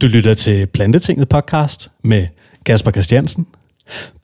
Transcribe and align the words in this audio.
Du 0.00 0.06
lytter 0.06 0.34
til 0.34 0.66
Plantetinget 0.66 1.28
podcast 1.28 1.90
med 2.02 2.26
Kasper 2.66 2.90
Christiansen. 2.90 3.46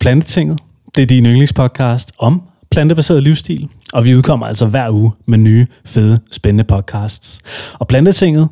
Plantetinget, 0.00 0.58
det 0.94 1.02
er 1.02 1.06
din 1.06 1.26
yndlingspodcast 1.26 2.12
om 2.18 2.42
plantebaseret 2.70 3.22
livsstil, 3.22 3.68
og 3.92 4.04
vi 4.04 4.14
udkommer 4.14 4.46
altså 4.46 4.66
hver 4.66 4.90
uge 4.90 5.12
med 5.26 5.38
nye, 5.38 5.66
fede, 5.84 6.20
spændende 6.32 6.64
podcasts. 6.64 7.40
Og 7.74 7.88
Plantetinget, 7.88 8.48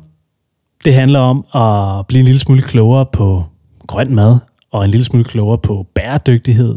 det 0.85 0.93
handler 0.93 1.19
om 1.19 1.45
at 1.55 2.07
blive 2.07 2.19
en 2.19 2.25
lille 2.25 2.39
smule 2.39 2.61
klogere 2.61 3.05
på 3.13 3.45
grøn 3.87 4.15
mad, 4.15 4.37
og 4.71 4.85
en 4.85 4.91
lille 4.91 5.03
smule 5.03 5.23
klogere 5.23 5.57
på 5.57 5.87
bæredygtighed. 5.95 6.75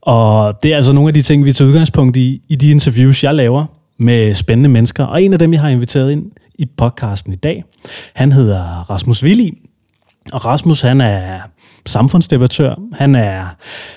Og 0.00 0.62
det 0.62 0.72
er 0.72 0.76
altså 0.76 0.92
nogle 0.92 1.08
af 1.08 1.14
de 1.14 1.22
ting, 1.22 1.44
vi 1.44 1.52
tager 1.52 1.68
udgangspunkt 1.68 2.16
i, 2.16 2.42
i 2.48 2.54
de 2.54 2.70
interviews, 2.70 3.24
jeg 3.24 3.34
laver 3.34 3.66
med 3.98 4.34
spændende 4.34 4.68
mennesker. 4.68 5.04
Og 5.04 5.22
en 5.22 5.32
af 5.32 5.38
dem, 5.38 5.52
jeg 5.52 5.60
har 5.60 5.68
inviteret 5.68 6.12
ind 6.12 6.30
i 6.58 6.66
podcasten 6.76 7.32
i 7.32 7.36
dag, 7.36 7.64
han 8.14 8.32
hedder 8.32 8.90
Rasmus 8.90 9.24
Willi. 9.24 9.58
Og 10.32 10.44
Rasmus, 10.44 10.80
han 10.80 11.00
er 11.00 11.40
samfundsdebattør. 11.86 12.74
Han 12.92 13.14
er 13.14 13.44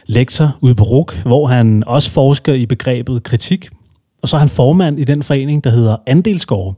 lektor 0.06 0.58
ude 0.62 0.76
på 0.76 0.84
RUK, 0.84 1.18
hvor 1.26 1.48
han 1.48 1.84
også 1.88 2.12
forsker 2.12 2.54
i 2.54 2.66
begrebet 2.66 3.24
kritik. 3.24 3.70
Og 4.22 4.28
så 4.28 4.36
er 4.36 4.40
han 4.40 4.50
formand 4.50 5.00
i 5.00 5.04
den 5.04 5.24
forening, 5.24 5.64
der 5.64 5.70
hedder 5.70 5.98
Andelsgård. 6.08 6.76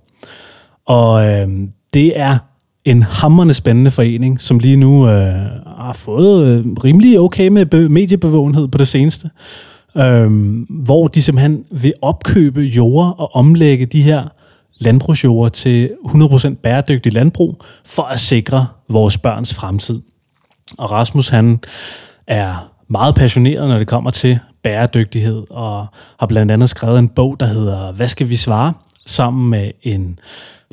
Og 0.86 1.28
øh, 1.28 1.48
det 1.94 2.20
er 2.20 2.38
en 2.86 3.04
hammerne 3.04 3.54
spændende 3.54 3.92
forening, 3.92 4.42
som 4.42 4.60
lige 4.60 4.78
nu 4.78 5.10
øh, 5.10 5.34
har 5.78 5.94
fået 5.96 6.48
øh, 6.48 6.66
rimelig 6.84 7.20
okay 7.20 7.48
med 7.48 7.90
mediebevågenhed 7.90 8.68
på 8.68 8.78
det 8.78 8.88
seneste. 8.88 9.30
Øh, 9.98 10.32
hvor 10.70 11.08
de 11.08 11.22
simpelthen 11.22 11.64
vil 11.72 11.94
opkøbe 12.02 12.62
jorder 12.62 13.10
og 13.10 13.36
omlægge 13.36 13.86
de 13.86 14.02
her 14.02 14.28
landbrugsjord 14.80 15.52
til 15.52 15.92
100% 16.06 16.54
bæredygtig 16.54 17.14
landbrug 17.14 17.62
for 17.86 18.04
at 18.04 18.20
sikre 18.20 18.68
vores 18.90 19.18
børns 19.18 19.54
fremtid. 19.54 20.02
Og 20.78 20.92
Rasmus 20.92 21.30
han 21.30 21.60
er 22.28 22.72
meget 22.88 23.16
passioneret, 23.16 23.70
når 23.70 23.78
det 23.78 23.88
kommer 23.88 24.10
til 24.10 24.40
bæredygtighed, 24.64 25.44
og 25.50 25.88
har 26.20 26.28
blandt 26.28 26.52
andet 26.52 26.70
skrevet 26.70 27.00
en 27.00 27.10
bog, 27.10 27.40
der 27.40 27.46
hedder 27.46 27.92
Hvad 27.92 28.08
skal 28.08 28.30
vi 28.30 28.36
svare? 28.36 28.74
sammen 29.06 29.50
med 29.50 29.72
en 29.84 30.20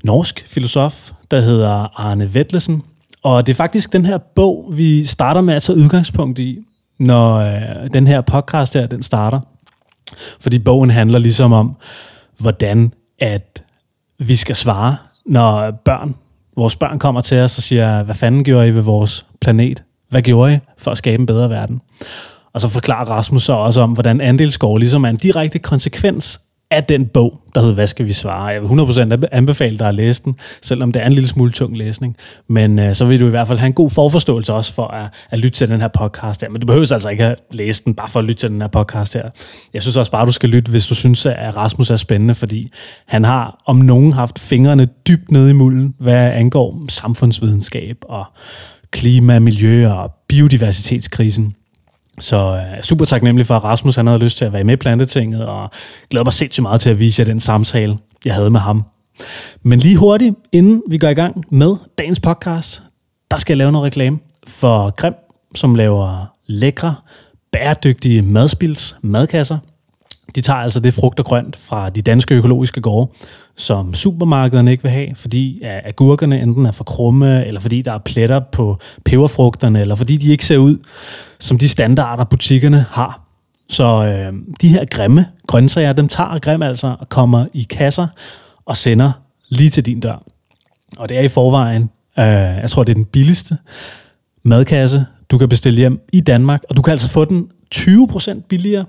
norsk 0.05 0.45
filosof, 0.49 1.12
der 1.31 1.41
hedder 1.41 2.01
Arne 2.01 2.34
Vetlesen. 2.34 2.83
Og 3.23 3.47
det 3.47 3.53
er 3.53 3.57
faktisk 3.57 3.93
den 3.93 4.07
her 4.07 4.19
bog, 4.19 4.73
vi 4.77 5.05
starter 5.05 5.41
med 5.41 5.55
at 5.55 5.62
tage 5.62 5.79
udgangspunkt 5.79 6.39
i, 6.39 6.59
når 6.99 7.37
øh, 7.37 7.91
den 7.93 8.07
her 8.07 8.21
podcast 8.21 8.75
her, 8.75 8.87
den 8.87 9.03
starter. 9.03 9.41
Fordi 10.41 10.59
bogen 10.59 10.91
handler 10.91 11.19
ligesom 11.19 11.53
om, 11.53 11.77
hvordan 12.39 12.93
at 13.19 13.62
vi 14.19 14.36
skal 14.36 14.56
svare, 14.56 14.97
når 15.27 15.70
børn, 15.70 16.14
vores 16.56 16.77
børn 16.77 16.98
kommer 16.98 17.20
til 17.20 17.39
os 17.39 17.56
og 17.56 17.62
siger, 17.62 18.03
hvad 18.03 18.14
fanden 18.14 18.45
gjorde 18.45 18.69
I 18.69 18.75
ved 18.75 18.83
vores 18.83 19.27
planet? 19.41 19.83
Hvad 20.11 20.22
gjorde 20.22 20.55
I 20.55 20.59
for 20.78 20.91
at 20.91 20.98
skabe 20.98 21.20
en 21.20 21.27
bedre 21.27 21.50
verden? 21.50 21.81
Og 22.53 22.61
så 22.61 22.69
forklarer 22.69 23.05
Rasmus 23.05 23.42
så 23.42 23.53
også 23.53 23.81
om, 23.81 23.92
hvordan 23.92 24.20
andelsgård 24.20 24.78
ligesom 24.78 25.05
er 25.05 25.09
en 25.09 25.17
direkte 25.17 25.59
konsekvens 25.59 26.41
af 26.70 26.84
den 26.84 27.06
bog, 27.06 27.41
der 27.55 27.61
hedder 27.61 27.75
Hvad 27.75 27.86
skal 27.86 28.06
vi 28.06 28.12
svare? 28.12 28.45
Jeg 28.45 28.62
vil 28.62 28.69
100% 28.69 29.27
anbefale 29.33 29.78
dig 29.78 29.89
at 29.89 29.95
læse 29.95 30.22
den, 30.25 30.34
selvom 30.62 30.92
det 30.92 31.03
er 31.03 31.06
en 31.06 31.12
lille 31.12 31.28
smule 31.28 31.50
tung 31.50 31.77
læsning. 31.77 32.17
Men 32.48 32.78
øh, 32.78 32.95
så 32.95 33.05
vil 33.05 33.20
du 33.20 33.27
i 33.27 33.31
hvert 33.31 33.47
fald 33.47 33.59
have 33.59 33.67
en 33.67 33.72
god 33.72 33.91
forforståelse 33.91 34.53
også 34.53 34.75
for 34.75 34.87
at, 34.87 35.14
at 35.31 35.39
lytte 35.39 35.59
til 35.59 35.69
den 35.69 35.81
her 35.81 35.89
podcast 35.89 36.41
her. 36.41 36.48
Men 36.48 36.61
du 36.61 36.67
behøver 36.67 36.92
altså 36.92 37.09
ikke 37.09 37.25
at 37.25 37.39
læse 37.53 37.84
den, 37.84 37.94
bare 37.94 38.09
for 38.09 38.19
at 38.19 38.25
lytte 38.25 38.41
til 38.41 38.50
den 38.50 38.61
her 38.61 38.69
podcast 38.69 39.14
her. 39.14 39.31
Jeg 39.75 39.83
synes 39.83 39.97
også 39.97 40.12
bare, 40.12 40.27
du 40.27 40.33
skal 40.33 40.48
lytte, 40.48 40.70
hvis 40.70 40.87
du 40.87 40.94
synes, 40.94 41.27
at 41.27 41.56
Rasmus 41.56 41.91
er 41.91 41.97
spændende, 41.97 42.34
fordi 42.34 42.72
han 43.06 43.25
har 43.25 43.62
om 43.67 43.77
nogen 43.77 44.12
haft 44.12 44.39
fingrene 44.39 44.89
dybt 45.09 45.31
nede 45.31 45.50
i 45.50 45.53
mulden, 45.53 45.94
hvad 45.98 46.33
angår 46.33 46.84
samfundsvidenskab 46.89 47.97
og 48.03 48.25
klima, 48.91 49.39
miljø 49.39 49.89
og 49.89 50.11
biodiversitetskrisen. 50.28 51.55
Så 52.20 52.36
øh, 52.77 52.83
super 52.83 53.05
taknemmelig 53.05 53.47
for, 53.47 53.55
at 53.55 53.64
Rasmus 53.64 53.97
han 53.97 54.06
havde 54.06 54.19
lyst 54.19 54.39
til 54.39 54.45
at 54.45 54.53
være 54.53 54.64
med 54.64 54.75
i 54.75 54.77
Plantetinget, 54.77 55.47
og 55.47 55.71
glæder 56.10 56.25
mig 56.25 56.32
sindssygt 56.32 56.62
meget 56.62 56.81
til 56.81 56.91
at 56.91 56.99
vise 56.99 57.21
jer 57.21 57.25
den 57.25 57.41
samtale, 57.41 57.99
jeg 58.25 58.34
havde 58.34 58.50
med 58.50 58.60
ham. 58.60 58.84
Men 59.62 59.78
lige 59.78 59.97
hurtigt, 59.97 60.34
inden 60.53 60.82
vi 60.88 60.99
går 60.99 61.09
i 61.09 61.15
gang 61.15 61.44
med 61.50 61.76
dagens 61.99 62.21
podcast, 62.21 62.82
der 63.31 63.37
skal 63.37 63.53
jeg 63.53 63.59
lave 63.59 63.72
noget 63.72 63.87
reklame 63.87 64.19
for 64.47 64.91
Grim, 64.91 65.15
som 65.55 65.75
laver 65.75 66.26
lækre, 66.47 66.94
bæredygtige 67.53 68.22
madspils 68.22 68.97
madkasser. 69.03 69.59
De 70.37 70.41
tager 70.41 70.59
altså 70.59 70.81
det 70.81 70.95
frugt 70.95 71.19
og 71.19 71.25
grønt 71.25 71.57
fra 71.57 71.91
de 71.91 72.03
danske 72.03 72.35
økologiske 72.35 72.81
gårde, 72.81 73.13
som 73.57 73.95
supermarkederne 73.95 74.71
ikke 74.71 74.83
vil 74.83 74.93
have, 74.93 75.09
fordi 75.15 75.63
agurkerne 75.63 76.41
enten 76.41 76.67
er 76.67 76.71
for 76.71 76.85
krumme, 76.85 77.47
eller 77.47 77.61
fordi 77.61 77.83
der 77.83 77.93
er 77.93 77.99
pletter 77.99 78.41
på 78.53 78.79
peberfrugterne, 79.05 79.81
eller 79.81 79.95
fordi 79.95 80.17
de 80.17 80.31
ikke 80.31 80.45
ser 80.45 80.57
ud, 80.59 80.79
som 81.41 81.59
de 81.59 81.69
standarder 81.69 82.25
butikkerne 82.25 82.87
har. 82.91 83.23
Så 83.69 84.05
øh, 84.05 84.33
de 84.61 84.69
her 84.69 84.85
grimme 84.85 85.27
grøntsager, 85.47 85.93
dem 85.93 86.09
tager 86.09 86.39
Grim 86.39 86.63
altså 86.63 86.97
og 87.01 87.09
kommer 87.09 87.47
i 87.53 87.63
kasser 87.63 88.07
og 88.67 88.77
sender 88.77 89.13
lige 89.49 89.71
til 89.71 89.87
din 89.87 90.01
dør. 90.01 90.23
Og 90.97 91.09
det 91.09 91.17
er 91.17 91.23
i 91.23 91.29
forvejen, 91.29 91.83
øh, 92.19 92.25
jeg 92.25 92.71
tror 92.71 92.83
det 92.83 92.91
er 92.91 92.95
den 92.95 93.05
billigste 93.05 93.57
madkasse, 94.43 95.07
du 95.31 95.39
kan 95.39 95.49
bestille 95.49 95.79
hjem 95.79 96.01
i 96.13 96.21
Danmark, 96.21 96.63
og 96.69 96.77
du 96.77 96.83
kan 96.83 96.93
altså 96.93 97.09
få 97.09 97.25
den 97.25 97.49
20% 97.75 98.41
billigere, 98.49 98.85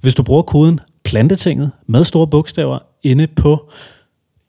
hvis 0.00 0.14
du 0.14 0.22
bruger 0.22 0.42
koden 0.42 0.80
plantetinget 1.04 1.70
med 1.86 2.04
store 2.04 2.26
bogstaver 2.26 2.78
inde 3.02 3.26
på 3.26 3.70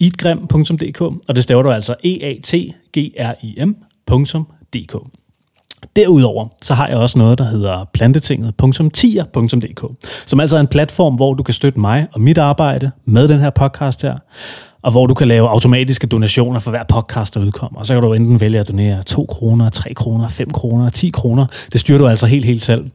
eatgrim.dk, 0.02 1.02
og 1.02 1.36
det 1.36 1.44
staver 1.44 1.64
du 1.64 1.72
altså 1.72 1.96
e 2.04 2.24
a 2.24 2.34
t 2.44 2.54
g 2.98 2.98
r 3.20 3.34
i 3.44 3.66
m.dk. 3.66 4.96
Derudover 5.96 6.48
så 6.62 6.74
har 6.74 6.88
jeg 6.88 6.98
også 6.98 7.18
noget, 7.18 7.38
der 7.38 7.44
hedder 7.44 7.86
plantetinget.tier.dk, 7.94 9.86
som 10.26 10.40
altså 10.40 10.58
er 10.58 10.62
en 10.62 10.68
platform, 10.68 11.16
hvor 11.16 11.34
du 11.34 11.44
kan 11.44 11.54
støtte 11.54 11.80
mig 11.80 12.08
og 12.14 12.22
mit 12.22 12.38
arbejde 12.38 12.92
med 13.06 13.28
den 13.28 13.40
her 13.40 13.50
podcast 13.50 14.02
her, 14.02 14.18
og 14.82 14.92
hvor 14.92 15.08
du 15.08 15.14
kan 15.14 15.28
lave 15.28 15.50
automatiske 15.50 16.08
donationer 16.08 16.60
for 16.60 16.72
hver 16.72 16.84
podcast, 16.90 17.34
der 17.34 17.40
udkommer. 17.40 17.80
Og 17.80 17.86
så 17.86 17.94
kan 17.94 18.04
du 18.04 18.14
enten 18.14 18.40
vælge 18.40 18.60
at 18.60 18.68
donere 18.68 19.04
2 19.04 19.26
kroner, 19.26 19.70
3 19.70 19.94
kroner, 19.94 20.28
5 20.28 20.50
kroner, 20.52 20.90
10 20.90 21.10
kroner. 21.10 21.46
Det 21.72 21.80
styrer 21.80 21.98
du 21.98 22.08
altså 22.08 22.26
helt, 22.26 22.46
helt 22.46 22.62
selv. 22.62 22.90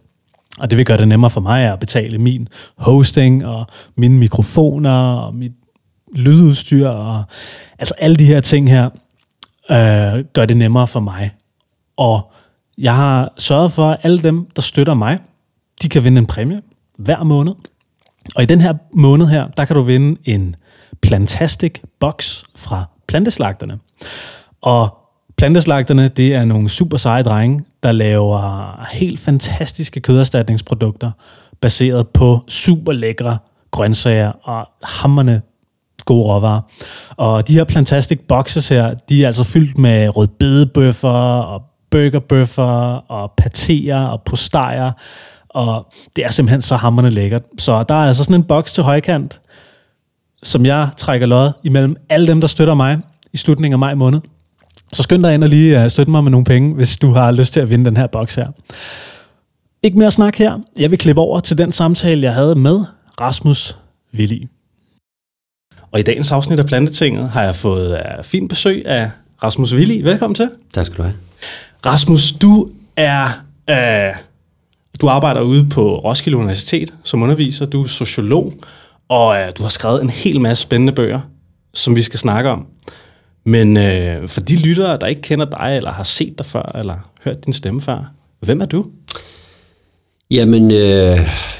Og 0.60 0.70
det 0.70 0.76
vil 0.76 0.86
gøre 0.86 0.98
det 0.98 1.08
nemmere 1.08 1.30
for 1.30 1.40
mig 1.40 1.72
at 1.72 1.80
betale 1.80 2.18
min 2.18 2.48
hosting 2.76 3.46
og 3.46 3.66
mine 3.96 4.18
mikrofoner 4.18 5.12
og 5.12 5.34
mit 5.34 5.52
lydudstyr 6.14 6.88
og 6.88 7.24
altså 7.78 7.94
alle 7.98 8.16
de 8.16 8.24
her 8.24 8.40
ting 8.40 8.70
her 8.70 8.90
øh, 9.70 10.24
gør 10.32 10.46
det 10.46 10.56
nemmere 10.56 10.86
for 10.86 11.00
mig. 11.00 11.30
Og 11.96 12.32
jeg 12.78 12.96
har 12.96 13.32
sørget 13.38 13.72
for, 13.72 13.90
at 13.90 14.00
alle 14.02 14.22
dem, 14.22 14.46
der 14.56 14.62
støtter 14.62 14.94
mig, 14.94 15.18
de 15.82 15.88
kan 15.88 16.04
vinde 16.04 16.18
en 16.18 16.26
præmie 16.26 16.60
hver 16.98 17.24
måned. 17.24 17.54
Og 18.36 18.42
i 18.42 18.46
den 18.46 18.60
her 18.60 18.74
måned 18.94 19.26
her, 19.26 19.48
der 19.48 19.64
kan 19.64 19.76
du 19.76 19.82
vinde 19.82 20.20
en 20.24 20.56
Plantastic 21.02 21.80
Box 22.00 22.42
fra 22.56 22.84
Planteslagterne. 23.08 23.78
Og 24.62 24.99
Planteslagterne, 25.40 26.08
det 26.08 26.34
er 26.34 26.44
nogle 26.44 26.68
super 26.68 26.96
seje 26.96 27.22
drenge, 27.22 27.60
der 27.82 27.92
laver 27.92 28.86
helt 28.92 29.20
fantastiske 29.20 30.00
køderstatningsprodukter, 30.00 31.10
baseret 31.60 32.08
på 32.08 32.44
super 32.48 32.92
lækre 32.92 33.38
grøntsager 33.70 34.28
og 34.28 34.68
hammerne 34.84 35.42
gode 36.04 36.26
råvarer. 36.26 36.60
Og 37.16 37.48
de 37.48 37.54
her 37.54 37.64
Plantastic 37.64 38.20
Boxes 38.28 38.68
her, 38.68 38.94
de 39.08 39.22
er 39.22 39.26
altså 39.26 39.44
fyldt 39.44 39.78
med 39.78 40.16
rødbedebøffer 40.16 41.08
og 41.40 41.62
burgerbøffer 41.90 42.94
og 43.08 43.32
patéer 43.40 44.10
og 44.10 44.22
postejer, 44.22 44.92
og 45.48 45.92
det 46.16 46.24
er 46.24 46.30
simpelthen 46.30 46.60
så 46.60 46.76
hammerne 46.76 47.10
lækkert. 47.10 47.42
Så 47.58 47.84
der 47.88 47.94
er 47.94 48.08
altså 48.08 48.24
sådan 48.24 48.40
en 48.40 48.44
boks 48.44 48.72
til 48.72 48.82
højkant, 48.82 49.40
som 50.42 50.66
jeg 50.66 50.88
trækker 50.96 51.26
lod 51.26 51.52
imellem 51.64 51.96
alle 52.08 52.26
dem, 52.26 52.40
der 52.40 52.48
støtter 52.48 52.74
mig 52.74 52.98
i 53.32 53.36
slutningen 53.36 53.72
af 53.72 53.78
maj 53.78 53.94
måned. 53.94 54.20
Så 54.92 55.02
skynd 55.02 55.22
dig 55.22 55.34
ind 55.34 55.44
og 55.44 55.50
lige 55.50 55.84
øh, 55.84 55.90
støtte 55.90 56.10
mig 56.10 56.24
med 56.24 56.30
nogle 56.30 56.44
penge, 56.44 56.74
hvis 56.74 56.96
du 56.96 57.12
har 57.12 57.32
lyst 57.32 57.52
til 57.52 57.60
at 57.60 57.70
vinde 57.70 57.84
den 57.84 57.96
her 57.96 58.06
boks 58.06 58.34
her. 58.34 58.46
Ikke 59.82 59.98
mere 59.98 60.10
snak 60.10 60.36
her. 60.36 60.58
Jeg 60.78 60.90
vil 60.90 60.98
klippe 60.98 61.22
over 61.22 61.40
til 61.40 61.58
den 61.58 61.72
samtale, 61.72 62.22
jeg 62.22 62.34
havde 62.34 62.54
med 62.54 62.84
Rasmus 63.20 63.76
Willi. 64.14 64.48
Og 65.92 66.00
i 66.00 66.02
dagens 66.02 66.32
afsnit 66.32 66.58
af 66.58 66.66
Plantetinget 66.66 67.28
har 67.28 67.42
jeg 67.42 67.54
fået 67.54 67.92
uh, 67.92 68.24
fint 68.24 68.48
besøg 68.48 68.86
af 68.86 69.10
Rasmus 69.42 69.74
Willi. 69.74 70.02
Velkommen 70.02 70.34
til. 70.34 70.50
Tak 70.74 70.86
skal 70.86 70.98
du 70.98 71.02
have. 71.02 71.14
Rasmus, 71.86 72.32
du 72.32 72.68
er... 72.96 73.24
Uh, 73.70 74.16
du 75.00 75.08
arbejder 75.08 75.40
ude 75.40 75.68
på 75.68 75.98
Roskilde 75.98 76.38
Universitet 76.38 76.94
som 77.04 77.22
underviser. 77.22 77.66
Du 77.66 77.82
er 77.82 77.86
sociolog, 77.86 78.54
og 79.08 79.26
uh, 79.26 79.48
du 79.58 79.62
har 79.62 79.70
skrevet 79.70 80.02
en 80.02 80.10
hel 80.10 80.40
masse 80.40 80.62
spændende 80.62 80.92
bøger, 80.92 81.20
som 81.74 81.96
vi 81.96 82.02
skal 82.02 82.18
snakke 82.18 82.50
om. 82.50 82.66
Men 83.50 83.76
øh, 83.76 84.28
for 84.28 84.40
de 84.40 84.56
lyttere, 84.56 84.98
der 85.00 85.06
ikke 85.06 85.20
kender 85.20 85.44
dig, 85.44 85.76
eller 85.76 85.92
har 85.92 86.04
set 86.04 86.38
dig 86.38 86.46
før, 86.46 86.72
eller 86.78 86.94
hørt 87.24 87.44
din 87.44 87.52
stemme 87.52 87.80
før, 87.80 88.12
hvem 88.40 88.60
er 88.60 88.66
du? 88.66 88.86
Jamen, 90.30 90.70
øh, 90.70 91.18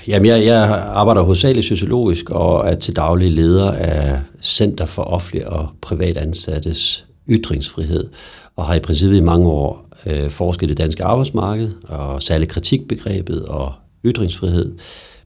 jamen 0.09 0.27
jeg, 0.27 0.45
jeg 0.45 0.63
arbejder 0.95 1.23
hovedsageligt 1.23 1.67
sociologisk 1.67 2.31
og 2.31 2.69
er 2.69 2.75
til 2.75 2.97
daglig 2.97 3.33
leder 3.33 3.71
af 3.71 4.21
Center 4.43 4.87
for 4.87 5.03
Offentlig 5.03 5.49
og 5.49 5.69
Privat 5.83 6.17
Ansattes 6.17 7.05
Ytringsfrihed 7.29 8.09
og 8.57 8.65
har 8.67 8.75
i 8.75 8.81
princippet 8.81 9.19
i 9.19 9.23
mange 9.23 9.49
år 9.49 9.89
øh, 10.07 10.31
forsket 10.31 10.69
det 10.69 10.79
danske 10.79 11.05
arbejdsmarked, 11.05 11.73
og 11.89 12.23
særligt 12.23 12.51
kritikbegrebet 12.51 13.43
og 13.43 13.73
ytringsfrihed. 14.05 14.73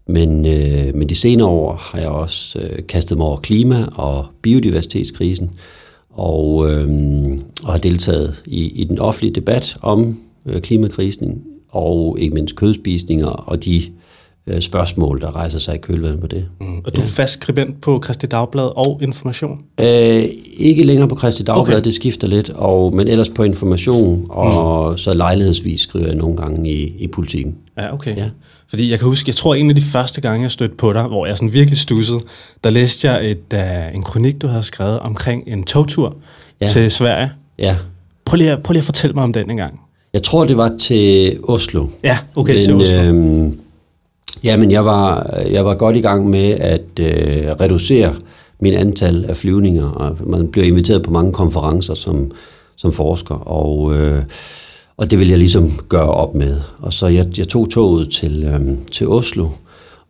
Men, 0.07 0.47
øh, 0.47 0.95
men 0.95 1.09
de 1.09 1.15
senere 1.15 1.49
år 1.49 1.75
har 1.75 1.99
jeg 1.99 2.09
også 2.09 2.59
øh, 2.59 2.87
kastet 2.89 3.19
mig 3.19 3.27
over 3.27 3.37
klima- 3.37 3.87
og 3.95 4.27
biodiversitetskrisen, 4.43 5.51
og, 6.15 6.71
øh, 6.71 6.89
og 7.65 7.73
har 7.73 7.79
deltaget 7.79 8.43
i, 8.47 8.69
i 8.81 8.85
den 8.85 8.99
offentlige 8.99 9.35
debat 9.35 9.77
om 9.83 10.21
øh, 10.47 10.61
klimakrisen, 10.61 11.43
og 11.69 12.17
ikke 12.21 12.35
mindst 12.35 12.57
kødspisninger 12.57 13.27
og 13.27 13.65
de 13.65 13.83
øh, 14.47 14.61
spørgsmål, 14.61 15.21
der 15.21 15.37
rejser 15.37 15.59
sig 15.59 15.75
i 15.75 15.79
kølvandet 15.79 16.21
på 16.21 16.27
det. 16.27 16.47
Mm. 16.61 16.79
Og 16.85 16.97
du 16.97 17.01
er 17.01 17.05
fast 17.05 17.33
skribent 17.33 17.81
på 17.81 18.01
Christi 18.05 18.27
Dagblad 18.27 18.71
og 18.77 19.01
Information? 19.03 19.59
Øh, 19.81 20.25
ikke 20.57 20.83
længere 20.83 21.09
på 21.09 21.19
Christi 21.19 21.43
Dagblad, 21.43 21.77
okay. 21.77 21.85
det 21.85 21.95
skifter 21.95 22.29
lidt, 22.29 22.51
og, 22.51 22.95
men 22.95 23.09
ellers 23.09 23.29
på 23.29 23.43
Information, 23.43 24.27
og 24.31 24.91
mm. 24.91 24.99
så 24.99 25.15
lejlighedsvis 25.15 25.81
skriver 25.81 26.07
jeg 26.07 26.15
nogle 26.15 26.37
gange 26.37 26.71
i, 26.71 26.95
i 26.99 27.07
politikken. 27.07 27.55
Ja, 27.79 27.95
okay. 27.95 28.17
Ja. 28.17 28.31
Fordi 28.69 28.91
jeg 28.91 28.99
kan 28.99 29.09
huske, 29.09 29.29
jeg 29.29 29.35
tror 29.35 29.55
en 29.55 29.71
af 29.71 29.77
de 29.77 29.83
første 29.83 30.21
gange, 30.21 30.43
jeg 30.43 30.51
stødte 30.51 30.75
på 30.75 30.93
dig, 30.93 31.03
hvor 31.03 31.27
jeg 31.27 31.37
sådan 31.37 31.53
virkelig 31.53 31.79
stussede, 31.79 32.21
der 32.65 32.71
læste 32.71 33.11
jeg 33.11 33.31
et, 33.31 33.55
uh, 33.55 33.95
en 33.95 34.03
kronik, 34.03 34.43
du 34.43 34.47
havde 34.47 34.63
skrevet 34.63 34.99
omkring 34.99 35.43
en 35.47 35.65
togtur 35.65 36.17
ja. 36.61 36.67
til 36.67 36.91
Sverige. 36.91 37.31
Ja. 37.59 37.77
Prøv 38.25 38.37
lige, 38.37 38.57
prøv 38.65 38.73
lige 38.73 38.81
at 38.81 38.85
fortælle 38.85 39.15
mig 39.15 39.25
om 39.25 39.33
den 39.33 39.51
en 39.51 39.57
gang. 39.57 39.81
Jeg 40.13 40.23
tror, 40.23 40.45
det 40.45 40.57
var 40.57 40.73
til 40.79 41.37
Oslo. 41.43 41.87
Ja, 42.03 42.19
okay, 42.37 42.55
men, 42.55 42.65
til 42.65 42.75
Oslo. 42.75 43.03
Øhm, 43.03 43.59
Jamen, 44.45 44.71
jeg 44.71 44.85
var, 44.85 45.31
jeg 45.51 45.65
var 45.65 45.75
godt 45.75 45.97
i 45.97 46.01
gang 46.01 46.31
med 46.31 46.51
at 46.51 47.01
øh, 47.01 47.51
reducere 47.61 48.15
min 48.61 48.75
antal 48.75 49.25
af 49.25 49.37
flyvninger, 49.37 49.91
og 49.91 50.17
man 50.29 50.49
bliver 50.49 50.67
inviteret 50.67 51.03
på 51.03 51.11
mange 51.11 51.33
konferencer 51.33 51.95
som, 51.95 52.31
som 52.77 52.93
forsker, 52.93 53.35
og, 53.35 53.95
øh, 53.95 54.23
og 54.97 55.11
det 55.11 55.19
vil 55.19 55.29
jeg 55.29 55.39
ligesom 55.39 55.73
gøre 55.89 56.11
op 56.11 56.35
med. 56.35 56.61
Og 56.79 56.93
så 56.93 57.07
jeg, 57.07 57.39
jeg 57.39 57.49
tog 57.49 57.71
toget 57.71 58.11
til, 58.11 58.45
øh, 58.45 58.79
til 58.93 59.09
Oslo, 59.09 59.49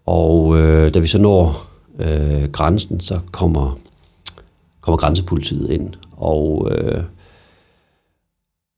og 0.06 0.58
øh, 0.58 0.94
da 0.94 0.98
vi 0.98 1.06
så 1.06 1.18
når 1.18 1.66
øh, 1.98 2.48
grænsen, 2.52 3.00
så 3.00 3.18
kommer, 3.32 3.78
kommer 4.80 4.96
grænsepolitiet 4.96 5.70
ind, 5.70 5.90
og, 6.16 6.70
øh, 6.72 7.02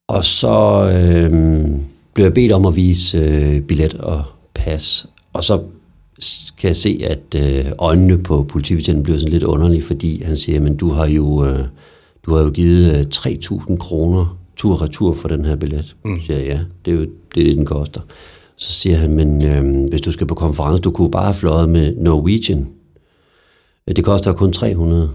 og 0.08 0.24
så 0.24 0.90
øh, 0.94 1.30
blev 2.14 2.24
jeg 2.24 2.34
bedt 2.34 2.52
om 2.52 2.66
at 2.66 2.76
vise 2.76 3.18
øh, 3.18 3.60
billet 3.60 3.94
og 3.94 4.22
pas, 4.54 5.06
og 5.36 5.44
så 5.44 5.62
kan 6.58 6.68
jeg 6.68 6.76
se, 6.76 7.00
at 7.04 7.42
øh, 7.42 7.72
øjnene 7.78 8.18
på 8.18 8.42
politibetjenten 8.42 9.02
bliver 9.02 9.18
sådan 9.18 9.32
lidt 9.32 9.42
underlige, 9.42 9.82
fordi 9.82 10.22
han 10.22 10.36
siger, 10.36 10.60
men 10.60 10.76
du 10.76 10.88
har 10.88 11.06
jo, 11.06 11.44
øh, 11.44 11.64
du 12.26 12.34
har 12.34 12.42
jo 12.42 12.50
givet 12.50 12.94
øh, 12.94 13.04
3.000 13.14 13.76
kroner 13.76 14.38
tur 14.56 14.72
og 14.72 14.82
retur 14.82 15.14
for 15.14 15.28
den 15.28 15.44
her 15.44 15.56
billet. 15.56 15.96
Mm. 16.04 16.16
Så 16.16 16.26
siger 16.26 16.38
jeg, 16.38 16.46
ja, 16.46 16.60
det 16.84 16.92
er 16.92 16.96
jo 16.96 17.00
det, 17.00 17.10
det 17.34 17.56
den 17.56 17.64
koster. 17.64 18.00
Så 18.56 18.72
siger 18.72 18.96
han, 18.96 19.14
men 19.14 19.44
øh, 19.44 19.88
hvis 19.88 20.00
du 20.00 20.12
skal 20.12 20.26
på 20.26 20.34
konference, 20.34 20.80
du 20.82 20.90
kunne 20.90 21.10
bare 21.10 21.24
have 21.24 21.34
fløjet 21.34 21.68
med 21.68 21.94
Norwegian. 21.96 22.68
Det 23.88 24.04
koster 24.04 24.32
kun 24.32 24.52
300. 24.52 25.10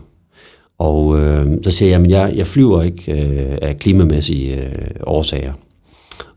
Og 0.78 1.20
øh, 1.20 1.58
så 1.64 1.72
siger 1.72 1.90
jeg, 1.90 2.02
men 2.02 2.10
jeg, 2.10 2.34
jeg 2.36 2.48
flyver 2.48 2.82
ikke 2.82 3.12
øh, 3.12 3.58
af 3.62 3.80
klimamæssige 3.80 4.66
øh, 4.66 4.86
årsager. 5.04 5.54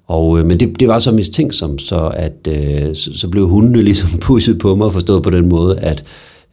Og, 0.06 0.38
øh, 0.38 0.46
men 0.46 0.60
det, 0.60 0.80
det 0.80 0.88
var 0.88 0.98
så 0.98 1.12
mistænksomt, 1.12 1.82
så, 1.82 2.12
at, 2.14 2.48
øh, 2.48 2.94
så, 2.94 3.10
så 3.14 3.28
blev 3.28 3.48
hundene 3.48 3.82
ligesom 3.82 4.18
pusset 4.26 4.58
på 4.58 4.74
mig, 4.74 4.92
forstået 4.92 5.22
på 5.22 5.30
den 5.30 5.48
måde, 5.48 5.78
at 5.78 6.04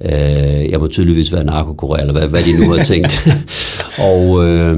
øh, 0.06 0.72
jeg 0.72 0.80
må 0.80 0.88
tydeligvis 0.88 1.34
være 1.34 1.44
narkokurer, 1.44 1.98
eller 1.98 2.14
hvad, 2.14 2.28
hvad 2.28 2.44
de 2.44 2.66
nu 2.66 2.72
havde 2.72 2.86
tænkt. 2.86 3.28
og, 4.10 4.46
øh, 4.46 4.78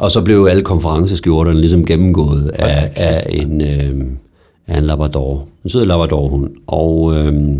og 0.00 0.10
så 0.10 0.22
blev 0.22 0.46
alle 0.50 0.62
konferenceskjorterne 0.62 1.60
ligesom 1.60 1.84
gennemgået 1.84 2.50
af, 2.54 2.92
af, 2.96 3.26
en, 3.30 3.60
øh, 3.60 4.04
af 4.66 4.78
en 4.78 4.84
labrador, 4.84 5.48
en 5.64 5.70
sød 5.70 5.84
labradorhund. 5.84 6.50
Og, 6.66 7.16
øh, 7.16 7.56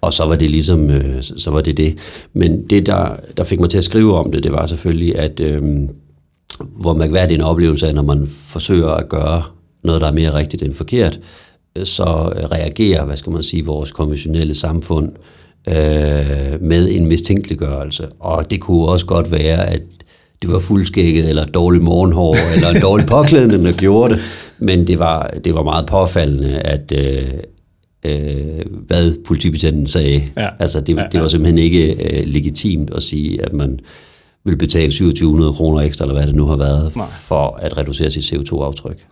og 0.00 0.12
så 0.12 0.24
var 0.24 0.36
det 0.36 0.50
ligesom, 0.50 0.90
øh, 0.90 1.22
så 1.22 1.50
var 1.50 1.60
det 1.60 1.76
det. 1.76 1.98
Men 2.32 2.62
det, 2.70 2.86
der, 2.86 3.16
der 3.36 3.44
fik 3.44 3.60
mig 3.60 3.70
til 3.70 3.78
at 3.78 3.84
skrive 3.84 4.18
om 4.18 4.32
det, 4.32 4.42
det 4.42 4.52
var 4.52 4.66
selvfølgelig, 4.66 5.18
at 5.18 5.40
øh, 5.40 5.62
hvor 6.80 6.94
mærkværdig 6.94 7.34
en 7.34 7.40
oplevelse 7.40 7.86
er, 7.86 7.92
når 7.92 8.02
man 8.02 8.26
forsøger 8.26 8.88
at 8.88 9.08
gøre 9.08 9.42
noget, 9.84 10.00
der 10.00 10.06
er 10.06 10.12
mere 10.12 10.34
rigtigt 10.34 10.62
end 10.62 10.74
forkert, 10.74 11.20
så 11.84 12.04
reagerer, 12.52 13.04
hvad 13.04 13.16
skal 13.16 13.32
man 13.32 13.42
sige, 13.42 13.64
vores 13.64 13.92
konventionelle 13.92 14.54
samfund 14.54 15.12
øh, 15.68 15.74
med 16.60 16.88
en 16.90 17.06
mistænkeliggørelse. 17.06 18.08
Og 18.20 18.50
det 18.50 18.60
kunne 18.60 18.86
også 18.86 19.06
godt 19.06 19.32
være, 19.32 19.66
at 19.66 19.82
det 20.42 20.52
var 20.52 20.58
fuldskægget, 20.58 21.28
eller 21.28 21.44
dårlig 21.46 21.82
morgenhår, 21.82 22.36
eller 22.54 22.68
en 22.68 22.82
dårlig 22.82 23.06
påklædning, 23.06 23.64
der 23.64 23.72
gjorde 23.72 24.14
det. 24.14 24.22
Men 24.58 24.86
det 24.86 24.98
var, 24.98 25.30
det 25.44 25.54
var 25.54 25.62
meget 25.62 25.86
påfaldende, 25.86 26.58
at 26.58 26.92
øh, 26.96 27.28
øh, 28.04 28.64
hvad 28.86 29.24
politibetjenten 29.24 29.86
sagde. 29.86 30.22
Ja. 30.36 30.48
Altså, 30.58 30.80
det, 30.80 31.06
det 31.12 31.20
var 31.20 31.28
simpelthen 31.28 31.58
ikke 31.58 31.94
øh, 31.94 32.26
legitimt 32.26 32.90
at 32.94 33.02
sige, 33.02 33.44
at 33.44 33.52
man 33.52 33.80
vil 34.44 34.56
betale 34.56 34.92
2700 34.92 35.52
kroner 35.52 35.80
ekstra, 35.80 36.04
eller 36.04 36.14
hvad 36.14 36.26
det 36.26 36.34
nu 36.34 36.46
har 36.46 36.56
været, 36.56 36.96
Nej. 36.96 37.06
for 37.06 37.58
at 37.62 37.78
reducere 37.78 38.10
sit 38.10 38.32
CO2-aftryk. 38.32 39.06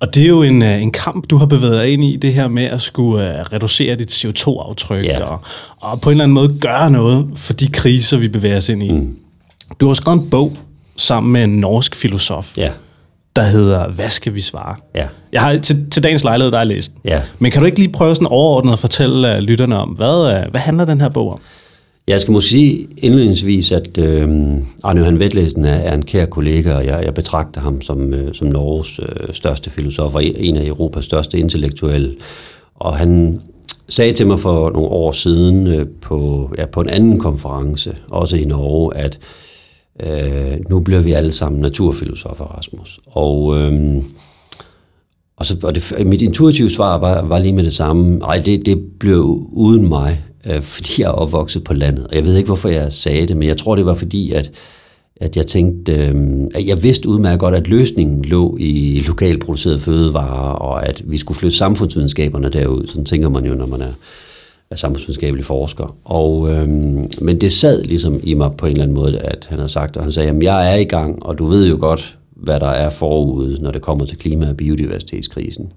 Og 0.00 0.14
det 0.14 0.22
er 0.22 0.28
jo 0.28 0.42
en, 0.42 0.62
øh, 0.62 0.82
en 0.82 0.90
kamp, 0.90 1.30
du 1.30 1.36
har 1.36 1.46
bevæget 1.46 1.82
dig 1.82 1.92
ind 1.92 2.04
i, 2.04 2.16
det 2.16 2.34
her 2.34 2.48
med 2.48 2.64
at 2.64 2.82
skulle 2.82 3.30
uh, 3.30 3.52
reducere 3.52 3.94
dit 3.96 4.24
CO2-aftryk, 4.24 5.04
ja. 5.04 5.24
og, 5.24 5.40
og 5.80 6.00
på 6.00 6.10
en 6.10 6.14
eller 6.14 6.24
anden 6.24 6.34
måde 6.34 6.58
gøre 6.60 6.90
noget 6.90 7.28
for 7.34 7.52
de 7.52 7.68
kriser, 7.68 8.18
vi 8.18 8.28
bevæger 8.28 8.56
os 8.56 8.68
ind 8.68 8.82
i. 8.82 8.90
Mm. 8.92 9.16
Du 9.80 9.86
har 9.86 9.94
skrevet 9.94 10.20
en 10.20 10.30
bog 10.30 10.56
sammen 10.96 11.32
med 11.32 11.44
en 11.44 11.50
norsk 11.50 11.94
filosof, 11.94 12.58
ja. 12.58 12.70
der 13.36 13.42
hedder 13.42 13.88
Hvad 13.88 14.10
skal 14.10 14.34
vi 14.34 14.40
svare? 14.40 14.76
Ja. 14.94 15.06
Jeg 15.32 15.40
har 15.42 15.58
til, 15.58 15.90
til 15.90 16.02
dagens 16.02 16.24
lejlighed, 16.24 16.52
der 16.52 16.58
har 16.58 16.64
læst 16.64 16.92
Ja. 17.04 17.20
Men 17.38 17.50
kan 17.50 17.60
du 17.60 17.66
ikke 17.66 17.78
lige 17.78 17.92
prøve 17.92 18.14
sådan 18.14 18.28
overordnet 18.28 18.72
at 18.72 18.78
fortælle 18.78 19.36
uh, 19.36 19.38
lytterne 19.38 19.78
om, 19.78 19.88
hvad, 19.88 20.44
uh, 20.44 20.50
hvad 20.50 20.60
handler 20.60 20.84
den 20.84 21.00
her 21.00 21.08
bog 21.08 21.32
om? 21.32 21.40
Jeg 22.12 22.20
skal 22.20 22.32
måske 22.32 22.48
sige 22.48 22.88
indledningsvis, 22.96 23.72
at 23.72 23.98
øh, 23.98 24.28
Arne 24.82 25.00
Johan 25.00 25.18
Vetlæsen 25.18 25.64
er, 25.64 25.74
er 25.74 25.94
en 25.94 26.04
kær 26.04 26.24
kollega, 26.24 26.74
og 26.74 26.86
jeg, 26.86 27.02
jeg 27.04 27.14
betragter 27.14 27.60
ham 27.60 27.80
som, 27.80 28.14
øh, 28.14 28.34
som 28.34 28.48
Norges 28.48 28.98
øh, 28.98 29.34
største 29.34 29.70
filosof 29.70 30.14
og 30.14 30.24
en 30.24 30.56
af 30.56 30.66
Europas 30.66 31.04
største 31.04 31.38
intellektuelle. 31.38 32.14
Og 32.74 32.96
han 32.96 33.40
sagde 33.88 34.12
til 34.12 34.26
mig 34.26 34.38
for 34.38 34.70
nogle 34.70 34.88
år 34.88 35.12
siden 35.12 35.66
øh, 35.66 35.86
på, 36.00 36.50
ja, 36.58 36.66
på 36.66 36.80
en 36.80 36.88
anden 36.88 37.18
konference, 37.18 37.96
også 38.10 38.36
i 38.36 38.44
Norge, 38.44 38.96
at 38.96 39.18
øh, 40.02 40.58
nu 40.70 40.80
bliver 40.80 41.00
vi 41.00 41.12
alle 41.12 41.32
sammen 41.32 41.60
naturfilosofer, 41.60 42.44
Rasmus. 42.44 42.98
Og, 43.06 43.58
øh, 43.58 44.02
og, 45.36 45.46
så, 45.46 45.56
og 45.62 45.74
det, 45.74 46.06
mit 46.06 46.22
intuitive 46.22 46.70
svar 46.70 46.98
var, 46.98 47.24
var 47.24 47.38
lige 47.38 47.54
med 47.54 47.64
det 47.64 47.72
samme. 47.72 48.16
Nej, 48.16 48.38
det, 48.38 48.66
det 48.66 48.82
bliver 49.00 49.22
uden 49.52 49.88
mig 49.88 50.22
øh, 50.46 50.62
fordi 50.62 51.02
jeg 51.02 51.08
er 51.08 51.12
opvokset 51.12 51.64
på 51.64 51.74
landet. 51.74 52.06
Og 52.06 52.16
jeg 52.16 52.24
ved 52.24 52.36
ikke, 52.36 52.46
hvorfor 52.46 52.68
jeg 52.68 52.92
sagde 52.92 53.26
det, 53.26 53.36
men 53.36 53.48
jeg 53.48 53.56
tror, 53.56 53.76
det 53.76 53.86
var 53.86 53.94
fordi, 53.94 54.32
at, 54.32 54.50
at 55.16 55.36
jeg 55.36 55.46
tænkte, 55.46 55.92
øh, 55.92 56.14
at 56.54 56.66
jeg 56.66 56.82
vidste 56.82 57.08
udmærket 57.08 57.40
godt, 57.40 57.54
at 57.54 57.68
løsningen 57.68 58.24
lå 58.24 58.56
i 58.60 59.02
lokalt 59.06 59.44
producerede 59.44 59.80
fødevarer, 59.80 60.52
og 60.52 60.86
at 60.88 61.02
vi 61.04 61.18
skulle 61.18 61.38
flytte 61.38 61.56
samfundsvidenskaberne 61.56 62.48
derud. 62.48 62.86
Sådan 62.88 63.04
tænker 63.04 63.28
man 63.28 63.44
jo, 63.44 63.54
når 63.54 63.66
man 63.66 63.80
er, 63.80 63.92
er 64.70 64.76
samfundsvidenskabelig 64.76 65.44
forsker. 65.44 65.96
Og, 66.04 66.50
øh, 66.50 66.68
men 67.20 67.40
det 67.40 67.52
sad 67.52 67.84
ligesom 67.84 68.20
i 68.22 68.34
mig 68.34 68.50
på 68.58 68.66
en 68.66 68.72
eller 68.72 68.82
anden 68.82 68.94
måde, 68.94 69.18
at 69.18 69.46
han 69.48 69.58
havde 69.58 69.72
sagt, 69.72 69.96
og 69.96 70.02
han 70.02 70.12
sagde, 70.12 70.30
at 70.30 70.42
jeg 70.42 70.72
er 70.72 70.76
i 70.76 70.84
gang, 70.84 71.26
og 71.26 71.38
du 71.38 71.46
ved 71.46 71.68
jo 71.68 71.76
godt, 71.80 72.18
hvad 72.36 72.60
der 72.60 72.68
er 72.68 72.90
forude, 72.90 73.62
når 73.62 73.70
det 73.70 73.82
kommer 73.82 74.04
til 74.06 74.18
klima- 74.18 74.48
og 74.48 74.56
biodiversitetskrisen. 74.56 75.72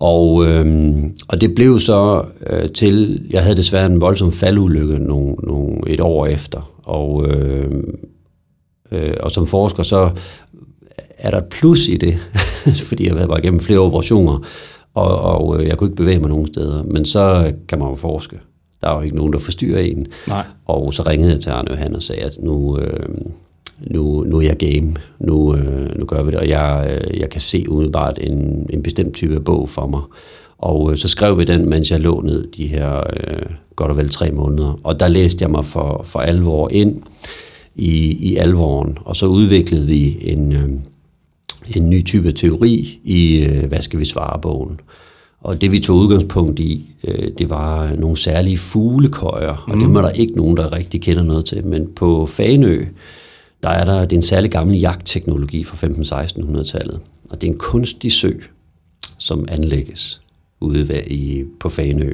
Og, 0.00 0.46
øh, 0.46 0.96
og 1.28 1.40
det 1.40 1.54
blev 1.54 1.80
så 1.80 2.24
øh, 2.46 2.68
til, 2.68 3.26
jeg 3.30 3.42
havde 3.42 3.56
desværre 3.56 3.86
en 3.86 4.00
voldsom 4.00 4.32
faldulykke 4.32 4.98
nogle, 4.98 5.34
nogle, 5.42 5.78
et 5.86 6.00
år 6.00 6.26
efter, 6.26 6.72
og, 6.82 7.26
øh, 7.28 7.70
øh, 8.92 9.14
og 9.20 9.30
som 9.30 9.46
forsker 9.46 9.82
så 9.82 10.10
er 11.18 11.30
der 11.30 11.38
et 11.38 11.48
plus 11.50 11.88
i 11.88 11.96
det, 11.96 12.18
fordi 12.88 13.06
jeg 13.06 13.14
havde 13.14 13.28
bare 13.28 13.38
igennem 13.38 13.60
flere 13.60 13.78
operationer, 13.78 14.46
og, 14.94 15.20
og 15.20 15.60
øh, 15.60 15.68
jeg 15.68 15.78
kunne 15.78 15.88
ikke 15.88 16.02
bevæge 16.02 16.18
mig 16.18 16.28
nogen 16.28 16.46
steder, 16.46 16.82
men 16.82 17.04
så 17.04 17.52
kan 17.68 17.78
man 17.78 17.88
jo 17.88 17.94
forske. 17.94 18.40
Der 18.80 18.88
er 18.88 18.94
jo 18.94 19.00
ikke 19.00 19.16
nogen, 19.16 19.32
der 19.32 19.38
forstyrrer 19.38 19.80
en. 19.80 20.06
Nej. 20.28 20.44
Og 20.66 20.94
så 20.94 21.02
ringede 21.02 21.32
jeg 21.32 21.40
til 21.40 21.50
Arne 21.50 21.70
Johan 21.70 21.96
og 21.96 22.02
sagde, 22.02 22.22
at 22.22 22.36
nu, 22.42 22.78
øh, 22.78 23.08
nu, 23.86 24.24
nu 24.24 24.36
er 24.36 24.42
jeg 24.42 24.56
game, 24.56 24.94
nu, 25.18 25.56
øh, 25.56 25.98
nu 25.98 26.04
gør 26.04 26.22
vi 26.22 26.30
det, 26.30 26.38
og 26.38 26.48
jeg, 26.48 26.98
øh, 27.10 27.20
jeg 27.20 27.30
kan 27.30 27.40
se 27.40 27.64
umiddelbart 27.68 28.18
en, 28.20 28.66
en 28.70 28.82
bestemt 28.82 29.14
type 29.14 29.40
bog 29.40 29.68
for 29.68 29.86
mig. 29.86 30.02
Og 30.58 30.90
øh, 30.90 30.96
så 30.96 31.08
skrev 31.08 31.38
vi 31.38 31.44
den, 31.44 31.68
mens 31.68 31.90
jeg 31.90 32.00
lå 32.00 32.20
ned 32.20 32.44
de 32.56 32.66
her 32.66 32.96
øh, 32.98 33.46
godt 33.76 33.90
og 33.90 33.96
vel 33.96 34.08
tre 34.08 34.30
måneder. 34.30 34.80
Og 34.84 35.00
der 35.00 35.08
læste 35.08 35.42
jeg 35.42 35.50
mig 35.50 35.64
for, 35.64 36.02
for 36.04 36.18
alvor 36.18 36.68
ind 36.72 37.02
i, 37.76 38.16
i 38.30 38.36
alvoren, 38.36 38.98
og 39.04 39.16
så 39.16 39.26
udviklede 39.26 39.86
vi 39.86 40.18
en, 40.20 40.52
øh, 40.52 40.68
en 41.76 41.90
ny 41.90 42.04
type 42.04 42.32
teori 42.32 43.00
i, 43.04 43.44
øh, 43.44 43.68
hvad 43.68 43.80
skal 43.80 44.00
vi 44.00 44.04
svare 44.04 44.40
bogen. 44.40 44.80
Og 45.40 45.60
det 45.60 45.72
vi 45.72 45.78
tog 45.78 45.96
udgangspunkt 45.96 46.58
i, 46.58 46.94
øh, 47.04 47.30
det 47.38 47.50
var 47.50 47.94
nogle 47.96 48.16
særlige 48.16 48.58
fuglekøjer, 48.58 49.64
og 49.68 49.74
mm. 49.74 49.80
det 49.80 49.94
var 49.94 50.02
der 50.02 50.10
ikke 50.10 50.36
nogen, 50.36 50.56
der 50.56 50.72
rigtig 50.72 51.00
kender 51.00 51.22
noget 51.22 51.44
til. 51.44 51.66
Men 51.66 51.88
på 51.96 52.26
Fanø, 52.26 52.84
der 53.62 53.68
er 53.68 53.84
der, 53.84 54.00
det 54.00 54.12
er 54.12 54.16
en 54.16 54.22
særlig 54.22 54.50
gammel 54.50 54.78
jagtteknologi 54.78 55.64
fra 55.64 55.86
15-1600-tallet, 55.86 57.00
og 57.30 57.40
det 57.40 57.48
er 57.48 57.52
en 57.52 57.58
kunstig 57.58 58.12
sø, 58.12 58.30
som 59.18 59.44
anlægges 59.48 60.20
ude 60.60 60.88
ved, 60.88 61.02
i, 61.06 61.44
på 61.60 61.68
Fanø. 61.68 62.12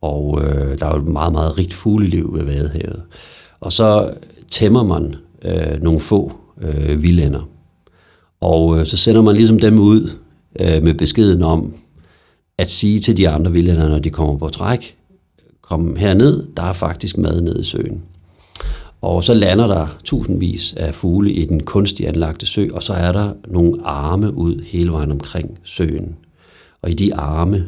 Og 0.00 0.42
øh, 0.42 0.78
der 0.78 0.86
er 0.86 0.94
jo 0.96 1.02
et 1.02 1.08
meget, 1.08 1.32
meget 1.32 1.58
rigt 1.58 1.72
fugleliv 1.72 2.34
ved 2.34 2.44
Vadehavet. 2.44 3.02
Og 3.60 3.72
så 3.72 4.14
tæmmer 4.50 4.82
man 4.82 5.16
øh, 5.44 5.82
nogle 5.82 6.00
få 6.00 6.32
øh, 6.62 7.02
vildænder. 7.02 7.48
Og 8.40 8.78
øh, 8.78 8.86
så 8.86 8.96
sender 8.96 9.22
man 9.22 9.36
ligesom 9.36 9.58
dem 9.58 9.78
ud 9.78 10.10
øh, 10.60 10.82
med 10.82 10.94
beskeden 10.94 11.42
om 11.42 11.74
at 12.58 12.70
sige 12.70 13.00
til 13.00 13.16
de 13.16 13.28
andre 13.28 13.52
vildænder, 13.52 13.88
når 13.88 13.98
de 13.98 14.10
kommer 14.10 14.36
på 14.36 14.48
træk, 14.48 14.96
kom 15.62 15.96
herned, 15.96 16.46
der 16.56 16.62
er 16.62 16.72
faktisk 16.72 17.18
mad 17.18 17.40
nede 17.40 17.60
i 17.60 17.64
søen. 17.64 18.02
Og 19.02 19.24
så 19.24 19.34
lander 19.34 19.66
der 19.66 19.86
tusindvis 20.04 20.74
af 20.76 20.94
fugle 20.94 21.32
i 21.32 21.44
den 21.44 21.62
kunstigt 21.62 22.08
anlagte 22.08 22.46
sø, 22.46 22.66
og 22.72 22.82
så 22.82 22.92
er 22.92 23.12
der 23.12 23.32
nogle 23.48 23.74
arme 23.84 24.34
ud 24.34 24.62
hele 24.66 24.92
vejen 24.92 25.10
omkring 25.10 25.58
søen. 25.62 26.16
Og 26.82 26.90
i 26.90 26.94
de 26.94 27.14
arme 27.14 27.64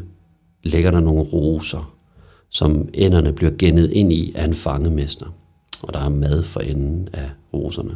ligger 0.63 0.91
der 0.91 1.01
nogle 1.01 1.23
roser, 1.23 1.95
som 2.51 2.89
enderne 2.95 3.33
bliver 3.33 3.53
gennet 3.59 3.91
ind 3.91 4.13
i 4.13 4.33
af 4.35 4.45
en 4.45 4.55
fangemester. 4.55 5.27
Og 5.83 5.95
der 5.95 6.01
er 6.01 6.09
mad 6.09 6.43
for 6.43 6.61
enden 6.61 7.09
af 7.13 7.31
roserne. 7.55 7.93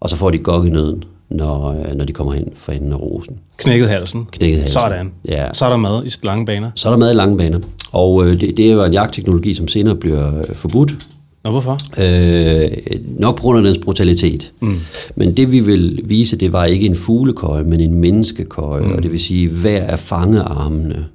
Og 0.00 0.10
så 0.10 0.16
får 0.16 0.30
de 0.30 0.38
gok 0.38 0.66
i 0.66 0.70
nøden, 0.70 1.04
når, 1.30 1.68
øh, 1.68 1.94
når 1.94 2.04
de 2.04 2.12
kommer 2.12 2.32
hen 2.32 2.52
for 2.54 2.72
enden 2.72 2.92
af 2.92 3.00
rosen. 3.00 3.38
Knækket 3.56 3.88
halsen. 3.88 4.26
Knækket 4.32 4.58
halsen. 4.58 4.80
Sådan. 4.80 5.12
Ja. 5.28 5.52
Så 5.52 5.64
er 5.64 5.70
der 5.70 5.76
mad 5.76 6.06
i 6.06 6.26
lange 6.26 6.46
baner. 6.46 6.70
Så 6.74 6.88
er 6.88 6.92
der 6.92 6.98
mad 6.98 7.10
i 7.10 7.14
lange 7.14 7.36
baner. 7.36 7.60
Og 7.92 8.26
øh, 8.26 8.40
det, 8.40 8.56
det 8.56 8.70
er 8.70 8.72
jo 8.72 8.84
en 8.84 8.92
jagtteknologi, 8.92 9.54
som 9.54 9.68
senere 9.68 9.96
bliver 9.96 10.38
øh, 10.38 10.54
forbudt. 10.54 10.96
Nå, 11.44 11.50
hvorfor? 11.50 11.78
Øh, 12.00 12.70
nok 13.18 13.36
på 13.36 13.42
grund 13.42 13.58
af 13.58 13.64
dens 13.64 13.78
brutalitet. 13.78 14.52
Mm. 14.60 14.78
Men 15.16 15.36
det 15.36 15.52
vi 15.52 15.60
vil 15.60 16.00
vise, 16.04 16.36
det 16.36 16.52
var 16.52 16.64
ikke 16.64 16.86
en 16.86 16.94
fuglekøje, 16.94 17.64
men 17.64 17.80
en 17.80 17.94
menneskekøje. 17.94 18.84
Mm. 18.84 18.92
Og 18.92 19.02
det 19.02 19.12
vil 19.12 19.20
sige, 19.20 19.48
hver 19.48 19.84
af 19.84 19.98
fangearmene 19.98 21.06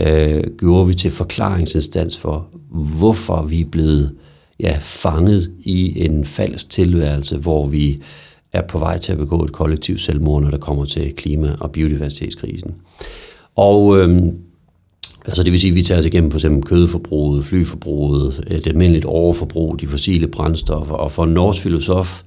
øh, 0.00 0.42
gjorde 0.58 0.86
vi 0.86 0.94
til 0.94 1.10
forklaringsinstans 1.10 2.18
for, 2.18 2.46
hvorfor 2.98 3.42
vi 3.42 3.60
er 3.60 3.68
blevet 3.72 4.12
ja, 4.60 4.76
fanget 4.80 5.50
i 5.60 6.04
en 6.04 6.24
falsk 6.24 6.70
tilværelse, 6.70 7.36
hvor 7.36 7.66
vi 7.66 8.02
er 8.52 8.62
på 8.62 8.78
vej 8.78 8.98
til 8.98 9.12
at 9.12 9.18
begå 9.18 9.44
et 9.44 9.52
kollektivt 9.52 10.00
selvmord, 10.00 10.42
når 10.42 10.50
der 10.50 10.58
kommer 10.58 10.84
til 10.84 11.12
klima- 11.16 11.56
og 11.60 11.70
biodiversitetskrisen. 11.70 12.74
Og 13.56 13.98
øh, 13.98 14.22
Altså 15.26 15.42
det 15.42 15.52
vil 15.52 15.60
sige, 15.60 15.70
at 15.70 15.76
vi 15.76 15.82
tager 15.82 15.98
os 15.98 16.06
igennem 16.06 16.30
for 16.30 16.38
eksempel 16.38 16.62
kødforbruget, 16.62 17.44
flyforbruget, 17.44 18.44
det 18.48 18.66
almindeligt 18.66 19.04
overforbrug, 19.04 19.80
de 19.80 19.86
fossile 19.86 20.26
brændstoffer, 20.26 20.94
og 20.94 21.10
for 21.10 21.24
en 21.24 21.34
norsk 21.34 21.62
filosof, 21.62 22.22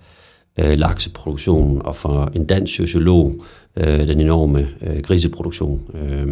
øh, 0.59 0.79
lakseproduktionen, 0.79 1.81
og 1.81 1.95
for 1.95 2.31
en 2.35 2.45
dansk 2.45 2.75
sociolog, 2.75 3.35
øh, 3.77 4.07
den 4.07 4.21
enorme 4.21 4.67
øh, 4.81 5.01
griseproduktion. 5.01 5.81
Øh, 5.93 6.27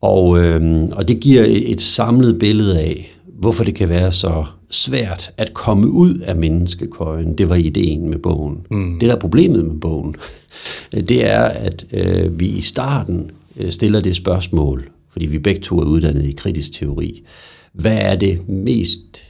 og, 0.00 0.38
øh, 0.38 0.84
og 0.92 1.08
det 1.08 1.20
giver 1.20 1.44
et 1.48 1.80
samlet 1.80 2.38
billede 2.38 2.80
af, 2.80 3.16
hvorfor 3.38 3.64
det 3.64 3.74
kan 3.74 3.88
være 3.88 4.12
så 4.12 4.44
svært 4.70 5.32
at 5.36 5.54
komme 5.54 5.88
ud 5.88 6.18
af 6.18 6.36
menneskekøjen. 6.36 7.34
Det 7.38 7.48
var 7.48 7.54
ideen 7.54 8.10
med 8.10 8.18
bogen. 8.18 8.56
Mm. 8.70 8.98
Det 8.98 9.08
der 9.08 9.14
er 9.14 9.20
problemet 9.20 9.64
med 9.64 9.80
bogen, 9.80 10.14
det 11.08 11.26
er, 11.26 11.40
at 11.40 11.86
øh, 11.92 12.40
vi 12.40 12.46
i 12.46 12.60
starten 12.60 13.30
øh, 13.56 13.70
stiller 13.70 14.00
det 14.00 14.16
spørgsmål, 14.16 14.88
fordi 15.16 15.26
vi 15.26 15.38
begge 15.38 15.60
to 15.60 15.78
er 15.78 15.84
uddannet 15.84 16.24
i 16.26 16.32
kritisk 16.32 16.72
teori. 16.72 17.24
Hvad 17.72 17.98
er 18.00 18.16
det 18.16 18.48
mest 18.48 19.22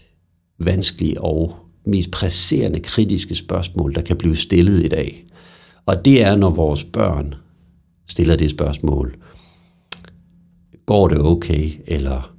vanskelige 0.60 1.20
og 1.20 1.56
mest 1.84 2.10
presserende 2.10 2.80
kritiske 2.80 3.34
spørgsmål, 3.34 3.94
der 3.94 4.00
kan 4.00 4.16
blive 4.16 4.36
stillet 4.36 4.84
i 4.84 4.88
dag? 4.88 5.24
Og 5.86 6.04
det 6.04 6.22
er, 6.22 6.36
når 6.36 6.50
vores 6.50 6.84
børn 6.84 7.34
stiller 8.08 8.36
det 8.36 8.50
spørgsmål. 8.50 9.16
Går 10.86 11.08
det 11.08 11.20
okay? 11.20 11.70
Eller 11.86 12.34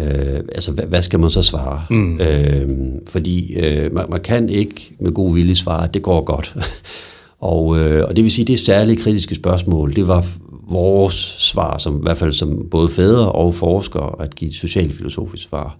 øh, 0.00 0.40
altså, 0.54 0.72
hvad, 0.72 0.84
hvad 0.84 1.02
skal 1.02 1.20
man 1.20 1.30
så 1.30 1.42
svare? 1.42 1.86
Mm. 1.90 2.20
Øh, 2.20 2.68
fordi 3.08 3.54
øh, 3.54 3.92
man, 3.92 4.06
man 4.10 4.20
kan 4.20 4.48
ikke 4.48 4.96
med 5.00 5.12
god 5.12 5.34
vilje 5.34 5.54
svare, 5.54 5.84
at 5.84 5.94
det 5.94 6.02
går 6.02 6.24
godt. 6.24 6.56
og, 7.52 7.78
øh, 7.78 8.04
og 8.08 8.16
det 8.16 8.24
vil 8.24 8.30
sige, 8.32 8.44
det 8.44 8.58
særlige 8.58 8.96
kritiske 8.96 9.34
spørgsmål, 9.34 9.96
det 9.96 10.08
var 10.08 10.26
vores 10.70 11.14
svar, 11.38 11.78
som 11.78 11.96
i 11.96 12.02
hvert 12.02 12.16
fald 12.16 12.32
som 12.32 12.66
både 12.70 12.88
fædre 12.88 13.32
og 13.32 13.54
forskere, 13.54 14.22
at 14.22 14.34
give 14.34 14.48
et 14.48 14.54
socialfilosofisk 14.54 15.48
svar. 15.48 15.78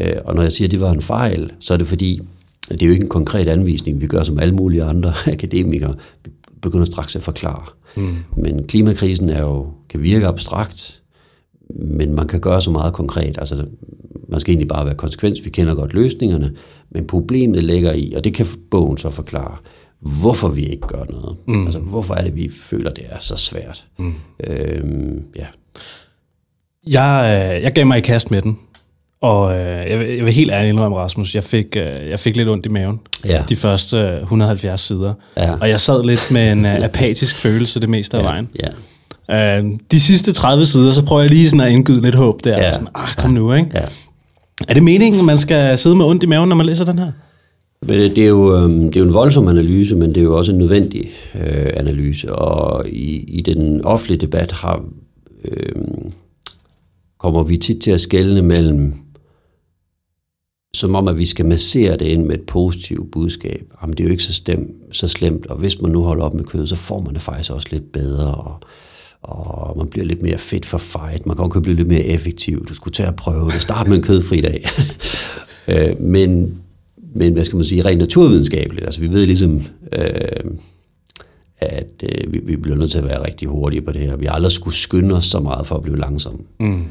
Øh, 0.00 0.16
og 0.24 0.34
når 0.34 0.42
jeg 0.42 0.52
siger, 0.52 0.68
at 0.68 0.72
det 0.72 0.80
var 0.80 0.92
en 0.92 1.02
fejl, 1.02 1.52
så 1.60 1.74
er 1.74 1.78
det 1.78 1.86
fordi, 1.86 2.20
det 2.68 2.82
er 2.82 2.86
jo 2.86 2.92
ikke 2.92 3.02
en 3.02 3.08
konkret 3.08 3.48
anvisning, 3.48 4.00
vi 4.00 4.06
gør 4.06 4.22
som 4.22 4.38
alle 4.38 4.54
mulige 4.54 4.82
andre 4.82 5.12
akademikere, 5.32 5.94
vi 6.24 6.30
begynder 6.62 6.84
straks 6.84 7.16
at 7.16 7.22
forklare. 7.22 7.64
Mm. 7.96 8.16
Men 8.36 8.66
klimakrisen 8.66 9.28
er 9.28 9.40
jo, 9.40 9.66
kan 9.88 10.02
virke 10.02 10.26
abstrakt, 10.26 11.02
men 11.70 12.14
man 12.14 12.26
kan 12.26 12.40
gøre 12.40 12.60
så 12.60 12.70
meget 12.70 12.94
konkret. 12.94 13.38
Altså, 13.38 13.66
man 14.28 14.40
skal 14.40 14.52
egentlig 14.52 14.68
bare 14.68 14.86
være 14.86 14.94
konsekvens. 14.94 15.44
Vi 15.44 15.50
kender 15.50 15.74
godt 15.74 15.94
løsningerne, 15.94 16.52
men 16.90 17.06
problemet 17.06 17.64
ligger 17.64 17.92
i, 17.92 18.12
og 18.16 18.24
det 18.24 18.34
kan 18.34 18.46
bogen 18.70 18.98
så 18.98 19.10
forklare, 19.10 19.56
hvorfor 20.04 20.48
vi 20.48 20.64
ikke 20.64 20.86
gør 20.86 21.04
noget. 21.10 21.36
Mm. 21.46 21.64
Altså, 21.64 21.78
hvorfor 21.78 22.14
er 22.14 22.22
det, 22.22 22.36
vi 22.36 22.50
føler, 22.62 22.90
det 22.90 23.04
er 23.08 23.18
så 23.18 23.36
svært? 23.36 23.84
Mm. 23.98 24.14
Øhm, 24.46 25.22
ja. 25.36 25.46
Jeg, 26.86 27.52
øh, 27.56 27.62
jeg 27.62 27.72
gav 27.72 27.86
mig 27.86 27.98
i 27.98 28.00
kast 28.00 28.30
med 28.30 28.42
den, 28.42 28.58
og 29.20 29.56
øh, 29.58 29.90
jeg, 29.90 29.98
vil, 29.98 30.08
jeg 30.08 30.24
vil 30.24 30.32
helt 30.32 30.50
ærligt 30.50 30.72
indrømme, 30.72 30.98
Rasmus, 30.98 31.34
jeg 31.34 31.44
fik, 31.44 31.76
øh, 31.76 32.10
jeg 32.10 32.20
fik 32.20 32.36
lidt 32.36 32.48
ondt 32.48 32.66
i 32.66 32.68
maven 32.68 33.00
ja. 33.24 33.44
de 33.48 33.56
første 33.56 34.18
170 34.20 34.80
sider. 34.80 35.14
Ja. 35.36 35.52
Og 35.60 35.68
jeg 35.68 35.80
sad 35.80 36.04
lidt 36.04 36.30
med 36.30 36.52
en 36.52 36.66
apatisk 36.66 37.36
følelse 37.36 37.80
det 37.80 37.88
meste 37.88 38.16
af 38.16 38.22
ja. 38.22 38.26
vejen. 38.26 38.48
Ja. 39.28 39.58
Øh, 39.58 39.64
de 39.92 40.00
sidste 40.00 40.32
30 40.32 40.64
sider, 40.64 40.92
så 40.92 41.04
prøver 41.04 41.22
jeg 41.22 41.30
lige 41.30 41.48
sådan 41.48 41.66
at 41.66 41.72
indgyde 41.72 42.02
lidt 42.02 42.14
håb 42.14 42.44
der. 42.44 42.58
Ja. 42.58 42.72
Sådan, 42.72 42.88
ah, 42.94 43.08
kom 43.16 43.30
nu, 43.30 43.52
ikke? 43.52 43.70
Ja. 43.74 43.84
Er 44.68 44.74
det 44.74 44.82
meningen, 44.82 45.20
at 45.20 45.24
man 45.24 45.38
skal 45.38 45.78
sidde 45.78 45.96
med 45.96 46.04
ondt 46.04 46.22
i 46.22 46.26
maven, 46.26 46.48
når 46.48 46.56
man 46.56 46.66
læser 46.66 46.84
den 46.84 46.98
her? 46.98 47.12
Men 47.86 47.98
det 47.98 48.18
er, 48.18 48.28
jo, 48.28 48.56
øhm, 48.56 48.82
det 48.82 48.96
er 48.96 49.00
jo 49.00 49.06
en 49.06 49.14
voldsom 49.14 49.48
analyse, 49.48 49.96
men 49.96 50.08
det 50.08 50.16
er 50.16 50.24
jo 50.24 50.36
også 50.36 50.52
en 50.52 50.58
nødvendig 50.58 51.10
øh, 51.34 51.72
analyse. 51.74 52.34
Og 52.34 52.88
i, 52.88 53.24
i 53.38 53.40
den 53.40 53.84
offentlige 53.84 54.20
debat 54.20 54.52
har, 54.52 54.84
øh, 55.44 55.82
kommer 57.18 57.42
vi 57.42 57.56
tit 57.56 57.82
til 57.82 57.90
at 57.90 58.00
skælne 58.00 58.42
mellem, 58.42 58.94
som 60.76 60.94
om 60.94 61.08
at 61.08 61.18
vi 61.18 61.26
skal 61.26 61.46
massere 61.46 61.96
det 61.96 62.06
ind 62.06 62.24
med 62.24 62.34
et 62.34 62.46
positivt 62.46 63.10
budskab. 63.10 63.72
Jamen, 63.82 63.96
det 63.96 64.00
er 64.00 64.04
jo 64.04 64.10
ikke 64.10 64.22
så, 64.22 64.34
stem, 64.34 64.92
så 64.92 65.08
slemt, 65.08 65.46
og 65.46 65.56
hvis 65.56 65.80
man 65.80 65.90
nu 65.90 66.02
holder 66.02 66.24
op 66.24 66.34
med 66.34 66.44
kød, 66.44 66.66
så 66.66 66.76
får 66.76 67.00
man 67.00 67.14
det 67.14 67.22
faktisk 67.22 67.50
også 67.50 67.68
lidt 67.70 67.92
bedre, 67.92 68.34
og, 68.34 68.60
og 69.22 69.78
man 69.78 69.88
bliver 69.88 70.06
lidt 70.06 70.22
mere 70.22 70.38
fit 70.38 70.66
for 70.66 70.78
fight. 70.78 71.26
Man 71.26 71.36
kan 71.36 71.44
også 71.44 71.60
blive 71.60 71.76
lidt 71.76 71.88
mere 71.88 72.04
effektiv. 72.04 72.66
Du 72.66 72.74
skulle 72.74 72.94
tage 72.94 73.08
at 73.08 73.16
prøve 73.16 73.44
det. 73.44 73.62
Start 73.62 73.88
med 73.88 73.96
en 73.96 74.02
kødfri 74.02 74.40
dag. 74.40 74.64
øh, 75.68 76.00
men 76.00 76.58
men 77.14 77.32
hvad 77.32 77.44
skal 77.44 77.56
man 77.56 77.64
sige, 77.64 77.84
rent 77.84 77.98
naturvidenskabeligt. 77.98 78.86
Altså 78.86 79.00
vi 79.00 79.10
ved 79.10 79.26
ligesom, 79.26 79.62
øh, 79.92 80.50
at 81.58 82.02
øh, 82.02 82.32
vi, 82.32 82.40
vi 82.44 82.56
bliver 82.56 82.76
nødt 82.78 82.90
til 82.90 82.98
at 82.98 83.04
være 83.04 83.26
rigtig 83.26 83.48
hurtige 83.48 83.82
på 83.82 83.92
det 83.92 84.00
her. 84.00 84.16
Vi 84.16 84.26
har 84.26 84.32
aldrig 84.32 84.52
skulle 84.52 84.76
skynde 84.76 85.14
os 85.14 85.24
så 85.24 85.40
meget 85.40 85.66
for 85.66 85.76
at 85.76 85.82
blive 85.82 85.98
langsomme. 85.98 86.38
Mm. 86.60 86.82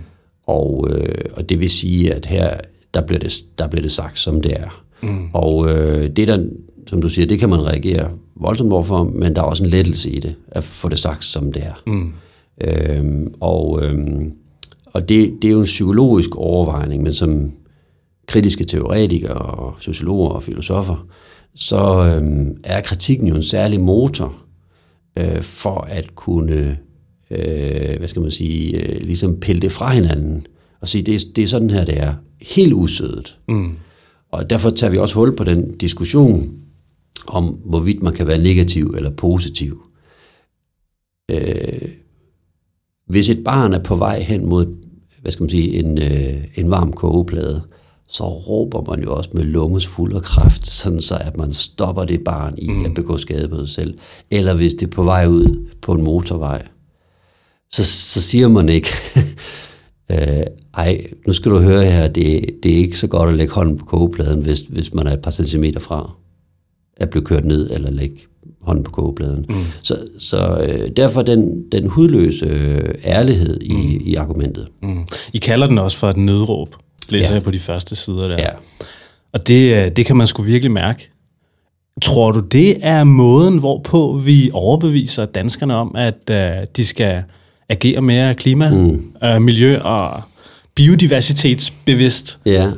Og, 0.47 0.87
øh, 0.91 1.25
og 1.33 1.49
det 1.49 1.59
vil 1.59 1.69
sige, 1.69 2.13
at 2.13 2.25
her, 2.25 2.53
der 2.93 3.01
bliver 3.01 3.19
det, 3.19 3.33
der 3.57 3.67
bliver 3.67 3.81
det 3.81 3.91
sagt, 3.91 4.19
som 4.19 4.41
det 4.41 4.53
er. 4.53 4.83
Mm. 5.01 5.25
Og 5.33 5.69
øh, 5.69 6.09
det 6.15 6.27
der, 6.27 6.45
som 6.87 7.01
du 7.01 7.09
siger, 7.09 7.25
det 7.25 7.39
kan 7.39 7.49
man 7.49 7.67
reagere 7.67 8.09
voldsomt 8.35 8.73
overfor, 8.73 9.03
men 9.03 9.35
der 9.35 9.41
er 9.41 9.45
også 9.45 9.63
en 9.63 9.69
lettelse 9.69 10.09
i 10.09 10.19
det, 10.19 10.35
at 10.47 10.63
få 10.63 10.89
det 10.89 10.99
sagt, 10.99 11.23
som 11.23 11.51
det 11.51 11.63
er. 11.63 11.81
Mm. 11.87 12.13
Øhm, 12.61 13.33
og 13.39 13.79
øhm, 13.83 14.31
og 14.85 15.09
det, 15.09 15.33
det 15.41 15.47
er 15.47 15.51
jo 15.51 15.59
en 15.59 15.65
psykologisk 15.65 16.35
overvejning, 16.35 17.03
men 17.03 17.13
som 17.13 17.51
kritiske 18.27 18.63
teoretikere 18.63 19.33
og 19.33 19.75
sociologer 19.79 20.29
og 20.29 20.43
filosofer, 20.43 21.07
så 21.55 22.19
øh, 22.21 22.47
er 22.63 22.81
kritikken 22.81 23.27
jo 23.27 23.35
en 23.35 23.43
særlig 23.43 23.79
motor 23.79 24.35
øh, 25.19 25.41
for 25.41 25.79
at 25.79 26.15
kunne, 26.15 26.77
øh, 27.31 27.97
hvad 27.97 28.07
skal 28.07 28.21
man 28.21 28.31
sige, 28.31 28.77
øh, 28.77 29.01
ligesom 29.01 29.39
pille 29.39 29.61
det 29.61 29.71
fra 29.71 29.93
hinanden 29.93 30.47
og 30.81 30.89
sige, 30.89 31.01
det 31.01 31.15
er, 31.15 31.19
det 31.35 31.43
er 31.43 31.47
sådan 31.47 31.69
her, 31.69 31.85
det 31.85 31.99
er. 31.99 32.13
Helt 32.41 32.73
usødet. 32.73 33.37
Mm. 33.47 33.77
Og 34.31 34.49
derfor 34.49 34.69
tager 34.69 34.91
vi 34.91 34.97
også 34.97 35.15
hul 35.15 35.35
på 35.35 35.43
den 35.43 35.77
diskussion 35.77 36.53
om, 37.27 37.45
hvorvidt 37.45 38.03
man 38.03 38.13
kan 38.13 38.27
være 38.27 38.37
negativ 38.37 38.93
eller 38.97 39.09
positiv. 39.09 39.87
Øh, 41.31 41.89
hvis 43.07 43.29
et 43.29 43.43
barn 43.43 43.73
er 43.73 43.83
på 43.83 43.95
vej 43.95 44.19
hen 44.19 44.45
mod, 44.45 44.65
hvad 45.21 45.31
skal 45.31 45.43
man 45.43 45.49
sige, 45.49 45.79
en, 45.79 45.97
øh, 45.97 46.43
en 46.55 46.71
varm 46.71 46.93
kogeplade, 46.93 47.61
så 48.13 48.23
råber 48.23 48.91
man 48.91 49.03
jo 49.03 49.15
også 49.15 49.29
med 49.33 49.43
lunges 49.43 49.87
fuld 49.87 50.15
af 50.15 50.21
kraft, 50.21 50.67
sådan 50.67 51.01
så 51.01 51.17
at 51.21 51.37
man 51.37 51.53
stopper 51.53 52.05
det 52.05 52.23
barn 52.23 52.53
i 52.57 52.69
mm. 52.69 52.85
at 52.85 52.93
begå 52.93 53.17
skade 53.17 53.47
på 53.47 53.57
sig 53.57 53.69
selv. 53.69 53.97
Eller 54.31 54.53
hvis 54.53 54.73
det 54.73 54.87
er 54.87 54.91
på 54.91 55.03
vej 55.03 55.27
ud 55.27 55.69
på 55.81 55.93
en 55.93 56.03
motorvej, 56.03 56.67
så, 57.71 57.85
så 57.85 58.21
siger 58.21 58.47
man 58.47 58.69
ikke, 58.69 58.89
øh, 60.11 60.43
ej, 60.73 61.05
nu 61.27 61.33
skal 61.33 61.51
du 61.51 61.59
høre 61.59 61.83
her, 61.83 62.07
det, 62.07 62.49
det 62.63 62.73
er 62.73 62.77
ikke 62.77 62.99
så 62.99 63.07
godt 63.07 63.29
at 63.29 63.35
lægge 63.35 63.53
hånden 63.53 63.77
på 63.77 63.85
kogepladen, 63.85 64.41
hvis, 64.41 64.59
hvis 64.59 64.93
man 64.93 65.07
er 65.07 65.13
et 65.13 65.21
par 65.21 65.31
centimeter 65.31 65.79
fra. 65.79 66.11
er 66.97 67.05
blevet 67.05 67.27
kørt 67.27 67.45
ned 67.45 67.69
eller 67.71 67.91
lægge 67.91 68.17
hånden 68.61 68.83
på 68.83 68.91
kogepladen. 68.91 69.45
Mm. 69.49 69.63
Så, 69.83 69.97
så 70.19 70.57
øh, 70.67 70.89
derfor 70.97 71.21
den, 71.21 71.71
den 71.71 71.87
hudløse 71.87 72.45
øh, 72.45 72.95
ærlighed 73.05 73.61
i, 73.61 73.73
mm. 73.73 74.01
i 74.05 74.15
argumentet. 74.15 74.67
Mm. 74.81 75.03
I 75.33 75.37
kalder 75.37 75.67
den 75.67 75.77
også 75.77 75.97
for 75.97 76.09
et 76.09 76.17
nødråb, 76.17 76.75
læser 77.13 77.29
ja. 77.29 77.33
jeg 77.33 77.43
på 77.43 77.51
de 77.51 77.59
første 77.59 77.95
sider 77.95 78.27
der. 78.27 78.37
Ja. 78.39 78.49
Og 79.33 79.47
det, 79.47 79.75
øh, 79.75 79.91
det 79.95 80.05
kan 80.05 80.15
man 80.15 80.27
sgu 80.27 80.43
virkelig 80.43 80.71
mærke. 80.71 81.09
Tror 82.01 82.31
du, 82.31 82.39
det 82.39 82.77
er 82.81 83.03
måden, 83.03 83.57
hvorpå 83.57 84.21
vi 84.25 84.49
overbeviser 84.53 85.25
danskerne 85.25 85.75
om, 85.75 85.95
at 85.95 86.29
uh, 86.31 86.67
de 86.77 86.85
skal 86.85 87.23
agere 87.69 88.01
mere 88.01 88.33
klima, 88.33 88.69
mm. 88.69 89.13
uh, 89.25 89.41
miljø 89.41 89.79
og 89.79 90.21
biodiversitetsbevidst? 90.75 92.39
Ja, 92.45 92.71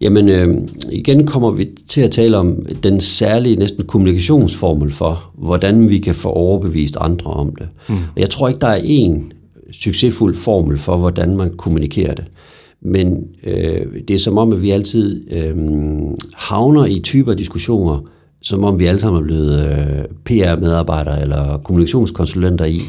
jamen 0.00 0.28
øh, 0.28 0.68
igen 0.92 1.26
kommer 1.26 1.50
vi 1.50 1.68
til 1.88 2.00
at 2.00 2.10
tale 2.10 2.36
om 2.36 2.66
den 2.82 3.00
særlige 3.00 3.56
næsten 3.56 3.86
kommunikationsformel 3.86 4.90
for, 4.90 5.30
hvordan 5.34 5.90
vi 5.90 5.98
kan 5.98 6.14
få 6.14 6.30
overbevist 6.30 6.96
andre 7.00 7.30
om 7.30 7.56
det. 7.56 7.68
Mm. 7.88 7.96
Jeg 8.16 8.30
tror 8.30 8.48
ikke, 8.48 8.60
der 8.60 8.68
er 8.68 8.80
en 8.84 9.32
succesfuld 9.72 10.36
formel 10.36 10.78
for, 10.78 10.96
hvordan 10.96 11.36
man 11.36 11.56
kommunikerer 11.56 12.14
det. 12.14 12.24
Men 12.82 13.28
øh, 13.46 13.86
det 14.08 14.14
er 14.14 14.18
som 14.18 14.38
om, 14.38 14.52
at 14.52 14.62
vi 14.62 14.70
altid 14.70 15.32
øh, 15.32 15.56
havner 16.34 16.86
i 16.86 17.00
typer 17.00 17.34
diskussioner, 17.34 17.98
som 18.42 18.64
om 18.64 18.78
vi 18.78 18.86
alle 18.86 19.00
sammen 19.00 19.22
er 19.22 19.24
blevet 19.24 19.70
øh, 19.70 20.04
PR-medarbejdere 20.24 21.22
eller 21.22 21.58
kommunikationskonsulenter 21.58 22.64
i, 22.64 22.80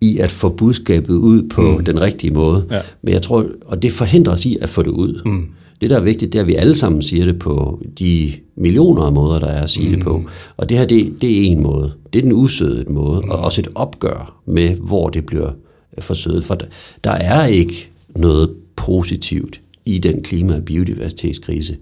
i 0.00 0.18
at 0.18 0.30
få 0.30 0.48
budskabet 0.48 1.14
ud 1.14 1.48
på 1.48 1.62
mm. 1.62 1.84
den 1.84 2.00
rigtige 2.00 2.30
måde. 2.30 2.64
Ja. 2.70 2.80
Men 3.02 3.14
jeg 3.14 3.22
tror, 3.22 3.46
og 3.66 3.82
det 3.82 3.92
forhindrer 3.92 4.32
os 4.32 4.46
i 4.46 4.56
at 4.60 4.68
få 4.68 4.82
det 4.82 4.90
ud. 4.90 5.22
Mm. 5.26 5.46
Det, 5.80 5.90
der 5.90 5.96
er 5.96 6.00
vigtigt, 6.00 6.32
det 6.32 6.38
er, 6.38 6.42
at 6.42 6.48
vi 6.48 6.54
alle 6.54 6.74
sammen 6.74 7.02
siger 7.02 7.24
det 7.24 7.38
på 7.38 7.82
de 7.98 8.32
millioner 8.56 9.02
af 9.02 9.12
måder, 9.12 9.38
der 9.38 9.46
er 9.46 9.62
at 9.62 9.70
sige 9.70 9.88
mm. 9.88 9.94
det 9.94 10.04
på. 10.04 10.22
Og 10.56 10.68
det 10.68 10.78
her, 10.78 10.86
det, 10.86 11.14
det 11.20 11.38
er 11.38 11.50
en 11.50 11.62
måde. 11.62 11.92
Det 12.12 12.18
er 12.18 12.22
den 12.22 12.32
usødede 12.32 12.92
måde, 12.92 13.20
mm. 13.24 13.30
og 13.30 13.38
også 13.38 13.60
et 13.60 13.68
opgør 13.74 14.40
med, 14.46 14.76
hvor 14.76 15.08
det 15.08 15.26
bliver 15.26 15.50
forsøget. 15.98 16.44
For 16.44 16.58
der 17.04 17.10
er 17.10 17.46
ikke 17.46 17.90
noget 18.16 18.50
positivt 18.80 19.60
i 19.84 19.98
den 19.98 20.22
klima- 20.22 20.56
og 20.56 20.64
biodiversitetskrise. 20.64 21.76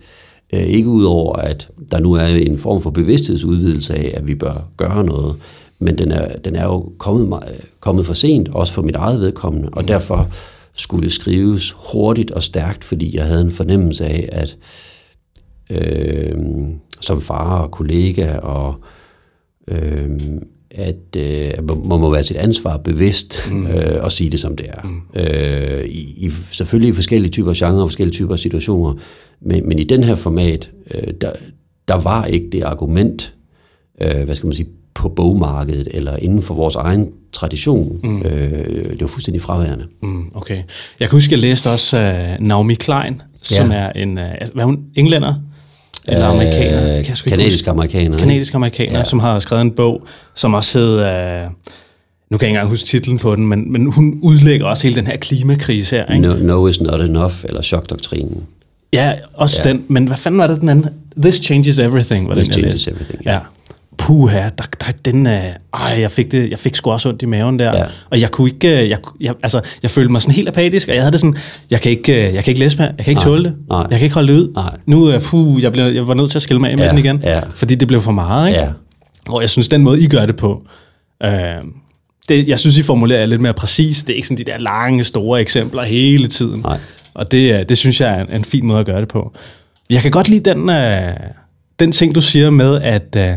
Øh, 0.52 0.62
ikke 0.62 0.88
udover, 0.88 1.36
at 1.36 1.68
der 1.90 2.00
nu 2.00 2.12
er 2.12 2.26
en 2.26 2.58
form 2.58 2.80
for 2.80 2.90
bevidsthedsudvidelse 2.90 3.94
af, 3.94 4.12
at 4.16 4.26
vi 4.26 4.34
bør 4.34 4.68
gøre 4.76 5.04
noget, 5.04 5.36
men 5.78 5.98
den 5.98 6.12
er, 6.12 6.38
den 6.38 6.56
er 6.56 6.64
jo 6.64 6.92
kommet, 6.98 7.42
kommet 7.80 8.06
for 8.06 8.14
sent, 8.14 8.48
også 8.48 8.72
for 8.72 8.82
mit 8.82 8.94
eget 8.94 9.20
vedkommende, 9.20 9.68
og 9.72 9.82
mm. 9.82 9.86
derfor 9.86 10.30
skulle 10.74 11.02
det 11.02 11.12
skrives 11.12 11.74
hurtigt 11.92 12.30
og 12.30 12.42
stærkt, 12.42 12.84
fordi 12.84 13.16
jeg 13.16 13.24
havde 13.24 13.40
en 13.40 13.50
fornemmelse 13.50 14.06
af, 14.06 14.28
at 14.32 14.56
øh, 15.70 16.34
som 17.00 17.20
far 17.20 17.62
og 17.62 17.70
kollega, 17.70 18.36
og 18.36 18.74
øh, 19.68 20.20
at 20.70 21.16
øh, 21.16 21.50
man 21.68 22.00
må 22.00 22.10
være 22.10 22.22
sit 22.22 22.36
ansvar 22.36 22.76
bevidst 22.76 23.50
mm. 23.50 23.66
øh, 23.66 24.04
og 24.04 24.12
sige 24.12 24.30
det, 24.30 24.40
som 24.40 24.56
det 24.56 24.66
er. 24.68 24.82
Mm. 24.84 25.20
Øh, 25.20 25.84
i, 25.84 26.26
i, 26.26 26.30
selvfølgelig 26.52 26.88
i 26.90 26.92
forskellige 26.92 27.30
typer 27.30 27.52
genrer 27.56 27.82
og 27.82 27.88
forskellige 27.88 28.14
typer 28.14 28.36
situationer, 28.36 28.94
men, 29.40 29.68
men 29.68 29.78
i 29.78 29.84
den 29.84 30.04
her 30.04 30.14
format, 30.14 30.70
øh, 30.94 31.12
der, 31.20 31.32
der 31.88 31.94
var 31.94 32.24
ikke 32.24 32.48
det 32.52 32.62
argument, 32.62 33.34
øh, 34.00 34.22
hvad 34.22 34.34
skal 34.34 34.46
man 34.46 34.56
sige, 34.56 34.68
på 34.94 35.08
bogmarkedet 35.08 35.88
eller 35.90 36.16
inden 36.16 36.42
for 36.42 36.54
vores 36.54 36.74
egen 36.74 37.08
tradition. 37.32 38.00
Mm. 38.02 38.22
Øh, 38.22 38.90
det 38.90 39.00
var 39.00 39.06
fuldstændig 39.06 39.42
fraværende. 39.42 39.86
Mm, 40.02 40.30
okay. 40.34 40.62
Jeg 41.00 41.08
kan 41.08 41.16
huske, 41.16 41.32
jeg 41.32 41.40
læste 41.40 41.70
også 41.70 41.96
uh, 42.40 42.46
Naomi 42.46 42.74
Klein, 42.74 43.22
som 43.42 43.70
ja. 43.70 43.76
er 43.76 43.92
en, 43.92 44.10
uh, 44.10 44.24
hvad 44.54 44.62
er 44.62 44.64
hun, 44.64 44.78
englænder? 44.94 45.34
Eller 46.06 46.24
øh, 46.24 46.34
amerikaner? 46.34 46.80
Det 46.96 47.04
kan 47.04 47.16
jeg 47.24 47.32
kanadisk 47.32 47.66
amerikaner. 47.66 48.18
Kanadisk 48.18 48.54
amerikaner, 48.54 48.98
ja. 48.98 49.04
som 49.04 49.18
har 49.18 49.40
skrevet 49.40 49.62
en 49.62 49.70
bog, 49.70 50.02
som 50.34 50.54
også 50.54 50.78
hed... 50.78 50.94
Uh, 50.94 51.52
nu 52.30 52.38
kan 52.38 52.46
jeg 52.46 52.50
ikke 52.50 52.56
engang 52.56 52.68
huske 52.68 52.86
titlen 52.86 53.18
på 53.18 53.36
den, 53.36 53.46
men, 53.46 53.72
men 53.72 53.92
hun 53.92 54.18
udlægger 54.22 54.66
også 54.66 54.86
hele 54.86 54.96
den 54.96 55.06
her 55.06 55.16
klimakrise 55.16 55.96
her. 55.96 56.14
Ikke? 56.14 56.28
No, 56.28 56.36
no 56.36 56.66
is 56.66 56.80
not 56.80 57.00
enough, 57.00 57.34
eller 57.44 57.62
chokdoktrinen. 57.62 58.42
Ja, 58.92 59.12
også 59.34 59.62
ja. 59.64 59.68
den. 59.68 59.84
Men 59.88 60.06
hvad 60.06 60.16
fanden 60.16 60.38
var 60.38 60.46
det 60.46 60.60
den 60.60 60.68
anden? 60.68 60.86
This 61.22 61.34
changes 61.34 61.78
everything, 61.78 62.28
var 62.28 62.34
This 62.34 62.48
den, 62.48 62.52
changes 62.52 62.86
everything, 62.86 63.22
ja. 63.24 63.32
ja 63.32 63.38
puha, 63.98 64.42
der, 64.42 64.64
der, 64.80 64.92
den, 65.04 65.26
øh, 65.26 65.32
ej, 65.74 66.00
jeg 66.00 66.10
fik, 66.10 66.32
det, 66.32 66.50
jeg 66.50 66.58
fik 66.58 66.76
sgu 66.76 66.90
også 66.90 67.08
ondt 67.08 67.22
i 67.22 67.26
maven 67.26 67.58
der. 67.58 67.76
Ja. 67.76 67.84
Og 68.10 68.20
jeg 68.20 68.30
kunne 68.30 68.50
ikke, 68.50 68.82
øh, 68.82 68.88
jeg, 68.88 68.98
jeg, 69.20 69.34
altså, 69.42 69.60
jeg 69.82 69.90
følte 69.90 70.12
mig 70.12 70.22
sådan 70.22 70.34
helt 70.34 70.48
apatisk, 70.48 70.88
og 70.88 70.94
jeg 70.94 71.02
havde 71.02 71.12
det 71.12 71.20
sådan, 71.20 71.36
jeg 71.70 71.80
kan 71.80 71.90
ikke, 71.90 72.28
øh, 72.28 72.34
jeg 72.34 72.44
kan 72.44 72.50
ikke 72.50 72.60
læse 72.60 72.78
mere, 72.78 72.92
jeg 72.96 73.04
kan 73.04 73.10
ikke 73.10 73.18
nej, 73.18 73.24
tåle 73.24 73.44
det, 73.44 73.56
nej. 73.68 73.86
jeg 73.90 73.98
kan 73.98 74.02
ikke 74.02 74.14
holde 74.14 74.32
ud. 74.32 74.52
Nej. 74.54 74.78
Nu, 74.86 75.12
øh, 75.12 75.20
puh, 75.20 75.62
jeg, 75.62 75.72
blev, 75.72 75.84
jeg 75.84 76.08
var 76.08 76.14
nødt 76.14 76.30
til 76.30 76.38
at 76.38 76.42
skille 76.42 76.60
mig 76.60 76.70
af 76.70 76.76
med 76.76 76.84
ja, 76.84 76.90
den 76.90 76.98
igen, 76.98 77.20
ja. 77.22 77.40
fordi 77.54 77.74
det 77.74 77.88
blev 77.88 78.00
for 78.00 78.12
meget, 78.12 78.48
ikke? 78.48 78.60
Ja. 78.60 78.68
Og 79.28 79.40
jeg 79.40 79.50
synes, 79.50 79.68
den 79.68 79.82
måde, 79.82 80.00
I 80.00 80.06
gør 80.06 80.26
det 80.26 80.36
på, 80.36 80.62
øh, 81.24 81.30
det, 82.28 82.48
jeg 82.48 82.58
synes, 82.58 82.78
I 82.78 82.82
formulerer 82.82 83.26
lidt 83.26 83.40
mere 83.40 83.54
præcis. 83.54 84.02
Det 84.02 84.12
er 84.12 84.16
ikke 84.16 84.28
sådan 84.28 84.46
de 84.46 84.50
der 84.50 84.58
lange, 84.58 85.04
store 85.04 85.40
eksempler 85.40 85.82
hele 85.82 86.28
tiden. 86.28 86.60
Nej. 86.60 86.78
Og 87.14 87.32
det, 87.32 87.68
det 87.68 87.78
synes 87.78 88.00
jeg 88.00 88.18
er 88.18 88.24
en, 88.24 88.34
en 88.34 88.44
fin 88.44 88.66
måde 88.66 88.80
at 88.80 88.86
gøre 88.86 89.00
det 89.00 89.08
på. 89.08 89.32
Jeg 89.90 90.02
kan 90.02 90.10
godt 90.10 90.28
lide 90.28 90.50
den, 90.50 90.70
øh, 90.70 91.12
den 91.80 91.92
ting, 91.92 92.14
du 92.14 92.20
siger 92.20 92.50
med, 92.50 92.82
at 92.82 93.16
øh, 93.16 93.36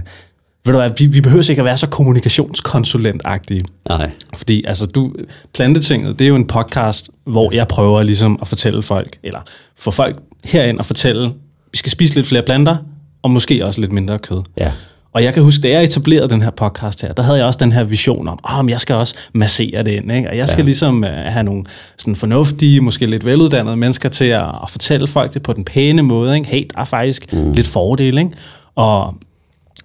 ved 0.66 0.74
du 0.74 0.80
hvad, 0.80 0.92
vi, 0.98 1.06
vi 1.06 1.22
behøver 1.22 1.50
ikke 1.50 1.62
at 1.62 1.66
være 1.66 1.78
så 1.78 1.88
kommunikationskonsulentagtige. 1.88 3.62
Nej. 3.90 4.12
Fordi 4.38 4.64
altså, 4.68 4.86
du, 4.86 5.14
Plantetinget, 5.54 6.20
det 6.20 6.26
er 6.26 6.30
jo 6.30 6.36
en 6.36 6.48
podcast, 6.48 7.10
hvor 7.26 7.54
jeg 7.54 7.68
prøver 7.68 8.04
ligesom 8.04 8.40
at 8.42 8.48
fortælle 8.48 8.84
folk, 8.84 9.18
eller 9.24 9.40
få 9.80 9.92
folk 9.92 10.18
herind 10.44 10.80
og 10.80 10.86
fortælle, 10.86 11.34
vi 11.72 11.78
skal 11.78 11.92
spise 11.92 12.16
lidt 12.16 12.28
flere 12.28 12.44
planter, 12.44 12.78
og 13.24 13.32
måske 13.32 13.66
også 13.66 13.82
lidt 13.82 13.92
mindre 13.92 14.20
kød. 14.20 14.42
Ja. 14.58 14.72
Og 15.14 15.24
jeg 15.24 15.34
kan 15.34 15.44
huske, 15.44 15.62
da 15.62 15.70
jeg 15.70 15.84
etablerede 15.84 16.30
den 16.30 16.42
her 16.42 16.50
podcast 16.50 17.02
her, 17.02 17.14
der 17.14 17.24
havde 17.24 17.38
jeg 17.38 17.46
også 17.46 17.60
den 17.62 17.72
her 17.72 17.84
vision 17.84 18.28
om, 18.28 18.40
at 18.44 18.60
oh, 18.60 18.70
jeg 18.70 18.82
skal 18.82 18.96
også 18.96 19.16
massere 19.34 19.84
det 19.84 19.92
ind, 19.92 20.12
ikke? 20.12 20.30
og 20.30 20.38
jeg 20.38 20.50
skal 20.50 20.62
ja. 20.62 20.66
ligesom 20.66 21.04
uh, 21.04 21.10
have 21.10 21.44
nogle 21.44 21.64
sådan 21.98 22.16
fornuftige, 22.16 22.82
måske 22.82 23.06
lidt 23.06 23.26
veluddannede 23.26 23.78
mennesker 23.78 24.10
til 24.10 24.26
at, 24.26 24.46
at 24.64 24.70
fortælle 24.70 25.08
folk 25.08 25.34
det 25.34 25.44
på 25.44 25.54
den 25.54 25.64
pæne 25.64 26.02
måde. 26.02 26.36
Ikke? 26.36 26.48
Hey, 26.48 26.68
der 26.74 26.82
er 26.82 26.86
faktisk 26.86 27.34
mm. 27.34 27.52
lidt 27.52 27.68
fordele. 27.68 28.22
Ikke? 28.22 28.32
Og 28.76 29.16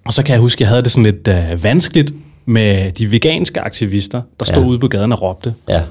og 0.07 0.13
så 0.13 0.23
kan 0.23 0.33
jeg 0.33 0.41
huske, 0.41 0.59
at 0.59 0.61
jeg 0.61 0.69
havde 0.69 0.83
det 0.83 0.91
sådan 0.91 1.05
lidt 1.05 1.29
øh, 1.29 1.65
vanskeligt 1.65 2.15
med 2.47 2.93
de 2.93 3.13
veganske 3.13 3.61
aktivister, 3.61 4.23
der 4.41 4.45
stod 4.45 4.63
ja. 4.63 4.69
ude 4.69 4.79
på 4.79 4.89
gaden 4.89 5.13
og 5.13 5.23
råbte. 5.23 5.55
Ja. 5.69 5.83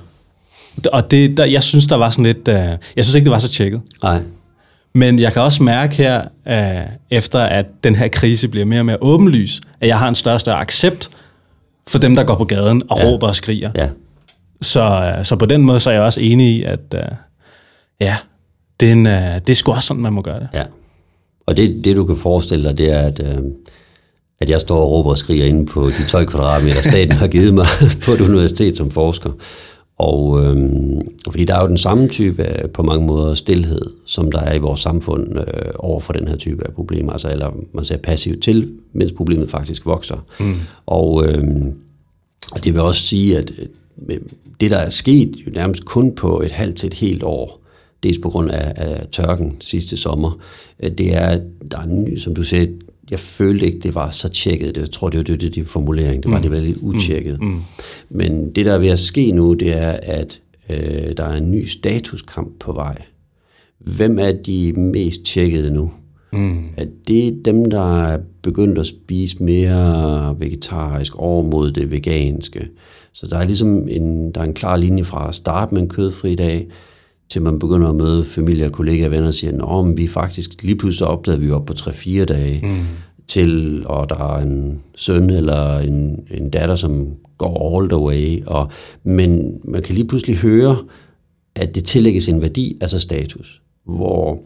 Og 0.91 1.11
det, 1.11 1.37
der, 1.37 1.45
jeg 1.45 1.63
synes, 1.63 1.87
der 1.87 1.95
var 1.95 2.09
sådan 2.09 2.25
lidt... 2.25 2.47
Øh, 2.47 2.55
jeg 2.95 3.03
synes 3.03 3.15
ikke, 3.15 3.25
det 3.25 3.31
var 3.31 3.39
så 3.39 3.49
tjekket. 3.49 3.81
Nej. 4.03 4.21
Men 4.93 5.19
jeg 5.19 5.33
kan 5.33 5.41
også 5.41 5.63
mærke 5.63 5.95
her, 5.95 6.23
øh, 6.47 6.89
efter 7.11 7.39
at 7.39 7.65
den 7.83 7.95
her 7.95 8.07
krise 8.07 8.47
bliver 8.47 8.65
mere 8.65 8.79
og 8.79 8.85
mere 8.85 8.97
åbenlys, 9.01 9.61
at 9.81 9.87
jeg 9.87 9.99
har 9.99 10.09
en 10.09 10.15
større 10.15 10.35
og 10.35 10.39
større 10.39 10.59
accept 10.59 11.09
for 11.87 11.99
dem, 11.99 12.15
der 12.15 12.23
går 12.23 12.35
på 12.35 12.45
gaden 12.45 12.81
og 12.89 12.99
ja. 12.99 13.05
råber 13.05 13.27
og 13.27 13.35
skriger. 13.35 13.71
Ja. 13.75 13.89
Så, 14.61 15.13
øh, 15.17 15.25
så 15.25 15.35
på 15.35 15.45
den 15.45 15.61
måde 15.61 15.79
så 15.79 15.89
er 15.89 15.93
jeg 15.93 16.03
også 16.03 16.21
enig 16.21 16.47
i, 16.47 16.63
at 16.63 16.93
øh, 16.93 17.01
ja, 17.99 18.15
det 18.79 18.87
er, 18.87 18.93
en, 18.93 19.07
øh, 19.07 19.33
det 19.35 19.49
er 19.49 19.53
sgu 19.53 19.71
også 19.71 19.87
sådan, 19.87 20.03
man 20.03 20.13
må 20.13 20.21
gøre 20.21 20.39
det. 20.39 20.49
Ja. 20.53 20.63
Og 21.47 21.57
det, 21.57 21.81
det 21.83 21.95
du 21.95 22.05
kan 22.05 22.15
forestille 22.15 22.69
dig, 22.69 22.77
det 22.77 22.91
er, 22.91 22.99
at... 22.99 23.19
Øh 23.19 23.39
at 24.39 24.49
jeg 24.49 24.61
står 24.61 24.77
og 24.77 24.91
råber 24.91 25.09
og 25.09 25.17
skriger 25.17 25.45
inde 25.45 25.65
på 25.65 25.87
de 25.87 26.07
12 26.09 26.25
kvadratmeter, 26.25 26.81
staten 26.81 27.11
har 27.11 27.27
givet 27.27 27.53
mig 27.53 27.65
på 28.05 28.11
et 28.11 28.21
universitet 28.21 28.77
som 28.77 28.91
forsker. 28.91 29.31
Og 29.97 30.43
øhm, 30.43 31.01
fordi 31.29 31.45
der 31.45 31.55
er 31.55 31.61
jo 31.61 31.67
den 31.67 31.77
samme 31.77 32.07
type 32.07 32.43
af, 32.43 32.69
på 32.69 32.83
mange 32.83 33.05
måder 33.05 33.35
stillhed, 33.35 33.81
som 34.05 34.31
der 34.31 34.39
er 34.39 34.53
i 34.53 34.59
vores 34.59 34.79
samfund 34.79 35.39
øh, 35.39 35.71
over 35.75 35.99
for 35.99 36.13
den 36.13 36.27
her 36.27 36.35
type 36.35 36.67
af 36.67 36.73
problemer. 36.73 37.11
Altså, 37.11 37.29
eller 37.31 37.51
man 37.73 37.85
ser 37.85 37.97
passivt 37.97 38.43
til, 38.43 38.71
mens 38.93 39.11
problemet 39.11 39.49
faktisk 39.49 39.85
vokser. 39.85 40.25
Mm. 40.39 40.55
Og, 40.85 41.27
øhm, 41.27 41.73
og 42.51 42.63
det 42.63 42.73
vil 42.73 42.81
også 42.81 43.01
sige, 43.01 43.37
at 43.37 43.51
det 44.59 44.71
der 44.71 44.77
er 44.77 44.89
sket 44.89 45.35
jo 45.47 45.51
nærmest 45.51 45.85
kun 45.85 46.15
på 46.15 46.41
et 46.41 46.51
halvt 46.51 46.77
til 46.77 46.87
et 46.87 46.93
helt 46.93 47.23
år, 47.23 47.61
dels 48.03 48.19
på 48.19 48.29
grund 48.29 48.51
af, 48.51 48.73
af 48.75 49.07
tørken 49.11 49.57
sidste 49.59 49.97
sommer, 49.97 50.39
det 50.97 51.15
er, 51.15 51.39
der 51.71 51.77
er 51.77 52.17
som 52.17 52.35
du 52.35 52.43
sagde, 52.43 52.69
jeg 53.11 53.19
følte 53.19 53.65
ikke, 53.65 53.79
det 53.79 53.95
var 53.95 54.09
så 54.09 54.29
tjekket. 54.29 54.77
Jeg 54.77 54.91
tror, 54.91 55.09
det 55.09 55.17
var 55.17 55.23
det, 55.23 55.41
det, 55.41 55.55
det 55.55 55.67
formulering. 55.67 56.23
Det 56.23 56.31
var, 56.31 56.37
mm. 56.37 56.43
det 56.43 56.51
var 56.51 56.57
lidt 56.57 56.77
utjekket. 56.81 57.41
Mm. 57.41 57.47
Mm. 57.47 57.61
Men 58.09 58.55
det, 58.55 58.65
der 58.65 58.73
er 58.73 58.79
ved 58.79 58.87
at 58.87 58.99
ske 58.99 59.31
nu, 59.31 59.53
det 59.53 59.77
er, 59.77 59.99
at 60.03 60.41
øh, 60.69 61.17
der 61.17 61.23
er 61.23 61.37
en 61.37 61.51
ny 61.51 61.65
statuskamp 61.65 62.59
på 62.59 62.73
vej. 62.73 63.01
Hvem 63.79 64.19
er 64.19 64.31
de 64.31 64.73
mest 64.77 65.25
tjekkede 65.25 65.73
nu? 65.73 65.91
Mm. 66.33 66.63
Er 66.77 66.85
det 67.07 67.45
dem, 67.45 67.69
der 67.69 68.05
er 68.07 68.19
begyndt 68.41 68.79
at 68.79 68.87
spise 68.87 69.43
mere 69.43 70.35
vegetarisk 70.39 71.15
over 71.15 71.43
mod 71.43 71.71
det 71.71 71.91
veganske? 71.91 72.67
Så 73.13 73.27
der 73.27 73.37
er 73.37 73.45
ligesom 73.45 73.87
en, 73.87 74.31
der 74.31 74.41
er 74.41 74.45
en 74.45 74.53
klar 74.53 74.77
linje 74.77 75.03
fra 75.03 75.27
at 75.27 75.35
starte 75.35 75.73
med 75.73 75.81
en 75.81 75.89
kødfri 75.89 76.35
dag, 76.35 76.67
til 77.29 77.41
man 77.41 77.59
begynder 77.59 77.89
at 77.89 77.95
møde 77.95 78.23
familie 78.23 78.65
og 78.65 78.71
kollegaer 78.71 79.05
og 79.05 79.11
venner 79.11 79.27
og 79.27 79.33
siger, 79.33 79.65
at 79.65 79.97
vi 79.97 80.07
faktisk 80.07 80.63
lige 80.63 80.75
pludselig 80.75 81.07
opdagede 81.07 81.41
vi 81.41 81.51
op 81.51 81.65
på 81.65 81.73
3-4 81.73 82.25
dage, 82.25 82.59
mm. 82.63 82.85
til, 83.27 83.83
og 83.87 84.09
der 84.09 84.35
er 84.35 84.41
en 84.41 84.79
søn 84.95 85.29
eller 85.29 85.79
en, 85.79 86.19
en 86.31 86.49
datter, 86.49 86.75
som 86.75 87.07
går 87.37 87.79
all 87.79 87.89
the 87.89 87.99
way, 87.99 88.45
og, 88.45 88.71
men 89.03 89.59
man 89.63 89.81
kan 89.81 89.95
lige 89.95 90.07
pludselig 90.07 90.37
høre, 90.37 90.77
at 91.55 91.75
det 91.75 91.83
tillægges 91.83 92.27
en 92.27 92.41
værdi, 92.41 92.77
altså 92.81 92.99
status, 92.99 93.61
hvor 93.85 94.39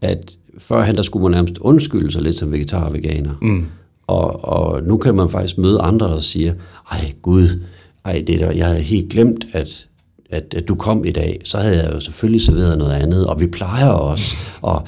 at 0.00 0.36
førhen 0.58 0.96
der 0.96 1.02
skulle 1.02 1.22
man 1.22 1.30
nærmest 1.30 1.58
undskylde 1.58 2.12
sig 2.12 2.22
lidt 2.22 2.36
som 2.36 2.52
vegetar 2.52 2.84
og 2.84 2.92
veganer, 2.92 3.34
mm. 3.42 3.66
Og, 4.10 4.44
og 4.44 4.82
nu 4.82 4.96
kan 4.96 5.14
man 5.14 5.28
faktisk 5.28 5.58
møde 5.58 5.80
andre, 5.80 6.06
der 6.06 6.18
siger, 6.18 6.54
ej 6.92 7.12
gud, 7.22 7.62
ej 8.04 8.24
det 8.26 8.40
der, 8.40 8.50
jeg 8.50 8.66
havde 8.66 8.80
helt 8.80 9.12
glemt, 9.12 9.46
at, 9.52 9.88
at, 10.30 10.54
at 10.56 10.68
du 10.68 10.74
kom 10.74 11.04
i 11.04 11.10
dag. 11.10 11.40
Så 11.44 11.58
havde 11.58 11.82
jeg 11.84 11.94
jo 11.94 12.00
selvfølgelig 12.00 12.40
serveret 12.40 12.78
noget 12.78 12.92
andet, 12.92 13.26
og 13.26 13.40
vi 13.40 13.46
plejer 13.46 13.88
også. 13.88 14.36
Og, 14.62 14.82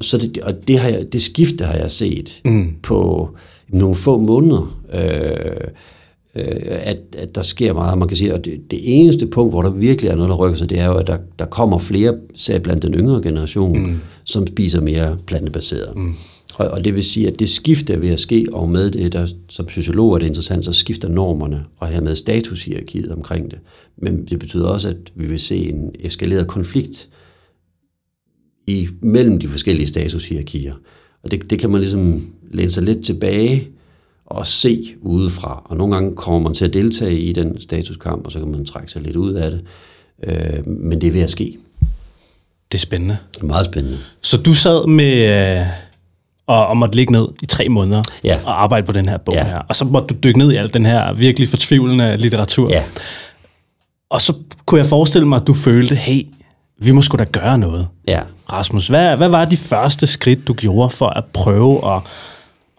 så 0.00 0.18
det, 0.18 0.38
og 0.38 0.68
det, 0.68 0.78
har 0.78 0.88
jeg, 0.88 1.12
det 1.12 1.22
skifte 1.22 1.64
har 1.64 1.74
jeg 1.74 1.90
set 1.90 2.40
mm. 2.44 2.74
på 2.82 3.30
nogle 3.68 3.94
få 3.94 4.18
måneder. 4.18 4.80
Øh, 4.92 5.68
øh, 6.34 6.56
at, 6.68 6.98
at 7.18 7.34
der 7.34 7.42
sker 7.42 7.72
meget. 7.72 7.98
Man 7.98 8.08
kan 8.08 8.16
sige, 8.16 8.32
at 8.32 8.44
det, 8.44 8.60
det 8.70 8.78
eneste 8.82 9.26
punkt, 9.26 9.52
hvor 9.52 9.62
der 9.62 9.70
virkelig 9.70 10.10
er 10.10 10.14
noget, 10.14 10.30
der 10.30 10.36
rykker 10.36 10.58
sig, 10.58 10.70
det 10.70 10.78
er 10.78 10.86
jo, 10.86 10.94
at 10.94 11.06
der, 11.06 11.18
der 11.38 11.44
kommer 11.44 11.78
flere, 11.78 12.14
særligt 12.34 12.64
blandt 12.64 12.82
den 12.82 12.94
yngre 12.94 13.22
generation, 13.22 13.78
mm. 13.78 14.00
som 14.24 14.46
spiser 14.46 14.80
mere 14.80 15.16
plantebaseret. 15.26 15.96
Mm. 15.96 16.14
Og, 16.58 16.68
og 16.68 16.84
det 16.84 16.94
vil 16.94 17.02
sige, 17.02 17.28
at 17.28 17.38
det 17.38 17.48
skifte 17.48 17.92
er 17.92 17.98
ved 17.98 18.08
at 18.08 18.20
ske, 18.20 18.46
og 18.52 18.68
med 18.68 18.90
det, 18.90 19.12
der, 19.12 19.26
som 19.48 19.68
sociolog 19.68 20.14
er 20.14 20.18
det 20.18 20.26
interessant, 20.26 20.64
så 20.64 20.72
skifter 20.72 21.08
normerne, 21.08 21.64
og 21.76 21.88
hermed 21.88 22.16
statushierarkiet 22.16 23.12
omkring 23.12 23.50
det. 23.50 23.58
Men 23.96 24.26
det 24.26 24.38
betyder 24.38 24.68
også, 24.68 24.88
at 24.88 24.96
vi 25.14 25.26
vil 25.26 25.40
se 25.40 25.56
en 25.56 25.90
eskaleret 26.00 26.46
konflikt 26.46 27.08
i, 28.66 28.88
mellem 29.00 29.38
de 29.38 29.48
forskellige 29.48 29.86
statushierarkier. 29.86 30.74
Og 31.22 31.30
det, 31.30 31.50
det 31.50 31.58
kan 31.58 31.70
man 31.70 31.80
ligesom 31.80 32.32
læne 32.50 32.70
sig 32.70 32.82
lidt 32.82 33.04
tilbage 33.04 33.68
og 34.26 34.46
se 34.46 34.94
udefra. 35.00 35.62
Og 35.64 35.76
nogle 35.76 35.94
gange 35.94 36.16
kommer 36.16 36.40
man 36.40 36.54
til 36.54 36.64
at 36.64 36.72
deltage 36.72 37.20
i 37.20 37.32
den 37.32 37.60
statuskamp, 37.60 38.26
og 38.26 38.32
så 38.32 38.38
kan 38.38 38.48
man 38.48 38.64
trække 38.64 38.92
sig 38.92 39.02
lidt 39.02 39.16
ud 39.16 39.34
af 39.34 39.50
det. 39.50 39.64
Øh, 40.24 40.66
men 40.66 41.00
det 41.00 41.06
er 41.06 41.12
ved 41.12 41.20
at 41.22 41.30
ske. 41.30 41.58
Det 42.72 42.78
er 42.78 42.82
spændende. 42.82 43.16
Det 43.34 43.42
er 43.42 43.46
meget 43.46 43.66
spændende. 43.66 43.98
Så 44.20 44.36
du 44.36 44.54
sad 44.54 44.86
med... 44.86 45.66
Og, 46.48 46.66
og 46.66 46.76
måtte 46.76 46.96
ligge 46.96 47.12
ned 47.12 47.28
i 47.42 47.46
tre 47.46 47.68
måneder 47.68 48.02
ja. 48.24 48.38
og 48.44 48.62
arbejde 48.62 48.86
på 48.86 48.92
den 48.92 49.08
her 49.08 49.16
bog 49.16 49.34
ja. 49.34 49.44
her. 49.44 49.58
Og 49.68 49.76
så 49.76 49.84
måtte 49.84 50.14
du 50.14 50.14
dykke 50.22 50.38
ned 50.38 50.52
i 50.52 50.56
alt 50.56 50.74
den 50.74 50.86
her 50.86 51.12
virkelig 51.12 51.48
fortvivlende 51.48 52.16
litteratur. 52.16 52.70
Ja. 52.70 52.82
Og 54.10 54.20
så 54.20 54.32
kunne 54.66 54.78
jeg 54.78 54.86
forestille 54.86 55.28
mig, 55.28 55.36
at 55.40 55.46
du 55.46 55.54
følte, 55.54 55.94
hey, 55.94 56.26
vi 56.80 56.90
må 56.90 57.02
sgu 57.02 57.16
da 57.16 57.24
gøre 57.24 57.58
noget. 57.58 57.86
Ja. 58.08 58.20
Rasmus, 58.52 58.88
hvad, 58.88 59.16
hvad 59.16 59.28
var 59.28 59.44
de 59.44 59.56
første 59.56 60.06
skridt, 60.06 60.48
du 60.48 60.52
gjorde 60.52 60.90
for 60.90 61.06
at 61.06 61.24
prøve 61.32 61.94
at, 61.94 62.02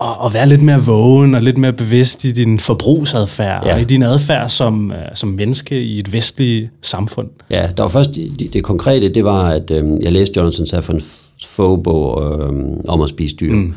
at, 0.01 0.07
at 0.25 0.33
være 0.33 0.47
lidt 0.47 0.61
mere 0.61 0.81
vågen 0.81 1.35
og 1.35 1.41
lidt 1.41 1.57
mere 1.57 1.73
bevidst 1.73 2.23
i 2.23 2.31
din 2.31 2.59
forbrugsadfærd 2.59 3.65
ja. 3.65 3.73
og 3.73 3.81
i 3.81 3.83
din 3.83 4.03
adfærd 4.03 4.49
som, 4.49 4.91
øh, 4.91 4.97
som 5.13 5.29
menneske 5.29 5.83
i 5.83 5.97
et 5.99 6.13
vestligt 6.13 6.71
samfund? 6.81 7.29
Ja, 7.49 7.69
der 7.77 7.83
var 7.83 7.89
først 7.89 8.15
det, 8.15 8.53
det 8.53 8.63
konkrete, 8.63 9.13
det 9.13 9.25
var, 9.25 9.49
at 9.49 9.71
øh, 9.71 10.03
jeg 10.03 10.11
læste 10.11 10.39
Jonathan 10.39 10.65
Safran 10.65 11.01
Fobo 11.47 12.23
øh, 12.23 12.53
om 12.87 13.01
at 13.01 13.09
spise 13.09 13.35
dyr. 13.35 13.53
Mm. 13.53 13.73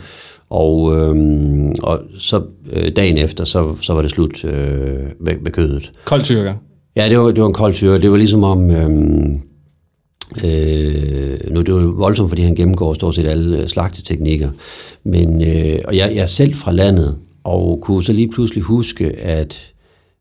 Og, 0.50 0.96
øh, 0.96 1.16
og 1.82 2.00
så 2.18 2.42
øh, 2.72 2.92
dagen 2.96 3.18
efter, 3.18 3.44
så, 3.44 3.74
så 3.80 3.94
var 3.94 4.02
det 4.02 4.10
slut 4.10 4.44
øh, 4.44 4.52
med, 5.20 5.34
med 5.42 5.50
kødet. 5.50 5.92
Kold 6.04 6.22
tyrker? 6.22 6.54
Ja, 6.96 7.08
det 7.08 7.18
var, 7.18 7.30
det 7.30 7.40
var 7.40 7.46
en 7.46 7.54
kold 7.54 7.74
tyrker. 7.74 7.98
Det 7.98 8.10
var 8.10 8.16
ligesom 8.16 8.44
om... 8.44 8.70
Øh, 8.70 8.90
Øh, 10.44 11.38
nu 11.50 11.60
det 11.60 11.68
er 11.68 11.82
jo 11.82 11.92
voldsomt, 11.96 12.30
fordi 12.30 12.42
han 12.42 12.54
gennemgår 12.54 12.94
stort 12.94 13.14
set 13.14 13.26
alle 13.26 13.58
øh, 13.58 13.68
slagteteknikker. 13.68 14.50
Men, 15.04 15.42
øh, 15.42 15.78
og 15.84 15.96
jeg, 15.96 16.12
jeg 16.14 16.22
er 16.22 16.26
selv 16.26 16.54
fra 16.54 16.72
landet, 16.72 17.16
og 17.44 17.78
kunne 17.82 18.02
så 18.02 18.12
lige 18.12 18.28
pludselig 18.28 18.62
huske, 18.62 19.12
at 19.12 19.72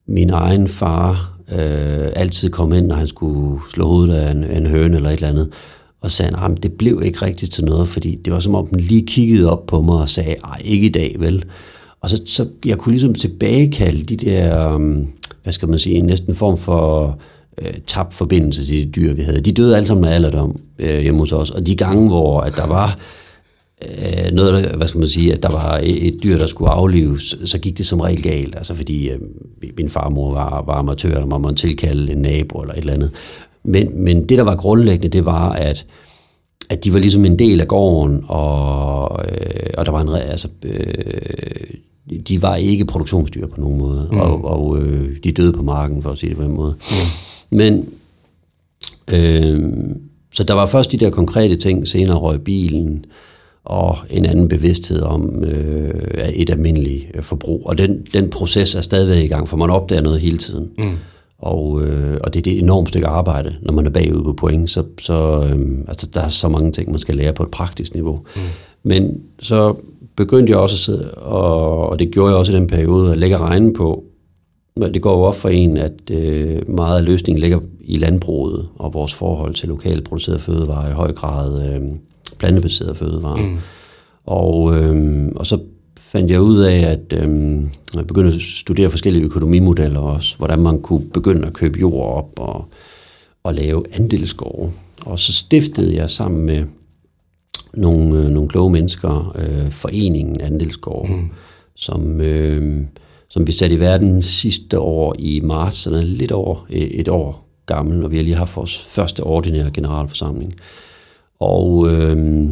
min 0.07 0.29
egen 0.29 0.67
far 0.67 1.37
øh, 1.51 2.07
altid 2.15 2.49
kom 2.49 2.73
ind, 2.73 2.85
når 2.85 2.95
han 2.95 3.07
skulle 3.07 3.61
slå 3.69 3.85
hovedet 3.85 4.13
af 4.13 4.31
en, 4.31 4.43
en 4.43 4.67
høne 4.67 4.95
eller 4.95 5.09
et 5.09 5.13
eller 5.13 5.27
andet, 5.27 5.49
og 6.01 6.11
sagde, 6.11 6.37
at 6.37 6.63
det 6.63 6.73
blev 6.73 7.01
ikke 7.05 7.25
rigtigt 7.25 7.51
til 7.51 7.65
noget, 7.65 7.87
fordi 7.87 8.15
det 8.15 8.33
var 8.33 8.39
som 8.39 8.55
om 8.55 8.67
den 8.67 8.79
lige 8.79 9.05
kiggede 9.05 9.51
op 9.51 9.65
på 9.65 9.81
mig 9.81 9.95
og 9.95 10.09
sagde, 10.09 10.35
ej, 10.43 10.61
ikke 10.63 10.85
i 10.85 10.89
dag, 10.89 11.15
vel? 11.19 11.45
Og 12.01 12.09
så, 12.09 12.21
så 12.25 12.47
jeg 12.65 12.77
kunne 12.77 12.93
ligesom 12.93 13.15
tilbagekalde 13.15 14.03
de 14.03 14.15
der, 14.15 14.73
um, 14.75 15.07
hvad 15.43 15.53
skal 15.53 15.69
man 15.69 15.79
sige, 15.79 16.01
næsten 16.01 16.35
form 16.35 16.57
for 16.57 17.17
øh, 17.61 17.73
tabt 17.87 18.13
forbindelse 18.13 18.65
til 18.65 18.85
de 18.85 18.91
dyr, 18.91 19.13
vi 19.13 19.21
havde. 19.21 19.41
De 19.41 19.51
døde 19.51 19.75
alle 19.75 19.87
sammen 19.87 20.05
af 20.05 20.15
alderdom 20.15 20.59
øh, 20.79 20.99
hjemme 21.01 21.19
hos 21.19 21.31
os, 21.31 21.49
og 21.49 21.65
de 21.65 21.75
gange, 21.75 22.07
hvor 22.07 22.41
at 22.41 22.55
der 22.55 22.67
var 22.67 22.99
øh, 23.81 24.31
noget, 24.33 24.65
hvad 24.65 24.87
skal 24.87 24.99
man 24.99 25.07
sige, 25.07 25.33
at 25.33 25.43
der 25.43 25.51
var 25.51 25.77
et, 25.83 26.07
et 26.07 26.23
dyr, 26.23 26.37
der 26.37 26.47
skulle 26.47 26.71
aflives, 26.71 27.35
så 27.45 27.59
gik 27.59 27.77
det 27.77 27.85
som 27.85 27.99
regel 27.99 28.23
galt, 28.23 28.55
altså 28.55 28.73
fordi 28.73 29.09
øh, 29.09 29.19
min 29.77 29.89
farmor 29.89 30.33
var, 30.33 30.63
var 30.65 30.73
amatør, 30.73 31.09
eller 31.09 31.25
man 31.25 31.41
måtte 31.41 31.55
tilkalde 31.55 32.11
en 32.11 32.17
nabo 32.17 32.59
eller 32.59 32.73
et 32.73 32.79
eller 32.79 32.93
andet. 32.93 33.11
Men, 33.63 34.03
men 34.03 34.29
det, 34.29 34.37
der 34.37 34.43
var 34.43 34.55
grundlæggende, 34.55 35.17
det 35.17 35.25
var, 35.25 35.49
at 35.49 35.85
at 36.71 36.83
de 36.83 36.93
var 36.93 36.99
ligesom 36.99 37.25
en 37.25 37.39
del 37.39 37.61
af 37.61 37.67
gården, 37.67 38.23
og, 38.27 39.25
øh, 39.25 39.69
og 39.77 39.85
der 39.85 39.91
var 39.91 40.01
en, 40.01 40.09
altså, 40.09 40.47
øh, 40.63 42.23
de 42.27 42.41
var 42.41 42.55
ikke 42.55 42.85
produktionsdyr 42.85 43.47
på 43.47 43.61
nogen 43.61 43.77
måde, 43.77 44.07
mm. 44.11 44.17
og, 44.17 44.45
og 44.45 44.81
øh, 44.81 45.17
de 45.23 45.31
døde 45.31 45.53
på 45.53 45.63
marken, 45.63 46.01
for 46.01 46.09
at 46.09 46.17
sige 46.17 46.29
det 46.29 46.37
på 46.37 46.43
en 46.43 46.51
måde. 46.51 46.75
Mm. 46.91 47.57
Men, 47.57 47.89
øh, 49.13 49.71
så 50.33 50.43
der 50.43 50.53
var 50.53 50.65
først 50.65 50.91
de 50.91 50.97
der 50.97 51.09
konkrete 51.09 51.55
ting, 51.55 51.87
senere 51.87 52.17
røg 52.17 52.41
bilen, 52.41 53.05
og 53.63 53.97
en 54.09 54.25
anden 54.25 54.47
bevidsthed 54.47 55.01
om 55.01 55.43
øh, 55.43 56.29
et 56.35 56.49
almindeligt 56.49 57.05
forbrug. 57.21 57.67
Og 57.67 57.77
den, 57.77 58.05
den 58.13 58.29
proces 58.29 58.75
er 58.75 58.81
stadigvæk 58.81 59.23
i 59.23 59.27
gang, 59.27 59.49
for 59.49 59.57
man 59.57 59.69
opdager 59.69 60.01
noget 60.01 60.19
hele 60.19 60.37
tiden. 60.37 60.69
Mm. 60.77 60.97
Og, 61.41 61.81
øh, 61.81 62.17
og 62.23 62.33
det 62.33 62.39
er 62.39 62.43
det 62.43 62.59
enormt 62.59 62.89
stykke 62.89 63.07
arbejde, 63.07 63.55
når 63.61 63.73
man 63.73 63.85
er 63.85 63.89
bagud 63.89 64.23
på 64.23 64.33
point, 64.33 64.69
så, 64.69 64.83
så 64.99 65.47
øh, 65.49 65.77
altså, 65.87 66.09
der 66.13 66.21
er 66.21 66.27
så 66.27 66.49
mange 66.49 66.71
ting, 66.71 66.89
man 66.89 66.99
skal 66.99 67.15
lære 67.15 67.33
på 67.33 67.43
et 67.43 67.51
praktisk 67.51 67.93
niveau. 67.93 68.19
Mm. 68.35 68.41
Men 68.83 69.21
så 69.39 69.75
begyndte 70.15 70.51
jeg 70.51 70.59
også 70.59 70.73
at 70.73 70.79
sidde, 70.79 71.11
og, 71.11 71.89
og 71.89 71.99
det 71.99 72.11
gjorde 72.11 72.29
jeg 72.29 72.37
også 72.37 72.51
i 72.51 72.55
den 72.55 72.67
periode, 72.67 73.11
at 73.11 73.17
lægge 73.17 73.37
regne 73.37 73.73
på, 73.73 74.03
det 74.77 75.01
går 75.01 75.17
jo 75.17 75.21
op 75.21 75.35
for 75.35 75.49
en, 75.49 75.77
at 75.77 76.11
øh, 76.11 76.69
meget 76.69 76.97
af 76.97 77.05
løsningen 77.05 77.41
ligger 77.41 77.59
i 77.79 77.97
landbruget 77.97 78.67
og 78.75 78.93
vores 78.93 79.13
forhold 79.13 79.53
til 79.53 79.69
lokalt 79.69 80.09
produceret 80.09 80.41
fødevarer, 80.41 80.89
i 80.89 80.93
høj 80.93 81.13
grad 81.13 81.73
øh, 81.73 81.81
plantebaseret 82.39 82.97
fødevarer. 82.97 83.37
Mm. 83.37 83.57
Og, 84.25 84.77
øh, 84.77 85.27
og 85.35 85.47
så 85.47 85.59
fandt 86.01 86.31
jeg 86.31 86.41
ud 86.41 86.59
af, 86.59 86.77
at 86.79 87.13
øh, 87.13 87.61
jeg 87.93 88.07
begyndte 88.07 88.35
at 88.35 88.41
studere 88.41 88.89
forskellige 88.89 89.25
økonomimodeller 89.25 89.99
også, 89.99 90.37
hvordan 90.37 90.59
man 90.59 90.81
kunne 90.81 91.09
begynde 91.13 91.47
at 91.47 91.53
købe 91.53 91.79
jord 91.79 92.17
op 92.17 92.39
og, 92.39 92.65
og 93.43 93.53
lave 93.53 93.83
andelsgårde. 93.93 94.71
Og 95.05 95.19
så 95.19 95.33
stiftede 95.33 95.95
jeg 95.95 96.09
sammen 96.09 96.45
med 96.45 96.63
nogle, 97.73 98.17
øh, 98.17 98.29
nogle 98.29 98.49
kloge 98.49 98.71
mennesker 98.71 99.35
øh, 99.35 99.71
foreningen 99.71 100.41
Andelsgård, 100.41 101.09
mm. 101.09 101.29
som... 101.75 102.21
Øh, 102.21 102.85
som 103.29 103.47
vi 103.47 103.51
satte 103.51 103.75
i 103.75 103.79
verden 103.79 104.21
sidste 104.21 104.79
år 104.79 105.15
i 105.19 105.39
marts, 105.39 105.77
så 105.77 105.89
den 105.89 105.99
er 105.99 106.03
lidt 106.03 106.31
over 106.31 106.65
et 106.69 107.07
år 107.07 107.47
gammel, 107.65 108.03
og 108.03 108.11
vi 108.11 108.17
har 108.17 108.23
lige 108.23 108.35
haft 108.35 108.55
vores 108.55 108.77
første 108.77 109.23
ordinære 109.23 109.71
generalforsamling. 109.71 110.53
Og, 111.39 111.89
øh, 111.91 112.49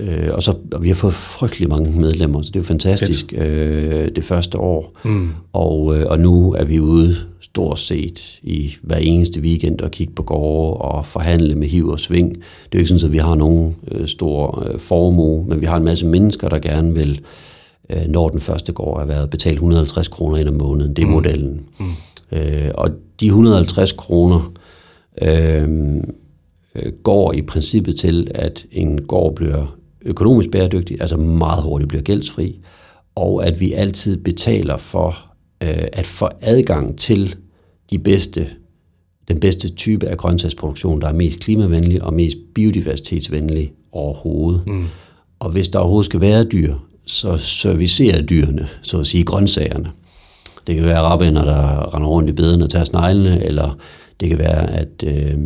øh, 0.00 0.28
og 0.32 0.42
så 0.42 0.54
og 0.72 0.82
vi 0.82 0.88
har 0.88 0.94
fået 0.94 1.14
frygtelig 1.14 1.68
mange 1.68 2.00
medlemmer, 2.00 2.42
så 2.42 2.48
det 2.48 2.56
er 2.56 2.60
jo 2.60 2.64
fantastisk 2.64 3.32
øh, 3.36 4.08
det 4.16 4.24
første 4.24 4.58
år. 4.58 4.92
Mm. 5.04 5.30
Og, 5.52 5.98
øh, 5.98 6.06
og 6.06 6.18
nu 6.18 6.52
er 6.52 6.64
vi 6.64 6.80
ude 6.80 7.16
stort 7.40 7.78
set 7.78 8.38
i 8.42 8.74
hver 8.82 8.96
eneste 8.96 9.40
weekend 9.40 9.80
og 9.80 9.90
kigge 9.90 10.12
på 10.12 10.22
gårde 10.22 10.76
og 10.76 11.06
forhandle 11.06 11.54
med 11.54 11.68
hiv 11.68 11.88
og 11.88 12.00
sving. 12.00 12.28
Det 12.34 12.42
er 12.42 12.68
jo 12.74 12.78
ikke 12.78 12.88
sådan, 12.88 13.06
at 13.06 13.12
vi 13.12 13.18
har 13.18 13.34
nogen 13.34 13.76
øh, 13.90 14.08
stor 14.08 14.66
øh, 14.66 14.78
formue, 14.78 15.44
men 15.48 15.60
vi 15.60 15.66
har 15.66 15.76
en 15.76 15.84
masse 15.84 16.06
mennesker, 16.06 16.48
der 16.48 16.58
gerne 16.58 16.94
vil 16.94 17.20
øh, 17.90 18.06
når 18.08 18.28
den 18.28 18.40
første 18.40 18.72
går 18.72 19.00
er 19.00 19.06
været 19.06 19.30
betalt 19.30 19.54
150 19.54 20.08
kroner 20.08 20.36
ind 20.36 20.48
om 20.48 20.54
måneden. 20.54 20.96
Det 20.96 21.02
er 21.02 21.06
mm. 21.06 21.12
modellen. 21.12 21.60
Mm. 21.78 21.86
Øh, 22.32 22.70
og 22.74 22.90
de 23.20 23.26
150 23.26 23.92
kroner 23.92 24.52
øh, 25.22 25.96
øh, 26.74 26.92
går 27.02 27.32
i 27.32 27.42
princippet 27.42 27.96
til, 27.96 28.28
at 28.34 28.66
en 28.72 29.02
gård 29.02 29.34
bliver 29.34 29.76
økonomisk 30.04 30.50
bæredygtig, 30.50 30.96
altså 31.00 31.16
meget 31.16 31.62
hurtigt 31.62 31.88
bliver 31.88 32.02
gældsfri, 32.02 32.60
og 33.14 33.46
at 33.46 33.60
vi 33.60 33.72
altid 33.72 34.16
betaler 34.16 34.76
for 34.76 35.08
øh, 35.62 35.84
at 35.92 36.06
få 36.06 36.28
adgang 36.40 36.98
til 36.98 37.36
de 37.90 37.98
bedste, 37.98 38.48
den 39.28 39.40
bedste 39.40 39.68
type 39.68 40.06
af 40.06 40.16
grøntsagsproduktion, 40.16 41.00
der 41.00 41.08
er 41.08 41.12
mest 41.12 41.40
klimavenlig 41.40 42.02
og 42.02 42.14
mest 42.14 42.36
biodiversitetsvenlig 42.54 43.72
overhovedet. 43.92 44.62
Mm. 44.66 44.86
Og 45.38 45.50
hvis 45.50 45.68
der 45.68 45.78
overhovedet 45.78 46.06
skal 46.06 46.20
være 46.20 46.44
dyr, 46.44 46.74
så 47.06 47.36
servicerer 47.36 48.22
dyrene, 48.22 48.68
så 48.82 49.00
at 49.00 49.06
sige 49.06 49.24
grøntsagerne. 49.24 49.90
Det 50.66 50.74
kan 50.74 50.84
være 50.84 50.98
arabierne, 50.98 51.40
der 51.40 51.94
render 51.94 52.08
rundt 52.08 52.28
i 52.30 52.32
bedene 52.32 52.64
og 52.64 52.70
tager 52.70 52.84
sneglene, 52.84 53.44
eller 53.44 53.76
det 54.20 54.28
kan 54.28 54.38
være, 54.38 54.70
at 54.70 55.04
øh, 55.06 55.38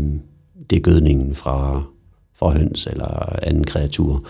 det 0.70 0.76
er 0.76 0.80
gødningen 0.80 1.34
fra, 1.34 1.82
høns 2.52 2.86
eller 2.86 3.36
anden 3.42 3.64
kreatur. 3.64 4.24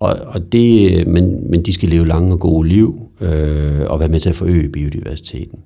Og, 0.00 0.16
og 0.26 0.52
det, 0.52 1.06
men, 1.06 1.50
men 1.50 1.62
de 1.62 1.72
skal 1.72 1.88
leve 1.88 2.06
lange 2.06 2.32
og 2.32 2.40
gode 2.40 2.68
liv 2.68 3.00
øh, 3.20 3.80
og 3.86 4.00
være 4.00 4.08
med 4.08 4.20
til 4.20 4.28
at 4.28 4.34
forøge 4.34 4.68
biodiversiteten. 4.68 5.58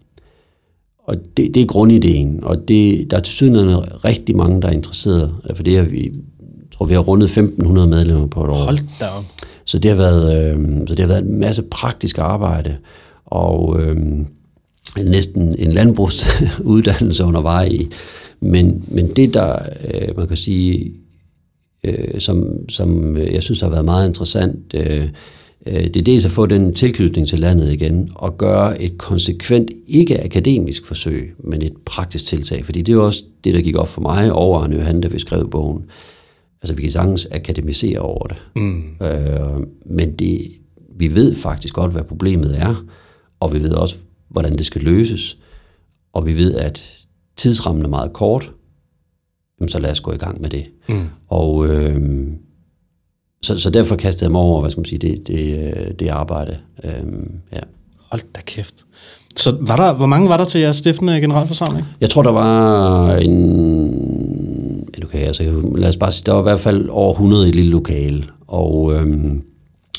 Og 1.06 1.16
det, 1.36 1.54
det 1.54 1.62
er 1.62 1.66
grundideen, 1.66 2.40
og 2.42 2.68
det, 2.68 3.10
der 3.10 3.16
er 3.16 3.20
til 3.20 3.34
syden 3.34 3.76
rigtig 4.04 4.36
mange, 4.36 4.62
der 4.62 4.68
er 4.68 4.72
interesseret, 4.72 5.34
for 5.54 5.62
det 5.62 5.78
er 5.78 5.82
vi, 5.82 6.12
tror 6.72 6.86
vi 6.86 6.94
har 6.94 7.00
rundet 7.00 7.38
1.500 7.38 7.68
medlemmer 7.68 8.26
på 8.26 8.44
et 8.44 8.50
år. 8.50 8.54
Hold 8.54 8.78
da 9.00 9.06
op. 9.06 9.24
så, 9.64 9.78
det 9.78 9.90
har 9.90 9.96
været, 9.96 10.54
øh, 10.54 10.80
så 10.86 10.94
det 10.94 10.98
har 10.98 11.06
været 11.06 11.24
en 11.24 11.40
masse 11.40 11.62
praktisk 11.62 12.18
arbejde, 12.18 12.76
og 13.26 13.80
øh, 13.80 13.96
næsten 15.04 15.54
en 15.58 15.72
landbrugsuddannelse 15.72 17.24
undervejs 17.30 17.72
i. 17.72 17.88
Men, 18.40 18.84
men 18.88 19.08
det, 19.16 19.34
der 19.34 19.56
øh, 19.84 20.16
man 20.16 20.28
kan 20.28 20.36
sige, 20.36 20.92
øh, 21.84 22.20
som, 22.20 22.68
som 22.68 23.16
jeg 23.16 23.42
synes 23.42 23.60
har 23.60 23.70
været 23.70 23.84
meget 23.84 24.08
interessant, 24.08 24.74
øh, 24.74 25.08
øh, 25.66 25.84
det 25.84 25.96
er 25.96 26.02
dels 26.02 26.24
at 26.24 26.30
få 26.30 26.46
den 26.46 26.74
tilknytning 26.74 27.28
til 27.28 27.40
landet 27.40 27.72
igen, 27.72 28.10
og 28.14 28.38
gøre 28.38 28.82
et 28.82 28.98
konsekvent, 28.98 29.70
ikke 29.86 30.24
akademisk 30.24 30.86
forsøg, 30.86 31.34
men 31.44 31.62
et 31.62 31.74
praktisk 31.86 32.24
tiltag. 32.24 32.64
Fordi 32.64 32.82
det 32.82 32.94
er 32.94 33.00
også 33.00 33.24
det, 33.44 33.54
der 33.54 33.60
gik 33.60 33.76
op 33.76 33.88
for 33.88 34.00
mig 34.00 34.32
over 34.32 34.60
Arne 34.60 34.76
Johan, 34.76 35.00
da 35.00 35.08
vi 35.08 35.18
skrev 35.18 35.50
bogen. 35.50 35.84
Altså, 36.62 36.74
vi 36.74 36.82
kan 36.82 36.90
sagtens 36.90 37.28
akademisere 37.30 37.98
over 37.98 38.26
det. 38.26 38.42
Mm. 38.56 38.82
Øh, 39.02 39.66
men 39.86 40.12
det, 40.12 40.40
vi 40.96 41.14
ved 41.14 41.34
faktisk 41.34 41.74
godt, 41.74 41.92
hvad 41.92 42.02
problemet 42.02 42.58
er, 42.58 42.84
og 43.40 43.54
vi 43.54 43.62
ved 43.62 43.72
også, 43.72 43.96
hvordan 44.28 44.58
det 44.58 44.66
skal 44.66 44.82
løses. 44.82 45.38
Og 46.12 46.26
vi 46.26 46.36
ved, 46.36 46.54
at 46.54 47.06
tidsrammen 47.36 47.84
er 47.84 47.88
meget 47.88 48.12
kort, 48.12 48.52
så 49.68 49.78
lad 49.78 49.90
os 49.90 50.00
gå 50.00 50.12
i 50.12 50.16
gang 50.16 50.40
med 50.40 50.50
det. 50.50 50.64
Mm. 50.88 51.04
Og 51.28 51.66
øh, 51.66 51.96
så, 53.42 53.58
så 53.58 53.70
derfor 53.70 53.96
kastede 53.96 54.24
jeg 54.24 54.32
mig 54.32 54.40
over, 54.40 54.60
hvad 54.60 54.70
skal 54.70 54.80
man 54.80 54.84
sige, 54.84 54.98
det, 54.98 55.26
det, 55.26 56.00
det 56.00 56.08
arbejde. 56.08 56.56
Øh, 56.84 56.90
ja. 57.52 57.60
Hold 58.10 58.20
da 58.34 58.40
kæft. 58.40 58.74
Så 59.36 59.56
var 59.60 59.76
der, 59.76 59.92
hvor 59.94 60.06
mange 60.06 60.28
var 60.28 60.36
der 60.36 60.44
til 60.44 60.60
jeres 60.60 60.76
stiftende 60.76 61.20
generalforsamling? 61.20 61.86
Jeg 62.00 62.10
tror, 62.10 62.22
der 62.22 62.30
var 62.30 63.16
en... 63.16 64.12
Okay, 65.04 65.26
altså, 65.26 65.72
lad 65.74 65.88
os 65.88 65.96
bare 65.96 66.12
sige, 66.12 66.22
der 66.26 66.32
var 66.32 66.40
i 66.40 66.42
hvert 66.42 66.60
fald 66.60 66.88
over 66.88 67.12
100 67.12 67.46
i 67.46 67.48
et 67.48 67.54
lille 67.54 67.70
lokale. 67.70 68.24
Og, 68.46 68.94
øhm, 68.94 69.42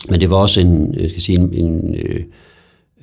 men 0.10 0.22
det 0.22 0.30
var 0.30 0.38
også 0.38 0.60
en, 0.60 0.94
jeg 1.00 1.10
skal 1.10 1.22
sige, 1.22 1.40
en, 1.40 1.54
en 1.54 1.96
øh, 1.96 2.20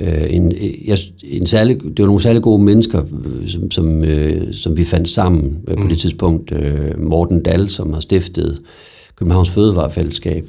øh, 0.00 0.26
en, 0.30 0.52
jeg, 0.86 0.98
en 1.22 1.46
særlig, 1.46 1.80
det 1.82 1.98
var 1.98 2.06
nogle 2.06 2.22
særlig 2.22 2.42
gode 2.42 2.62
mennesker, 2.62 3.02
øh, 3.02 3.48
som, 3.48 3.70
som, 3.70 4.04
øh, 4.04 4.54
som 4.54 4.76
vi 4.76 4.84
fandt 4.84 5.08
sammen 5.08 5.58
øh, 5.68 5.76
på 5.76 5.82
mm. 5.82 5.88
det 5.88 5.98
tidspunkt. 5.98 6.52
Øh, 6.52 7.00
Morten 7.02 7.42
Dahl, 7.42 7.68
som 7.68 7.92
har 7.92 8.00
stiftet 8.00 8.58
Københavns 9.16 9.50
Fødevarefællesskab. 9.50 10.46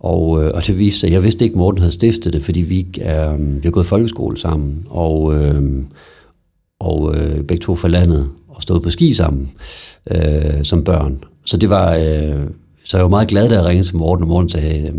Og, 0.00 0.44
øh, 0.44 0.50
og 0.54 0.66
det 0.66 0.78
viste 0.78 1.00
sig, 1.00 1.12
jeg 1.12 1.22
vidste 1.22 1.44
ikke, 1.44 1.54
at 1.54 1.58
Morten 1.58 1.80
havde 1.80 1.92
stiftet 1.92 2.32
det, 2.32 2.42
fordi 2.42 2.60
vi, 2.60 2.78
øh, 2.80 3.38
vi 3.38 3.60
har 3.64 3.70
gået 3.70 3.86
folkeskole 3.86 4.38
sammen, 4.38 4.86
og, 4.90 5.34
øh, 5.34 5.62
og 6.80 7.14
øh, 7.16 7.42
begge 7.42 7.62
to 7.62 7.74
fra 7.74 7.88
landet, 7.88 8.28
og 8.48 8.62
stået 8.62 8.82
på 8.82 8.90
ski 8.90 9.12
sammen 9.12 9.50
øh, 10.10 10.62
som 10.64 10.84
børn. 10.84 11.24
Så 11.46 11.56
det 11.56 11.70
var, 11.70 11.96
øh, 11.96 12.42
så 12.84 12.96
jeg 12.96 13.04
var 13.04 13.08
meget 13.08 13.28
glad, 13.28 13.48
da 13.48 13.54
jeg 13.54 13.64
ringede 13.64 13.88
til 13.88 13.96
Morten, 13.96 14.22
og 14.22 14.28
Morten 14.28 14.48
sagde, 14.48 14.88
øh, 14.88 14.94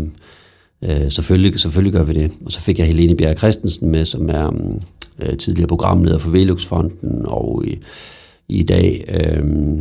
Øh, 0.84 1.10
selvfølgelig, 1.10 1.60
selvfølgelig 1.60 1.92
gør 1.92 2.02
vi 2.02 2.12
det. 2.12 2.30
Og 2.44 2.52
så 2.52 2.60
fik 2.60 2.78
jeg 2.78 2.86
Helene 2.86 3.16
Bjerg 3.16 3.38
Christensen 3.38 3.90
med, 3.90 4.04
som 4.04 4.30
er 4.30 4.50
mm, 4.50 4.80
øh, 5.22 5.36
tidligere 5.36 5.68
programleder 5.68 6.18
for 6.18 6.30
Veluxfonden, 6.30 7.26
og 7.26 7.62
i, 7.66 7.78
i 8.48 8.62
dag, 8.62 9.04
øh, 9.08 9.78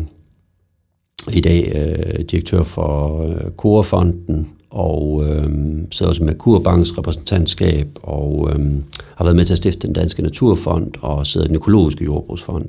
i 1.33 1.41
dag 1.41 1.71
øh, 1.75 2.25
direktør 2.31 2.61
for 2.61 3.23
øh, 3.23 3.51
Korefonden, 3.51 4.47
og 4.69 5.23
øh, 5.27 5.49
sidder 5.91 6.09
også 6.09 6.23
med 6.23 6.35
Kurbanks 6.35 6.97
repræsentantskab, 6.97 7.87
og 8.03 8.49
øh, 8.53 8.73
har 9.15 9.23
været 9.23 9.35
med 9.35 9.45
til 9.45 9.53
at 9.53 9.57
stifte 9.57 9.87
den 9.87 9.95
danske 9.95 10.21
naturfond, 10.21 10.91
og 11.01 11.27
sidder 11.27 11.45
i 11.45 11.47
den 11.47 11.55
økologiske 11.55 12.03
jordbrugsfond. 12.03 12.65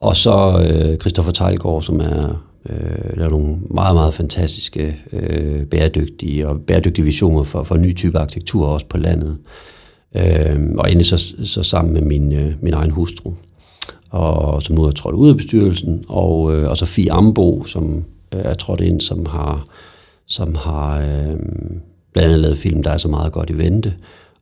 Og 0.00 0.16
så 0.16 0.66
øh, 0.68 0.98
Christoffer 0.98 1.32
Tejlgaard, 1.32 1.82
som 1.82 2.00
er 2.00 2.44
øh, 2.70 3.16
laver 3.16 3.30
nogle 3.30 3.56
meget, 3.70 3.94
meget 3.94 4.14
fantastiske 4.14 4.96
øh, 5.12 5.66
bæredygtige 5.66 6.48
og 6.48 6.60
bæredygtige 6.60 7.04
visioner 7.04 7.42
for, 7.42 7.62
for 7.62 7.76
ny 7.76 7.96
type 7.96 8.18
arkitektur 8.18 8.66
også 8.66 8.86
på 8.86 8.98
landet. 8.98 9.38
Øh, 10.16 10.60
og 10.78 10.90
endelig 10.90 11.06
så, 11.06 11.34
så 11.44 11.62
sammen 11.62 11.94
med 11.94 12.02
min, 12.02 12.32
øh, 12.32 12.52
min 12.60 12.74
egen 12.74 12.90
hustru, 12.90 13.32
og 14.10 14.62
som 14.62 14.76
nu 14.76 14.84
er 14.84 14.90
trådt 14.90 15.14
ud 15.14 15.28
af 15.28 15.36
bestyrelsen, 15.36 16.04
og, 16.08 16.56
øh, 16.56 16.70
og 16.70 16.76
så 16.76 16.86
Fie 16.86 17.12
Ambo, 17.12 17.64
som 17.64 18.04
øh, 18.34 18.40
er 18.44 18.54
trådt 18.54 18.80
ind, 18.80 19.00
som 19.00 19.26
har, 19.26 19.66
som 20.26 20.54
har 20.54 21.00
øh, 21.00 21.36
blandt 22.12 22.28
andet 22.28 22.38
lavet 22.38 22.58
film, 22.58 22.82
der 22.82 22.90
er 22.90 22.96
så 22.96 23.08
meget 23.08 23.32
godt 23.32 23.50
i 23.50 23.58
vente, 23.58 23.94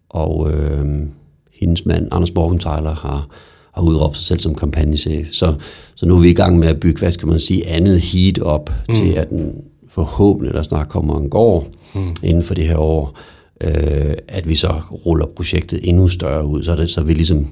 og 0.09 0.51
øh, 0.53 1.07
hendes 1.53 1.87
mand, 1.87 2.09
Anders 2.13 2.35
Morgenthaler, 2.35 2.95
har 2.95 3.29
har 3.75 3.83
udråbt 3.83 4.17
sig 4.17 4.25
selv 4.25 4.41
som 4.41 4.55
kampagnechef. 4.55 5.29
Så, 5.33 5.55
så 5.95 6.07
nu 6.07 6.17
er 6.17 6.21
vi 6.21 6.31
i 6.31 6.35
gang 6.35 6.59
med 6.59 6.69
at 6.69 6.81
bygge, 6.81 6.99
hvad 6.99 7.13
skal 7.13 7.29
man 7.29 7.41
sige, 7.41 7.69
andet 7.69 8.01
heat 8.01 8.39
op 8.39 8.71
mm. 8.89 8.95
til, 8.95 9.09
at 9.09 9.31
den 9.31 9.53
forhåbentlig, 9.89 10.55
der 10.55 10.63
snart 10.63 10.89
kommer 10.89 11.19
en 11.19 11.31
gård 11.31 11.67
mm. 11.95 12.15
inden 12.23 12.43
for 12.43 12.55
det 12.55 12.65
her 12.65 12.77
år, 12.77 13.19
øh, 13.61 14.15
at 14.29 14.49
vi 14.49 14.55
så 14.55 14.73
ruller 15.07 15.27
projektet 15.37 15.81
endnu 15.83 16.09
større 16.09 16.47
ud, 16.47 16.63
så, 16.63 16.77
det, 16.77 16.91
så 16.91 17.03
vi 17.03 17.15
ligesom 17.15 17.47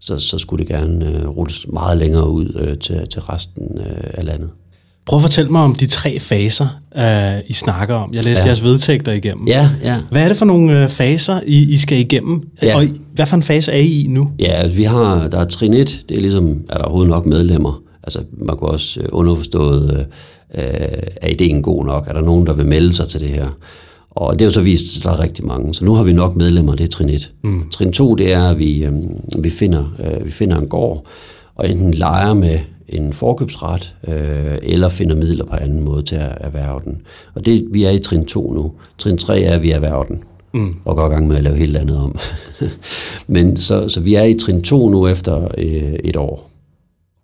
så, 0.00 0.18
så 0.18 0.38
skulle 0.38 0.64
det 0.64 0.72
gerne 0.72 1.18
øh, 1.18 1.28
rulles 1.28 1.66
meget 1.72 1.98
længere 1.98 2.28
ud 2.28 2.56
øh, 2.58 2.78
til, 2.78 3.08
til 3.08 3.22
resten 3.22 3.78
øh, 3.78 4.10
af 4.14 4.24
landet. 4.24 4.50
Prøv 5.06 5.16
at 5.16 5.22
fortælle 5.22 5.50
mig 5.50 5.62
om 5.62 5.74
de 5.74 5.86
tre 5.86 6.20
faser, 6.20 6.66
uh, 6.96 7.50
I 7.50 7.52
snakker 7.52 7.94
om. 7.94 8.14
Jeg 8.14 8.24
læste 8.24 8.42
ja. 8.42 8.46
jeres 8.46 8.62
vedtægter 8.62 9.12
igennem. 9.12 9.46
Ja, 9.46 9.70
ja. 9.82 9.98
Hvad 10.10 10.24
er 10.24 10.28
det 10.28 10.36
for 10.36 10.44
nogle 10.44 10.84
uh, 10.84 10.90
faser, 10.90 11.40
I, 11.46 11.74
I 11.74 11.76
skal 11.76 11.98
igennem? 11.98 12.48
Ja. 12.62 12.76
Og 12.76 12.84
hvad 13.14 13.26
for 13.26 13.36
en 13.36 13.42
fase 13.42 13.72
er 13.72 13.76
I 13.76 14.02
i 14.02 14.06
nu? 14.06 14.30
Ja, 14.38 14.52
altså, 14.52 14.76
vi 14.76 14.82
har, 14.82 15.28
der 15.28 15.38
er 15.38 15.44
trin 15.44 15.74
1, 15.74 16.04
det 16.08 16.16
er 16.16 16.20
ligesom, 16.20 16.60
er 16.68 16.76
der 16.76 16.84
overhovedet 16.84 17.10
nok 17.10 17.26
medlemmer? 17.26 17.82
Altså, 18.02 18.20
man 18.38 18.56
kunne 18.56 18.70
også 18.70 19.00
uh, 19.00 19.06
underforstået, 19.18 20.06
uh, 20.54 20.60
er 21.22 21.28
ideen 21.28 21.62
god 21.62 21.84
nok? 21.84 22.06
Er 22.08 22.12
der 22.12 22.22
nogen, 22.22 22.46
der 22.46 22.52
vil 22.52 22.66
melde 22.66 22.92
sig 22.92 23.08
til 23.08 23.20
det 23.20 23.28
her? 23.28 23.48
Og 24.10 24.32
det 24.32 24.40
er 24.40 24.46
jo 24.46 24.50
så 24.50 24.62
vist, 24.62 24.96
at 24.98 25.04
der 25.04 25.10
er 25.10 25.20
rigtig 25.20 25.46
mange. 25.46 25.74
Så 25.74 25.84
nu 25.84 25.94
har 25.94 26.02
vi 26.02 26.12
nok 26.12 26.36
medlemmer, 26.36 26.74
det 26.74 26.84
er 26.84 26.88
trin 26.88 27.08
1. 27.08 27.32
Mm. 27.44 27.62
Trin 27.70 27.92
2, 27.92 28.14
det 28.14 28.32
er, 28.32 28.48
at 28.48 28.58
vi, 28.58 28.86
um, 28.86 29.02
vi, 29.38 29.50
finder, 29.50 29.84
uh, 29.98 30.26
vi 30.26 30.30
finder 30.30 30.58
en 30.58 30.68
gård, 30.68 31.06
og 31.56 31.70
enten 31.70 31.94
leger 31.94 32.34
med 32.34 32.58
en 32.88 33.12
forkøbsret, 33.12 33.94
øh, 34.08 34.58
eller 34.62 34.88
finder 34.88 35.16
midler 35.16 35.44
på 35.44 35.56
anden 35.56 35.80
måde 35.80 36.02
til 36.02 36.16
at 36.16 36.38
erhverve 36.40 36.80
den. 36.84 37.02
Og 37.34 37.46
det, 37.46 37.66
vi 37.70 37.84
er 37.84 37.90
i 37.90 37.98
trin 37.98 38.26
2 38.26 38.52
nu. 38.52 38.72
Trin 38.98 39.18
3 39.18 39.40
er, 39.40 39.54
at 39.54 39.62
vi 39.62 39.70
erhverver 39.70 40.04
den, 40.04 40.24
mm. 40.54 40.74
og 40.84 40.96
går 40.96 41.06
i 41.06 41.10
gang 41.10 41.28
med 41.28 41.36
at 41.36 41.44
lave 41.44 41.56
helt 41.56 41.76
andet 41.76 41.96
om. 41.96 42.18
Men 43.26 43.56
så, 43.56 43.88
så 43.88 44.00
vi 44.00 44.14
er 44.14 44.24
i 44.24 44.34
trin 44.34 44.62
2 44.62 44.88
nu 44.88 45.08
efter 45.08 45.48
øh, 45.58 45.92
et 46.04 46.16
år. 46.16 46.50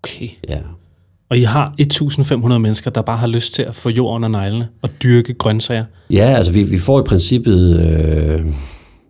Okay. 0.05 0.29
Ja. 0.49 0.59
Og 1.31 1.39
I 1.39 1.43
har 1.43 1.75
1.500 1.81 2.59
mennesker, 2.59 2.91
der 2.91 3.03
bare 3.03 3.17
har 3.17 3.27
lyst 3.27 3.55
til 3.55 3.63
at 3.63 3.75
få 3.75 3.89
jord 3.89 4.15
under 4.15 4.29
neglene 4.29 4.69
og 4.83 4.91
dyrke 5.03 5.35
grøntsager? 5.35 5.85
Ja, 6.11 6.25
altså 6.37 6.53
vi, 6.53 6.63
vi 6.63 6.79
får 6.79 7.01
i 7.01 7.03
princippet... 7.03 7.81
Øh, 7.81 8.47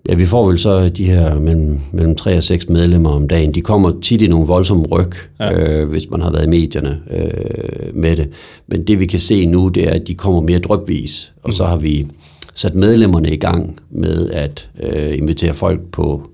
Ja, 0.09 0.15
vi 0.15 0.27
får 0.27 0.47
vel 0.47 0.59
så 0.59 0.89
de 0.89 1.05
her 1.05 1.41
mellem, 1.41 1.81
mellem 1.93 2.15
3 2.15 2.37
og 2.37 2.43
6 2.43 2.69
medlemmer 2.69 3.11
om 3.11 3.29
dagen. 3.29 3.55
De 3.55 3.61
kommer 3.61 3.93
tit 4.03 4.23
i 4.23 4.27
nogle 4.27 4.47
voldsomme 4.47 4.87
ryg, 4.87 5.13
ja. 5.41 5.53
øh, 5.53 5.89
hvis 5.89 6.11
man 6.11 6.21
har 6.21 6.31
været 6.31 6.47
i 6.47 6.49
medierne 6.49 7.01
øh, 7.11 7.95
med 7.95 8.17
det. 8.17 8.29
Men 8.67 8.87
det 8.87 9.01
vi 9.01 9.07
kan 9.07 9.21
se 9.21 9.47
nu, 9.47 9.69
det 9.69 9.89
er, 9.89 9.91
at 9.91 10.07
de 10.07 10.15
kommer 10.15 10.41
mere 10.41 10.59
drøbvis. 10.59 11.33
Og 11.43 11.49
mm. 11.49 11.53
så 11.53 11.65
har 11.65 11.77
vi 11.77 12.07
sat 12.55 12.75
medlemmerne 12.75 13.31
i 13.31 13.37
gang 13.37 13.79
med 13.91 14.31
at 14.31 14.71
øh, 14.83 15.19
invitere 15.19 15.55
folk 15.55 15.81
på, 15.93 16.31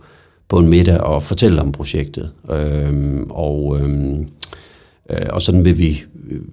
på 0.48 0.58
en 0.58 0.68
middag 0.68 1.00
og 1.00 1.22
fortælle 1.22 1.60
om 1.60 1.72
projektet. 1.72 2.30
Øh, 2.50 3.20
og, 3.30 3.80
øh, 3.80 4.16
Øh, 5.10 5.26
og 5.30 5.42
sådan 5.42 5.64
vil 5.64 5.78
vi 5.78 6.02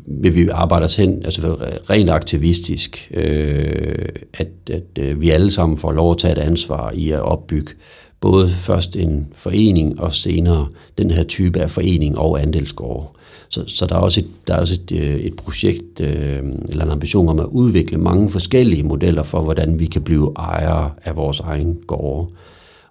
vil 0.07 0.35
vi 0.35 0.47
arbejde 0.47 0.85
os 0.85 0.95
hen, 0.95 1.21
altså 1.25 1.41
rent 1.89 2.09
aktivistisk, 2.09 3.11
øh, 3.13 4.09
at, 4.33 4.47
at 4.71 4.99
øh, 4.99 5.21
vi 5.21 5.29
alle 5.29 5.51
sammen 5.51 5.77
får 5.77 5.91
lov 5.91 6.11
at 6.11 6.17
tage 6.17 6.31
et 6.31 6.37
ansvar 6.37 6.91
i 6.91 7.11
at 7.11 7.21
opbygge 7.21 7.71
både 8.19 8.49
først 8.49 8.95
en 8.95 9.27
forening 9.35 9.99
og 9.99 10.13
senere 10.13 10.67
den 10.97 11.11
her 11.11 11.23
type 11.23 11.59
af 11.59 11.69
forening 11.69 12.17
og 12.17 12.41
andelsgård. 12.41 13.15
Så, 13.49 13.63
så 13.67 13.85
der 13.85 13.95
er 13.95 13.99
også 13.99 14.19
et, 14.19 14.27
der 14.47 14.53
er 14.53 14.59
også 14.59 14.79
et, 14.83 14.91
øh, 14.91 15.15
et 15.15 15.35
projekt 15.35 16.01
øh, 16.01 16.43
eller 16.69 16.85
en 16.85 16.91
ambition 16.91 17.29
om 17.29 17.39
at 17.39 17.45
udvikle 17.45 17.97
mange 17.97 18.29
forskellige 18.29 18.83
modeller 18.83 19.23
for, 19.23 19.41
hvordan 19.41 19.79
vi 19.79 19.85
kan 19.85 20.01
blive 20.01 20.33
ejere 20.37 20.91
af 21.05 21.15
vores 21.15 21.39
egen 21.39 21.77
gårde. 21.87 22.27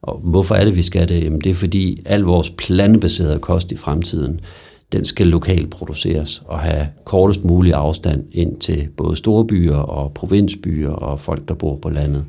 Og 0.02 0.18
hvorfor 0.18 0.54
er 0.54 0.64
det, 0.64 0.76
vi 0.76 0.82
skal 0.82 1.08
det? 1.08 1.24
Jamen 1.24 1.40
det 1.40 1.50
er 1.50 1.54
fordi, 1.54 1.98
al 2.04 2.20
vores 2.20 2.50
plantebaserede 2.50 3.38
kost 3.38 3.72
i 3.72 3.76
fremtiden, 3.76 4.40
den 4.92 5.04
skal 5.04 5.26
lokalt 5.26 5.70
produceres 5.70 6.42
og 6.46 6.58
have 6.58 6.88
kortest 7.04 7.44
mulig 7.44 7.74
afstand 7.74 8.24
ind 8.32 8.56
til 8.56 8.88
både 8.96 9.16
store 9.16 9.46
byer 9.46 9.76
og 9.76 10.12
provinsbyer 10.12 10.90
og 10.90 11.20
folk, 11.20 11.48
der 11.48 11.54
bor 11.54 11.76
på 11.76 11.90
landet. 11.90 12.24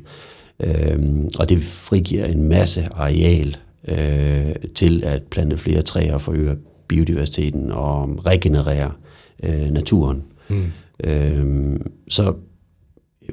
Øhm, 0.60 1.28
og 1.38 1.48
det 1.48 1.62
frigiver 1.62 2.24
en 2.24 2.42
masse 2.42 2.88
areal 2.94 3.56
øh, 3.88 4.54
til 4.74 5.04
at 5.04 5.22
plante 5.22 5.56
flere 5.56 5.82
træer 5.82 6.14
og 6.14 6.20
forøge 6.20 6.56
biodiversiteten 6.88 7.72
og 7.72 8.26
regenerere 8.26 8.90
øh, 9.42 9.70
naturen. 9.70 10.22
Mm. 10.48 10.72
Øhm, 11.04 11.90
så 12.08 12.34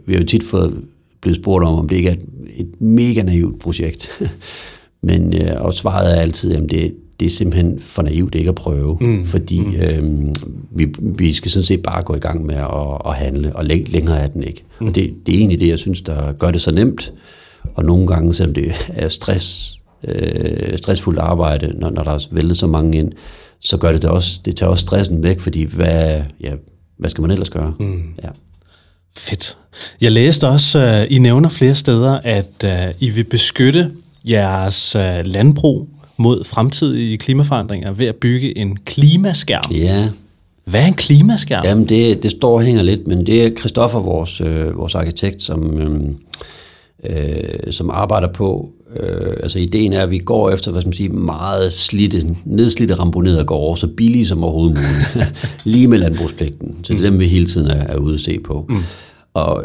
vi 0.06 0.14
har 0.14 0.20
jo 0.20 0.26
tit 0.26 0.44
fået 0.44 0.84
blevet 1.22 1.36
spurgt 1.36 1.66
om, 1.66 1.80
om 1.80 1.90
det 1.90 1.96
ikke 1.96 2.10
er 2.10 2.14
et, 2.14 2.26
et 2.56 2.82
mega 2.82 3.24
naivt 3.24 3.60
projekt. 3.60 4.10
Men, 5.02 5.42
øh, 5.42 5.62
og 5.62 5.74
svaret 5.74 6.18
er 6.18 6.22
altid, 6.22 6.56
at 6.56 6.70
det, 6.70 6.96
det 7.20 7.26
er 7.26 7.30
simpelthen 7.30 7.80
for 7.80 8.02
naivt 8.02 8.36
ikke 8.36 8.50
at 8.50 8.56
prøve, 8.56 8.98
mm. 9.02 9.26
fordi 9.26 9.62
mm. 9.62 9.76
Øh, 9.76 10.34
vi, 10.72 10.88
vi 11.02 11.34
skal 11.34 11.52
sådan 11.52 11.66
set 11.66 11.84
bare 11.84 12.02
gå 12.02 12.16
i 12.16 12.20
gang 12.20 12.46
med 12.46 12.56
at, 12.56 13.02
at 13.06 13.16
handle, 13.16 13.56
og 13.56 13.66
læ- 13.66 13.84
længere 13.88 14.20
er 14.20 14.28
den 14.28 14.44
ikke. 14.44 14.64
Mm. 14.82 14.88
Og 14.88 14.96
det, 14.96 15.14
det 15.26 15.36
er 15.36 15.40
egentlig 15.40 15.60
det, 15.60 15.68
jeg 15.68 15.80
synes, 15.80 16.02
der 16.02 16.32
gør 16.32 16.52
det 16.52 16.62
så 16.62 16.72
nemt, 16.72 17.14
og 17.76 17.86
nogle 17.86 18.08
gange, 18.08 18.34
selvom 18.34 18.54
det 18.54 18.72
er 18.90 19.10
stress, 19.10 19.78
øh, 20.08 20.78
stressfuldt 20.78 21.20
arbejde, 21.20 21.74
når, 21.80 21.90
når 21.90 22.04
der 22.04 22.12
er 22.12 22.28
væltet 22.32 22.58
så 22.58 22.68
mange 22.68 22.98
ind, 22.98 23.12
så 23.60 23.78
gør 23.78 23.92
det 23.92 24.02
det 24.02 24.10
også, 24.10 24.40
det 24.46 24.56
tager 24.56 24.70
også 24.70 24.82
stressen 24.82 25.24
væk, 25.24 25.40
fordi 25.40 25.64
hvad, 25.64 26.22
ja, 26.42 26.54
hvad 26.98 27.10
skal 27.10 27.22
man 27.22 27.32
ellers 27.32 27.50
gøre? 27.50 27.74
Mm. 27.80 28.04
Ja. 28.24 28.30
Fedt. 29.18 29.58
Jeg 30.02 30.12
læste 30.12 30.48
også, 30.48 31.06
uh, 31.10 31.16
I 31.16 31.20
nævner 31.20 31.50
flere 31.50 31.76
steder, 31.76 32.20
at 32.24 32.64
uh, 32.64 32.96
I 33.00 33.10
vil 33.10 33.24
beskytte 33.24 33.92
jeres 34.26 34.96
uh, 34.96 35.02
landbrug 35.26 35.90
mod 36.20 36.44
fremtidige 36.44 37.18
klimaforandringer 37.18 37.92
ved 37.92 38.06
at 38.06 38.16
bygge 38.16 38.58
en 38.58 38.78
klimaskærm. 38.86 39.72
Ja. 39.72 40.10
Hvad 40.66 40.82
er 40.82 40.88
en 40.88 40.94
klimaskærm? 40.94 41.66
Jamen, 41.66 41.90
det, 41.90 42.24
det 42.24 42.32
står 42.32 42.54
og 42.54 42.62
hænger 42.62 42.82
lidt, 42.82 43.08
men 43.08 43.26
det 43.26 43.46
er 43.46 43.50
Christoffer, 43.60 44.00
vores, 44.00 44.42
øh, 44.42 44.78
vores 44.78 44.96
arkitekt, 44.96 45.44
som, 45.44 45.78
øh, 45.78 46.00
øh, 47.10 47.72
som 47.72 47.90
arbejder 47.90 48.34
på. 48.34 48.70
Øh, 49.00 49.34
altså, 49.44 49.60
ideen 49.60 49.94
er, 49.94 50.04
at 50.04 50.10
vi 50.10 50.18
går 50.18 50.50
efter, 50.50 50.72
hvad 50.72 50.82
skal 50.82 50.88
man 50.88 50.94
sige, 50.94 51.10
meget 51.10 51.74
slidte, 51.74 52.36
nedslidte 52.46 52.94
ramponerede 52.94 53.46
gårde, 53.46 53.80
så 53.80 53.88
billige 53.88 54.26
som 54.26 54.44
overhovedet 54.44 54.78
muligt. 54.78 55.34
Lige 55.74 55.88
med 55.88 55.98
landbrugspligten. 55.98 56.76
Så 56.84 56.94
det 56.94 57.06
er 57.06 57.10
dem, 57.10 57.20
vi 57.20 57.28
hele 57.28 57.46
tiden 57.46 57.68
er, 57.72 57.84
er 57.84 57.98
ude 57.98 58.16
at 58.16 58.22
se 58.22 58.40
på. 58.40 58.66
Mm. 58.70 58.84
Og 59.34 59.64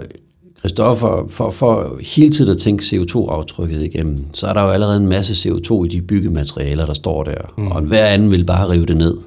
Christoffer, 0.64 1.26
for, 1.28 1.50
for 1.50 1.98
hele 2.00 2.30
tiden 2.30 2.50
at 2.50 2.58
tænke 2.58 2.82
CO2-aftrykket 2.82 3.82
igennem, 3.82 4.24
så 4.32 4.46
er 4.46 4.52
der 4.52 4.62
jo 4.62 4.70
allerede 4.70 4.96
en 4.96 5.08
masse 5.08 5.48
CO2 5.48 5.84
i 5.84 5.88
de 5.88 6.02
byggematerialer, 6.02 6.86
der 6.86 6.92
står 6.92 7.22
der. 7.22 7.34
Mm. 7.58 7.66
Og 7.66 7.82
hver 7.82 8.06
anden 8.06 8.30
vil 8.30 8.44
bare 8.44 8.70
rive 8.70 8.86
det 8.86 8.96
ned. 8.96 9.18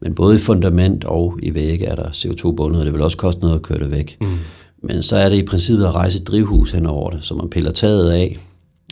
Men 0.00 0.14
både 0.14 0.34
i 0.34 0.38
fundament 0.38 1.04
og 1.04 1.38
i 1.42 1.54
vægge 1.54 1.86
er 1.86 1.94
der 1.94 2.08
CO2 2.08 2.52
bundet, 2.52 2.80
og 2.80 2.86
det 2.86 2.94
vil 2.94 3.02
også 3.02 3.16
koste 3.16 3.40
noget 3.40 3.54
at 3.54 3.62
køre 3.62 3.78
det 3.78 3.90
væk. 3.90 4.16
Mm. 4.20 4.38
Men 4.82 5.02
så 5.02 5.16
er 5.16 5.28
det 5.28 5.36
i 5.36 5.46
princippet 5.46 5.84
at 5.84 5.94
rejse 5.94 6.20
et 6.20 6.26
drivhus 6.26 6.70
hen 6.70 6.86
over 6.86 7.10
det, 7.10 7.24
så 7.24 7.34
man 7.34 7.50
piller 7.50 7.70
taget 7.70 8.10
af 8.10 8.38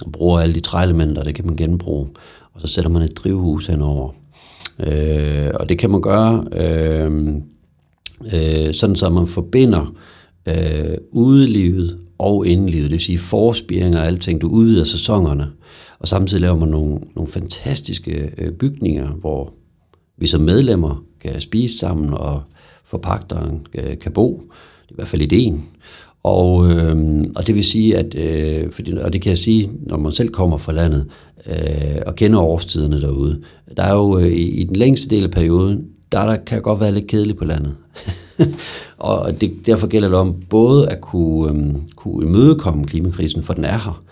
og 0.07 0.13
bruger 0.13 0.41
alle 0.41 0.55
de 0.55 0.61
træelementer, 0.61 1.23
det 1.23 1.35
kan 1.35 1.47
man 1.47 1.57
genbruge. 1.57 2.07
Og 2.55 2.61
så 2.61 2.67
sætter 2.67 2.91
man 2.91 3.03
et 3.03 3.17
drivhus 3.17 3.67
henover. 3.67 4.11
Øh, 4.87 5.51
og 5.55 5.69
det 5.69 5.79
kan 5.79 5.91
man 5.91 6.01
gøre 6.01 6.45
øh, 6.53 7.35
øh, 8.35 8.75
sådan, 8.75 8.97
så 8.97 9.09
man 9.09 9.27
forbinder 9.27 9.81
øh, 9.81 10.18
Øh, 10.49 10.97
udelivet 11.11 11.99
og 12.19 12.47
indelivet, 12.47 12.85
det 12.85 12.93
vil 12.93 13.01
sige 13.01 13.19
forspiring 13.19 13.97
og 13.97 14.07
alting. 14.07 14.41
Du 14.41 14.49
udvider 14.49 14.85
sæsonerne, 14.85 15.49
og 15.99 16.09
samtidig 16.09 16.41
laver 16.41 16.57
man 16.57 16.69
nogle, 16.69 16.99
nogle 17.17 17.31
fantastiske 17.31 18.31
øh, 18.39 18.53
bygninger, 18.53 19.09
hvor 19.09 19.53
vi 20.19 20.27
som 20.27 20.41
medlemmer 20.41 21.05
kan 21.21 21.41
spise 21.41 21.79
sammen, 21.79 22.15
og 22.15 22.43
forpagteren 22.85 23.67
kan, 23.75 23.97
kan 23.97 24.13
bo. 24.13 24.43
Det 24.83 24.91
er 24.91 24.93
i 24.93 24.95
hvert 24.95 25.09
fald 25.09 25.23
ideen. 25.23 25.65
Og, 26.23 26.71
øh, 26.71 27.25
og 27.37 27.47
det 27.47 27.55
vil 27.55 27.65
sige, 27.65 27.97
at, 27.97 28.15
øh, 28.15 28.73
fordi, 28.73 28.93
og 28.93 29.13
det 29.13 29.23
kan 29.23 29.31
jeg 29.31 29.39
sige, 29.39 29.71
når 29.87 29.97
man 29.97 30.13
selv 30.13 30.29
kommer 30.29 30.57
fra 30.57 30.73
landet 30.73 31.07
øh, 31.47 32.03
og 32.07 32.15
kender 32.15 32.41
årstiderne 32.41 33.01
derude, 33.01 33.43
der 33.77 33.83
er 33.83 33.95
jo 33.95 34.19
øh, 34.19 34.33
i 34.33 34.65
den 34.65 34.77
længste 34.77 35.11
del 35.11 35.25
af 35.25 35.31
perioden, 35.31 35.85
der, 36.13 36.27
der 36.27 36.37
kan 36.37 36.63
godt 36.63 36.81
være 36.81 36.93
lidt 36.93 37.07
kedeligt 37.07 37.39
på 37.39 37.45
landet. 37.45 37.75
og 38.99 39.41
det, 39.41 39.67
derfor 39.67 39.87
gælder 39.87 40.09
det 40.09 40.19
om 40.19 40.35
både 40.51 40.89
at 40.89 41.01
kunne, 41.01 41.59
øh, 41.59 41.75
kunne 41.97 42.27
imødekomme 42.27 42.85
klimakrisen, 42.85 43.43
for 43.43 43.55
den 43.55 43.65
er 43.65 43.79
her, 43.79 44.03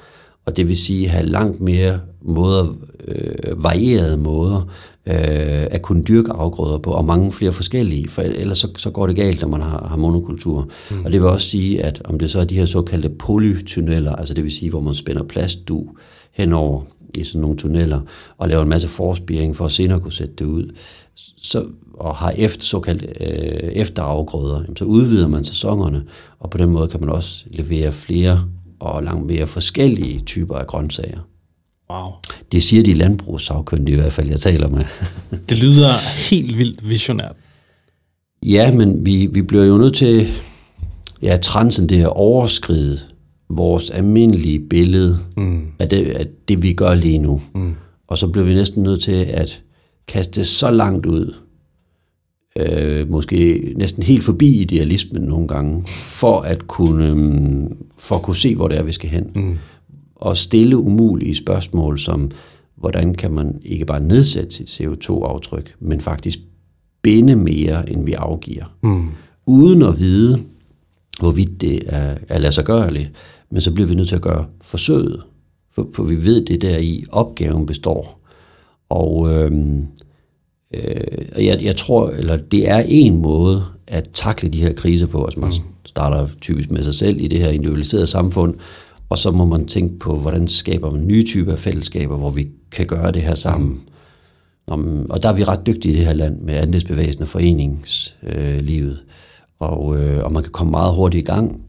og 0.46 0.56
det 0.56 0.68
vil 0.68 0.76
sige 0.76 1.08
have 1.08 1.26
langt 1.26 1.60
mere 1.60 2.00
måder, 2.22 2.74
øh, 3.08 3.64
varierede 3.64 4.16
måder 4.16 4.60
øh, 5.06 5.66
at 5.70 5.82
kunne 5.82 6.02
dyrke 6.02 6.32
afgrøder 6.32 6.78
på, 6.78 6.90
og 6.90 7.04
mange 7.04 7.32
flere 7.32 7.52
forskellige, 7.52 8.08
for 8.08 8.22
ellers 8.22 8.58
så, 8.58 8.68
så 8.76 8.90
går 8.90 9.06
det 9.06 9.16
galt, 9.16 9.40
når 9.40 9.48
man 9.48 9.60
har, 9.60 9.86
har 9.88 9.96
monokultur. 9.96 10.68
Mm. 10.90 11.04
Og 11.04 11.12
det 11.12 11.20
vil 11.20 11.28
også 11.28 11.46
sige, 11.46 11.82
at 11.82 12.02
om 12.04 12.18
det 12.18 12.30
så 12.30 12.40
er 12.40 12.44
de 12.44 12.54
her 12.54 12.66
såkaldte 12.66 13.08
polytunneller, 13.08 14.12
altså 14.12 14.34
det 14.34 14.44
vil 14.44 14.52
sige, 14.52 14.70
hvor 14.70 14.80
man 14.80 14.94
spænder 14.94 15.22
plastdu 15.22 15.88
henover 16.32 16.82
i 17.14 17.24
sådan 17.24 17.40
nogle 17.40 17.56
tunneller, 17.56 18.00
og 18.38 18.48
laver 18.48 18.62
en 18.62 18.68
masse 18.68 18.88
forspiring 18.88 19.56
for 19.56 19.64
at 19.64 19.72
senere 19.72 20.00
kunne 20.00 20.12
sætte 20.12 20.34
det 20.38 20.44
ud, 20.44 20.70
så, 21.16 21.66
og 21.94 22.16
har 22.16 22.30
efter, 22.30 22.64
såkaldt 22.64 23.02
øh, 23.02 23.70
efterafgrøder, 23.72 24.62
så 24.76 24.84
udvider 24.84 25.28
man 25.28 25.44
sæsonerne, 25.44 26.04
og 26.38 26.50
på 26.50 26.58
den 26.58 26.70
måde 26.70 26.88
kan 26.88 27.00
man 27.00 27.08
også 27.08 27.44
levere 27.50 27.92
flere 27.92 28.44
og 28.80 29.02
langt 29.02 29.26
mere 29.26 29.46
forskellige 29.46 30.20
typer 30.20 30.54
af 30.54 30.66
grøntsager. 30.66 31.20
Wow. 31.90 32.10
Det 32.52 32.62
siger 32.62 32.82
de 32.82 32.94
landbrugssagkyndige 32.94 33.96
i 33.96 34.00
hvert 34.00 34.12
fald, 34.12 34.28
jeg 34.28 34.40
taler 34.40 34.68
med. 34.68 34.84
det 35.48 35.58
lyder 35.58 35.92
helt 36.30 36.58
vildt 36.58 36.88
visionært. 36.88 37.36
Ja, 38.42 38.72
men 38.72 39.06
vi, 39.06 39.26
vi 39.26 39.42
bliver 39.42 39.64
jo 39.64 39.78
nødt 39.78 39.94
til 39.94 40.28
ja, 41.22 41.36
transcendere 41.36 42.06
at 42.06 42.12
overskride 42.16 42.98
vores 43.48 43.90
almindelige 43.90 44.60
billede 44.60 45.18
mm. 45.36 45.66
af, 45.78 45.88
det, 45.88 46.06
af 46.06 46.26
det, 46.48 46.62
vi 46.62 46.72
gør 46.72 46.94
lige 46.94 47.18
nu. 47.18 47.42
Mm. 47.54 47.74
Og 48.08 48.18
så 48.18 48.28
bliver 48.28 48.46
vi 48.46 48.54
næsten 48.54 48.82
nødt 48.82 49.02
til 49.02 49.12
at 49.12 49.62
kaste 50.08 50.40
det 50.40 50.46
så 50.46 50.70
langt 50.70 51.06
ud, 51.06 51.34
øh, 52.58 53.10
måske 53.10 53.72
næsten 53.76 54.02
helt 54.02 54.24
forbi 54.24 54.60
idealismen 54.60 55.22
nogle 55.22 55.48
gange, 55.48 55.84
for 55.86 56.40
at 56.40 56.66
kunne, 56.66 57.12
um, 57.12 57.76
for 57.98 58.14
at 58.14 58.22
kunne 58.22 58.36
se, 58.36 58.54
hvor 58.54 58.68
det 58.68 58.78
er, 58.78 58.82
vi 58.82 58.92
skal 58.92 59.10
hen. 59.10 59.30
Mm 59.34 59.58
og 60.16 60.36
stille 60.36 60.76
umulige 60.76 61.34
spørgsmål, 61.34 61.98
som 61.98 62.30
hvordan 62.76 63.14
kan 63.14 63.32
man 63.32 63.60
ikke 63.62 63.84
bare 63.84 64.00
nedsætte 64.00 64.50
sit 64.50 64.80
CO2-aftryk, 64.80 65.74
men 65.80 66.00
faktisk 66.00 66.38
binde 67.02 67.36
mere, 67.36 67.90
end 67.90 68.04
vi 68.04 68.12
afgiver. 68.12 68.76
Mm. 68.82 69.08
Uden 69.46 69.82
at 69.82 69.98
vide, 69.98 70.42
hvorvidt 71.20 71.60
det 71.60 71.82
er, 71.86 72.14
er 72.28 72.38
lade 72.38 72.52
sig 72.52 72.64
gørligt, 72.64 73.12
men 73.50 73.60
så 73.60 73.72
bliver 73.72 73.88
vi 73.88 73.94
nødt 73.94 74.08
til 74.08 74.14
at 74.14 74.22
gøre 74.22 74.46
forsøget, 74.62 75.22
for, 75.74 75.88
for 75.94 76.02
vi 76.02 76.24
ved 76.24 76.44
det 76.44 76.62
der 76.62 76.78
i, 76.78 77.04
opgaven 77.12 77.66
består. 77.66 78.25
Og 78.88 79.30
øhm, 79.32 79.86
øh, 80.74 81.44
jeg, 81.46 81.62
jeg 81.62 81.76
tror, 81.76 82.10
eller 82.10 82.36
det 82.36 82.70
er 82.70 82.82
en 82.86 83.16
måde 83.16 83.64
at 83.86 84.08
takle 84.12 84.48
de 84.48 84.62
her 84.62 84.72
kriser 84.72 85.06
på. 85.06 85.24
Altså 85.24 85.40
man 85.40 85.48
mm. 85.48 85.86
starter 85.86 86.28
typisk 86.40 86.70
med 86.70 86.82
sig 86.82 86.94
selv 86.94 87.20
i 87.20 87.28
det 87.28 87.38
her 87.38 87.48
individualiserede 87.48 88.06
samfund, 88.06 88.54
og 89.08 89.18
så 89.18 89.30
må 89.30 89.44
man 89.44 89.66
tænke 89.66 89.98
på, 89.98 90.18
hvordan 90.18 90.48
skaber 90.48 90.90
man 90.90 91.06
nye 91.06 91.24
typer 91.24 91.52
af 91.52 91.58
fællesskaber, 91.58 92.16
hvor 92.16 92.30
vi 92.30 92.48
kan 92.72 92.86
gøre 92.86 93.12
det 93.12 93.22
her 93.22 93.34
sammen. 93.34 93.80
Mm. 94.68 95.06
Og 95.10 95.22
der 95.22 95.28
er 95.28 95.34
vi 95.34 95.44
ret 95.44 95.66
dygtige 95.66 95.94
i 95.94 95.96
det 95.96 96.06
her 96.06 96.14
land 96.14 96.40
med 96.40 96.54
andelsbevægelsen 96.54 97.22
og 97.22 97.28
foreningslivet. 97.28 98.92
Øh, 98.92 99.06
og, 99.58 99.98
øh, 100.00 100.24
og 100.24 100.32
man 100.32 100.42
kan 100.42 100.52
komme 100.52 100.70
meget 100.70 100.94
hurtigt 100.94 101.22
i 101.22 101.24
gang. 101.24 101.60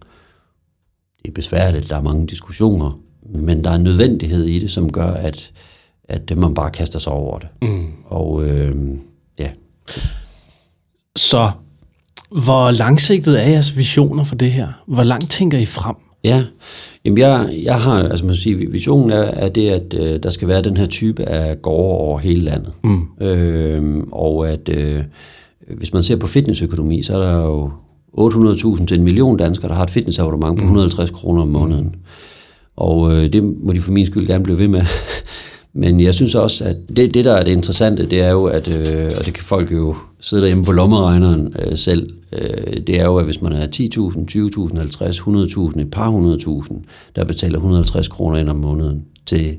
Det 1.21 1.27
er 1.27 1.33
besværligt, 1.33 1.89
der 1.89 1.97
er 1.97 2.01
mange 2.01 2.27
diskussioner, 2.27 2.99
men 3.29 3.63
der 3.63 3.69
er 3.69 3.75
en 3.75 3.83
nødvendighed 3.83 4.45
i 4.45 4.59
det, 4.59 4.71
som 4.71 4.91
gør, 4.91 5.07
at, 5.07 5.51
at 6.09 6.37
man 6.37 6.53
bare 6.53 6.71
kaster 6.71 6.99
sig 6.99 7.11
over 7.11 7.39
det. 7.39 7.47
Mm. 7.61 7.85
Og 8.05 8.43
øh, 8.43 8.75
ja. 9.39 9.49
Så 11.15 11.51
hvor 12.31 12.71
langsigtet 12.71 13.41
er 13.41 13.49
jeres 13.49 13.77
visioner 13.77 14.23
for 14.23 14.35
det 14.35 14.51
her? 14.51 14.67
Hvor 14.87 15.03
langt 15.03 15.31
tænker 15.31 15.57
I 15.57 15.65
frem? 15.65 15.95
Ja, 16.23 16.43
Jamen 17.07 17.17
jeg, 17.17 17.49
jeg 17.63 17.81
har, 17.81 18.03
altså 18.03 18.25
man 18.25 18.35
sige, 18.35 18.71
visionen 18.71 19.11
er, 19.11 19.21
er 19.21 19.49
det, 19.49 19.69
at 19.69 19.93
øh, 19.93 20.23
der 20.23 20.29
skal 20.29 20.47
være 20.47 20.61
den 20.61 20.77
her 20.77 20.85
type 20.85 21.23
af 21.23 21.61
gårde 21.61 21.97
over 21.99 22.19
hele 22.19 22.41
landet. 22.41 22.73
Mm. 22.83 23.07
Øh, 23.21 24.03
og 24.11 24.49
at 24.49 24.69
øh, 24.69 25.03
hvis 25.77 25.93
man 25.93 26.03
ser 26.03 26.15
på 26.15 26.27
fitnessøkonomi, 26.27 27.01
så 27.01 27.17
er 27.17 27.23
der 27.23 27.43
jo 27.43 27.71
800.000 28.17 28.85
til 28.85 28.97
en 28.97 29.03
million 29.03 29.37
danskere, 29.37 29.69
der 29.69 29.75
har 29.75 29.83
et 29.83 29.89
fitnessabonnement 29.89 30.59
på 30.59 30.63
150 30.63 31.11
mm. 31.11 31.15
kroner 31.15 31.41
om 31.41 31.47
måneden. 31.47 31.95
Og 32.77 33.11
øh, 33.11 33.33
det 33.33 33.43
må 33.43 33.73
de 33.73 33.81
for 33.81 33.91
min 33.91 34.05
skyld 34.05 34.27
gerne 34.27 34.43
blive 34.43 34.59
ved 34.59 34.67
med. 34.67 34.81
Men 35.77 35.99
jeg 35.99 36.13
synes 36.13 36.35
også, 36.35 36.65
at 36.65 36.75
det, 36.95 37.13
det 37.13 37.25
der 37.25 37.33
er 37.33 37.43
det 37.43 37.51
interessante, 37.51 38.09
det 38.09 38.21
er 38.21 38.31
jo, 38.31 38.45
at, 38.45 38.67
øh, 38.67 39.11
og 39.17 39.25
det 39.25 39.33
kan 39.33 39.43
folk 39.43 39.71
jo 39.71 39.95
sidde 40.19 40.41
derhjemme 40.41 40.65
på 40.65 40.71
lommeregneren 40.71 41.53
øh, 41.59 41.77
selv, 41.77 42.13
øh, 42.31 42.77
det 42.87 42.99
er 42.99 43.05
jo, 43.05 43.17
at 43.17 43.25
hvis 43.25 43.41
man 43.41 43.51
er 43.51 43.67
10.000, 43.67 44.71
20.000, 44.71 44.77
50, 44.77 45.19
100.000, 45.19 45.81
et 45.81 45.91
par 45.91 46.11
100.000, 46.69 46.75
der 47.15 47.23
betaler 47.23 47.55
150 47.55 48.07
kroner 48.07 48.37
ind 48.37 48.49
om 48.49 48.55
måneden 48.55 49.05
til 49.25 49.57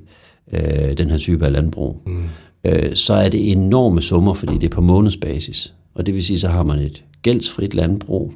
øh, 0.52 0.98
den 0.98 1.10
her 1.10 1.18
type 1.18 1.46
af 1.46 1.52
landbrug, 1.52 2.02
mm. 2.06 2.24
øh, 2.64 2.94
så 2.94 3.14
er 3.14 3.28
det 3.28 3.52
enorme 3.52 4.00
summer, 4.00 4.34
fordi 4.34 4.54
det 4.54 4.64
er 4.64 4.74
på 4.74 4.80
månedsbasis. 4.80 5.72
Og 5.94 6.06
det 6.06 6.14
vil 6.14 6.24
sige, 6.24 6.38
så 6.38 6.48
har 6.48 6.62
man 6.62 6.78
et 6.78 7.04
gældsfrit 7.22 7.74
landbrug, 7.74 8.32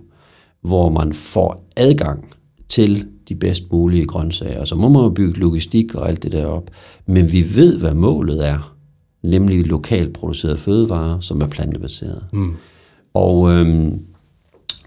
hvor 0.63 0.91
man 0.91 1.13
får 1.13 1.69
adgang 1.77 2.25
til 2.69 3.07
de 3.29 3.35
bedst 3.35 3.73
mulige 3.73 4.05
grøntsager. 4.05 4.65
Så 4.65 4.75
må 4.75 4.89
man 4.89 5.03
jo 5.03 5.09
bygge 5.09 5.41
logistik 5.41 5.95
og 5.95 6.09
alt 6.09 6.23
det 6.23 6.33
der 6.33 6.47
op. 6.47 6.71
Men 7.07 7.33
vi 7.33 7.45
ved, 7.55 7.79
hvad 7.79 7.95
målet 7.95 8.49
er, 8.49 8.77
nemlig 9.23 9.67
lokalt 9.67 10.13
producerede 10.13 10.59
fødevarer, 10.59 11.21
som 11.21 11.41
er 11.41 11.47
plantebaseret. 11.47 12.25
Mm. 12.33 12.55
Og, 13.15 13.53
øhm, 13.53 13.99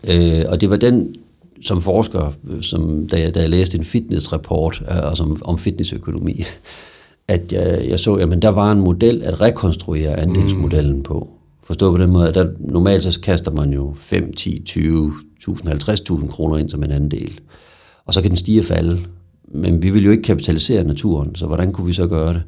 øh, 0.09 0.43
og 0.47 0.61
det 0.61 0.69
var 0.69 0.75
den, 0.75 1.15
som 1.61 1.81
forsker, 1.81 2.33
som, 2.61 3.07
da, 3.07 3.19
jeg, 3.19 3.35
da 3.35 3.39
jeg 3.39 3.49
læste 3.49 3.77
en 3.77 3.83
fitnessrapport 3.83 4.81
øh, 4.81 5.09
altså 5.09 5.23
om, 5.23 5.41
om 5.45 5.57
fitnessøkonomi, 5.57 6.43
at 7.27 7.53
jeg, 7.53 7.85
jeg 7.89 7.99
så, 7.99 8.13
at 8.13 8.41
der 8.41 8.49
var 8.49 8.71
en 8.71 8.81
model 8.81 9.23
at 9.23 9.41
rekonstruere 9.41 10.19
andelsmodellen 10.19 10.95
mm. 10.95 11.03
på. 11.03 11.29
Forstå 11.63 11.91
på 11.91 11.97
den 11.97 12.11
måde, 12.11 12.27
at 12.27 12.35
der, 12.35 12.47
normalt 12.59 13.03
så 13.03 13.19
kaster 13.21 13.51
man 13.51 13.73
jo 13.73 13.93
5, 13.97 14.33
10, 14.33 14.61
20, 14.65 15.13
50.000 15.49 16.27
kroner 16.27 16.57
ind 16.57 16.69
som 16.69 16.83
en 16.83 16.91
andel. 16.91 17.39
Og 18.05 18.13
så 18.13 18.21
kan 18.21 18.29
den 18.29 18.37
stige 18.37 18.61
og 18.61 18.65
falde. 18.65 19.01
Men 19.47 19.81
vi 19.81 19.89
vil 19.89 20.03
jo 20.03 20.11
ikke 20.11 20.23
kapitalisere 20.23 20.83
naturen, 20.83 21.35
så 21.35 21.47
hvordan 21.47 21.71
kunne 21.71 21.87
vi 21.87 21.93
så 21.93 22.07
gøre 22.07 22.33
det? 22.33 22.43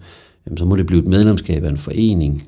Jamen, 0.45 0.57
så 0.57 0.65
må 0.65 0.75
det 0.75 0.85
blive 0.85 1.01
et 1.01 1.07
medlemskab 1.07 1.63
af 1.63 1.69
en 1.69 1.77
forening, 1.77 2.47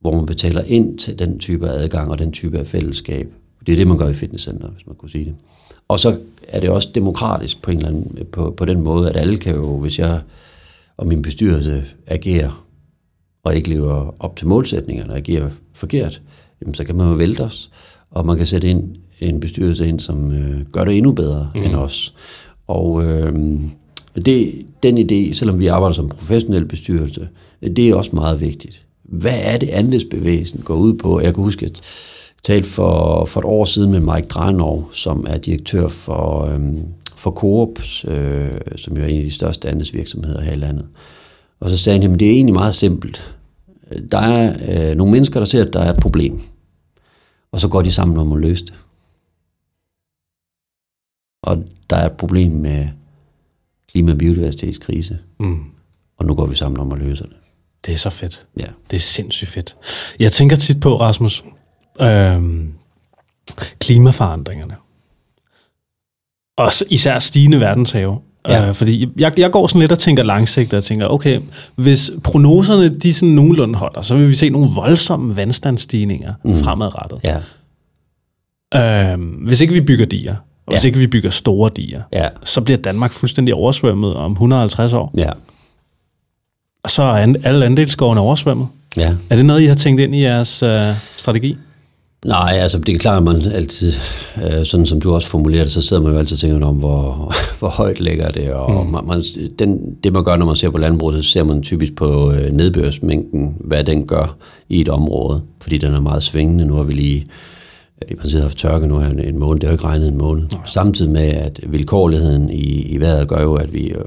hvor 0.00 0.16
man 0.16 0.26
betaler 0.26 0.62
ind 0.62 0.98
til 0.98 1.18
den 1.18 1.38
type 1.38 1.68
af 1.68 1.82
adgang 1.82 2.10
og 2.10 2.18
den 2.18 2.32
type 2.32 2.58
af 2.58 2.66
fællesskab. 2.66 3.32
Det 3.66 3.72
er 3.72 3.76
det, 3.76 3.86
man 3.86 3.98
gør 3.98 4.08
i 4.08 4.14
fitnesscenter, 4.14 4.68
hvis 4.68 4.86
man 4.86 4.96
kunne 4.96 5.10
sige 5.10 5.24
det. 5.24 5.34
Og 5.88 6.00
så 6.00 6.18
er 6.48 6.60
det 6.60 6.70
også 6.70 6.88
demokratisk 6.94 7.62
på, 7.62 7.70
en 7.70 7.76
eller 7.76 7.88
anden, 7.88 8.26
på, 8.32 8.50
på 8.50 8.64
den 8.64 8.80
måde, 8.80 9.10
at 9.10 9.16
alle 9.16 9.38
kan 9.38 9.54
jo, 9.54 9.78
hvis 9.78 9.98
jeg 9.98 10.20
og 10.96 11.06
min 11.06 11.22
bestyrelse 11.22 11.84
agerer 12.06 12.66
og 13.44 13.56
ikke 13.56 13.68
lever 13.68 14.14
op 14.20 14.36
til 14.36 14.46
målsætningerne 14.46 15.10
og 15.10 15.16
agerer 15.16 15.50
forkert, 15.74 16.22
jamen, 16.60 16.74
så 16.74 16.84
kan 16.84 16.96
man 16.96 17.08
jo 17.08 17.14
vælte 17.14 17.40
os, 17.40 17.70
og 18.10 18.26
man 18.26 18.36
kan 18.36 18.46
sætte 18.46 18.70
ind, 18.70 18.96
en 19.20 19.40
bestyrelse 19.40 19.88
ind, 19.88 20.00
som 20.00 20.32
øh, 20.32 20.60
gør 20.72 20.84
det 20.84 20.96
endnu 20.96 21.12
bedre 21.12 21.50
mm. 21.54 21.62
end 21.62 21.74
os. 21.74 22.14
Og 22.66 23.04
øh, 23.04 23.60
det, 24.26 24.52
den 24.82 24.98
idé, 24.98 25.32
selvom 25.32 25.58
vi 25.58 25.66
arbejder 25.66 25.94
som 25.94 26.08
professionel 26.08 26.64
bestyrelse, 26.64 27.28
det 27.62 27.78
er 27.78 27.94
også 27.94 28.10
meget 28.14 28.40
vigtigt. 28.40 28.82
Hvad 29.04 29.38
er 29.42 29.58
det, 29.58 29.68
andelsbevægelsen 29.68 30.60
går 30.64 30.74
ud 30.74 30.94
på? 30.94 31.20
Jeg 31.20 31.34
kan 31.34 31.44
huske, 31.44 31.66
at 31.66 31.82
talte 32.42 32.68
for, 32.68 33.24
for 33.24 33.40
et 33.40 33.44
år 33.44 33.64
siden 33.64 33.90
med 33.90 34.00
Mike 34.00 34.28
Dranov, 34.28 34.88
som 34.92 35.26
er 35.28 35.38
direktør 35.38 35.88
for, 35.88 36.44
øhm, 36.44 36.82
for 37.16 37.30
Coop, 37.30 37.68
øh, 38.08 38.50
som 38.76 38.96
jo 38.96 39.02
er 39.02 39.06
en 39.06 39.18
af 39.18 39.24
de 39.24 39.30
største 39.30 39.68
andelsvirksomheder 39.68 40.40
her 40.40 40.52
i 40.52 40.56
landet. 40.56 40.86
Og 41.60 41.70
så 41.70 41.78
sagde 41.78 42.00
han, 42.00 42.12
at 42.12 42.20
det 42.20 42.28
er 42.28 42.32
egentlig 42.32 42.54
meget 42.54 42.74
simpelt. 42.74 43.34
Der 44.12 44.18
er 44.18 44.54
øh, 44.90 44.96
nogle 44.96 45.12
mennesker, 45.12 45.40
der 45.40 45.44
ser, 45.44 45.64
at 45.64 45.72
der 45.72 45.80
er 45.80 45.92
et 45.92 46.00
problem. 46.00 46.40
Og 47.52 47.60
så 47.60 47.68
går 47.68 47.82
de 47.82 47.90
sammen 47.90 48.18
om 48.18 48.32
at 48.32 48.38
løse 48.38 48.64
det. 48.64 48.74
Og 51.46 51.64
der 51.90 51.96
er 51.96 52.06
et 52.06 52.12
problem 52.12 52.52
med 52.52 52.88
klima- 53.90 54.12
og 54.12 54.18
biodiversitetskrise. 54.18 55.18
Mm. 55.40 55.64
Og 56.18 56.26
nu 56.26 56.34
går 56.34 56.46
vi 56.46 56.56
sammen 56.56 56.80
om 56.80 56.92
at 56.92 56.98
løse 56.98 57.24
det. 57.24 57.32
Det 57.86 57.94
er 57.94 57.98
så 57.98 58.10
fedt. 58.10 58.46
Ja. 58.58 58.66
Det 58.90 58.96
er 58.96 59.00
sindssygt 59.00 59.50
fedt. 59.50 59.76
Jeg 60.18 60.32
tænker 60.32 60.56
tit 60.56 60.80
på, 60.80 61.00
Rasmus, 61.00 61.44
øh, 62.00 62.42
klimaforandringerne. 63.78 64.74
Og 66.56 66.70
især 66.90 67.18
stigende 67.18 67.60
verdenshave. 67.60 68.20
Ja. 68.48 68.68
Øh, 68.68 68.74
fordi 68.74 69.08
jeg, 69.16 69.38
jeg 69.38 69.50
går 69.50 69.66
sådan 69.66 69.80
lidt 69.80 69.92
og 69.92 69.98
tænker 69.98 70.22
langsigtet 70.22 70.76
og 70.76 70.84
tænker, 70.84 71.06
okay, 71.06 71.40
hvis 71.74 72.10
prognoserne 72.24 72.88
de 72.98 73.14
sådan 73.14 73.34
nogenlunde 73.34 73.78
holder, 73.78 74.02
så 74.02 74.16
vil 74.16 74.28
vi 74.28 74.34
se 74.34 74.50
nogle 74.50 74.70
voldsomme 74.74 75.36
vandstandsstigninger 75.36 76.34
mm. 76.44 76.54
fremadrettet. 76.54 77.20
Ja. 77.24 77.40
Øh, 79.12 79.20
hvis 79.46 79.60
ikke 79.60 79.74
vi 79.74 79.80
bygger 79.80 80.06
diger, 80.06 80.36
og 80.66 80.72
ja. 80.72 80.76
hvis 80.76 80.84
ikke 80.84 80.98
vi 80.98 81.06
bygger 81.06 81.30
store 81.30 81.70
diger, 81.76 82.02
ja. 82.12 82.28
så 82.44 82.60
bliver 82.60 82.78
Danmark 82.78 83.12
fuldstændig 83.12 83.54
oversvømmet 83.54 84.14
om 84.14 84.32
150 84.32 84.92
år. 84.92 85.12
Ja. 85.16 85.30
Og 86.84 86.90
så 86.90 87.02
er 87.02 87.34
alle 87.44 87.66
andelsskovene 87.66 88.20
oversvømmet. 88.20 88.68
Ja. 88.96 89.14
Er 89.30 89.36
det 89.36 89.46
noget, 89.46 89.62
I 89.62 89.66
har 89.66 89.74
tænkt 89.74 90.00
ind 90.00 90.14
i 90.14 90.22
jeres 90.22 90.62
øh, 90.62 90.94
strategi? 91.16 91.56
Nej, 92.24 92.58
altså 92.60 92.78
det 92.78 92.94
er 92.94 92.98
klart, 92.98 93.16
at 93.16 93.22
man 93.22 93.52
altid, 93.52 93.92
øh, 94.44 94.64
sådan 94.64 94.86
som 94.86 95.00
du 95.00 95.14
også 95.14 95.28
formulerer 95.28 95.62
det, 95.62 95.72
så 95.72 95.82
sidder 95.82 96.02
man 96.02 96.12
jo 96.12 96.18
altid 96.18 96.36
og 96.36 96.38
tænker 96.38 96.66
om, 96.66 96.76
hvor, 96.76 97.32
hvor 97.58 97.68
højt 97.68 98.00
ligger 98.00 98.30
det, 98.30 98.52
og 98.52 98.84
mm. 98.84 98.90
man, 98.90 99.06
man, 99.06 99.22
den, 99.58 99.96
det 100.04 100.12
man 100.12 100.24
gør, 100.24 100.36
når 100.36 100.46
man 100.46 100.56
ser 100.56 100.70
på 100.70 100.78
landbruget, 100.78 101.24
så 101.24 101.30
ser 101.30 101.44
man 101.44 101.62
typisk 101.62 101.96
på 101.96 102.32
øh, 102.32 102.52
nedbørsmængden, 102.52 103.56
hvad 103.60 103.84
den 103.84 104.06
gør 104.06 104.36
i 104.68 104.80
et 104.80 104.88
område, 104.88 105.42
fordi 105.62 105.78
den 105.78 105.94
er 105.94 106.00
meget 106.00 106.22
svingende. 106.22 106.64
Nu 106.64 106.74
har 106.74 106.82
vi 106.82 106.92
lige 106.92 107.26
i 108.08 108.14
princippet 108.14 108.42
haft 108.42 108.58
tørke 108.58 108.86
nu 108.86 108.98
her 108.98 109.08
en 109.08 109.38
måned, 109.38 109.60
det 109.60 109.68
har 109.68 109.72
jo 109.72 109.74
ikke 109.74 109.84
regnet 109.84 110.08
en 110.08 110.18
måned. 110.18 110.42
Nej. 110.52 110.62
Samtidig 110.66 111.10
med, 111.10 111.28
at 111.28 111.60
vilkårligheden 111.66 112.50
i, 112.50 112.82
i 112.82 113.00
vejret 113.00 113.28
gør 113.28 113.42
jo, 113.42 113.54
at 113.54 113.72
vi 113.72 113.88
øh, 113.88 114.04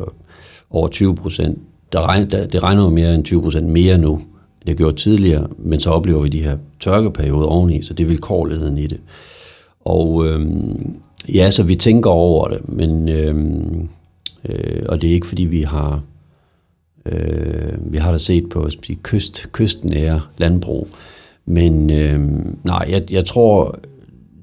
over 0.69 0.87
20 0.87 1.15
procent, 1.15 1.59
der 1.91 2.01
regner, 2.01 2.25
der, 2.25 2.47
det 2.47 2.63
regner 2.63 2.83
jo 2.83 2.89
mere 2.89 3.15
end 3.15 3.23
20 3.23 3.41
procent 3.41 3.67
mere 3.67 3.97
nu, 3.97 4.21
det 4.59 4.69
har 4.69 4.75
gjort 4.75 4.95
tidligere, 4.95 5.47
men 5.57 5.79
så 5.79 5.89
oplever 5.89 6.21
vi 6.21 6.29
de 6.29 6.43
her 6.43 6.57
tørkeperioder 6.79 7.47
oveni, 7.47 7.81
så 7.81 7.93
det 7.93 8.03
er 8.03 8.07
vilkårligheden 8.07 8.77
i 8.77 8.87
det. 8.87 8.99
Og 9.85 10.27
øhm, 10.27 10.95
ja, 11.33 11.51
så 11.51 11.63
vi 11.63 11.75
tænker 11.75 12.09
over 12.09 12.47
det, 12.47 12.69
men 12.69 13.09
øhm, 13.09 13.89
øh, 14.49 14.83
og 14.89 15.01
det 15.01 15.09
er 15.09 15.13
ikke 15.13 15.27
fordi 15.27 15.43
vi 15.43 15.61
har 15.61 16.01
øh, 17.05 17.93
vi 17.93 17.97
har 17.97 18.11
da 18.11 18.17
set 18.17 18.49
på 18.49 18.69
sige, 18.69 18.99
kyst, 19.03 19.47
kystnære 19.51 20.21
landbrug, 20.37 20.87
men 21.49 21.89
øh, 21.89 22.19
nej, 22.63 22.85
jeg, 22.89 23.11
jeg 23.11 23.25
tror, 23.25 23.79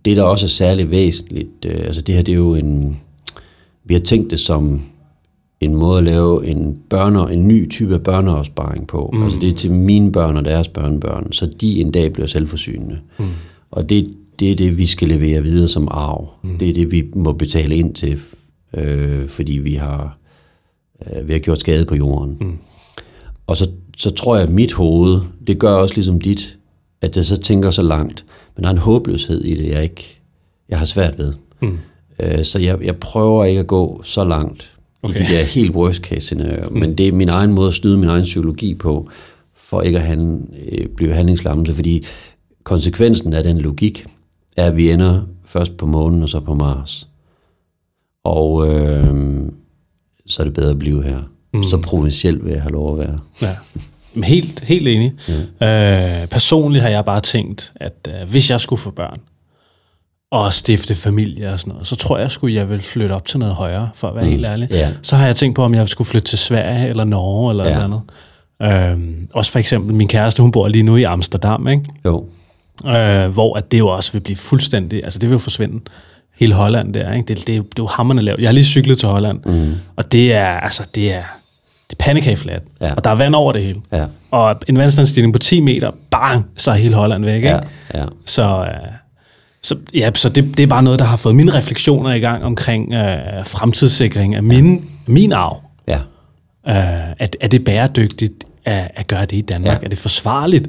det 0.04 0.16
der 0.16 0.22
også 0.22 0.46
er 0.46 0.48
særlig 0.48 0.90
væsentligt, 0.90 1.66
øh, 1.66 1.80
altså 1.84 2.00
det 2.00 2.14
her 2.14 2.22
det 2.22 2.32
er 2.32 2.36
jo 2.36 2.54
en, 2.54 2.96
vi 3.84 3.94
har 3.94 4.00
tænkt 4.00 4.30
det 4.30 4.38
som 4.38 4.80
en 5.60 5.74
måde 5.74 5.98
at 5.98 6.04
lave 6.04 6.46
en, 6.46 6.78
børne, 6.90 7.32
en 7.32 7.48
ny 7.48 7.70
type 7.70 7.94
af 7.94 8.02
børneopsparing 8.02 8.86
på. 8.86 9.10
Mm. 9.12 9.22
Altså 9.22 9.38
det 9.38 9.48
er 9.48 9.52
til 9.52 9.72
mine 9.72 10.12
børn 10.12 10.36
og 10.36 10.44
deres 10.44 10.68
børnebørn, 10.68 11.32
så 11.32 11.46
de 11.60 11.80
en 11.80 11.90
dag 11.90 12.12
bliver 12.12 12.26
selvforsynende. 12.26 12.98
Mm. 13.18 13.24
Og 13.70 13.88
det, 13.88 14.14
det 14.38 14.52
er 14.52 14.56
det, 14.56 14.78
vi 14.78 14.86
skal 14.86 15.08
levere 15.08 15.42
videre 15.42 15.68
som 15.68 15.88
arv. 15.90 16.30
Mm. 16.42 16.58
Det 16.58 16.68
er 16.68 16.74
det, 16.74 16.92
vi 16.92 17.04
må 17.14 17.32
betale 17.32 17.76
ind 17.76 17.94
til, 17.94 18.18
øh, 18.74 19.28
fordi 19.28 19.52
vi 19.52 19.74
har, 19.74 20.18
øh, 21.06 21.28
vi 21.28 21.32
har 21.32 21.40
gjort 21.40 21.60
skade 21.60 21.84
på 21.84 21.96
jorden. 21.96 22.36
Mm. 22.40 22.58
Og 23.46 23.56
så, 23.56 23.70
så 23.96 24.10
tror 24.10 24.36
jeg, 24.36 24.44
at 24.44 24.52
mit 24.52 24.72
hoved, 24.72 25.20
det 25.46 25.58
gør 25.58 25.72
også 25.72 25.94
ligesom 25.94 26.20
dit, 26.20 26.58
at 27.00 27.16
jeg 27.16 27.24
så 27.24 27.36
tænker 27.36 27.70
så 27.70 27.82
langt, 27.82 28.24
men 28.56 28.62
der 28.62 28.68
er 28.68 28.72
en 28.72 28.78
håbløshed 28.78 29.44
i 29.44 29.54
det, 29.54 29.68
jeg 29.68 29.82
ikke 29.82 30.20
jeg 30.68 30.78
har 30.78 30.84
svært 30.84 31.18
ved. 31.18 31.32
Mm. 31.62 31.78
Øh, 32.20 32.44
så 32.44 32.58
jeg, 32.58 32.84
jeg 32.84 32.96
prøver 32.96 33.44
ikke 33.44 33.60
at 33.60 33.66
gå 33.66 34.02
så 34.04 34.24
langt, 34.24 34.76
okay. 35.02 35.14
i 35.14 35.22
de 35.22 35.34
der 35.34 35.42
helt 35.42 35.70
worst 35.70 36.02
case 36.02 36.26
scenarier. 36.26 36.68
Mm. 36.68 36.78
Men 36.78 36.98
det 36.98 37.08
er 37.08 37.12
min 37.12 37.28
egen 37.28 37.52
måde 37.52 37.68
at 37.68 37.74
snyde 37.74 37.98
min 37.98 38.08
egen 38.08 38.22
psykologi 38.22 38.74
på, 38.74 39.08
for 39.54 39.82
ikke 39.82 39.98
at 39.98 40.04
han, 40.04 40.48
øh, 40.72 40.86
blive 40.88 41.12
handlingslammelse, 41.12 41.74
fordi 41.74 42.04
konsekvensen 42.64 43.32
af 43.32 43.44
den 43.44 43.58
logik 43.58 44.06
er, 44.56 44.66
at 44.66 44.76
vi 44.76 44.90
ender 44.90 45.22
først 45.44 45.76
på 45.76 45.86
månen 45.86 46.22
og 46.22 46.28
så 46.28 46.40
på 46.40 46.54
Mars. 46.54 47.08
Og 48.24 48.74
øh, 48.74 49.42
så 50.26 50.42
er 50.42 50.44
det 50.44 50.54
bedre 50.54 50.70
at 50.70 50.78
blive 50.78 51.02
her. 51.02 51.22
Mm. 51.54 51.62
Så 51.62 51.78
provincielt 51.78 52.44
vil 52.44 52.52
jeg 52.52 52.62
have 52.62 52.72
lov 52.72 52.92
at 52.92 53.08
være. 53.08 53.18
Ja. 53.42 53.56
Helt, 54.24 54.60
helt 54.60 54.88
enig. 54.88 55.12
Ja. 55.60 56.22
Øh, 56.22 56.28
personligt 56.28 56.82
har 56.82 56.90
jeg 56.90 57.04
bare 57.04 57.20
tænkt, 57.20 57.72
at 57.76 58.08
øh, 58.08 58.28
hvis 58.28 58.50
jeg 58.50 58.60
skulle 58.60 58.80
få 58.80 58.90
børn, 58.90 59.20
og 60.30 60.52
stifte 60.52 60.94
familie 60.94 61.52
og 61.52 61.60
sådan 61.60 61.72
noget, 61.72 61.86
så 61.86 61.96
tror 61.96 62.18
jeg 62.18 62.30
skulle 62.30 62.54
jeg 62.54 62.70
vil 62.70 62.80
flytte 62.80 63.12
op 63.12 63.24
til 63.24 63.38
noget 63.38 63.54
højere, 63.54 63.90
for 63.94 64.08
at 64.08 64.14
være 64.14 64.24
mm. 64.24 64.30
helt 64.30 64.46
ærlig. 64.46 64.68
Yeah. 64.72 64.92
Så 65.02 65.16
har 65.16 65.26
jeg 65.26 65.36
tænkt 65.36 65.56
på, 65.56 65.64
om 65.64 65.74
jeg 65.74 65.88
skulle 65.88 66.08
flytte 66.08 66.28
til 66.28 66.38
Sverige 66.38 66.88
eller 66.88 67.04
Norge 67.04 67.50
eller 67.50 67.66
yeah. 67.66 67.74
noget 67.74 67.84
andet. 67.84 68.02
Øhm, 68.62 69.28
også 69.34 69.52
for 69.52 69.58
eksempel, 69.58 69.94
min 69.94 70.08
kæreste, 70.08 70.42
hun 70.42 70.52
bor 70.52 70.68
lige 70.68 70.82
nu 70.82 70.96
i 70.96 71.02
Amsterdam, 71.02 71.68
ikke? 71.68 71.84
Jo. 72.04 72.24
Øh, 72.86 73.28
hvor 73.28 73.56
at 73.56 73.72
det 73.72 73.78
jo 73.78 73.88
også 73.88 74.12
vil 74.12 74.20
blive 74.20 74.36
fuldstændig, 74.36 75.04
altså 75.04 75.18
det 75.18 75.28
vil 75.28 75.34
jo 75.34 75.38
forsvinde 75.38 75.80
hele 76.34 76.54
Holland 76.54 76.94
der, 76.94 77.12
ikke? 77.12 77.26
Det, 77.28 77.36
det, 77.36 77.46
det 77.46 77.58
er 77.58 77.62
jo 77.78 77.86
hammerne 77.86 78.20
lavt. 78.20 78.40
Jeg 78.40 78.48
har 78.48 78.52
lige 78.52 78.64
cyklet 78.64 78.98
til 78.98 79.08
Holland, 79.08 79.40
mm. 79.46 79.74
og 79.96 80.12
det 80.12 80.32
er, 80.32 80.46
altså, 80.46 80.82
det 80.94 81.14
er, 81.14 81.22
det 81.90 81.96
er 82.00 82.04
pandekageflat, 82.04 82.62
ja. 82.80 82.94
og 82.94 83.04
der 83.04 83.10
er 83.10 83.14
vand 83.14 83.34
over 83.34 83.52
det 83.52 83.62
hele. 83.62 83.80
Ja. 83.92 84.04
Og 84.30 84.56
en 84.68 84.78
vandstigning 84.78 85.32
på 85.32 85.38
10 85.38 85.60
meter, 85.60 85.90
bang, 86.10 86.46
så 86.56 86.70
er 86.70 86.74
hele 86.74 86.94
Holland 86.94 87.24
væk, 87.24 87.34
ikke? 87.34 87.48
Ja. 87.48 87.60
Ja. 87.94 88.04
Så, 88.24 88.60
øh, 88.60 88.92
så, 89.62 89.76
ja, 89.94 90.10
så 90.14 90.28
det, 90.28 90.56
det 90.56 90.62
er 90.62 90.66
bare 90.66 90.82
noget, 90.82 90.98
der 90.98 91.04
har 91.04 91.16
fået 91.16 91.34
mine 91.34 91.54
refleksioner 91.54 92.12
i 92.12 92.18
gang 92.18 92.44
omkring 92.44 92.94
øh, 92.94 93.44
fremtidssikring 93.44 94.34
af 94.34 94.42
min, 94.42 94.90
min 95.06 95.32
arv. 95.32 95.62
Ja. 95.88 95.98
Øh, 96.68 97.14
er, 97.18 97.26
er 97.40 97.48
det 97.48 97.64
bæredygtigt 97.64 98.44
at, 98.64 98.90
at 98.94 99.06
gøre 99.06 99.22
det 99.22 99.32
i 99.32 99.40
Danmark? 99.40 99.78
Ja. 99.82 99.84
Er 99.84 99.88
det 99.88 99.98
forsvarligt 99.98 100.68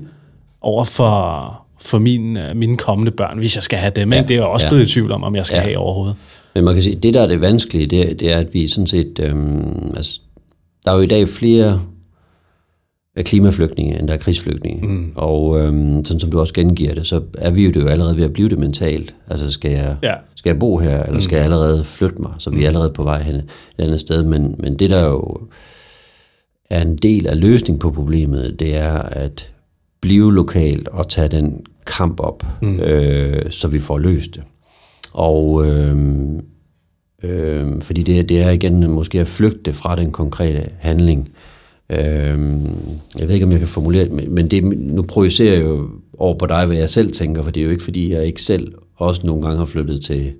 over 0.61 0.83
for, 0.83 1.61
for 1.81 1.99
min, 1.99 2.37
øh, 2.37 2.55
mine 2.55 2.77
kommende 2.77 3.11
børn, 3.11 3.37
hvis 3.37 3.55
jeg 3.55 3.63
skal 3.63 3.79
have 3.79 3.91
dem? 3.95 4.13
Ja. 4.13 4.21
Det 4.21 4.31
er 4.31 4.35
jeg 4.35 4.43
også 4.43 4.65
ja. 4.65 4.69
blevet 4.69 4.89
i 4.89 4.93
tvivl 4.93 5.11
om, 5.11 5.23
om 5.23 5.35
jeg 5.35 5.45
skal 5.45 5.57
ja. 5.57 5.63
have 5.63 5.77
overhovedet. 5.77 6.15
Men 6.55 6.63
man 6.63 6.73
kan 6.73 6.83
sige, 6.83 6.95
det 6.95 7.13
der 7.13 7.21
er 7.21 7.27
det 7.27 7.41
vanskelige, 7.41 7.87
det, 7.87 8.19
det 8.19 8.31
er, 8.31 8.37
at 8.37 8.53
vi 8.53 8.67
sådan 8.67 8.87
set... 8.87 9.19
Øh, 9.19 9.35
altså, 9.95 10.19
der 10.87 10.93
er 10.93 10.97
jo 10.97 11.01
i 11.01 11.07
dag 11.07 11.27
flere 11.27 11.81
er 13.15 13.23
klimaflygtninge, 13.23 13.99
end 13.99 14.07
der 14.07 14.13
er 14.13 14.17
krigsflygtninge. 14.17 14.87
Mm. 14.87 15.11
Og 15.15 15.59
øhm, 15.59 16.05
sådan 16.05 16.19
som 16.19 16.31
du 16.31 16.39
også 16.39 16.53
gengiver 16.53 16.93
det, 16.93 17.07
så 17.07 17.21
er 17.37 17.51
vi 17.51 17.65
jo 17.65 17.71
det 17.71 17.81
jo 17.81 17.87
allerede 17.87 18.17
ved 18.17 18.23
at 18.23 18.33
blive 18.33 18.49
det 18.49 18.59
mentalt. 18.59 19.15
Altså 19.29 19.51
skal 19.51 19.71
jeg, 19.71 19.95
ja. 20.03 20.13
skal 20.35 20.49
jeg 20.49 20.59
bo 20.59 20.77
her, 20.77 21.03
eller 21.03 21.13
mm. 21.13 21.21
skal 21.21 21.35
jeg 21.35 21.43
allerede 21.43 21.83
flytte 21.83 22.21
mig? 22.21 22.31
Så 22.37 22.49
vi 22.49 22.55
er 22.55 22.59
mm. 22.59 22.65
allerede 22.65 22.89
på 22.89 23.03
vej 23.03 23.21
hen 23.21 23.35
et 23.35 23.45
andet 23.77 23.99
sted. 23.99 24.23
Men, 24.23 24.55
men 24.59 24.79
det 24.79 24.89
der 24.89 25.05
jo 25.05 25.37
er 26.69 26.81
en 26.81 26.95
del 26.95 27.27
af 27.27 27.39
løsningen 27.39 27.79
på 27.79 27.91
problemet, 27.91 28.59
det 28.59 28.75
er 28.75 28.97
at 28.99 29.51
blive 30.01 30.33
lokalt 30.33 30.87
og 30.87 31.09
tage 31.09 31.27
den 31.27 31.65
kamp 31.85 32.19
op, 32.19 32.45
mm. 32.61 32.79
øh, 32.79 33.51
så 33.51 33.67
vi 33.67 33.79
får 33.79 33.97
løst 33.97 34.35
det. 34.35 34.43
Og 35.13 35.65
øhm, 35.65 36.41
øhm, 37.23 37.81
fordi 37.81 38.03
det, 38.03 38.29
det 38.29 38.41
er 38.41 38.49
igen 38.49 38.91
måske 38.91 39.19
at 39.19 39.27
flygte 39.27 39.73
fra 39.73 39.95
den 39.95 40.11
konkrete 40.11 40.69
handling, 40.79 41.29
Øh, 41.89 42.39
jeg 43.19 43.27
ved 43.27 43.29
ikke, 43.29 43.45
om 43.45 43.51
jeg 43.51 43.59
kan 43.59 43.67
formulere 43.67 44.03
det, 44.05 44.29
men 44.29 44.51
det, 44.51 44.63
nu 44.63 45.01
projicerer 45.03 45.53
jeg 45.53 45.63
jo 45.63 45.89
over 46.17 46.37
på 46.37 46.45
dig, 46.45 46.65
hvad 46.65 46.77
jeg 46.77 46.89
selv 46.89 47.11
tænker, 47.11 47.43
for 47.43 47.51
det 47.51 47.61
er 47.61 47.65
jo 47.65 47.71
ikke, 47.71 47.83
fordi 47.83 48.13
jeg 48.13 48.25
ikke 48.25 48.41
selv 48.41 48.73
også 48.95 49.21
nogle 49.25 49.41
gange 49.41 49.57
har 49.57 49.65
flyttet 49.65 50.03
til, 50.03 50.33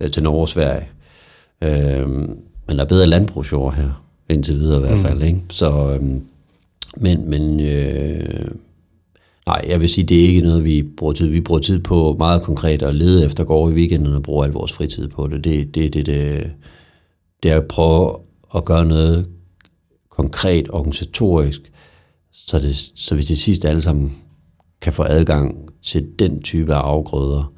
øh, 0.00 0.10
til 0.10 0.22
Norge 0.22 0.40
og 0.40 0.48
Sverige. 0.48 0.88
Øh, 1.62 2.08
men 2.68 2.76
der 2.76 2.80
er 2.80 2.88
bedre 2.88 3.06
landbrugsjord 3.06 3.74
her, 3.74 4.04
indtil 4.28 4.54
videre 4.54 4.78
i 4.78 4.86
hvert 4.86 4.98
fald. 4.98 5.18
Mm. 5.18 5.26
Ikke? 5.26 5.40
Så, 5.50 5.94
øh, 5.94 6.06
men, 6.96 7.30
men 7.30 7.60
øh, 7.60 8.48
nej, 9.46 9.64
jeg 9.68 9.80
vil 9.80 9.88
sige, 9.88 10.04
det 10.04 10.24
er 10.24 10.28
ikke 10.28 10.40
noget, 10.40 10.64
vi 10.64 10.82
bruger 10.96 11.12
tid. 11.12 11.28
Vi 11.28 11.40
bruger 11.40 11.60
tid 11.60 11.78
på 11.78 12.16
meget 12.18 12.42
konkret 12.42 12.82
at 12.82 12.94
lede 12.94 13.24
efter 13.24 13.44
gårde 13.44 13.72
i 13.72 13.76
weekenden 13.76 14.14
og 14.14 14.22
bruge 14.22 14.46
al 14.46 14.52
vores 14.52 14.72
fritid 14.72 15.08
på 15.08 15.28
det. 15.28 15.44
Det, 15.44 15.74
det, 15.74 15.94
det, 15.94 16.06
det, 16.06 16.50
det 17.42 17.50
er 17.50 17.56
at 17.56 17.68
prøve 17.68 18.18
at 18.56 18.64
gøre 18.64 18.86
noget 18.86 19.26
konkret, 20.10 20.70
organisatorisk, 20.70 21.72
så, 22.32 22.58
det, 22.58 22.76
så 22.94 23.14
vi 23.14 23.22
til 23.22 23.36
sidst 23.36 23.64
alle 23.64 23.82
sammen 23.82 24.16
kan 24.80 24.92
få 24.92 25.02
adgang 25.02 25.68
til 25.82 26.08
den 26.18 26.42
type 26.42 26.74
af 26.74 26.78
afgrøder, 26.78 27.52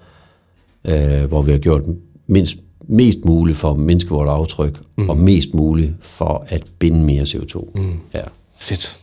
øh, 0.84 1.24
hvor 1.24 1.42
vi 1.42 1.50
har 1.50 1.58
gjort 1.58 1.82
mindst, 2.26 2.56
mest 2.88 3.18
muligt 3.24 3.58
for 3.58 3.70
at 3.70 3.78
mindske 3.78 4.10
vores 4.10 4.28
aftryk, 4.28 4.80
mm. 4.98 5.10
og 5.10 5.16
mest 5.18 5.54
muligt 5.54 5.92
for 6.00 6.46
at 6.48 6.64
binde 6.78 7.04
mere 7.04 7.22
CO2. 7.22 7.70
Mm. 7.74 8.00
Ja. 8.14 8.22
Fedt. 8.56 8.98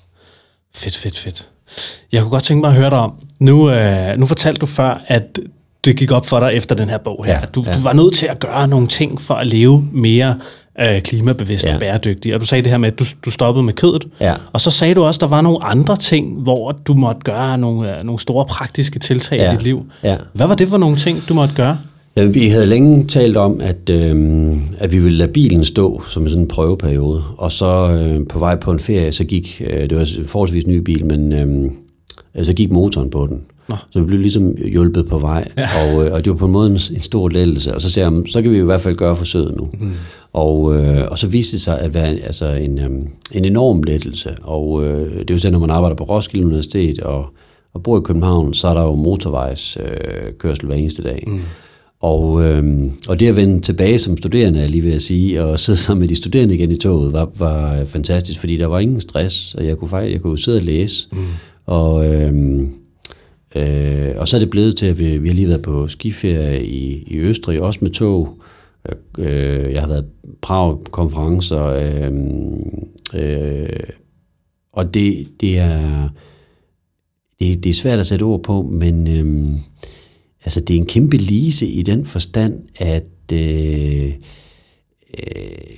Fedt, 0.74 0.96
fedt, 0.96 1.18
fedt. 1.18 1.50
Jeg 2.12 2.22
kunne 2.22 2.32
godt 2.32 2.44
tænke 2.44 2.62
mig 2.62 2.70
at 2.70 2.76
høre 2.76 2.90
dig 2.90 2.98
om, 2.98 3.14
nu, 3.40 3.70
øh, 3.70 4.18
nu 4.18 4.26
fortalte 4.26 4.60
du 4.60 4.66
før, 4.66 5.02
at 5.08 5.40
det 5.86 5.98
gik 5.98 6.12
op 6.12 6.26
for 6.26 6.40
dig 6.40 6.54
efter 6.54 6.76
den 6.76 6.90
her 6.90 6.98
bog 6.98 7.26
her, 7.26 7.34
ja, 7.34 7.42
at 7.42 7.56
du, 7.56 7.64
ja. 7.68 7.76
du 7.76 7.80
var 7.84 7.94
nødt 7.94 8.14
til 8.14 8.28
at 8.28 8.40
gøre 8.40 8.68
nogle 8.68 8.88
ting 8.88 9.22
for 9.22 9.34
at 9.34 9.48
leve 9.48 9.88
mere 9.94 10.36
øh, 10.80 11.02
klimabevidst 11.02 11.66
ja. 11.66 11.74
og 11.74 11.80
bæredygtig. 11.80 12.34
Og 12.34 12.42
du 12.42 12.46
sagde 12.46 12.62
det 12.62 12.72
her 12.72 12.78
med, 12.78 12.92
at 12.92 13.00
du, 13.00 13.06
du 13.26 13.32
stoppede 13.32 13.64
med 13.64 13.74
kødet. 13.74 14.06
Ja. 14.20 14.34
Og 14.54 14.62
så 14.62 14.72
sagde 14.72 14.96
du 14.96 15.04
også, 15.04 15.18
at 15.18 15.22
der 15.22 15.28
var 15.28 15.42
nogle 15.42 15.66
andre 15.66 15.98
ting, 15.98 16.42
hvor 16.42 16.72
du 16.72 16.94
måtte 16.94 17.22
gøre 17.22 17.58
nogle, 17.58 17.98
øh, 17.98 18.04
nogle 18.04 18.20
store 18.20 18.46
praktiske 18.46 19.00
tiltag 19.00 19.38
ja. 19.38 19.52
i 19.52 19.56
dit 19.56 19.64
liv. 19.64 19.86
Ja. 20.04 20.18
Hvad 20.34 20.48
var 20.48 20.56
det 20.56 20.68
for 20.68 20.78
nogle 20.78 20.96
ting, 20.98 21.24
du 21.30 21.34
måtte 21.34 21.56
gøre? 21.56 21.80
Ja, 22.18 22.26
vi 22.26 22.48
havde 22.48 22.66
længe 22.66 23.08
talt 23.08 23.38
om, 23.38 23.62
at, 23.62 23.90
øh, 23.90 24.58
at 24.78 24.92
vi 24.92 25.00
ville 25.00 25.18
lade 25.18 25.32
bilen 25.32 25.66
stå 25.66 26.02
som 26.10 26.28
sådan 26.28 26.44
en 26.44 26.48
prøveperiode. 26.48 27.24
Og 27.38 27.52
så 27.52 27.92
øh, 27.92 28.28
på 28.28 28.40
vej 28.40 28.56
på 28.56 28.72
en 28.72 28.80
ferie, 28.80 29.12
så 29.12 29.24
gik, 29.24 29.62
øh, 29.70 29.90
det 29.90 29.98
var 29.98 30.08
forholdsvis 30.26 30.68
ny 30.68 30.78
bil, 30.78 31.06
men 31.06 31.34
øh, 31.34 32.46
så 32.46 32.54
gik 32.54 32.72
motoren 32.72 33.10
på 33.10 33.28
den. 33.28 33.42
Nå. 33.70 33.76
Så 33.92 34.00
vi 34.00 34.06
blev 34.06 34.20
ligesom 34.20 34.56
hjulpet 34.58 35.08
på 35.08 35.20
vej, 35.20 35.48
ja. 35.58 35.68
og, 35.84 36.06
øh, 36.06 36.14
og 36.14 36.26
det 36.26 36.32
var 36.32 36.38
på 36.38 36.46
en 36.46 36.52
måde 36.52 36.70
en, 36.70 36.80
en 36.96 37.02
stor 37.02 37.30
lettelse. 37.30 37.76
Og 37.76 37.82
så 37.82 37.92
sagde 37.92 38.12
jeg, 38.12 38.24
så 38.28 38.42
kan 38.42 38.52
vi 38.52 38.58
i 38.58 38.62
hvert 38.62 38.82
fald 38.82 38.96
gøre 38.96 39.16
forsøget 39.16 39.56
nu. 39.58 39.70
Mm. 39.80 39.92
Og, 40.34 40.76
øh, 40.76 41.08
og 41.12 41.18
så 41.18 41.28
viste 41.28 41.52
det 41.52 41.62
sig 41.62 41.80
at 41.80 41.94
være 41.94 42.08
altså 42.08 42.46
en, 42.46 42.80
øh, 42.80 42.90
en 43.32 43.46
enorm 43.46 43.84
lettelse. 43.84 44.36
Og 44.42 44.84
øh, 44.84 45.20
det 45.20 45.30
er 45.30 45.34
jo 45.34 45.40
sådan, 45.40 45.54
når 45.54 45.60
man 45.60 45.70
arbejder 45.70 45.96
på 45.96 46.04
Roskilde 46.04 46.46
Universitet 46.46 47.00
og, 47.00 47.30
og 47.74 47.84
bor 47.84 47.98
i 47.98 48.02
København, 48.02 48.54
så 48.54 48.68
er 48.68 48.74
der 48.74 48.84
jo 48.84 48.96
motorvejskørsel 48.96 50.66
øh, 50.66 50.68
hver 50.68 50.76
eneste 50.76 51.04
dag. 51.04 51.24
Mm. 51.28 51.40
Og, 52.06 52.44
øh, 52.44 52.92
og 53.08 53.20
det 53.20 53.28
at 53.28 53.36
vende 53.36 53.60
tilbage 53.60 54.00
som 54.00 54.18
studerende, 54.18 54.60
er 54.60 54.68
lige 54.68 54.84
ved 54.84 54.94
at 54.94 55.02
sige, 55.02 55.44
og 55.44 55.60
sidde 55.60 55.80
sammen 55.80 56.02
med 56.02 56.10
de 56.10 56.16
studerende 56.16 56.56
igen 56.56 56.72
i 56.72 56.76
toget, 56.76 57.14
var, 57.14 57.32
var 57.36 57.86
fantastisk, 57.86 58.40
fordi 58.40 58.58
der 58.58 58.66
var 58.66 58.80
ingen 58.80 59.02
stress, 59.02 59.56
og 59.56 59.66
jeg 59.66 59.78
kunne 59.78 59.90
faktisk 59.90 60.14
jeg 60.14 60.22
kunne 60.22 60.40
sidde 60.40 60.58
og 60.58 60.64
læse. 60.64 61.08
Mm. 61.12 61.26
Og, 61.66 62.14
øh, 62.14 62.60
øh, 63.56 64.14
og 64.18 64.28
så 64.28 64.38
er 64.38 64.40
det 64.40 64.50
blevet 64.50 64.78
til, 64.78 64.86
at 64.86 65.00
vi, 65.00 65.18
vi 65.18 65.28
har 65.28 65.36
lige 65.36 65.48
været 65.48 65.62
på 65.62 65.88
skiferie 65.88 66.66
i, 66.66 67.04
i 67.08 67.18
Østrig, 67.18 67.62
også 67.62 67.80
med 67.82 67.92
tog. 67.92 68.38
Øh, 69.18 69.74
jeg 69.74 69.82
har 69.82 69.88
været 69.88 70.06
Prag-konferencer, 70.42 71.64
øh, 71.66 72.12
øh, 73.16 73.70
og 74.74 74.94
det, 74.94 75.28
det 75.42 75.60
er 75.60 76.10
det, 77.40 77.64
det 77.64 77.70
er 77.70 77.74
svært 77.74 78.00
at 78.00 78.08
sætte 78.08 78.24
ord 78.24 78.44
på, 78.44 78.62
men 78.62 79.08
øh, 79.08 79.60
altså 80.46 80.60
det 80.60 80.74
er 80.74 80.78
en 80.78 80.86
kæmpe 80.86 81.18
lise 81.18 81.68
i 81.68 81.82
den 81.82 82.06
forstand, 82.06 82.54
at 82.78 83.04
øh, 83.34 84.14
øh, 85.18 85.76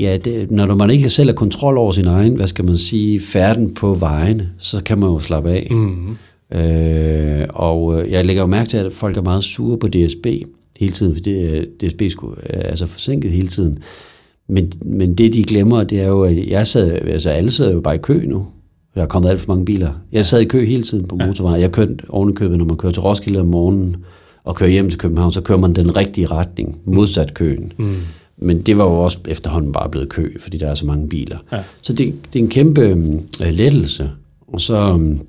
ja, 0.00 0.16
det, 0.24 0.50
når 0.50 0.74
man 0.74 0.90
ikke 0.90 1.08
selv 1.08 1.28
har 1.30 1.34
kontrol 1.34 1.78
over 1.78 1.92
sin 1.92 2.06
egen, 2.06 2.34
hvad 2.34 2.46
skal 2.46 2.64
man 2.64 2.76
sige, 2.76 3.20
færden 3.20 3.74
på 3.74 3.94
vejene, 3.94 4.50
så 4.58 4.82
kan 4.82 4.98
man 4.98 5.08
jo 5.08 5.18
slappe 5.18 5.50
af. 5.50 5.68
Mm-hmm. 5.70 6.16
Øh, 6.58 7.46
og 7.48 8.10
jeg 8.10 8.26
lægger 8.26 8.42
jo 8.42 8.46
mærke 8.46 8.68
til, 8.68 8.76
at 8.76 8.92
folk 8.92 9.16
er 9.16 9.22
meget 9.22 9.44
sure 9.44 9.78
på 9.78 9.88
DSB 9.88 10.26
hele 10.80 10.92
tiden, 10.92 11.14
for 11.14 11.20
det, 11.20 11.68
DSB 11.80 12.02
skulle, 12.08 12.36
er 12.42 12.62
altså 12.62 12.86
forsinket 12.86 13.30
hele 13.30 13.48
tiden. 13.48 13.78
Men, 14.48 14.72
men 14.84 15.14
det, 15.14 15.34
de 15.34 15.44
glemmer, 15.44 15.84
det 15.84 16.00
er 16.00 16.06
jo, 16.06 16.22
at 16.22 16.46
jeg 16.48 16.66
sad, 16.66 16.92
altså 16.92 17.30
alle 17.30 17.50
sidder 17.50 17.72
jo 17.72 17.80
bare 17.80 17.94
i 17.94 17.98
kø 17.98 18.24
nu. 18.26 18.46
Der 19.00 19.04
er 19.04 19.08
kommet 19.08 19.30
alt 19.30 19.40
for 19.40 19.52
mange 19.52 19.64
biler. 19.64 19.90
Jeg 20.12 20.24
sad 20.24 20.40
i 20.40 20.44
kø 20.44 20.64
hele 20.64 20.82
tiden 20.82 21.06
på 21.06 21.16
motorvejen. 21.16 21.60
Jeg 21.60 21.72
kørte 21.72 21.96
ovenikøbet, 22.08 22.58
når 22.58 22.64
man 22.64 22.76
kører 22.76 22.92
til 22.92 23.02
Roskilde 23.02 23.40
om 23.40 23.46
morgenen 23.46 23.96
og 24.44 24.56
kører 24.56 24.70
hjem 24.70 24.90
til 24.90 24.98
København, 24.98 25.32
så 25.32 25.40
kører 25.40 25.58
man 25.58 25.74
den 25.74 25.96
rigtige 25.96 26.26
retning, 26.26 26.78
modsat 26.84 27.34
køen. 27.34 27.72
Mm. 27.78 27.96
Men 28.38 28.60
det 28.60 28.78
var 28.78 28.84
jo 28.84 28.90
også 28.90 29.18
efterhånden 29.28 29.72
bare 29.72 29.90
blevet 29.90 30.08
kø, 30.08 30.30
fordi 30.40 30.58
der 30.58 30.68
er 30.68 30.74
så 30.74 30.86
mange 30.86 31.08
biler. 31.08 31.38
Ja. 31.52 31.58
Så 31.82 31.92
det, 31.92 32.14
det 32.32 32.38
er 32.38 32.44
en 32.44 32.50
kæmpe 32.50 32.92
uh, 33.40 33.48
lettelse. 33.50 34.10
Og 34.48 34.60
så 34.60 34.92
um, 34.92 35.20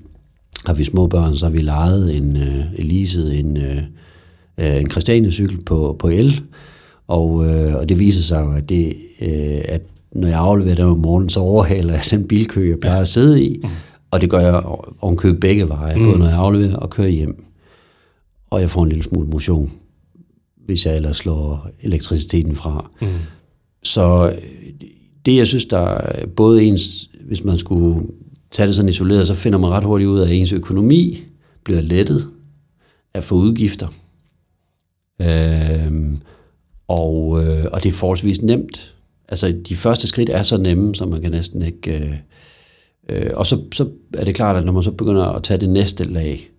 har 0.66 0.74
vi 0.74 0.84
små 0.84 1.06
børn, 1.06 1.36
så 1.36 1.46
har 1.46 1.52
vi 1.52 1.60
lejet 1.60 2.16
en, 2.16 2.36
uh, 2.36 2.78
Elise, 2.80 3.34
en, 3.34 3.56
uh, 3.56 4.76
en 4.80 4.90
Christiania-cykel 4.90 5.64
på, 5.64 5.96
på 5.98 6.08
el. 6.08 6.40
Og, 7.08 7.30
uh, 7.30 7.74
og 7.74 7.88
det 7.88 7.98
viser 7.98 8.22
sig 8.22 8.44
jo, 8.44 8.52
at, 8.52 8.68
det, 8.68 8.94
uh, 9.22 9.60
at 9.68 9.82
når 10.14 10.28
jeg 10.28 10.38
afleverer 10.38 10.74
den 10.74 10.84
om 10.84 10.98
morgenen, 10.98 11.30
så 11.30 11.40
overhaler 11.40 11.92
jeg 11.94 12.02
den 12.10 12.28
bilkø, 12.28 12.68
jeg 12.68 12.80
plejer 12.80 13.00
at 13.00 13.08
sidde 13.08 13.44
i. 13.44 13.60
Mm. 13.62 13.68
Og 14.10 14.20
det 14.20 14.30
gør 14.30 14.38
jeg 14.38 14.62
ovenkøbe 15.00 15.40
begge 15.40 15.68
veje, 15.68 15.96
mm. 15.96 16.04
både 16.04 16.18
når 16.18 16.26
jeg 16.26 16.36
afleverer 16.36 16.76
og 16.76 16.90
kører 16.90 17.08
hjem. 17.08 17.44
Og 18.50 18.60
jeg 18.60 18.70
får 18.70 18.82
en 18.82 18.88
lille 18.88 19.04
smule 19.04 19.28
motion, 19.28 19.72
hvis 20.66 20.86
jeg 20.86 20.96
ellers 20.96 21.16
slår 21.16 21.68
elektriciteten 21.80 22.56
fra. 22.56 22.90
Mm. 23.00 23.08
Så 23.82 24.36
det, 25.26 25.36
jeg 25.36 25.46
synes, 25.46 25.64
der 25.64 25.78
er 25.78 26.26
både 26.26 26.64
ens, 26.64 27.10
hvis 27.26 27.44
man 27.44 27.58
skulle 27.58 28.06
tage 28.50 28.66
det 28.66 28.74
sådan 28.74 28.88
isoleret, 28.88 29.26
så 29.26 29.34
finder 29.34 29.58
man 29.58 29.70
ret 29.70 29.84
hurtigt 29.84 30.08
ud 30.08 30.18
af, 30.18 30.26
at 30.26 30.32
ens 30.32 30.52
økonomi 30.52 31.22
bliver 31.64 31.80
lettet 31.80 32.28
at 33.14 33.24
få 33.24 33.34
udgifter. 33.34 33.88
Øhm, 35.22 36.18
og, 36.88 37.44
øh, 37.44 37.64
og 37.72 37.82
det 37.82 37.88
er 37.88 37.92
forholdsvis 37.92 38.42
nemt 38.42 38.91
altså 39.32 39.54
de 39.68 39.76
første 39.76 40.06
skridt 40.06 40.30
er 40.30 40.42
så 40.42 40.56
nemme, 40.56 40.94
så 40.94 41.06
man 41.06 41.20
kan 41.20 41.30
næsten 41.30 41.62
ikke... 41.62 41.98
Øh, 41.98 42.12
øh, 43.08 43.30
og 43.34 43.46
så, 43.46 43.58
så 43.74 43.88
er 44.18 44.24
det 44.24 44.34
klart, 44.34 44.56
at 44.56 44.64
når 44.64 44.72
man 44.72 44.82
så 44.82 44.90
begynder 44.90 45.24
at 45.24 45.42
tage 45.42 45.60
det 45.60 45.68
næste 45.68 46.04
lag, 46.04 46.50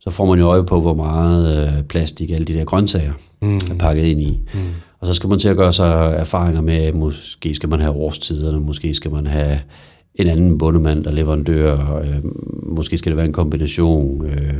så 0.00 0.10
får 0.10 0.26
man 0.26 0.38
jo 0.38 0.46
øje 0.46 0.64
på, 0.64 0.80
hvor 0.80 0.94
meget 0.94 1.66
øh, 1.66 1.82
plastik 1.82 2.30
alle 2.30 2.44
de 2.44 2.54
der 2.54 2.64
grøntsager 2.64 3.12
mm. 3.42 3.54
er 3.54 3.76
pakket 3.78 4.04
ind 4.04 4.20
i. 4.20 4.40
Mm. 4.54 4.60
Og 5.00 5.06
så 5.06 5.12
skal 5.12 5.28
man 5.28 5.38
til 5.38 5.48
at 5.48 5.56
gøre 5.56 5.72
sig 5.72 6.14
erfaringer 6.16 6.60
med, 6.60 6.92
måske 6.92 7.54
skal 7.54 7.68
man 7.68 7.80
have 7.80 7.92
årstiderne, 7.92 8.60
måske 8.60 8.94
skal 8.94 9.12
man 9.12 9.26
have 9.26 9.60
en 10.14 10.26
anden 10.26 10.58
bundemand, 10.58 11.04
der 11.04 11.12
leverandør, 11.12 12.00
øh, 12.04 12.20
måske 12.62 12.98
skal 12.98 13.10
det 13.10 13.16
være 13.16 13.26
en 13.26 13.32
kombination, 13.32 14.26
øh, 14.26 14.54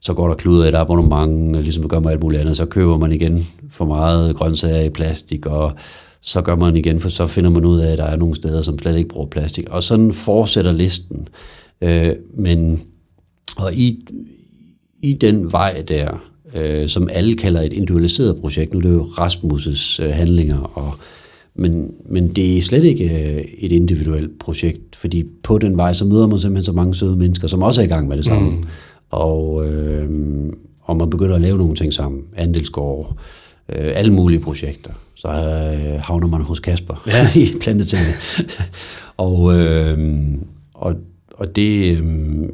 så 0.00 0.14
går 0.14 0.28
der 0.28 0.34
kluder 0.34 0.64
i 0.64 0.68
et 0.68 0.74
abonnement, 0.74 1.62
ligesom 1.62 1.82
det 1.82 1.90
gør 1.90 2.00
med 2.00 2.10
alt 2.10 2.22
muligt 2.22 2.40
andet, 2.40 2.56
så 2.56 2.66
køber 2.66 2.98
man 2.98 3.12
igen 3.12 3.46
for 3.70 3.84
meget 3.84 4.36
grøntsager 4.36 4.82
i 4.82 4.90
plastik, 4.90 5.46
og 5.46 5.72
så 6.20 6.42
gør 6.42 6.56
man 6.56 6.76
igen, 6.76 7.00
for 7.00 7.08
så 7.08 7.26
finder 7.26 7.50
man 7.50 7.64
ud 7.64 7.80
af, 7.80 7.92
at 7.92 7.98
der 7.98 8.04
er 8.04 8.16
nogle 8.16 8.36
steder, 8.36 8.62
som 8.62 8.78
slet 8.78 8.96
ikke 8.96 9.08
bruger 9.08 9.26
plastik. 9.26 9.68
Og 9.70 9.82
sådan 9.82 10.12
fortsætter 10.12 10.72
listen. 10.72 11.28
Øh, 11.80 12.12
men 12.34 12.80
og 13.56 13.74
i, 13.74 14.06
i 15.02 15.12
den 15.12 15.52
vej 15.52 15.82
der, 15.88 16.30
øh, 16.54 16.88
som 16.88 17.08
alle 17.12 17.36
kalder 17.36 17.60
et 17.60 17.72
individualiseret 17.72 18.40
projekt, 18.40 18.72
nu 18.72 18.78
er 18.78 18.82
det 18.82 18.92
jo 18.92 19.02
Rasmus' 19.02 20.04
øh, 20.04 20.14
handlinger, 20.14 20.58
og, 20.58 20.94
men, 21.54 21.94
men 22.08 22.28
det 22.28 22.58
er 22.58 22.62
slet 22.62 22.84
ikke 22.84 23.04
øh, 23.04 23.44
et 23.58 23.72
individuelt 23.72 24.38
projekt, 24.38 24.96
fordi 24.96 25.24
på 25.42 25.58
den 25.58 25.76
vej, 25.76 25.92
så 25.92 26.04
møder 26.04 26.26
man 26.26 26.38
simpelthen 26.38 26.64
så 26.64 26.72
mange 26.72 26.94
søde 26.94 27.16
mennesker, 27.16 27.48
som 27.48 27.62
også 27.62 27.80
er 27.80 27.84
i 27.84 27.88
gang 27.88 28.08
med 28.08 28.16
det 28.16 28.24
samme. 28.24 28.50
Mm. 28.50 28.62
Og, 29.10 29.66
øh, 29.68 30.10
og 30.82 30.96
man 30.96 31.10
begynder 31.10 31.34
at 31.34 31.40
lave 31.40 31.58
nogle 31.58 31.74
ting 31.74 31.92
sammen. 31.92 32.22
Andelsgård, 32.36 33.06
øh, 33.10 33.24
alle 33.68 34.12
mulige 34.12 34.40
projekter 34.40 34.92
så 35.18 35.28
øh, 35.28 36.00
havner 36.00 36.26
man 36.26 36.40
hos 36.40 36.60
Kasper 36.60 37.02
ja. 37.06 37.30
i 37.42 37.46
plantetinget. 37.60 38.46
og, 39.16 39.58
øh, 39.58 40.28
og, 40.74 40.94
og 41.34 41.56
det, 41.56 41.98
øh, 41.98 42.04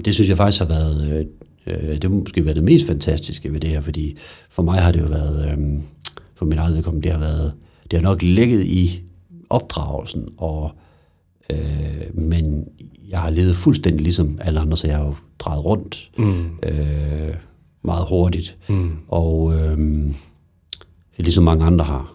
det 0.05 0.15
synes 0.15 0.29
jeg 0.29 0.37
faktisk 0.37 0.63
har 0.63 0.69
været, 0.69 1.27
øh, 1.67 1.89
det 1.89 2.05
har 2.05 2.11
måske 2.11 2.45
været 2.45 2.57
det 2.57 2.65
mest 2.65 2.87
fantastiske 2.87 3.53
ved 3.53 3.61
det 3.61 3.71
her, 3.71 3.81
fordi 3.81 4.17
for 4.51 4.63
mig 4.63 4.81
har 4.81 4.93
det 4.93 5.01
jo 5.01 5.07
været, 5.07 5.51
øh, 5.51 5.59
for 6.35 6.45
min 6.45 6.59
eget 6.59 6.75
vedkommende, 6.77 7.09
det 7.09 7.13
har 7.13 7.21
været, 7.21 7.53
det 7.91 7.99
har 7.99 8.03
nok 8.03 8.23
ligget 8.23 8.65
i 8.65 9.03
opdragelsen, 9.51 10.29
og, 10.37 10.73
øh, 11.51 12.15
men 12.15 12.65
jeg 13.09 13.21
har 13.21 13.31
levet 13.31 13.57
fuldstændig 13.57 14.01
ligesom 14.01 14.39
alle 14.41 14.61
andre, 14.61 14.77
så 14.77 14.87
jeg 14.87 14.97
har 14.97 15.05
jo 15.05 15.15
drejet 15.39 15.65
rundt 15.65 16.11
mm. 16.19 16.45
øh, 16.63 17.35
meget 17.83 18.07
hurtigt, 18.09 18.57
mm. 18.69 18.93
og 19.09 19.55
øh, 19.55 19.79
ligesom 21.19 21.45
mange 21.45 21.65
andre 21.65 21.85
har. 21.85 22.13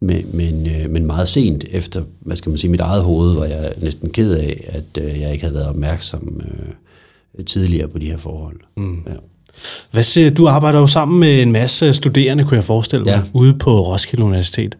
men, 0.00 0.26
men, 0.32 0.66
øh, 0.66 0.90
men 0.90 1.06
meget 1.06 1.28
sent 1.28 1.64
efter, 1.70 2.02
hvad 2.20 2.36
skal 2.36 2.50
man 2.50 2.58
sige, 2.58 2.70
mit 2.70 2.80
eget 2.80 3.02
hoved, 3.02 3.34
var 3.34 3.44
jeg 3.44 3.72
næsten 3.78 4.10
ked 4.10 4.34
af, 4.34 4.64
at 4.68 5.04
øh, 5.04 5.20
jeg 5.20 5.32
ikke 5.32 5.44
havde 5.44 5.54
været 5.54 5.68
opmærksom 5.68 6.40
øh, 6.44 7.44
tidligere 7.44 7.88
på 7.88 7.98
de 7.98 8.06
her 8.06 8.16
forhold. 8.16 8.56
Mm. 8.76 9.02
Ja. 9.06 9.12
Hvad 9.90 10.02
siger, 10.02 10.30
du 10.30 10.48
arbejder 10.48 10.78
jo 10.78 10.86
sammen 10.86 11.20
med 11.20 11.42
en 11.42 11.52
masse 11.52 11.94
studerende, 11.94 12.44
kunne 12.44 12.56
jeg 12.56 12.64
forestille 12.64 13.04
mig, 13.04 13.12
ja. 13.12 13.22
ude 13.32 13.54
på 13.54 13.80
Roskilde 13.80 14.24
Universitet, 14.24 14.78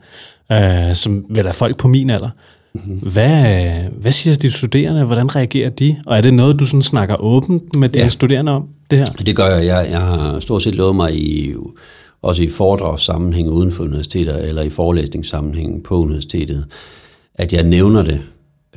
øh, 0.52 0.94
som 0.94 1.24
vel 1.30 1.46
er 1.46 1.52
folk 1.52 1.76
på 1.76 1.88
min 1.88 2.11
alder. 2.11 2.30
Mm-hmm. 2.74 2.98
Hvad, 2.98 3.70
hvad 4.00 4.12
siger 4.12 4.36
de 4.36 4.50
studerende? 4.50 5.04
Hvordan 5.04 5.36
reagerer 5.36 5.70
de? 5.70 5.96
Og 6.06 6.16
er 6.16 6.20
det 6.20 6.34
noget, 6.34 6.59
du 6.59 6.66
sådan 6.66 6.82
snakker 6.82 7.16
åbent 7.16 7.76
med 7.76 7.88
dine 7.88 8.02
ja. 8.02 8.09
studerende 8.09 8.52
om, 8.52 8.68
det 8.90 8.98
her? 8.98 9.04
Det 9.04 9.36
gør 9.36 9.46
jeg. 9.46 9.66
Jeg, 9.66 9.88
jeg 9.90 10.00
har 10.00 10.40
stort 10.40 10.62
set 10.62 10.74
lovet 10.74 10.96
mig 10.96 11.14
i 11.14 11.54
også 12.22 12.42
i 12.42 12.48
foredragssammenhæng 12.48 13.48
uden 13.48 13.72
for 13.72 13.84
universiteter, 13.84 14.36
eller 14.36 14.62
i 14.62 14.70
forelæsningssammenhæng 14.70 15.82
på 15.82 15.96
universitetet, 15.96 16.66
at 17.34 17.52
jeg 17.52 17.64
nævner 17.64 18.02
det 18.02 18.20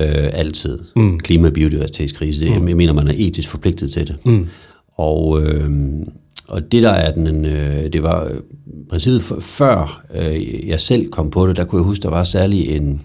øh, 0.00 0.30
altid. 0.32 0.78
Mm. 0.96 1.18
Klima- 1.18 1.48
og 1.48 1.54
biodiversitetskrise. 1.54 2.58
Mm. 2.58 2.68
Jeg 2.68 2.76
mener, 2.76 2.92
man 2.92 3.08
er 3.08 3.14
etisk 3.16 3.48
forpligtet 3.48 3.92
til 3.92 4.06
det. 4.06 4.16
Mm. 4.24 4.46
Og, 4.94 5.42
øh, 5.42 5.70
og 6.48 6.72
det 6.72 6.82
der 6.82 6.90
er 6.90 7.12
den, 7.12 7.44
øh, 7.44 7.92
det 7.92 8.02
var 8.02 8.32
præcis 8.90 9.32
før 9.40 10.04
øh, 10.14 10.68
jeg 10.68 10.80
selv 10.80 11.08
kom 11.08 11.30
på 11.30 11.46
det, 11.46 11.56
der 11.56 11.64
kunne 11.64 11.80
jeg 11.80 11.86
huske, 11.86 12.02
der 12.02 12.10
var 12.10 12.24
særlig 12.24 12.76
en, 12.76 13.02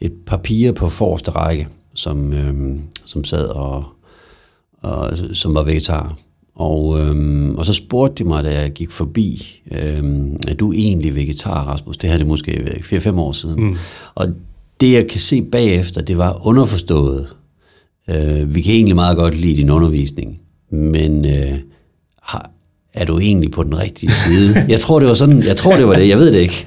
et 0.00 0.12
papir 0.26 0.72
på 0.72 0.88
forreste 0.88 1.30
række, 1.30 1.68
som, 1.94 2.32
øh, 2.32 2.78
som 3.04 3.24
sad 3.24 3.48
og, 3.48 3.84
og 4.82 5.18
som 5.32 5.54
var 5.54 5.62
vegetar. 5.62 6.18
Og, 6.54 7.00
øhm, 7.00 7.54
og 7.54 7.66
så 7.66 7.72
spurgte 7.72 8.24
de 8.24 8.28
mig, 8.28 8.44
da 8.44 8.60
jeg 8.60 8.70
gik 8.70 8.90
forbi, 8.90 9.60
øhm, 9.72 10.36
er 10.48 10.54
du 10.54 10.72
egentlig 10.72 11.14
vegetar, 11.14 11.64
Rasmus? 11.64 11.96
Det 11.96 12.10
her 12.10 12.18
det 12.18 12.26
måske 12.26 12.80
4-5 12.84 13.18
år 13.18 13.32
siden. 13.32 13.64
Mm. 13.64 13.76
Og 14.14 14.28
det, 14.80 14.92
jeg 14.92 15.06
kan 15.06 15.20
se 15.20 15.42
bagefter, 15.42 16.02
det 16.02 16.18
var 16.18 16.46
underforstået. 16.46 17.26
Øh, 18.10 18.54
vi 18.54 18.60
kan 18.60 18.72
egentlig 18.72 18.94
meget 18.94 19.16
godt 19.16 19.34
lide 19.34 19.56
din 19.56 19.70
undervisning, 19.70 20.40
men 20.70 21.24
øh, 21.24 21.58
har, 22.22 22.50
er 22.94 23.04
du 23.04 23.18
egentlig 23.18 23.50
på 23.50 23.62
den 23.62 23.78
rigtige 23.78 24.12
side? 24.12 24.54
Jeg 24.68 24.80
tror, 24.80 24.98
det 24.98 25.08
var 25.08 25.14
sådan, 25.14 25.42
jeg 25.42 25.56
tror, 25.56 25.76
det 25.76 25.88
var 25.88 25.94
det, 25.94 26.08
jeg 26.08 26.18
ved 26.18 26.32
det 26.32 26.40
ikke. 26.40 26.66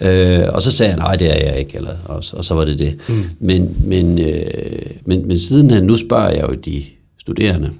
øh, 0.40 0.54
og 0.54 0.62
så 0.62 0.72
sagde 0.72 0.92
jeg, 0.92 0.98
nej, 0.98 1.16
det 1.16 1.30
er 1.30 1.50
jeg 1.50 1.58
ikke, 1.58 1.76
eller, 1.76 1.94
og, 2.04 2.22
og 2.32 2.44
så 2.44 2.54
var 2.54 2.64
det 2.64 2.78
det. 2.78 2.96
Mm. 3.08 3.24
Men, 3.38 3.76
men, 3.84 4.18
øh, 4.18 4.42
men, 5.04 5.28
men 5.28 5.38
sidenhen, 5.38 5.84
nu 5.84 5.96
spørger 5.96 6.30
jeg 6.30 6.48
jo 6.50 6.54
de 6.54 6.82
studerende, 7.20 7.70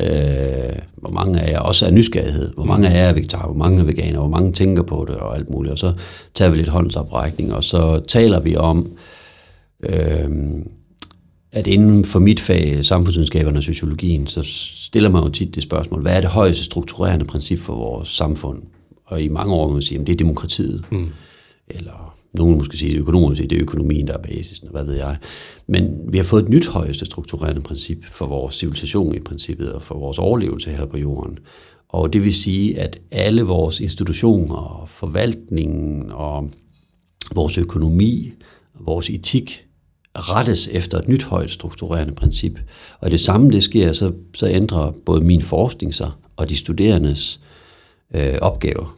Øh, 0.00 0.78
hvor 0.96 1.10
mange 1.10 1.40
af 1.40 1.52
jer 1.52 1.58
også 1.58 1.86
er 1.86 1.90
nysgerrighed, 1.90 2.52
hvor 2.54 2.64
mange 2.64 2.88
af 2.88 2.94
jer 2.94 3.08
er 3.08 3.12
vegetar, 3.12 3.46
hvor 3.46 3.56
mange 3.56 3.80
er 3.80 3.84
veganer, 3.84 4.18
hvor 4.18 4.28
mange 4.28 4.52
tænker 4.52 4.82
på 4.82 5.04
det 5.08 5.16
og 5.16 5.36
alt 5.36 5.50
muligt. 5.50 5.72
Og 5.72 5.78
så 5.78 5.92
tager 6.34 6.50
vi 6.50 6.56
lidt 6.56 6.68
håndsoprækning, 6.68 7.54
og 7.54 7.64
så 7.64 8.00
taler 8.08 8.40
vi 8.40 8.56
om, 8.56 8.92
øh, 9.82 10.28
at 11.52 11.66
inden 11.66 12.04
for 12.04 12.18
mit 12.18 12.40
fag, 12.40 12.84
samfundsvidenskaberne 12.84 13.58
og 13.58 13.62
sociologien, 13.62 14.26
så 14.26 14.42
stiller 14.86 15.10
man 15.10 15.22
jo 15.22 15.28
tit 15.28 15.54
det 15.54 15.62
spørgsmål, 15.62 16.02
hvad 16.02 16.16
er 16.16 16.20
det 16.20 16.30
højeste 16.30 16.64
strukturerende 16.64 17.24
princip 17.24 17.58
for 17.58 17.74
vores 17.74 18.08
samfund? 18.08 18.62
Og 19.06 19.22
i 19.22 19.28
mange 19.28 19.54
år 19.54 19.66
må 19.66 19.72
man 19.72 19.82
sige, 19.82 20.00
at 20.00 20.06
det 20.06 20.12
er 20.12 20.16
demokratiet. 20.16 20.84
Mm. 20.90 21.08
Eller 21.68 22.13
nogen 22.34 22.58
måske 22.58 22.76
sige, 22.76 22.94
at 22.94 23.00
økonomer 23.00 23.34
sige, 23.34 23.48
det 23.48 23.56
er 23.56 23.62
økonomien, 23.62 24.06
der 24.06 24.12
er 24.12 24.22
basisen, 24.22 24.68
hvad 24.70 24.84
ved 24.84 24.94
jeg. 24.94 25.16
Men 25.66 26.00
vi 26.08 26.16
har 26.16 26.24
fået 26.24 26.42
et 26.42 26.48
nyt 26.48 26.66
højeste 26.66 27.04
strukturerende 27.04 27.60
princip 27.60 28.04
for 28.04 28.26
vores 28.26 28.54
civilisation 28.54 29.14
i 29.14 29.20
princippet, 29.20 29.72
og 29.72 29.82
for 29.82 29.98
vores 29.98 30.18
overlevelse 30.18 30.70
her 30.70 30.86
på 30.86 30.98
jorden. 30.98 31.38
Og 31.88 32.12
det 32.12 32.24
vil 32.24 32.34
sige, 32.34 32.80
at 32.80 33.00
alle 33.12 33.42
vores 33.42 33.80
institutioner, 33.80 34.84
forvaltningen 34.88 36.10
og 36.10 36.50
vores 37.34 37.58
økonomi, 37.58 38.32
vores 38.80 39.10
etik, 39.10 39.66
rettes 40.16 40.68
efter 40.72 40.98
et 40.98 41.08
nyt 41.08 41.24
højt 41.24 41.50
strukturerende 41.50 42.14
princip. 42.14 42.58
Og 43.00 43.10
det 43.10 43.20
samme 43.20 43.50
det 43.50 43.62
sker, 43.62 43.92
så, 43.92 44.12
så 44.34 44.48
ændrer 44.48 44.92
både 45.06 45.24
min 45.24 45.42
forskning 45.42 45.94
sig 45.94 46.10
og 46.36 46.48
de 46.48 46.56
studerendes 46.56 47.40
øh, 48.14 48.34
opgaver. 48.40 48.96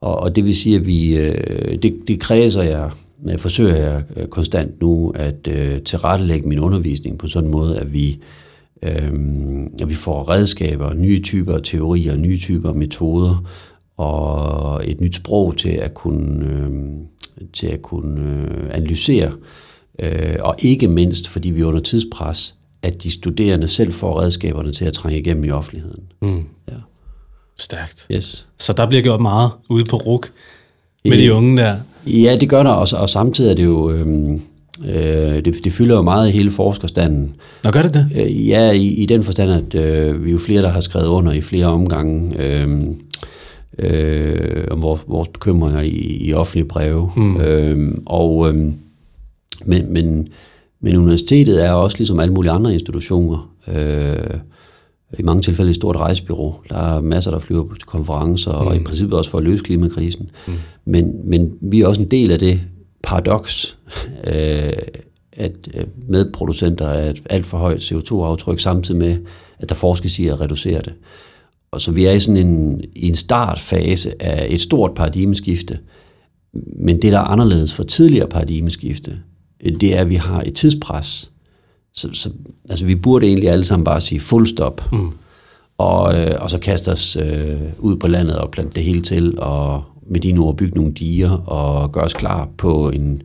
Og, 0.00 0.18
og 0.18 0.36
det 0.36 0.44
vil 0.44 0.56
sige, 0.56 0.76
at 0.76 0.86
vi, 0.86 1.16
øh, 1.16 1.82
det, 1.82 1.94
det 2.08 2.20
kredser 2.20 2.62
jeg, 2.62 2.90
jeg 3.26 3.40
forsøger 3.40 3.76
jeg 3.76 4.02
øh, 4.16 4.26
konstant 4.26 4.80
nu 4.80 5.12
at 5.14 5.48
øh, 5.48 5.82
tilrettelægge 5.82 6.48
min 6.48 6.58
undervisning 6.58 7.18
på 7.18 7.26
sådan 7.26 7.46
en 7.46 7.52
måde, 7.52 7.78
at 7.78 7.92
vi, 7.92 8.18
øh, 8.82 9.12
at 9.82 9.88
vi 9.88 9.94
får 9.94 10.30
redskaber, 10.30 10.94
nye 10.94 11.22
typer 11.22 11.58
teorier, 11.58 12.16
nye 12.16 12.38
typer 12.38 12.72
metoder 12.72 13.46
og 13.96 14.82
et 14.90 15.00
nyt 15.00 15.14
sprog 15.14 15.56
til 15.56 15.68
at 15.70 15.94
kunne, 15.94 16.46
øh, 16.46 16.70
til 17.52 17.66
at 17.66 17.82
kunne 17.82 18.20
øh, 18.20 18.76
analysere. 18.76 19.32
Øh, 19.98 20.36
og 20.40 20.56
ikke 20.58 20.88
mindst, 20.88 21.28
fordi 21.28 21.50
vi 21.50 21.60
er 21.60 21.64
under 21.64 21.80
tidspres, 21.80 22.54
at 22.82 23.02
de 23.02 23.10
studerende 23.10 23.68
selv 23.68 23.92
får 23.92 24.20
redskaberne 24.20 24.72
til 24.72 24.84
at 24.84 24.92
trænge 24.92 25.18
igennem 25.18 25.44
i 25.44 25.50
offentligheden. 25.50 26.02
Mm. 26.22 26.44
Ja. 26.68 26.76
Stærkt. 27.58 28.06
Yes. 28.12 28.46
Så 28.58 28.72
der 28.72 28.86
bliver 28.86 29.02
gjort 29.02 29.20
meget 29.20 29.50
ude 29.68 29.84
på 29.84 29.96
RUK 29.96 30.30
med 31.04 31.18
de 31.18 31.32
unge 31.32 31.56
der. 31.56 31.76
Ja, 32.06 32.36
det 32.40 32.48
gør 32.48 32.62
der 32.62 32.70
også, 32.70 32.96
og 32.96 33.08
samtidig 33.08 33.50
er 33.50 33.54
det 33.54 33.64
jo... 33.64 33.90
Øhm, 33.90 34.40
øh, 34.84 35.44
det, 35.44 35.64
det 35.64 35.72
fylder 35.72 35.96
jo 35.96 36.02
meget 36.02 36.28
i 36.28 36.32
hele 36.32 36.50
forskerstanden. 36.50 37.34
Nå, 37.64 37.70
gør 37.70 37.82
det 37.82 37.94
det? 37.94 38.10
Øh, 38.14 38.48
ja, 38.48 38.70
i, 38.70 38.86
i 38.86 39.06
den 39.06 39.22
forstand, 39.22 39.50
at 39.50 39.74
øh, 39.74 40.24
vi 40.24 40.28
er 40.28 40.32
jo 40.32 40.38
flere, 40.38 40.62
der 40.62 40.68
har 40.68 40.80
skrevet 40.80 41.06
under 41.06 41.32
i 41.32 41.40
flere 41.40 41.66
omgange 41.66 42.42
øh, 42.42 42.84
øh, 43.78 44.64
om 44.70 44.82
vores, 44.82 45.00
vores 45.06 45.28
bekymringer 45.28 45.80
i, 45.80 46.18
i 46.20 46.34
offentlige 46.34 46.68
breve. 46.68 47.10
Mm. 47.16 47.40
Øh, 47.40 47.94
og, 48.06 48.48
øh, 48.48 48.54
men, 49.64 49.92
men, 49.92 50.28
men 50.80 50.96
universitetet 50.96 51.64
er 51.64 51.70
også 51.70 51.98
ligesom 51.98 52.20
alle 52.20 52.34
mulige 52.34 52.52
andre 52.52 52.74
institutioner... 52.74 53.50
Øh, 53.68 54.40
i 55.18 55.22
mange 55.22 55.42
tilfælde 55.42 55.70
et 55.70 55.76
stort 55.76 55.96
rejsebyrå. 55.96 56.54
Der 56.68 56.76
er 56.76 57.00
masser, 57.00 57.30
der 57.30 57.38
flyver 57.38 57.74
til 57.74 57.86
konferencer, 57.86 58.60
mm. 58.60 58.66
og 58.66 58.76
i 58.76 58.78
mm. 58.78 58.84
princippet 58.84 59.18
også 59.18 59.30
for 59.30 59.38
at 59.38 59.44
løse 59.44 59.64
klimakrisen. 59.64 60.30
Mm. 60.46 60.52
Men, 60.84 61.14
men 61.24 61.52
vi 61.60 61.80
er 61.80 61.86
også 61.86 62.02
en 62.02 62.10
del 62.10 62.32
af 62.32 62.38
det 62.38 62.60
paradoks, 63.02 63.78
øh, 64.32 64.72
at 65.32 65.68
øh, 65.74 65.84
medproducenter 66.08 66.86
er 66.86 67.10
et 67.10 67.22
alt 67.30 67.46
for 67.46 67.58
højt 67.58 67.92
CO2-aftryk, 67.92 68.58
samtidig 68.58 69.00
med, 69.00 69.16
at 69.58 69.68
der 69.68 69.74
forskes 69.74 70.18
i 70.18 70.26
at 70.26 70.40
reducere 70.40 70.82
det. 70.82 70.94
Og 71.70 71.80
så 71.80 71.92
vi 71.92 72.04
er 72.04 72.12
i 72.12 72.20
sådan 72.20 72.46
en, 72.46 72.80
i 72.94 73.08
en 73.08 73.14
startfase 73.14 74.22
af 74.22 74.46
et 74.50 74.60
stort 74.60 74.94
paradigmeskifte, 74.94 75.78
men 76.78 77.02
det, 77.02 77.12
der 77.12 77.18
er 77.18 77.24
anderledes 77.24 77.74
for 77.74 77.82
tidligere 77.82 78.28
paradigmeskifte, 78.28 79.18
det 79.80 79.96
er, 79.96 80.00
at 80.00 80.10
vi 80.10 80.14
har 80.14 80.42
et 80.42 80.54
tidspres, 80.54 81.30
så, 81.96 82.08
så 82.12 82.30
altså, 82.70 82.84
vi 82.84 82.94
burde 82.94 83.26
egentlig 83.26 83.48
alle 83.48 83.64
sammen 83.64 83.84
bare 83.84 84.00
sige 84.00 84.20
full 84.20 84.46
stop. 84.46 84.92
Mm. 84.92 85.10
Og, 85.78 86.20
øh, 86.20 86.36
og 86.40 86.50
så 86.50 86.58
kaste 86.58 86.92
os 86.92 87.16
øh, 87.16 87.60
ud 87.78 87.96
på 87.96 88.08
landet 88.08 88.38
og 88.38 88.50
plante 88.50 88.74
det 88.74 88.84
hele 88.84 89.02
til, 89.02 89.38
og 89.38 89.84
med 90.06 90.20
dine 90.20 90.40
ord 90.40 90.56
bygge 90.56 90.76
nogle 90.76 90.92
diger, 90.92 91.30
og 91.30 91.92
gøre 91.92 92.04
os 92.04 92.14
klar 92.14 92.48
på 92.58 92.90
en, 92.90 93.22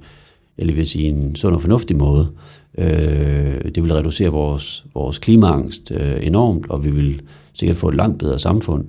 jeg 0.57 0.67
vil 0.67 0.87
sige, 0.87 1.07
en 1.07 1.35
sund 1.35 1.55
og 1.55 1.61
fornuftig 1.61 1.97
måde. 1.97 2.31
Øh, 2.77 3.61
det 3.75 3.83
vil 3.83 3.93
reducere 3.93 4.29
vores, 4.29 4.85
vores 4.93 5.17
klimaangst 5.17 5.91
øh, 5.91 6.17
enormt, 6.21 6.69
og 6.69 6.85
vi 6.85 6.91
vil 6.91 7.21
sikkert 7.53 7.77
få 7.77 7.89
et 7.89 7.95
langt 7.95 8.19
bedre 8.19 8.39
samfund. 8.39 8.85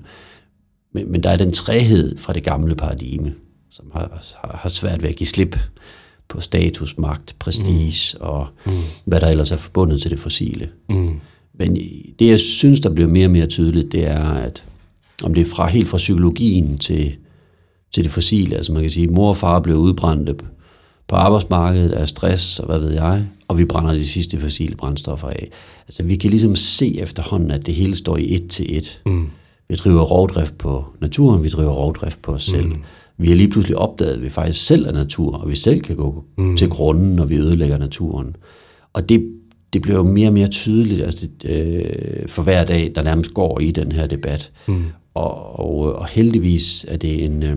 Men, 0.94 1.12
men 1.12 1.22
der 1.22 1.30
er 1.30 1.36
den 1.36 1.52
træhed 1.52 2.18
fra 2.18 2.32
det 2.32 2.44
gamle 2.44 2.74
paradigme, 2.74 3.34
som 3.70 3.86
har, 3.92 4.22
har, 4.42 4.56
har 4.56 4.68
svært 4.68 5.02
ved 5.02 5.08
at 5.08 5.16
give 5.16 5.26
slip 5.26 5.56
på 6.28 6.40
status, 6.40 6.98
magt, 6.98 7.36
prestige 7.38 7.94
mm. 8.14 8.26
og 8.26 8.46
mm. 8.66 8.72
hvad 9.04 9.20
der 9.20 9.28
ellers 9.28 9.50
er 9.50 9.56
forbundet 9.56 10.00
til 10.00 10.10
det 10.10 10.18
fossile. 10.18 10.68
Mm. 10.88 11.20
Men 11.54 11.76
det, 12.18 12.28
jeg 12.28 12.40
synes, 12.40 12.80
der 12.80 12.90
bliver 12.90 13.08
mere 13.08 13.26
og 13.26 13.30
mere 13.30 13.46
tydeligt, 13.46 13.92
det 13.92 14.06
er, 14.06 14.24
at 14.24 14.64
om 15.24 15.34
det 15.34 15.40
er 15.40 15.44
fra 15.44 15.66
helt 15.66 15.88
fra 15.88 15.96
psykologien 15.96 16.78
til, 16.78 17.12
til 17.94 18.04
det 18.04 18.12
fossile, 18.12 18.56
altså 18.56 18.72
man 18.72 18.82
kan 18.82 18.90
sige, 18.90 19.06
mor 19.06 19.28
og 19.28 19.36
far 19.36 19.60
blev 19.60 19.76
udbrændte 19.76 20.34
på 21.08 21.16
arbejdsmarkedet 21.16 21.92
af 21.92 22.08
stress 22.08 22.58
og 22.58 22.66
hvad 22.66 22.78
ved 22.78 22.92
jeg, 22.92 23.26
og 23.48 23.58
vi 23.58 23.64
brænder 23.64 23.92
de 23.92 24.06
sidste 24.06 24.40
fossile 24.40 24.76
brændstoffer 24.76 25.28
af. 25.28 25.48
Altså 25.88 26.02
vi 26.02 26.16
kan 26.16 26.30
ligesom 26.30 26.56
se 26.56 27.00
efterhånden, 27.00 27.50
at 27.50 27.66
det 27.66 27.74
hele 27.74 27.96
står 27.96 28.16
i 28.16 28.34
et 28.34 28.48
til 28.48 28.76
et. 28.76 29.00
Mm. 29.06 29.30
Vi 29.68 29.74
driver 29.74 30.02
rovdrift 30.02 30.58
på 30.58 30.84
naturen, 31.00 31.44
vi 31.44 31.48
driver 31.48 31.72
rovdrift 31.72 32.22
på 32.22 32.32
os 32.32 32.42
selv. 32.42 32.66
Mm 32.66 32.82
vi 33.22 33.28
har 33.28 33.36
lige 33.36 33.50
pludselig 33.50 33.78
opdaget, 33.78 34.14
at 34.14 34.22
vi 34.22 34.28
faktisk 34.28 34.66
selv 34.66 34.86
er 34.86 34.92
natur, 34.92 35.34
og 35.36 35.50
vi 35.50 35.56
selv 35.56 35.80
kan 35.80 35.96
gå 35.96 36.24
mm. 36.38 36.56
til 36.56 36.68
grunden, 36.68 37.16
når 37.16 37.26
vi 37.26 37.36
ødelægger 37.36 37.78
naturen. 37.78 38.36
Og 38.92 39.08
det, 39.08 39.32
det 39.72 39.82
bliver 39.82 39.96
jo 39.96 40.02
mere 40.02 40.28
og 40.28 40.32
mere 40.32 40.48
tydeligt 40.48 41.02
altså, 41.02 41.28
øh, 41.44 42.28
for 42.28 42.42
hver 42.42 42.64
dag, 42.64 42.92
der 42.94 43.02
nærmest 43.02 43.34
går 43.34 43.60
i 43.60 43.70
den 43.70 43.92
her 43.92 44.06
debat. 44.06 44.50
Mm. 44.66 44.84
Og, 45.14 45.60
og, 45.60 45.96
og 45.96 46.06
heldigvis 46.06 46.86
er 46.88 46.96
det 46.96 47.24
en, 47.24 47.42
øh, 47.42 47.56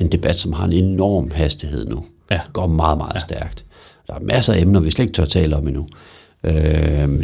en 0.00 0.12
debat, 0.12 0.36
som 0.36 0.52
har 0.52 0.64
en 0.64 0.72
enorm 0.72 1.30
hastighed 1.34 1.86
nu. 1.86 2.04
Ja. 2.30 2.34
Det 2.34 2.52
går 2.52 2.66
meget, 2.66 2.98
meget 2.98 3.14
ja. 3.14 3.18
stærkt. 3.18 3.64
Der 4.06 4.14
er 4.14 4.20
masser 4.20 4.52
af 4.52 4.60
emner, 4.60 4.80
vi 4.80 4.90
slet 4.90 5.04
ikke 5.04 5.14
tør 5.14 5.24
tale 5.24 5.56
om 5.56 5.68
endnu. 5.68 5.86
Øh, 6.44 6.52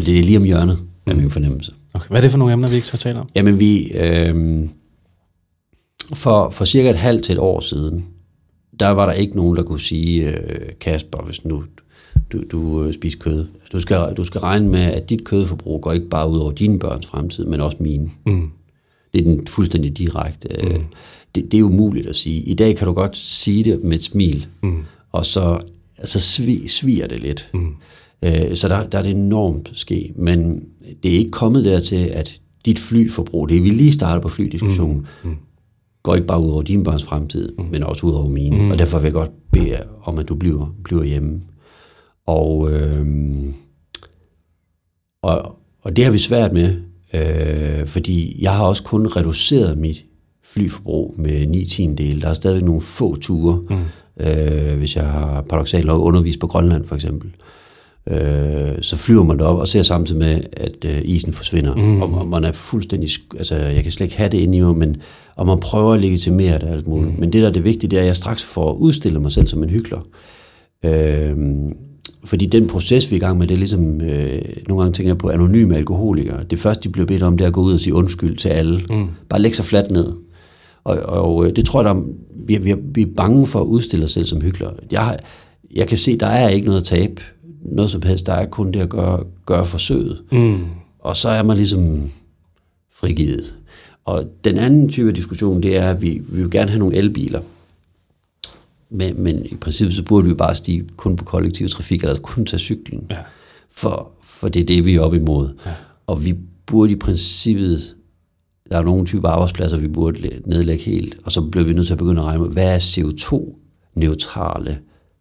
det 0.07 0.19
er 0.19 0.23
lige 0.23 0.37
om 0.37 0.45
hjørnet, 0.45 0.79
er 1.07 1.15
min 1.15 1.31
fornemmelse. 1.31 1.73
Okay. 1.95 2.09
Hvad 2.09 2.19
er 2.19 2.23
det 2.23 2.31
for 2.31 2.39
nogle 2.39 2.53
emner, 2.53 2.69
vi 2.69 2.75
ikke 2.75 2.87
tør 2.87 2.97
tale 2.97 3.19
om? 3.19 3.29
Jamen, 3.35 3.61
vi... 3.61 3.91
Øh, 3.93 4.65
for, 6.15 6.51
for 6.51 6.65
cirka 6.65 6.91
et 6.91 6.97
halvt 6.97 7.25
til 7.25 7.33
et 7.33 7.39
år 7.39 7.61
siden, 7.61 8.05
der 8.81 8.89
var 8.89 9.05
der 9.05 9.13
ikke 9.13 9.37
nogen, 9.37 9.57
der 9.57 9.63
kunne 9.63 9.81
sige, 9.81 10.31
øh, 10.31 10.69
Kasper, 10.81 11.23
hvis 11.23 11.45
nu 11.45 11.65
du, 12.33 12.43
du 12.51 12.85
øh, 12.85 12.95
spiser 12.95 13.19
kød. 13.19 13.47
Du 13.73 13.81
skal, 13.81 14.15
du 14.17 14.25
skal 14.25 14.41
regne 14.41 14.69
med, 14.69 14.81
at 14.81 15.11
dit 15.11 15.25
kødforbrug 15.25 15.83
går 15.83 15.93
ikke 15.93 16.09
bare 16.09 16.31
ud 16.31 16.39
over 16.39 16.53
dine 16.53 16.79
børns 16.79 17.07
fremtid, 17.07 17.45
men 17.45 17.61
også 17.61 17.77
mine. 17.81 18.11
Mm. 18.27 18.51
Det 19.13 19.21
er 19.21 19.25
den 19.25 19.47
fuldstændig 19.47 19.99
direkte. 19.99 20.49
Øh, 20.61 20.75
mm. 20.77 20.85
Det, 21.35 21.53
det 21.53 21.61
er 21.61 21.65
umuligt 21.65 22.07
at 22.07 22.17
sige. 22.17 22.43
I 22.43 22.55
dag 22.55 22.77
kan 22.77 22.87
du 22.87 22.93
godt 22.93 23.17
sige 23.17 23.65
det 23.65 23.85
med 23.85 23.99
et 23.99 24.05
smil, 24.05 24.47
mm. 24.63 24.83
og 25.13 25.27
så 25.27 25.61
altså, 25.99 26.21
svi, 26.21 26.69
sviger 26.69 27.07
det 27.07 27.21
lidt. 27.21 27.51
Mm. 27.55 27.75
Øh, 28.23 28.57
så 28.57 28.69
der, 28.69 28.87
der 28.87 28.99
er 28.99 29.03
det 29.03 29.11
enormt 29.11 29.71
ske. 29.73 30.13
Men 30.17 30.63
det 31.03 31.15
er 31.15 31.19
ikke 31.19 31.31
kommet 31.31 31.65
dertil, 31.65 32.07
at 32.07 32.41
dit 32.67 32.79
flyforbrug, 32.79 33.49
det 33.49 33.65
vi 33.65 33.71
lige 33.71 33.93
starter 33.93 34.23
på 34.23 34.29
flydiskussionen, 34.29 35.07
mm. 35.25 35.31
Mm. 35.31 35.37
Går 36.09 36.15
ikke 36.15 36.27
bare 36.27 36.41
ud 36.41 36.51
over 36.51 36.63
dine 36.63 36.85
børns 36.85 37.05
fremtid, 37.05 37.53
mm. 37.59 37.65
men 37.65 37.83
også 37.83 38.07
ud 38.07 38.13
over 38.13 38.29
mine. 38.29 38.59
Mm. 38.59 38.71
Og 38.71 38.79
derfor 38.79 38.99
vil 38.99 39.05
jeg 39.05 39.13
godt 39.13 39.31
bede 39.53 39.77
om, 40.03 40.19
at 40.19 40.29
du 40.29 40.35
bliver, 40.35 40.75
bliver 40.85 41.05
hjemme. 41.05 41.41
Og, 42.27 42.73
øh, 42.73 43.07
og, 45.23 45.59
og 45.83 45.97
det 45.97 46.05
har 46.05 46.13
vi 46.13 46.19
svært 46.19 46.53
med, 46.53 46.77
øh, 47.15 47.87
fordi 47.87 48.43
jeg 48.43 48.57
har 48.57 48.65
også 48.65 48.83
kun 48.83 49.07
reduceret 49.07 49.79
mit 49.79 50.05
flyforbrug 50.45 51.15
med 51.19 51.47
9 51.47 51.65
tiendele. 51.65 52.21
Der 52.21 52.29
er 52.29 52.33
stadig 52.33 52.63
nogle 52.63 52.81
få 52.81 53.17
ture, 53.17 53.63
mm. 53.71 54.27
øh, 54.27 54.79
hvis 54.79 54.97
jeg 54.97 55.07
har 55.07 55.43
paradoxalt 55.43 55.87
nok 55.87 56.03
undervist 56.03 56.41
på 56.41 56.47
Grønland 56.47 56.85
for 56.85 56.95
eksempel. 56.95 57.29
Øh, 57.29 57.68
så 58.83 58.97
flyver 58.97 59.23
man 59.23 59.41
op 59.41 59.59
og 59.59 59.69
ser 59.69 59.83
samtidig 59.83 60.19
med, 60.19 60.41
at 60.53 60.85
øh, 60.85 61.01
isen 61.05 61.33
forsvinder. 61.33 61.75
Mm. 61.75 62.03
Og, 62.03 62.21
og 62.21 62.29
man 62.29 62.45
er 62.45 62.53
fuldstændig... 62.53 63.11
Altså, 63.37 63.57
jeg 63.57 63.83
kan 63.83 63.93
slet 63.93 64.07
ikke 64.07 64.17
have 64.17 64.31
det 64.31 64.39
inde 64.39 64.59
i 64.59 64.61
mig, 64.61 64.77
men, 64.77 64.97
og 65.37 65.47
man 65.47 65.61
prøver 65.61 65.95
at 65.95 66.01
legitimere 66.01 66.59
det 66.59 66.69
alt 66.69 66.87
muligt. 66.87 67.15
Mm. 67.15 67.21
Men 67.21 67.33
det, 67.33 67.43
der 67.43 67.49
er 67.49 67.53
det 67.53 67.65
vigtige, 67.65 67.91
det 67.91 67.97
er, 67.97 68.01
at 68.01 68.07
jeg 68.07 68.17
straks 68.17 68.45
får 68.45 68.73
udstille 68.73 69.21
mig 69.21 69.33
selv 69.33 69.49
som 69.49 69.63
en 69.63 69.71
hyggelig. 69.71 69.99
Øh, 70.85 71.37
fordi 72.25 72.47
den 72.47 72.67
proces, 72.67 73.11
vi 73.11 73.17
er 73.17 73.21
i 73.21 73.21
gang 73.21 73.39
med, 73.39 73.47
det 73.47 73.55
er 73.55 73.59
ligesom, 73.59 74.01
øh, 74.01 74.43
nogle 74.69 74.83
gange 74.83 74.95
tænker 74.95 75.11
jeg 75.11 75.19
på 75.19 75.29
anonyme 75.29 75.77
alkoholikere. 75.77 76.45
Det 76.51 76.59
første, 76.59 76.83
de 76.83 76.93
bliver 76.93 77.07
bedt 77.07 77.23
om, 77.23 77.37
det 77.37 77.45
er 77.45 77.49
at 77.49 77.55
gå 77.55 77.63
ud 77.63 77.75
og 77.75 77.81
sige 77.81 77.95
undskyld 77.95 78.37
til 78.37 78.49
alle. 78.49 78.83
Mm. 78.91 79.07
Bare 79.29 79.41
lægge 79.41 79.57
sig 79.57 79.65
fladt 79.65 79.91
ned. 79.91 80.13
Og, 80.85 80.99
og 80.99 81.47
øh, 81.47 81.57
det 81.57 81.65
tror 81.65 81.83
jeg, 81.83 81.95
der, 81.95 82.03
vi, 82.47 82.57
vi, 82.57 82.75
vi 82.95 83.03
er 83.03 83.07
bange 83.17 83.47
for 83.47 83.61
at 83.61 83.65
udstille 83.65 84.05
os 84.05 84.11
selv 84.11 84.25
som 84.25 84.41
hyggeligere. 84.41 84.75
Jeg, 84.91 85.19
jeg 85.75 85.89
kan 85.89 85.97
se, 85.97 86.17
der 86.17 86.27
er 86.27 86.49
ikke 86.49 86.67
noget 86.67 86.81
at 86.81 86.87
tabe. 86.87 87.23
Noget 87.63 87.91
som 87.91 88.03
helst. 88.03 88.27
Der 88.27 88.33
er 88.33 88.47
kun 88.47 88.73
det 88.73 88.81
at 88.81 88.89
gøre, 88.89 89.25
gøre 89.47 89.65
forsøget. 89.65 90.23
Mm. 90.33 90.67
Og 90.99 91.17
så 91.17 91.29
er 91.29 91.43
man 91.43 91.57
ligesom 91.57 92.11
frigivet. 92.93 93.55
Og 94.05 94.25
den 94.45 94.59
anden 94.59 94.89
type 94.89 95.09
af 95.09 95.15
diskussion, 95.15 95.63
det 95.63 95.77
er, 95.77 95.91
at 95.91 96.03
vi, 96.03 96.23
vi 96.29 96.43
vil 96.43 96.51
gerne 96.51 96.71
have 96.71 96.79
nogle 96.79 96.97
elbiler. 96.97 97.41
Men, 98.91 99.23
men 99.23 99.47
i 99.47 99.55
princippet 99.55 99.97
så 99.97 100.03
burde 100.03 100.29
vi 100.29 100.35
bare 100.35 100.55
stige 100.55 100.85
kun 100.97 101.17
på 101.17 101.25
kollektiv 101.25 101.69
trafik, 101.69 102.03
eller 102.03 102.19
kun 102.19 102.47
tage 102.47 102.61
cyklen. 102.61 103.07
Ja. 103.11 103.17
For, 103.71 104.11
for 104.23 104.49
det 104.49 104.63
er 104.63 104.67
det, 104.67 104.85
vi 104.85 104.95
er 104.95 105.01
op 105.01 105.15
imod. 105.15 105.49
Ja. 105.67 105.71
Og 106.07 106.25
vi 106.25 106.37
burde 106.67 106.93
i 106.93 106.97
princippet, 106.97 107.97
der 108.71 108.79
er 108.79 108.83
nogle 108.83 109.07
typer 109.07 109.29
arbejdspladser, 109.29 109.77
vi 109.77 109.89
burde 109.89 110.31
nedlægge 110.47 110.85
helt, 110.85 111.17
og 111.25 111.33
så 111.33 111.41
bliver 111.41 111.65
vi 111.65 111.73
nødt 111.73 111.87
til 111.87 111.95
at 111.95 111.99
begynde 111.99 112.21
at 112.21 112.27
regne 112.27 112.43
med, 112.43 112.51
hvad 112.51 112.75
er 112.75 112.79
CO2-neutrale 112.79 114.79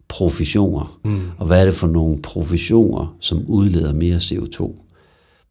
professioner, 0.08 0.98
mm. 1.04 1.20
og 1.38 1.46
hvad 1.46 1.60
er 1.60 1.64
det 1.64 1.74
for 1.74 1.86
nogle 1.86 2.22
professioner, 2.22 3.16
som 3.20 3.44
udleder 3.46 3.94
mere 3.94 4.16
CO2? 4.16 4.58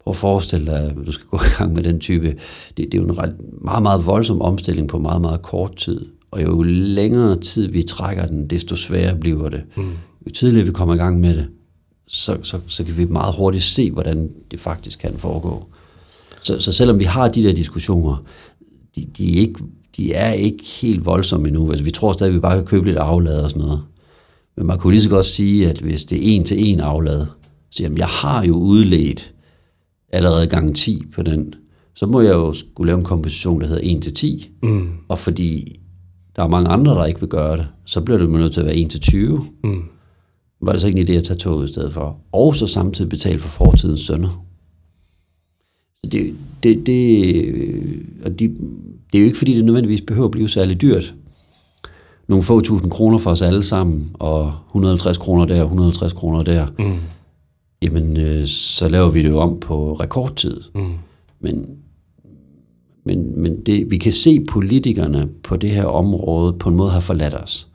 Prøv 0.03 0.11
at 0.11 0.15
forestille 0.15 0.65
dig, 0.65 0.79
at 0.79 0.95
du 1.05 1.11
skal 1.11 1.27
gå 1.27 1.37
i 1.53 1.57
gang 1.57 1.73
med 1.73 1.83
den 1.83 1.99
type. 1.99 2.27
Det, 2.27 2.37
det 2.77 2.93
er 2.93 2.97
jo 2.97 3.03
en 3.03 3.17
ret, 3.17 3.35
meget, 3.61 3.83
meget 3.83 4.05
voldsom 4.05 4.41
omstilling 4.41 4.87
på 4.87 4.99
meget, 4.99 5.21
meget 5.21 5.41
kort 5.41 5.75
tid. 5.75 6.05
Og 6.31 6.43
jo 6.43 6.63
længere 6.63 7.39
tid 7.39 7.67
vi 7.67 7.83
trækker 7.83 8.25
den, 8.25 8.47
desto 8.47 8.75
sværere 8.75 9.15
bliver 9.15 9.49
det. 9.49 9.63
Mm. 9.75 9.83
Jo 10.25 10.31
tidligere 10.31 10.65
vi 10.65 10.71
kommer 10.71 10.95
i 10.95 10.97
gang 10.97 11.19
med 11.19 11.35
det, 11.35 11.47
så, 12.07 12.37
så, 12.43 12.59
så 12.67 12.83
kan 12.83 12.97
vi 12.97 13.05
meget 13.05 13.35
hurtigt 13.35 13.63
se, 13.63 13.91
hvordan 13.91 14.31
det 14.51 14.59
faktisk 14.59 14.99
kan 14.99 15.13
foregå. 15.17 15.65
Så, 16.41 16.59
så 16.59 16.71
selvom 16.71 16.99
vi 16.99 17.03
har 17.03 17.27
de 17.27 17.43
der 17.43 17.53
diskussioner, 17.53 18.23
de, 18.95 19.07
de, 19.17 19.37
er, 19.37 19.41
ikke, 19.41 19.59
de 19.97 20.13
er 20.13 20.31
ikke 20.31 20.63
helt 20.81 21.05
voldsomme 21.05 21.47
endnu. 21.47 21.69
Altså, 21.69 21.83
vi 21.83 21.91
tror 21.91 22.13
stadig, 22.13 22.31
at 22.31 22.35
vi 22.35 22.39
bare 22.39 22.55
kan 22.55 22.65
købe 22.65 22.85
lidt 22.85 22.97
aflad 22.97 23.41
og 23.41 23.49
sådan 23.49 23.65
noget. 23.65 23.81
Men 24.57 24.67
man 24.67 24.79
kunne 24.79 24.93
lige 24.93 25.01
så 25.01 25.09
godt 25.09 25.25
sige, 25.25 25.69
at 25.69 25.77
hvis 25.77 26.05
det 26.05 26.17
er 26.17 26.35
en 26.35 26.43
til 26.43 26.69
en 26.69 26.79
aflad, 26.79 27.25
så 27.71 27.83
jamen, 27.83 27.97
jeg 27.97 28.07
har 28.07 28.45
jo 28.45 28.55
udledt 28.55 29.33
allerede 30.09 30.47
gang 30.47 30.75
10 30.75 31.03
på 31.13 31.23
den, 31.23 31.53
så 31.95 32.05
må 32.05 32.21
jeg 32.21 32.33
jo 32.33 32.53
skulle 32.53 32.87
lave 32.87 32.97
en 32.97 33.05
komposition, 33.05 33.61
der 33.61 33.67
hedder 33.67 33.95
1 33.97 34.03
til 34.03 34.13
10. 34.13 34.49
Mm. 34.63 34.89
Og 35.07 35.19
fordi 35.19 35.79
der 36.35 36.43
er 36.43 36.47
mange 36.47 36.69
andre, 36.69 36.91
der 36.91 37.05
ikke 37.05 37.19
vil 37.19 37.29
gøre 37.29 37.57
det, 37.57 37.67
så 37.85 38.01
bliver 38.01 38.17
det 38.17 38.29
nødt 38.29 38.53
til 38.53 38.59
at 38.59 38.65
være 38.65 38.75
1 38.75 38.89
til 38.89 38.99
20. 38.99 39.45
Mm. 39.63 39.83
Var 40.61 40.71
det 40.71 40.81
så 40.81 40.87
ikke 40.87 40.99
en 40.99 41.07
idé 41.07 41.11
at 41.11 41.23
tage 41.23 41.37
toget 41.37 41.69
i 41.69 41.73
stedet 41.73 41.93
for? 41.93 42.17
Og 42.31 42.55
så 42.55 42.67
samtidig 42.67 43.09
betale 43.09 43.39
for 43.39 43.47
fortidens 43.47 43.99
sønder. 43.99 44.45
Så 46.03 46.09
det, 46.11 46.35
det, 46.63 46.85
det, 46.85 47.45
og 48.25 48.39
de, 48.39 48.47
det 49.11 49.17
er 49.17 49.19
jo 49.19 49.25
ikke, 49.25 49.37
fordi 49.37 49.55
det 49.55 49.65
nødvendigvis 49.65 50.01
behøver 50.01 50.25
at 50.25 50.31
blive 50.31 50.49
særlig 50.49 50.81
dyrt. 50.81 51.15
Nogle 52.27 52.43
få 52.43 52.61
tusind 52.61 52.91
kroner 52.91 53.17
for 53.17 53.31
os 53.31 53.41
alle 53.41 53.63
sammen, 53.63 54.11
og 54.13 54.53
150 54.67 55.17
kroner 55.17 55.45
der, 55.45 55.63
150 55.63 56.13
kroner 56.13 56.43
der. 56.43 56.67
Mm. 56.79 56.95
Jamen, 57.81 58.17
øh, 58.17 58.45
så 58.45 58.89
laver 58.89 59.09
vi 59.09 59.23
det 59.23 59.29
jo 59.29 59.39
om 59.39 59.59
på 59.59 59.93
rekordtid. 59.93 60.61
Mm. 60.75 60.93
Men 61.39 61.65
men, 63.07 63.41
men 63.41 63.61
det, 63.61 63.91
vi 63.91 63.97
kan 63.97 64.11
se 64.11 64.45
politikerne 64.49 65.29
på 65.43 65.55
det 65.55 65.69
her 65.69 65.85
område 65.85 66.53
på 66.53 66.69
en 66.69 66.75
måde 66.75 66.89
har 66.89 66.99
forladt 66.99 67.33
os. 67.33 67.67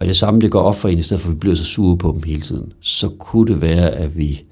Og 0.00 0.06
det 0.06 0.16
samme, 0.16 0.40
det 0.40 0.50
går 0.50 0.60
op 0.60 0.74
for 0.74 0.88
en, 0.88 0.98
i 0.98 1.02
stedet 1.02 1.22
for 1.22 1.28
at 1.28 1.34
vi 1.34 1.38
bliver 1.38 1.56
så 1.56 1.64
sure 1.64 1.96
på 1.96 2.12
dem 2.12 2.22
hele 2.22 2.40
tiden, 2.40 2.72
så 2.80 3.08
kunne 3.08 3.52
det 3.52 3.60
være, 3.60 3.90
at 3.90 4.16
vi 4.16 4.42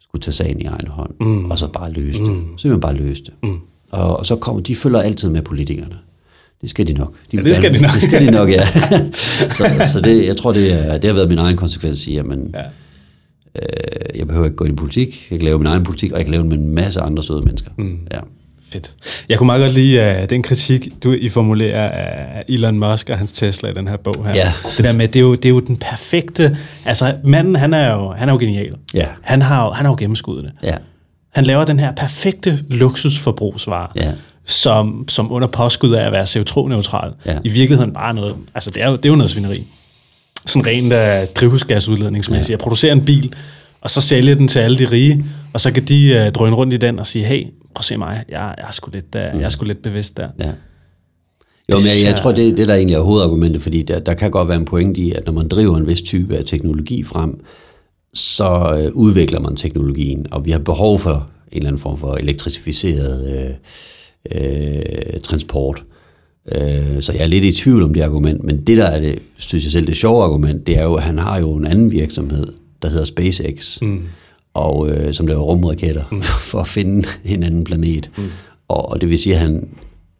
skulle 0.00 0.22
tage 0.22 0.32
sagen 0.32 0.60
i 0.60 0.64
egen 0.64 0.88
hånd, 0.88 1.10
mm. 1.20 1.50
og 1.50 1.58
så 1.58 1.68
bare 1.68 1.90
løse 1.90 2.20
det. 2.20 2.32
Mm. 2.32 2.58
Så 2.58 2.68
vi 2.68 2.76
bare 2.76 2.94
løse 2.94 3.24
det. 3.24 3.34
Mm. 3.42 3.58
Og, 3.90 4.16
og 4.16 4.26
så 4.26 4.36
kommer, 4.36 4.62
de 4.62 4.74
følger 4.74 5.00
altid 5.00 5.28
med 5.28 5.42
politikerne. 5.42 5.98
Det 6.60 6.70
skal 6.70 6.86
de 6.86 6.92
nok. 6.92 7.14
De 7.32 7.36
ja, 7.36 7.42
det 7.42 7.56
skal 7.56 7.74
de 7.74 7.82
nok. 7.82 7.92
Det 7.94 8.02
skal 8.02 8.26
de 8.26 8.30
nok, 8.30 8.50
ja. 8.50 8.66
så 9.56 9.88
så 9.92 10.00
det, 10.04 10.26
jeg 10.26 10.36
tror, 10.36 10.52
det, 10.52 10.72
er, 10.72 10.98
det 10.98 11.04
har 11.04 11.14
været 11.14 11.28
min 11.28 11.38
egen 11.38 11.56
konsekvens 11.56 11.92
at 11.92 11.98
sige, 11.98 12.16
jamen, 12.16 12.54
ja. 12.54 12.60
øh, 13.62 14.18
jeg 14.18 14.28
behøver 14.28 14.46
ikke 14.46 14.56
gå 14.56 14.64
ind 14.64 14.74
i 14.74 14.76
politik, 14.76 15.26
jeg 15.30 15.38
kan 15.38 15.46
lave 15.46 15.58
min 15.58 15.66
egen 15.66 15.82
politik, 15.82 16.12
og 16.12 16.18
jeg 16.18 16.24
kan 16.24 16.32
lave 16.32 16.42
den 16.42 16.48
med 16.48 16.58
en 16.58 16.74
masse 16.74 17.00
andre 17.00 17.22
søde 17.22 17.40
mennesker. 17.42 17.70
Mm. 17.78 17.98
Ja. 18.12 18.18
Fedt. 18.70 18.94
Jeg 19.28 19.38
kunne 19.38 19.46
meget 19.46 19.62
godt 19.62 19.74
lide 19.74 20.18
uh, 20.22 20.28
den 20.30 20.42
kritik, 20.42 20.88
du 21.02 21.12
I 21.12 21.28
formulerer 21.28 21.88
af 21.88 22.44
Elon 22.48 22.78
Musk 22.78 23.10
og 23.10 23.18
hans 23.18 23.32
Tesla 23.32 23.68
i 23.70 23.74
den 23.74 23.88
her 23.88 23.96
bog 23.96 24.26
her. 24.26 24.32
Ja. 24.34 24.52
Det 24.76 24.84
der 24.84 24.92
med, 24.92 25.08
det 25.08 25.16
er, 25.16 25.20
jo, 25.20 25.34
det 25.34 25.44
er 25.44 25.50
jo 25.50 25.60
den 25.60 25.76
perfekte... 25.76 26.56
Altså, 26.84 27.14
manden, 27.24 27.56
han 27.56 27.74
er 27.74 27.92
jo, 27.92 28.12
han 28.12 28.28
er 28.28 28.32
jo 28.32 28.38
genial. 28.38 28.74
Ja. 28.94 29.06
Han 29.20 29.42
har 29.42 29.64
jo, 29.64 29.70
han 29.70 29.86
har 29.86 29.92
jo 29.92 29.96
gennemskuddet 29.98 30.44
det. 30.44 30.68
Ja. 30.68 30.76
Han 31.34 31.44
laver 31.44 31.64
den 31.64 31.80
her 31.80 31.92
perfekte 31.92 32.64
luksusforbrugsvare, 32.68 33.88
ja. 33.96 34.12
Som, 34.46 35.04
som 35.08 35.32
under 35.32 35.48
påskud 35.48 35.92
af 35.92 36.06
at 36.06 36.12
være 36.12 36.24
CO2-neutral, 36.24 37.12
ja. 37.26 37.38
i 37.44 37.48
virkeligheden 37.48 37.92
bare 37.92 38.14
noget... 38.14 38.34
Altså, 38.54 38.70
det 38.70 38.82
er 38.82 38.90
jo, 38.90 38.96
det 38.96 39.06
er 39.06 39.08
jo 39.08 39.16
noget 39.16 39.30
svineri. 39.30 39.66
Sådan 40.46 40.66
rent 40.66 40.92
uh, 40.92 41.34
drivhusgasudledningsmæssigt. 41.34 42.50
Ja. 42.50 42.52
Jeg 42.52 42.58
producerer 42.58 42.92
en 42.92 43.04
bil, 43.04 43.34
og 43.80 43.90
så 43.90 44.00
sælger 44.00 44.34
den 44.34 44.48
til 44.48 44.58
alle 44.58 44.78
de 44.78 44.90
rige, 44.90 45.24
og 45.52 45.60
så 45.60 45.72
kan 45.72 45.84
de 45.84 46.24
uh, 46.26 46.32
drøne 46.32 46.56
rundt 46.56 46.74
i 46.74 46.76
den 46.76 46.98
og 46.98 47.06
sige, 47.06 47.24
hey, 47.24 47.42
prøv 47.44 47.80
at 47.80 47.84
se 47.84 47.96
mig, 47.96 48.24
jeg, 48.28 48.54
jeg, 48.58 48.64
er, 48.68 48.72
sgu 48.72 48.90
lidt, 48.90 49.14
uh, 49.14 49.20
jeg 49.20 49.42
er 49.42 49.48
sgu 49.48 49.64
lidt 49.64 49.82
bevidst 49.82 50.16
der. 50.16 50.28
Ja. 50.40 50.50
Jo, 51.72 51.76
men 51.76 51.86
jeg, 51.86 52.04
jeg 52.04 52.16
tror, 52.16 52.32
det, 52.32 52.58
det 52.58 52.68
der 52.68 52.74
egentlig 52.74 52.94
er 52.94 53.00
hovedargumentet, 53.00 53.62
fordi 53.62 53.82
der, 53.82 53.98
der 53.98 54.14
kan 54.14 54.30
godt 54.30 54.48
være 54.48 54.56
en 54.56 54.64
pointe 54.64 55.00
i, 55.00 55.12
at 55.12 55.26
når 55.26 55.32
man 55.32 55.48
driver 55.48 55.76
en 55.76 55.86
vis 55.86 56.02
type 56.02 56.36
af 56.36 56.44
teknologi 56.44 57.04
frem, 57.04 57.40
så 58.14 58.78
øh, 58.80 58.92
udvikler 58.92 59.40
man 59.40 59.56
teknologien, 59.56 60.26
og 60.30 60.44
vi 60.44 60.50
har 60.50 60.58
behov 60.58 60.98
for 60.98 61.30
en 61.52 61.56
eller 61.56 61.68
anden 61.68 61.82
form 61.82 61.98
for 61.98 62.14
elektrificeret 62.14 63.38
øh, 63.38 63.54
øh, 64.34 65.20
transport. 65.20 65.84
Øh, 66.54 67.02
så 67.02 67.12
jeg 67.12 67.22
er 67.22 67.26
lidt 67.26 67.44
i 67.44 67.52
tvivl 67.52 67.82
om 67.82 67.94
det 67.94 68.00
argument, 68.00 68.44
men 68.44 68.60
det 68.60 68.78
der 68.78 68.86
er 68.86 69.00
det, 69.00 69.18
synes 69.36 69.64
jeg 69.64 69.72
selv, 69.72 69.86
det 69.86 69.96
sjove 69.96 70.24
argument, 70.24 70.66
det 70.66 70.78
er 70.78 70.84
jo, 70.84 70.94
at 70.94 71.02
han 71.02 71.18
har 71.18 71.38
jo 71.38 71.56
en 71.56 71.66
anden 71.66 71.90
virksomhed, 71.90 72.46
der 72.82 72.88
hedder 72.88 73.04
SpaceX, 73.04 73.82
mm. 73.82 74.02
og 74.54 74.90
øh, 74.90 75.14
som 75.14 75.26
laver 75.26 75.42
rumraketter 75.42 76.04
mm. 76.12 76.22
for 76.50 76.58
at 76.58 76.68
finde 76.68 77.08
en 77.24 77.42
anden 77.42 77.64
planet. 77.64 78.10
Mm. 78.16 78.24
Og, 78.68 78.88
og 78.88 79.00
det 79.00 79.10
vil 79.10 79.18
sige, 79.18 79.34
at 79.34 79.40
han, 79.40 79.68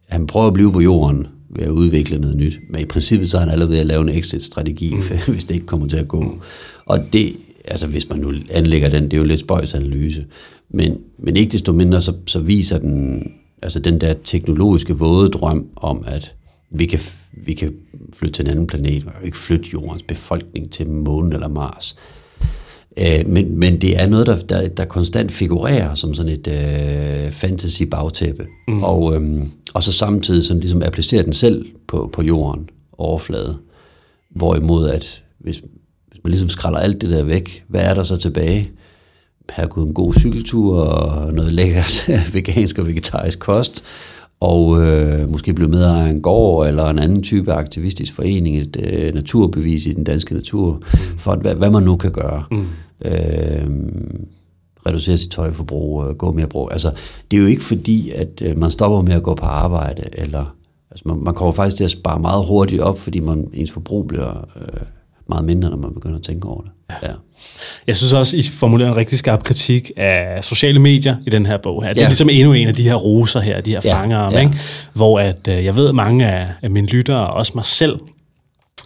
han 0.09 0.27
prøver 0.27 0.47
at 0.47 0.53
blive 0.53 0.71
på 0.71 0.81
jorden 0.81 1.27
ved 1.49 1.63
at 1.63 1.69
udvikle 1.69 2.19
noget 2.19 2.37
nyt. 2.37 2.59
Men 2.69 2.81
i 2.81 2.85
princippet 2.85 3.29
så 3.29 3.37
er 3.37 3.41
han 3.41 3.49
allerede 3.49 3.71
ved 3.71 3.79
at 3.79 3.85
lave 3.85 4.01
en 4.01 4.09
exit-strategi, 4.09 4.93
mm. 4.93 5.01
hvis 5.33 5.43
det 5.43 5.55
ikke 5.55 5.65
kommer 5.65 5.87
til 5.87 5.97
at 5.97 6.07
gå. 6.07 6.21
Mm. 6.21 6.39
Og 6.85 6.99
det, 7.13 7.33
altså 7.65 7.87
hvis 7.87 8.09
man 8.09 8.19
nu 8.19 8.33
anlægger 8.49 8.89
den, 8.89 9.03
det 9.03 9.13
er 9.13 9.17
jo 9.17 9.23
lidt 9.23 9.39
spøjs 9.39 9.73
analyse. 9.73 10.25
Men, 10.69 10.97
men 11.19 11.37
ikke 11.37 11.51
desto 11.51 11.73
mindre, 11.73 12.01
så, 12.01 12.13
så 12.25 12.39
viser 12.39 12.77
den, 12.77 13.23
altså 13.61 13.79
den 13.79 14.01
der 14.01 14.13
teknologiske 14.23 14.93
våde 14.93 15.29
drøm 15.29 15.67
om, 15.75 16.03
at 16.07 16.35
vi 16.69 16.85
kan, 16.85 16.99
vi 17.31 17.53
kan 17.53 17.73
flytte 18.13 18.33
til 18.33 18.45
en 18.45 18.51
anden 18.51 18.67
planet, 18.67 19.05
og 19.05 19.25
ikke 19.25 19.37
flytte 19.37 19.69
jordens 19.73 20.03
befolkning 20.03 20.71
til 20.71 20.89
månen 20.89 21.33
eller 21.33 21.47
Mars. 21.47 21.95
Øh, 22.97 23.27
men, 23.27 23.59
men 23.59 23.81
det 23.81 24.01
er 24.01 24.07
noget, 24.07 24.27
der, 24.27 24.39
der, 24.39 24.67
der 24.67 24.85
konstant 24.85 25.31
figurerer 25.31 25.95
som 25.95 26.13
sådan 26.13 26.31
et 26.31 26.47
øh, 26.47 27.31
fantasy-bagtæppe. 27.31 28.47
Mm. 28.67 28.83
Og, 28.83 29.15
øhm, 29.15 29.51
og 29.73 29.83
så 29.83 29.91
samtidig 29.91 30.43
sådan 30.43 30.59
ligesom 30.59 30.83
applicerer 30.83 31.23
den 31.23 31.33
selv 31.33 31.65
på, 31.87 32.09
på 32.13 32.21
jorden 32.21 32.69
overflade. 32.97 33.57
Hvorimod 34.35 34.89
at 34.89 35.23
hvis, 35.39 35.57
hvis 36.07 36.23
man 36.23 36.31
ligesom 36.31 36.49
skralder 36.49 36.79
alt 36.79 37.01
det 37.01 37.09
der 37.09 37.23
væk, 37.23 37.63
hvad 37.67 37.81
er 37.81 37.93
der 37.93 38.03
så 38.03 38.17
tilbage? 38.17 38.71
Her 39.51 39.67
kunne 39.67 39.87
en 39.87 39.93
god 39.93 40.13
cykeltur 40.13 40.79
og 40.79 41.33
noget 41.33 41.53
lækkert 41.53 42.09
vegansk 42.33 42.77
og 42.77 42.87
vegetarisk 42.87 43.39
kost, 43.39 43.83
og 44.39 44.85
øh, 44.85 45.29
måske 45.29 45.53
blive 45.53 45.69
medejer 45.69 46.05
af 46.05 46.09
en 46.09 46.21
gård 46.21 46.67
eller 46.67 46.89
en 46.89 46.99
anden 46.99 47.23
type 47.23 47.53
aktivistisk 47.53 48.13
forening, 48.13 48.57
et 48.57 48.77
øh, 48.79 49.13
naturbevis 49.13 49.85
i 49.85 49.93
den 49.93 50.03
danske 50.03 50.33
natur, 50.33 50.73
mm. 50.73 51.17
for 51.17 51.31
at, 51.31 51.39
hvad, 51.39 51.55
hvad 51.55 51.69
man 51.69 51.83
nu 51.83 51.97
kan 51.97 52.11
gøre. 52.11 52.43
Mm. 52.51 52.65
Øh, 53.05 53.67
reducere 54.87 55.17
sit 55.17 55.31
tøjforbrug, 55.31 56.05
øh, 56.05 56.15
gå 56.15 56.31
mere 56.31 56.47
brug. 56.47 56.69
Altså, 56.71 56.91
det 57.31 57.37
er 57.37 57.41
jo 57.41 57.47
ikke 57.47 57.63
fordi, 57.63 58.11
at 58.11 58.41
øh, 58.41 58.57
man 58.57 58.71
stopper 58.71 59.01
med 59.01 59.13
at 59.13 59.23
gå 59.23 59.35
på 59.35 59.45
arbejde, 59.45 60.03
eller 60.13 60.55
altså, 60.91 61.03
man, 61.07 61.23
man 61.23 61.33
kommer 61.33 61.53
faktisk 61.53 61.77
til 61.77 61.83
at 61.83 61.91
spare 61.91 62.19
meget 62.19 62.45
hurtigt 62.47 62.81
op, 62.81 62.99
fordi 62.99 63.19
man, 63.19 63.49
ens 63.53 63.71
forbrug 63.71 64.07
bliver 64.07 64.47
øh, 64.55 64.81
meget 65.29 65.45
mindre, 65.45 65.69
når 65.69 65.77
man 65.77 65.93
begynder 65.93 66.17
at 66.17 66.23
tænke 66.23 66.47
over 66.47 66.61
det. 66.61 66.71
Ja. 67.03 67.13
Jeg 67.87 67.97
synes 67.97 68.13
også, 68.13 68.37
I 68.37 68.43
formulerer 68.43 68.89
en 68.89 68.95
rigtig 68.95 69.19
skarp 69.19 69.43
kritik 69.43 69.91
af 69.97 70.43
sociale 70.43 70.79
medier 70.79 71.15
i 71.25 71.29
den 71.29 71.45
her 71.45 71.57
bog 71.57 71.83
her. 71.83 71.89
Det 71.89 71.97
er 71.97 72.01
ja. 72.01 72.07
ligesom 72.07 72.29
endnu 72.29 72.53
en 72.53 72.67
af 72.67 72.73
de 72.73 72.83
her 72.83 72.95
roser 72.95 73.39
her, 73.39 73.61
de 73.61 73.71
her 73.71 73.81
ja. 73.85 73.93
fanger, 73.93 74.31
ja. 74.31 74.39
Ikke? 74.39 74.53
hvor 74.93 75.19
at, 75.19 75.47
øh, 75.49 75.65
jeg 75.65 75.75
ved, 75.75 75.93
mange 75.93 76.27
af, 76.27 76.47
af 76.61 76.69
mine 76.69 76.87
lyttere, 76.87 77.27
og 77.27 77.33
også 77.33 77.51
mig 77.55 77.65
selv, 77.65 77.99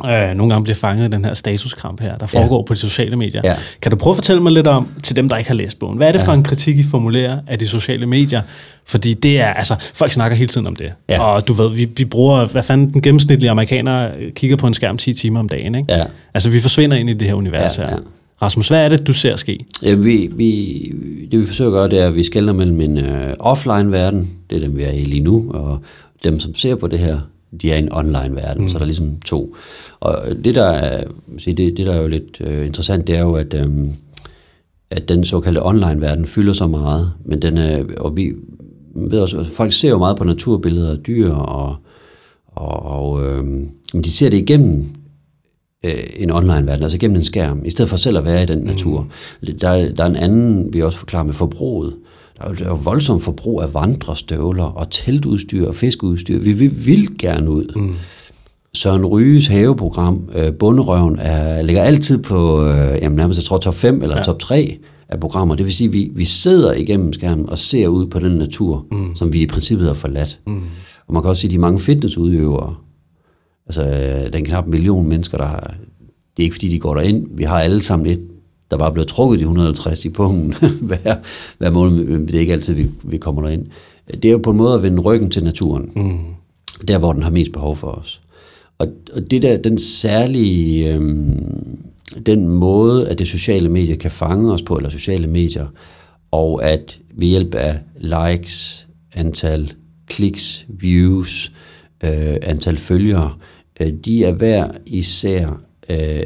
øh, 0.06 0.34
nogle 0.36 0.54
gange 0.54 0.64
bliver 0.64 0.76
fanget 0.76 1.08
i 1.08 1.12
den 1.12 1.26
her 1.26 1.34
statuskamp 1.34 2.02
her, 2.02 2.18
der 2.18 2.26
foregår 2.26 2.58
ja. 2.58 2.64
på 2.66 2.74
de 2.74 2.80
sociale 2.80 3.16
medier. 3.16 3.41
Ja. 3.43 3.56
Kan 3.82 3.91
du 3.91 3.97
prøve 3.97 4.12
at 4.12 4.18
fortælle 4.18 4.43
mig 4.43 4.52
lidt 4.52 4.68
om, 4.68 4.88
til 5.04 5.16
dem, 5.16 5.30
der 5.30 5.38
ikke 5.38 5.49
har 5.49 5.56
læst 5.56 5.80
bogen, 5.80 5.97
hvad 5.97 6.08
er 6.08 6.12
det 6.12 6.20
ja. 6.20 6.26
for 6.26 6.34
en 6.34 6.43
kritik, 6.43 6.78
I 6.78 6.84
formulerer 6.84 7.39
af 7.47 7.60
de 7.60 7.68
sociale 7.68 8.06
medier? 8.06 8.41
Fordi 8.86 9.14
det 9.14 9.39
er, 9.39 9.54
altså, 9.54 9.76
folk 9.93 10.12
snakker 10.12 10.38
hele 10.38 10.47
tiden 10.47 10.68
om 10.68 10.76
det. 10.76 10.93
Ja. 11.10 11.22
Og 11.22 11.47
du 11.47 11.54
ved, 11.54 11.70
vi, 11.70 11.86
vi 11.97 12.06
bruger, 12.06 12.45
hvad 12.45 12.64
fanden 12.64 12.93
den 12.93 13.02
gennemsnitlige 13.02 13.52
amerikaner 13.52 14.10
kigger 14.36 14.58
på 14.58 14.68
en 14.68 14.74
skærm 14.74 14.97
10 14.97 15.14
timer 15.14 15.39
om 15.39 15.49
dagen, 15.49 15.76
ikke? 15.76 15.95
Ja. 15.95 16.04
Altså, 16.34 16.49
vi 16.49 16.62
forsvinder 16.62 16.97
ind 16.97 17.10
i 17.10 17.14
det 17.14 17.28
her 17.28 17.34
univers 17.34 17.78
ja, 17.78 17.84
her. 17.84 17.91
Ja. 17.91 17.97
Rasmus, 18.41 18.67
hvad 18.67 18.85
er 18.85 18.89
det, 18.89 19.07
du 19.07 19.13
ser 19.13 19.35
ske? 19.35 19.65
Ja, 19.83 19.93
vi, 19.93 20.29
vi, 20.33 20.93
det 21.31 21.39
vi 21.39 21.45
forsøger 21.45 21.71
at 21.71 21.73
gøre, 21.73 21.89
det 21.89 21.99
er, 21.99 22.07
at 22.07 22.15
vi 22.15 22.23
skælder 22.23 22.53
mellem 22.53 22.81
en 22.81 22.97
uh, 22.97 23.33
offline-verden, 23.39 24.29
det 24.49 24.55
er 24.55 24.59
dem, 24.59 24.77
vi 24.77 24.83
er 24.83 24.91
i 24.91 25.03
lige 25.03 25.23
nu, 25.23 25.51
og 25.51 25.79
dem, 26.23 26.39
som 26.39 26.55
ser 26.55 26.75
på 26.75 26.87
det 26.87 26.99
her, 26.99 27.19
de 27.61 27.71
er 27.71 27.75
i 27.75 27.79
en 27.79 27.93
online-verden, 27.93 28.61
mm. 28.61 28.69
så 28.69 28.77
der 28.77 28.81
er 28.81 28.85
ligesom 28.85 29.19
to. 29.25 29.55
Og 29.99 30.17
det, 30.43 30.55
der 30.55 30.65
er, 30.65 31.03
det, 31.45 31.57
det 31.57 31.77
der 31.77 31.93
er 31.93 32.01
jo 32.01 32.07
lidt 32.07 32.41
uh, 32.47 32.65
interessant, 32.65 33.07
det 33.07 33.15
er 33.15 33.21
jo, 33.21 33.33
at, 33.33 33.53
um, 33.65 33.89
at 34.91 35.09
den 35.09 35.25
såkaldte 35.25 35.65
online-verden 35.65 36.25
fylder 36.25 36.53
så 36.53 36.67
meget, 36.67 37.11
men 37.25 37.41
den 37.41 37.57
er, 37.57 37.83
og 37.97 38.17
vi 38.17 38.31
ved 38.95 39.19
også, 39.19 39.43
folk 39.43 39.73
ser 39.73 39.89
jo 39.89 39.97
meget 39.97 40.17
på 40.17 40.23
naturbilleder 40.23 40.91
af 40.91 40.97
dyr, 40.97 41.31
og, 41.31 41.75
og, 42.45 42.85
og 42.85 43.19
men 43.93 44.03
de 44.03 44.11
ser 44.11 44.29
det 44.29 44.37
igennem 44.37 44.85
øh, 45.86 45.93
en 46.15 46.32
online-verden, 46.32 46.84
altså 46.84 46.97
gennem 46.97 47.17
en 47.17 47.23
skærm, 47.23 47.61
i 47.65 47.69
stedet 47.69 47.89
for 47.89 47.97
selv 47.97 48.17
at 48.17 48.25
være 48.25 48.43
i 48.43 48.45
den 48.45 48.59
natur. 48.59 49.07
Mm. 49.41 49.57
Der, 49.57 49.93
der 49.93 50.03
er 50.03 50.07
en 50.07 50.15
anden, 50.15 50.73
vi 50.73 50.82
også 50.82 50.97
forklarer 50.97 51.23
med 51.23 51.34
forbruget. 51.34 51.93
Der 52.38 52.47
er, 52.47 52.53
der 52.53 52.65
er 52.65 52.69
jo 52.69 52.75
voldsomt 52.75 53.23
forbrug 53.23 53.61
af 53.61 53.73
vandrestøvler 53.73 54.63
og 54.63 54.89
teltudstyr 54.89 55.67
og 55.67 55.75
fiskeudstyr. 55.75 56.39
Vi 56.39 56.51
vil, 56.51 56.86
vil 56.86 57.17
gerne 57.19 57.49
ud. 57.49 57.73
Mm. 57.75 57.95
Søren 58.73 59.05
Ryges 59.05 59.47
haveprogram, 59.47 60.29
øh, 60.36 60.53
Bunderøven, 60.53 61.19
er, 61.19 61.61
ligger 61.61 61.84
altid 61.84 62.17
på, 62.17 62.65
øh, 62.65 62.97
jamen 63.01 63.15
nærmest 63.15 63.39
jeg 63.39 63.43
tror 63.43 63.57
top 63.57 63.75
5 63.75 64.03
eller 64.03 64.17
ja. 64.17 64.23
top 64.23 64.39
3 64.39 64.77
af 65.09 65.19
programmer. 65.19 65.55
Det 65.55 65.65
vil 65.65 65.73
sige, 65.73 65.88
at 65.88 65.93
vi, 65.93 66.11
vi 66.15 66.25
sidder 66.25 66.73
igennem 66.73 67.13
skærmen 67.13 67.49
og 67.49 67.59
ser 67.59 67.88
ud 67.88 68.07
på 68.07 68.19
den 68.19 68.32
natur, 68.32 68.86
mm. 68.91 69.15
som 69.15 69.34
vi 69.34 69.41
i 69.41 69.47
princippet 69.47 69.88
har 69.88 69.93
forladt. 69.93 70.39
Mm. 70.47 70.61
Og 71.07 71.13
man 71.13 71.23
kan 71.23 71.29
også 71.29 71.41
sige, 71.41 71.49
at 71.49 71.53
de 71.53 71.57
mange 71.57 71.79
fitnessudøvere, 71.79 72.75
Altså, 73.72 74.30
den 74.34 74.45
knap 74.45 74.67
million 74.67 75.09
mennesker, 75.09 75.38
der 75.38 75.45
har... 75.45 75.74
Det 76.38 76.43
er 76.43 76.45
ikke, 76.45 76.55
fordi 76.55 76.67
de 76.67 76.80
går 76.80 76.95
derind. 76.95 77.28
Vi 77.32 77.43
har 77.43 77.59
alle 77.59 77.82
sammen 77.82 78.07
et, 78.11 78.28
der 78.72 78.78
bare 78.78 78.91
blevet 78.91 79.07
trukket 79.07 79.39
de 79.39 79.43
150 79.43 80.05
i 80.05 80.09
punkten 80.09 80.69
hver, 80.88 81.15
hver 81.57 81.69
måned, 81.69 82.05
men 82.05 82.28
det 82.28 82.36
er 82.36 82.39
ikke 82.39 82.53
altid, 82.53 82.74
vi, 82.74 82.89
vi 83.03 83.17
kommer 83.17 83.41
derind. 83.41 83.65
Det 84.13 84.26
er 84.26 84.32
jo 84.32 84.38
på 84.38 84.51
en 84.51 84.57
måde 84.57 84.74
at 84.74 84.84
vende 84.84 85.01
ryggen 85.01 85.30
til 85.30 85.43
naturen. 85.43 85.91
Mm. 85.95 86.19
Der, 86.88 86.97
hvor 86.97 87.13
den 87.13 87.24
har 87.24 87.30
mest 87.30 87.51
behov 87.51 87.76
for 87.76 87.88
os. 87.88 88.22
Og, 88.80 88.88
og 89.15 89.32
det 89.32 89.41
der, 89.41 89.57
den 89.57 89.80
særlige... 89.80 90.93
Øhm, 90.93 91.78
den 92.26 92.47
måde, 92.47 93.09
at 93.09 93.19
det 93.19 93.28
sociale 93.28 93.69
medier 93.69 93.95
kan 93.95 94.11
fange 94.11 94.53
os 94.53 94.61
på, 94.61 94.76
eller 94.76 94.89
sociale 94.89 95.28
medier, 95.28 95.67
og 96.32 96.63
at 96.63 96.99
ved 97.15 97.28
hjælp 97.28 97.55
af 97.55 97.80
likes, 97.95 98.88
antal 99.13 99.74
kliks, 100.07 100.65
views, 100.69 101.51
øh, 102.03 102.36
antal 102.41 102.78
følgere, 102.78 103.34
de 103.89 104.23
er 104.23 104.32
hver 104.32 104.71
især, 104.86 105.61
øh, 105.89 106.23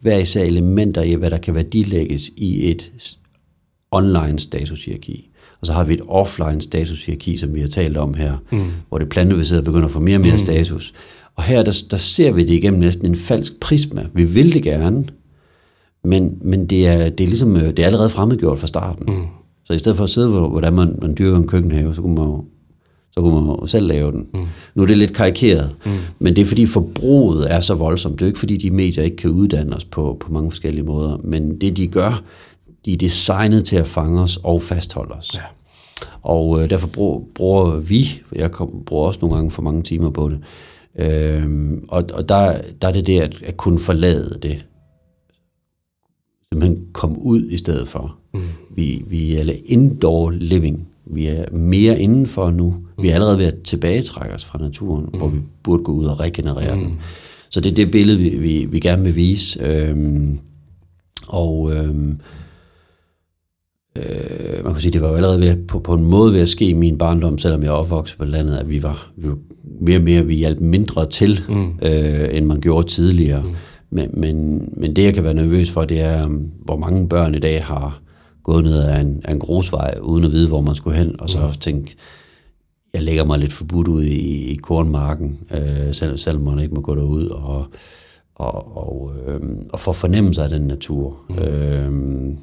hver 0.00 0.18
især 0.18 0.44
elementer 0.44 1.02
i, 1.02 1.14
hvad 1.14 1.30
der 1.30 1.38
kan 1.38 1.54
værdilægges 1.54 2.30
i 2.36 2.70
et 2.70 2.92
online 3.90 4.38
statushierarki. 4.38 5.30
Og 5.60 5.66
så 5.66 5.72
har 5.72 5.84
vi 5.84 5.94
et 5.94 6.00
offline 6.08 6.60
statushierarki, 6.60 7.36
som 7.36 7.54
vi 7.54 7.60
har 7.60 7.68
talt 7.68 7.96
om 7.96 8.14
her, 8.14 8.36
mm. 8.52 8.66
hvor 8.88 8.98
det 8.98 9.08
plantebaserede 9.08 9.64
begynder 9.64 9.84
at 9.84 9.90
få 9.90 10.00
mere 10.00 10.16
og 10.16 10.20
mere 10.20 10.32
mm. 10.32 10.38
status. 10.38 10.94
Og 11.36 11.42
her, 11.42 11.62
der, 11.62 11.82
der 11.90 11.96
ser 11.96 12.32
vi 12.32 12.42
det 12.42 12.54
igennem 12.54 12.80
næsten 12.80 13.06
en 13.06 13.16
falsk 13.16 13.60
prisma. 13.60 14.06
Vi 14.14 14.24
vil 14.24 14.52
det 14.52 14.62
gerne, 14.62 15.04
men, 16.04 16.38
men 16.40 16.66
det, 16.66 16.88
er, 16.88 17.08
det, 17.08 17.24
er 17.24 17.28
ligesom, 17.28 17.56
øh, 17.56 17.66
det 17.66 17.78
er 17.78 17.86
allerede 17.86 18.10
fremmedgjort 18.10 18.58
fra 18.58 18.66
starten. 18.66 19.14
Mm. 19.14 19.26
Så 19.64 19.72
i 19.72 19.78
stedet 19.78 19.96
for 19.96 20.04
at 20.04 20.10
sidde, 20.10 20.28
hvordan 20.28 20.72
man, 20.72 20.98
man 21.02 21.14
dyrker 21.18 21.36
en 21.38 21.46
køkkenhave, 21.46 21.94
så 21.94 22.02
kunne 22.02 22.14
man 22.14 22.24
jo 22.24 22.44
så 23.18 23.22
kunne 23.22 23.46
man 23.46 23.56
jo 23.60 23.66
selv 23.66 23.86
lave 23.86 24.12
den. 24.12 24.26
Mm. 24.34 24.46
Nu 24.74 24.82
er 24.82 24.86
det 24.86 24.98
lidt 24.98 25.14
karikeret, 25.14 25.76
mm. 25.84 25.92
men 26.18 26.36
det 26.36 26.42
er 26.42 26.46
fordi 26.46 26.66
forbruget 26.66 27.52
er 27.52 27.60
så 27.60 27.74
voldsomt. 27.74 28.14
Det 28.14 28.20
er 28.20 28.26
jo 28.26 28.28
ikke 28.28 28.38
fordi 28.38 28.56
de 28.56 28.70
medier 28.70 29.04
ikke 29.04 29.16
kan 29.16 29.30
uddanne 29.30 29.76
os 29.76 29.84
på, 29.84 30.16
på 30.20 30.32
mange 30.32 30.50
forskellige 30.50 30.84
måder, 30.84 31.16
men 31.24 31.60
det 31.60 31.76
de 31.76 31.86
gør, 31.86 32.22
de 32.84 32.92
er 32.92 32.96
designet 32.96 33.64
til 33.64 33.76
at 33.76 33.86
fange 33.86 34.20
os 34.20 34.38
og 34.42 34.62
fastholde 34.62 35.14
os. 35.14 35.30
Ja. 35.34 35.40
Og 36.22 36.62
øh, 36.62 36.70
derfor 36.70 36.88
bruger, 36.88 37.20
bruger 37.34 37.80
vi, 37.80 38.22
jeg 38.32 38.52
kom, 38.52 38.82
bruger 38.86 39.06
også 39.06 39.20
nogle 39.22 39.36
gange 39.36 39.50
for 39.50 39.62
mange 39.62 39.82
timer 39.82 40.10
på 40.10 40.30
det, 40.30 40.38
øhm, 40.98 41.84
og, 41.88 42.04
og 42.12 42.28
der, 42.28 42.60
der 42.82 42.88
er 42.88 42.92
det 42.92 43.06
det 43.06 43.20
at, 43.20 43.42
at 43.42 43.56
kunne 43.56 43.78
forlade 43.78 44.38
det. 44.42 44.66
Simpelthen 46.52 46.86
komme 46.92 47.22
ud 47.22 47.46
i 47.50 47.56
stedet 47.56 47.88
for. 47.88 48.16
Mm. 48.34 48.40
Vi, 48.74 49.04
vi 49.06 49.36
er 49.36 49.52
indoor 49.64 50.30
living 50.30 50.88
vi 51.14 51.26
er 51.26 51.52
mere 51.52 52.00
indenfor 52.00 52.50
nu. 52.50 52.74
Vi 53.00 53.08
er 53.08 53.14
allerede 53.14 53.38
ved 53.38 53.46
at 53.46 53.54
tilbagetrække 53.64 54.34
os 54.34 54.44
fra 54.44 54.58
naturen, 54.58 55.08
mm. 55.12 55.18
hvor 55.18 55.28
vi 55.28 55.38
burde 55.62 55.82
gå 55.82 55.92
ud 55.92 56.04
og 56.04 56.20
regenerere 56.20 56.76
mm. 56.76 56.82
den. 56.84 56.98
Så 57.50 57.60
det 57.60 57.70
er 57.70 57.74
det 57.74 57.90
billede, 57.90 58.18
vi, 58.18 58.28
vi, 58.28 58.66
vi 58.70 58.80
gerne 58.80 59.02
vil 59.02 59.16
vise. 59.16 59.62
Øhm, 59.62 60.38
og 61.28 61.72
øhm, 61.74 62.20
øh, 63.98 64.64
man 64.64 64.72
kan 64.72 64.82
sige, 64.82 64.92
det 64.92 65.00
var 65.00 65.08
jo 65.08 65.14
allerede 65.14 65.40
ved, 65.40 65.56
på, 65.56 65.78
på 65.78 65.94
en 65.94 66.04
måde 66.04 66.32
ved 66.32 66.40
at 66.40 66.48
ske 66.48 66.64
i 66.64 66.72
min 66.72 66.98
barndom, 66.98 67.38
selvom 67.38 67.62
jeg 67.62 67.70
opvokset 67.70 68.18
på 68.18 68.24
landet, 68.24 68.56
at 68.56 68.68
vi 68.68 68.82
var, 68.82 69.10
vi 69.16 69.28
var 69.28 69.36
mere 69.80 69.98
og 69.98 70.04
mere, 70.04 70.26
vi 70.26 70.34
hjalp 70.34 70.60
mindre 70.60 71.06
til, 71.06 71.40
mm. 71.48 71.78
øh, 71.82 72.28
end 72.32 72.46
man 72.46 72.60
gjorde 72.60 72.88
tidligere. 72.88 73.42
Mm. 73.42 73.54
Men, 73.90 74.10
men, 74.14 74.68
men 74.76 74.96
det, 74.96 75.04
jeg 75.04 75.14
kan 75.14 75.24
være 75.24 75.34
nervøs 75.34 75.70
for, 75.70 75.84
det 75.84 76.00
er, 76.00 76.28
hvor 76.64 76.76
mange 76.76 77.08
børn 77.08 77.34
i 77.34 77.38
dag 77.38 77.64
har 77.64 78.02
gået 78.48 78.64
ned 78.64 78.82
ad 78.82 79.00
en, 79.00 79.22
en 79.28 79.38
grusvej, 79.38 79.94
uden 80.02 80.24
at 80.24 80.32
vide, 80.32 80.48
hvor 80.48 80.60
man 80.60 80.74
skulle 80.74 80.98
hen, 80.98 81.20
og 81.20 81.30
så 81.30 81.38
mm. 81.38 81.52
tænke, 81.52 81.96
jeg 82.94 83.02
lægger 83.02 83.24
mig 83.24 83.38
lidt 83.38 83.52
forbudt 83.52 83.88
ud 83.88 84.04
i, 84.04 84.50
i 84.50 84.54
kornmarken, 84.54 85.38
øh, 85.50 85.94
selv, 85.94 86.18
selvom 86.18 86.42
man 86.42 86.58
ikke 86.58 86.74
må 86.74 86.80
gå 86.80 86.94
derud, 86.94 87.26
og, 87.26 87.66
og, 88.34 88.76
og, 88.76 89.12
øh, 89.26 89.40
og 89.70 89.80
få 89.80 89.92
fornemmelse 89.92 90.42
af 90.42 90.48
den 90.48 90.62
natur. 90.62 91.16
Mm. 91.28 91.38
Øhm, 91.38 92.38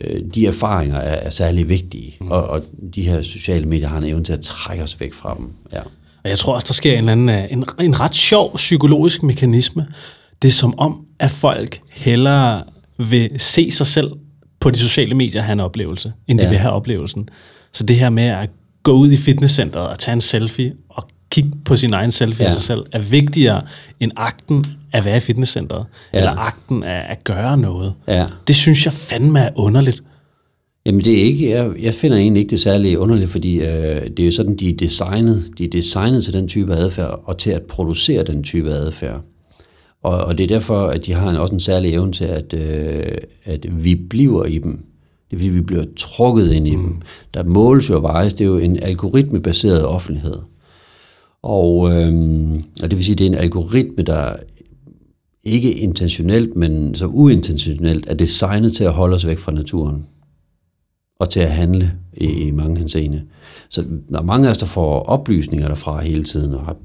øh, 0.00 0.20
de 0.34 0.46
erfaringer 0.46 0.96
er, 0.96 1.14
er 1.14 1.30
særlig 1.30 1.68
vigtige, 1.68 2.16
mm. 2.20 2.30
og, 2.30 2.46
og 2.46 2.62
de 2.94 3.02
her 3.02 3.22
sociale 3.22 3.66
medier 3.66 3.88
har 3.88 3.98
en 3.98 4.04
evne 4.04 4.24
til 4.24 4.32
at 4.32 4.40
trække 4.40 4.82
os 4.82 5.00
væk 5.00 5.14
fra 5.14 5.34
dem. 5.38 5.52
Ja. 5.72 5.80
Og 6.24 6.30
jeg 6.30 6.38
tror 6.38 6.54
også, 6.54 6.66
der 6.68 6.74
sker 6.74 6.92
en, 6.92 6.98
eller 6.98 7.12
anden, 7.12 7.28
øh, 7.28 7.52
en, 7.52 7.64
en 7.80 8.00
ret 8.00 8.14
sjov 8.14 8.56
psykologisk 8.56 9.22
mekanisme. 9.22 9.86
Det 10.42 10.48
er 10.48 10.52
som 10.52 10.78
om, 10.78 11.04
at 11.18 11.30
folk 11.30 11.80
hellere 11.90 12.62
vil 12.98 13.30
se 13.38 13.70
sig 13.70 13.86
selv 13.86 14.12
på 14.60 14.70
de 14.70 14.78
sociale 14.78 15.14
medier 15.14 15.42
have 15.42 15.52
en 15.52 15.60
oplevelse, 15.60 16.12
end 16.28 16.38
de 16.38 16.44
ja. 16.44 16.50
vil 16.50 16.58
have 16.58 16.72
oplevelsen. 16.72 17.28
Så 17.72 17.84
det 17.84 17.96
her 17.96 18.10
med 18.10 18.24
at 18.24 18.50
gå 18.82 18.92
ud 18.92 19.10
i 19.10 19.16
fitnesscenteret 19.16 19.88
og 19.88 19.98
tage 19.98 20.12
en 20.12 20.20
selfie 20.20 20.72
og 20.88 21.08
kigge 21.30 21.50
på 21.64 21.76
sin 21.76 21.92
egen 21.94 22.10
selfie 22.10 22.42
ja. 22.42 22.48
af 22.48 22.52
sig 22.52 22.62
selv, 22.62 22.86
er 22.92 22.98
vigtigere 22.98 23.62
end 24.00 24.12
akten 24.16 24.66
at 24.92 25.04
være 25.04 25.16
i 25.16 25.20
fitnesscenteret, 25.20 25.86
ja. 26.12 26.18
eller 26.18 26.36
akten 26.38 26.82
af 26.84 27.06
at 27.10 27.24
gøre 27.24 27.58
noget. 27.58 27.94
Ja. 28.08 28.26
Det 28.46 28.56
synes 28.56 28.86
jeg 28.86 28.92
fandme 28.92 29.38
er 29.38 29.50
underligt. 29.56 30.02
Jamen 30.86 31.04
det 31.04 31.18
er 31.18 31.22
ikke, 31.22 31.50
jeg, 31.50 31.70
jeg 31.82 31.94
finder 31.94 32.16
egentlig 32.16 32.40
ikke 32.40 32.50
det 32.50 32.60
særlig 32.60 32.98
underligt, 32.98 33.30
fordi 33.30 33.58
øh, 33.58 33.66
det 34.16 34.20
er 34.20 34.24
jo 34.24 34.32
sådan, 34.32 34.56
de 34.56 34.70
er 34.70 34.76
designet, 34.76 35.50
de 35.58 35.64
er 35.64 35.68
designet 35.68 36.24
til 36.24 36.32
den 36.32 36.48
type 36.48 36.74
adfærd, 36.74 37.22
og 37.24 37.38
til 37.38 37.50
at 37.50 37.62
producere 37.62 38.24
den 38.24 38.42
type 38.42 38.70
adfærd. 38.70 39.20
Og, 40.08 40.24
og 40.24 40.38
det 40.38 40.44
er 40.44 40.48
derfor, 40.48 40.86
at 40.86 41.06
de 41.06 41.12
har 41.12 41.30
en, 41.30 41.36
også 41.36 41.54
en 41.54 41.60
særlig 41.60 41.92
evne 41.92 42.12
til, 42.12 42.24
at, 42.24 42.54
øh, 42.54 43.16
at 43.44 43.84
vi 43.84 43.94
bliver 43.94 44.44
i 44.44 44.58
dem. 44.58 44.84
Det 45.30 45.36
er 45.36 45.38
fordi, 45.38 45.48
vi 45.48 45.60
bliver 45.60 45.84
trukket 45.96 46.52
ind 46.52 46.68
i 46.68 46.76
mm. 46.76 46.82
dem. 46.82 47.02
Der 47.34 47.44
måles 47.44 47.90
jo 47.90 47.96
og 47.96 48.02
vejes. 48.02 48.34
Det 48.34 48.44
er 48.44 48.48
jo 48.48 48.58
en 48.58 48.82
algoritmebaseret 48.82 49.84
offentlighed. 49.84 50.36
Og, 51.42 51.90
øh, 51.92 52.50
og 52.82 52.90
det 52.90 52.96
vil 52.96 53.04
sige, 53.04 53.12
at 53.12 53.18
det 53.18 53.26
er 53.26 53.30
en 53.30 53.34
algoritme, 53.34 54.04
der 54.04 54.32
ikke 55.44 55.72
intentionelt, 55.72 56.56
men 56.56 56.94
så 56.94 57.06
uintentionelt, 57.06 58.10
er 58.10 58.14
designet 58.14 58.72
til 58.72 58.84
at 58.84 58.92
holde 58.92 59.14
os 59.14 59.26
væk 59.26 59.38
fra 59.38 59.52
naturen. 59.52 60.06
Og 61.20 61.30
til 61.30 61.40
at 61.40 61.50
handle 61.50 61.92
i, 62.16 62.26
i 62.26 62.50
mange 62.50 62.78
henseende. 62.78 63.22
Så 63.68 63.84
der 64.08 64.18
er 64.18 64.22
mange 64.22 64.46
af 64.46 64.50
os, 64.50 64.58
der 64.58 64.66
får 64.66 65.02
oplysninger 65.02 65.68
derfra 65.68 66.00
hele 66.00 66.24
tiden. 66.24 66.54
Og 66.54 66.64
har, 66.64 66.76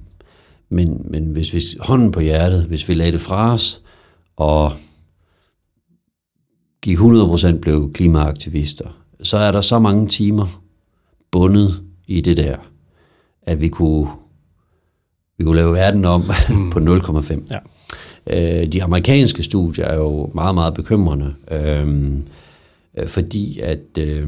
men, 0.73 1.05
men 1.09 1.25
hvis 1.25 1.53
vi 1.53 1.61
hånden 1.79 2.11
på 2.11 2.19
hjertet, 2.19 2.65
hvis 2.65 2.89
vi 2.89 2.93
lagde 2.93 3.11
det 3.11 3.21
fra 3.21 3.53
os, 3.53 3.81
og 4.35 4.73
gik 6.81 6.97
100% 6.97 7.57
blev 7.57 7.93
klimaaktivister, 7.93 9.03
så 9.21 9.37
er 9.37 9.51
der 9.51 9.61
så 9.61 9.79
mange 9.79 10.07
timer 10.07 10.61
bundet 11.31 11.81
i 12.07 12.21
det 12.21 12.37
der, 12.37 12.57
at 13.41 13.61
vi 13.61 13.67
kunne, 13.67 14.07
vi 15.37 15.43
kunne 15.43 15.55
lave 15.55 15.73
verden 15.73 16.05
om 16.05 16.31
mm. 16.49 16.69
på 16.73 16.79
0,5. 16.79 17.41
Ja. 17.51 17.59
Øh, 18.27 18.67
de 18.67 18.83
amerikanske 18.83 19.43
studier 19.43 19.85
er 19.85 19.95
jo 19.95 20.31
meget, 20.33 20.55
meget 20.55 20.73
bekymrende, 20.73 21.33
øh, 21.51 22.19
fordi 23.07 23.59
at, 23.59 23.97
øh, 23.99 24.27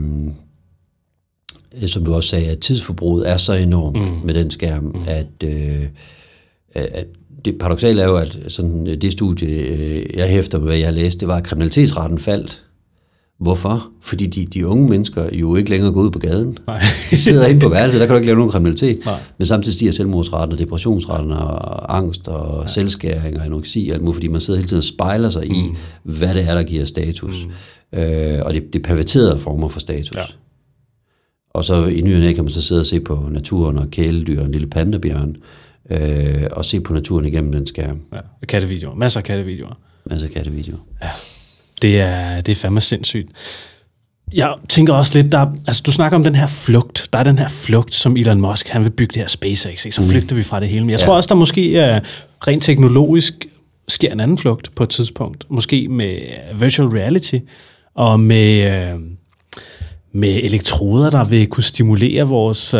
som 1.86 2.06
du 2.06 2.14
også 2.14 2.30
sagde, 2.30 2.52
at 2.52 2.60
tidsforbruget 2.60 3.30
er 3.30 3.38
så 3.38 3.54
enormt 3.54 3.98
mm. 3.98 4.26
med 4.26 4.34
den 4.34 4.52
skærm, 4.52 4.84
mm. 4.84 5.04
at, 5.08 5.44
øh, 5.44 5.88
at 6.76 7.08
det 7.46 7.58
paradoxale 7.60 8.02
er 8.02 8.08
jo, 8.08 8.18
at 8.18 8.40
sådan, 8.48 8.86
det 8.86 9.12
studie, 9.12 9.48
øh, 9.48 10.06
jeg 10.14 10.30
hæfter 10.30 10.58
med, 10.58 10.68
hvad 10.68 10.78
jeg 10.78 10.88
har 10.88 10.94
læst, 10.94 11.20
det 11.20 11.28
var, 11.28 11.36
at 11.36 11.44
kriminalitetsraten 11.44 12.20
faldt 12.20 12.66
Hvorfor? 13.40 13.90
Fordi 14.02 14.26
de, 14.26 14.46
de 14.46 14.68
unge 14.68 14.90
mennesker 14.90 15.36
jo 15.36 15.56
ikke 15.56 15.70
længere 15.70 15.92
går 15.92 16.02
ud 16.02 16.12
på 16.12 16.20
gaden. 16.20 16.58
Nej. 16.68 16.80
de 17.10 17.18
sidder 17.18 17.48
inde 17.48 17.60
på 17.60 17.70
værelset, 17.70 18.00
der 18.00 18.06
kan 18.06 18.14
du 18.14 18.18
ikke 18.18 18.26
lave 18.26 18.38
nogen 18.38 18.52
kriminalitet. 18.52 19.06
Nej. 19.06 19.20
Men 19.38 19.46
samtidig 19.46 19.76
stiger 19.76 19.92
selvmordsretten 19.92 20.54
og 20.54 20.60
depressionsretten 20.60 21.32
og 21.32 21.98
angst 21.98 22.28
og 22.28 22.62
ja. 22.62 22.68
selvskæring 22.68 23.40
og 23.40 23.46
anoreksi 23.46 23.88
og 23.90 23.94
alt 23.94 24.04
muligt, 24.04 24.16
fordi 24.16 24.28
man 24.28 24.42
sidder 24.42 24.60
hele 24.60 24.68
tiden 24.68 24.78
og 24.78 24.84
spejler 24.84 25.30
sig 25.30 25.48
mm. 25.48 25.54
i, 25.54 25.70
hvad 26.04 26.34
det 26.34 26.50
er, 26.50 26.56
der 26.56 26.64
giver 26.64 26.86
status. 26.86 27.48
Mm. 27.94 28.00
Øh, 28.00 28.46
og 28.46 28.54
det, 28.54 28.64
det 28.74 28.84
perverterede 28.84 29.40
former 29.40 29.68
for 29.68 29.80
status. 29.80 30.16
Ja. 30.16 30.24
Og 31.54 31.66
så 31.66 31.86
i 31.86 32.02
ny 32.02 32.34
kan 32.34 32.44
man 32.44 32.54
så 32.54 32.62
sidde 32.62 32.82
og 32.82 32.86
se 32.86 33.00
på 33.00 33.30
naturen 33.32 33.78
og 33.78 33.92
kæledyr 33.92 34.40
og 34.40 34.46
en 34.46 34.52
lille 34.52 34.68
pandabjørn, 34.68 35.30
øh, 35.30 35.36
og 36.52 36.66
se 36.66 36.80
på 36.80 36.94
naturen 36.94 37.26
igennem 37.26 37.52
den 37.52 37.68
skærm. 37.68 38.02
Ja. 38.14 38.20
Kattevideoer. 38.48 38.96
Masser 38.96 39.20
af 39.20 39.24
kattevideoer. 39.24 39.80
Masser 40.10 40.28
af 40.28 40.34
kattevideoer. 40.34 40.80
Ja. 41.04 41.10
Det 41.82 42.00
er, 42.00 42.42
det 42.42 42.52
er 42.52 42.56
fandme 42.56 42.82
sindssygt. 42.82 43.30
Jeg 44.34 44.54
tænker 44.70 44.94
også 44.94 45.22
lidt, 45.22 45.32
der, 45.32 45.48
altså 45.68 45.84
du 45.86 45.92
snakker 45.92 46.18
om 46.18 46.24
den 46.24 46.36
her 46.36 46.48
flugt. 46.48 47.10
Der 47.14 47.20
er 47.20 47.24
den 47.24 47.40
her 47.40 47.50
flugt, 47.50 47.94
som 47.94 48.18
Elon 48.18 48.42
Musk, 48.42 48.68
han 48.68 48.84
vil 48.84 48.90
bygge 48.90 49.14
det 49.14 49.22
her 49.22 49.28
SpaceX, 49.28 49.86
ikke? 49.86 49.96
så 49.96 50.02
mm. 50.02 50.08
flygter 50.08 50.36
vi 50.36 50.44
fra 50.44 50.60
det 50.60 50.70
hele. 50.70 50.82
Men 50.82 50.90
jeg 50.90 51.00
ja. 51.00 51.06
tror 51.06 51.16
også, 51.16 51.28
der 51.28 51.36
måske 51.36 51.78
er 51.78 52.00
rent 52.48 52.64
teknologisk 52.64 53.46
sker 53.88 54.12
en 54.12 54.20
anden 54.20 54.38
flugt 54.38 54.76
på 54.76 54.84
et 54.84 54.90
tidspunkt. 54.90 55.46
Måske 55.50 55.88
med 55.88 56.18
virtual 56.56 56.88
reality 56.88 57.36
og 57.96 58.20
med, 58.20 58.72
øh, 58.72 59.00
med 60.12 60.30
elektroder, 60.30 61.10
der 61.10 61.24
vil 61.24 61.48
kunne 61.48 61.64
stimulere 61.64 62.28
vores 62.28 62.74
øh, 62.74 62.80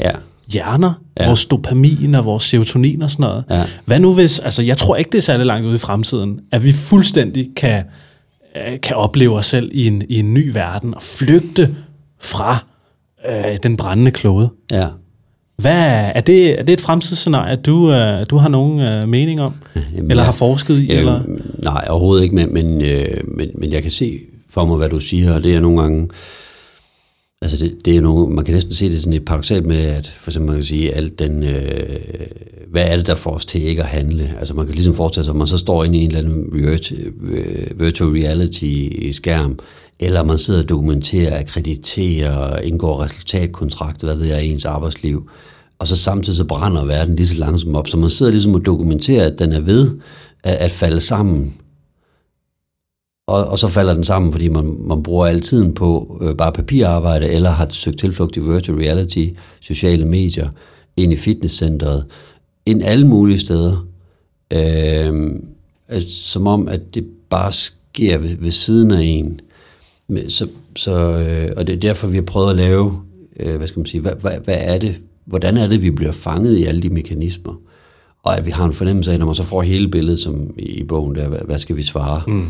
ja. 0.00 0.10
Hjerner, 0.52 0.92
ja. 1.20 1.26
vores 1.26 1.46
dopamin 1.46 2.14
og 2.14 2.24
vores 2.24 2.44
serotonin 2.44 3.02
og 3.02 3.10
sådan 3.10 3.22
noget. 3.22 3.44
Ja. 3.50 3.64
Hvad 3.84 4.00
nu 4.00 4.14
hvis, 4.14 4.38
altså 4.38 4.62
jeg 4.62 4.78
tror 4.78 4.96
ikke, 4.96 5.10
det 5.10 5.18
er 5.18 5.22
særlig 5.22 5.46
langt 5.46 5.66
ude 5.66 5.74
i 5.74 5.78
fremtiden, 5.78 6.40
at 6.52 6.64
vi 6.64 6.72
fuldstændig 6.72 7.48
kan 7.56 7.84
Øh, 8.56 8.80
kan 8.80 8.96
opleve 8.96 9.36
os 9.36 9.46
selv 9.46 9.70
i 9.72 9.86
en, 9.86 10.02
i 10.08 10.18
en 10.18 10.34
ny 10.34 10.52
verden 10.52 10.94
og 10.94 11.02
flygte 11.02 11.74
fra 12.20 12.64
øh, 13.28 13.56
den 13.62 13.76
brændende 13.76 14.10
klode. 14.10 14.48
Ja. 14.72 14.86
Hvad, 15.56 16.10
er, 16.14 16.20
det, 16.20 16.58
er 16.58 16.62
det 16.62 16.72
et 16.72 16.80
fremtidsscenarie, 16.80 17.56
du, 17.56 17.92
øh, 17.92 18.26
du 18.30 18.36
har 18.36 18.48
nogen 18.48 18.80
øh, 18.80 19.08
mening 19.08 19.40
om? 19.40 19.54
Jamen, 19.96 20.10
eller 20.10 20.22
har 20.22 20.32
forsket 20.32 20.78
i? 20.78 20.92
Øh, 20.92 20.98
eller? 20.98 21.20
Nej, 21.58 21.86
overhovedet 21.88 22.24
ikke, 22.24 22.34
men, 22.34 22.54
men, 22.54 22.82
øh, 22.82 23.20
men, 23.36 23.50
men 23.54 23.72
jeg 23.72 23.82
kan 23.82 23.90
se 23.90 24.18
for 24.50 24.64
mig, 24.64 24.76
hvad 24.76 24.88
du 24.88 25.00
siger, 25.00 25.34
og 25.34 25.44
det 25.44 25.54
er 25.54 25.60
nogle 25.60 25.82
gange... 25.82 26.08
Altså 27.42 27.56
det, 27.56 27.76
det 27.84 27.96
er 27.96 28.00
nogle, 28.00 28.34
man 28.34 28.44
kan 28.44 28.54
næsten 28.54 28.72
se 28.72 28.90
det 28.90 28.98
sådan 28.98 29.12
lidt 29.12 29.26
paradoxalt 29.26 29.66
med, 29.66 29.76
at 29.76 30.06
for 30.06 30.30
eksempel 30.30 30.46
man 30.46 30.56
kan 30.56 30.64
sige, 30.64 30.94
alt 30.94 31.18
den, 31.18 31.42
øh, 31.42 32.00
hvad 32.70 32.82
er 32.86 32.96
det, 32.96 33.06
der 33.06 33.14
får 33.14 33.30
os 33.30 33.46
til 33.46 33.62
ikke 33.62 33.82
at 33.82 33.88
handle? 33.88 34.34
Altså 34.38 34.54
man 34.54 34.66
kan 34.66 34.74
ligesom 34.74 34.94
forestille 34.94 35.24
sig, 35.24 35.32
at 35.32 35.36
man 35.36 35.46
så 35.46 35.58
står 35.58 35.84
inde 35.84 35.98
i 35.98 36.02
en 36.02 36.06
eller 36.06 36.18
anden 36.18 36.46
øh, 36.52 37.80
virtual 37.80 38.10
reality 38.10 38.88
skærm, 39.12 39.58
eller 39.98 40.22
man 40.22 40.38
sidder 40.38 40.62
og 40.62 40.68
dokumenterer, 40.68 41.38
akkrediterer, 41.38 42.58
indgår 42.58 43.02
resultatkontrakt, 43.02 44.02
hvad 44.02 44.16
ved 44.16 44.26
jeg, 44.26 44.44
i 44.44 44.52
ens 44.52 44.64
arbejdsliv, 44.64 45.30
og 45.78 45.88
så 45.88 45.96
samtidig 45.96 46.36
så 46.36 46.44
brænder 46.44 46.84
verden 46.84 47.16
lige 47.16 47.26
så 47.26 47.38
langsomt 47.38 47.76
op, 47.76 47.88
så 47.88 47.96
man 47.96 48.10
sidder 48.10 48.32
ligesom 48.32 48.54
og 48.54 48.66
dokumenterer, 48.66 49.26
at 49.26 49.38
den 49.38 49.52
er 49.52 49.60
ved 49.60 49.90
at, 50.42 50.54
at 50.54 50.70
falde 50.70 51.00
sammen, 51.00 51.54
og, 53.26 53.44
og 53.44 53.58
så 53.58 53.68
falder 53.68 53.94
den 53.94 54.04
sammen, 54.04 54.32
fordi 54.32 54.48
man, 54.48 54.76
man 54.80 55.02
bruger 55.02 55.26
al 55.26 55.40
tiden 55.40 55.74
på 55.74 56.18
øh, 56.22 56.36
bare 56.36 56.52
papirarbejde, 56.52 57.28
eller 57.28 57.50
har 57.50 57.66
søgt 57.70 57.98
tilflugt 57.98 58.36
i 58.36 58.40
virtual 58.40 58.78
reality, 58.78 59.26
sociale 59.60 60.04
medier, 60.04 60.48
ind 60.96 61.12
i 61.12 61.16
fitnesscenteret, 61.16 62.04
ind 62.66 62.82
alle 62.82 63.06
mulige 63.06 63.38
steder. 63.38 63.86
Øh, 64.52 65.30
altså, 65.88 66.10
som 66.10 66.46
om, 66.46 66.68
at 66.68 66.94
det 66.94 67.06
bare 67.30 67.52
sker 67.52 68.18
ved, 68.18 68.36
ved 68.36 68.50
siden 68.50 68.90
af 68.90 69.02
en. 69.02 69.40
Så, 70.28 70.48
så, 70.76 70.92
øh, 70.92 71.52
og 71.56 71.66
det 71.66 71.74
er 71.74 71.78
derfor, 71.78 72.06
vi 72.06 72.16
har 72.16 72.22
prøvet 72.22 72.50
at 72.50 72.56
lave, 72.56 73.00
øh, 73.40 73.56
hvad 73.56 73.66
skal 73.66 73.80
man 73.80 73.86
sige, 73.86 74.00
hvad, 74.00 74.12
hvad, 74.20 74.38
hvad 74.44 74.58
er 74.60 74.78
det, 74.78 75.00
hvordan 75.24 75.56
er 75.56 75.68
det, 75.68 75.82
vi 75.82 75.90
bliver 75.90 76.12
fanget 76.12 76.56
i 76.56 76.64
alle 76.64 76.82
de 76.82 76.90
mekanismer? 76.90 77.54
Og 78.22 78.38
at 78.38 78.46
vi 78.46 78.50
har 78.50 78.64
en 78.64 78.72
fornemmelse 78.72 79.12
af, 79.12 79.18
når 79.18 79.26
man 79.26 79.34
så 79.34 79.42
får 79.42 79.62
hele 79.62 79.88
billedet, 79.88 80.20
som 80.20 80.54
i 80.58 80.84
bogen 80.84 81.14
der, 81.14 81.28
hvad, 81.28 81.38
hvad 81.44 81.58
skal 81.58 81.76
vi 81.76 81.82
svare? 81.82 82.22
Mm. 82.26 82.46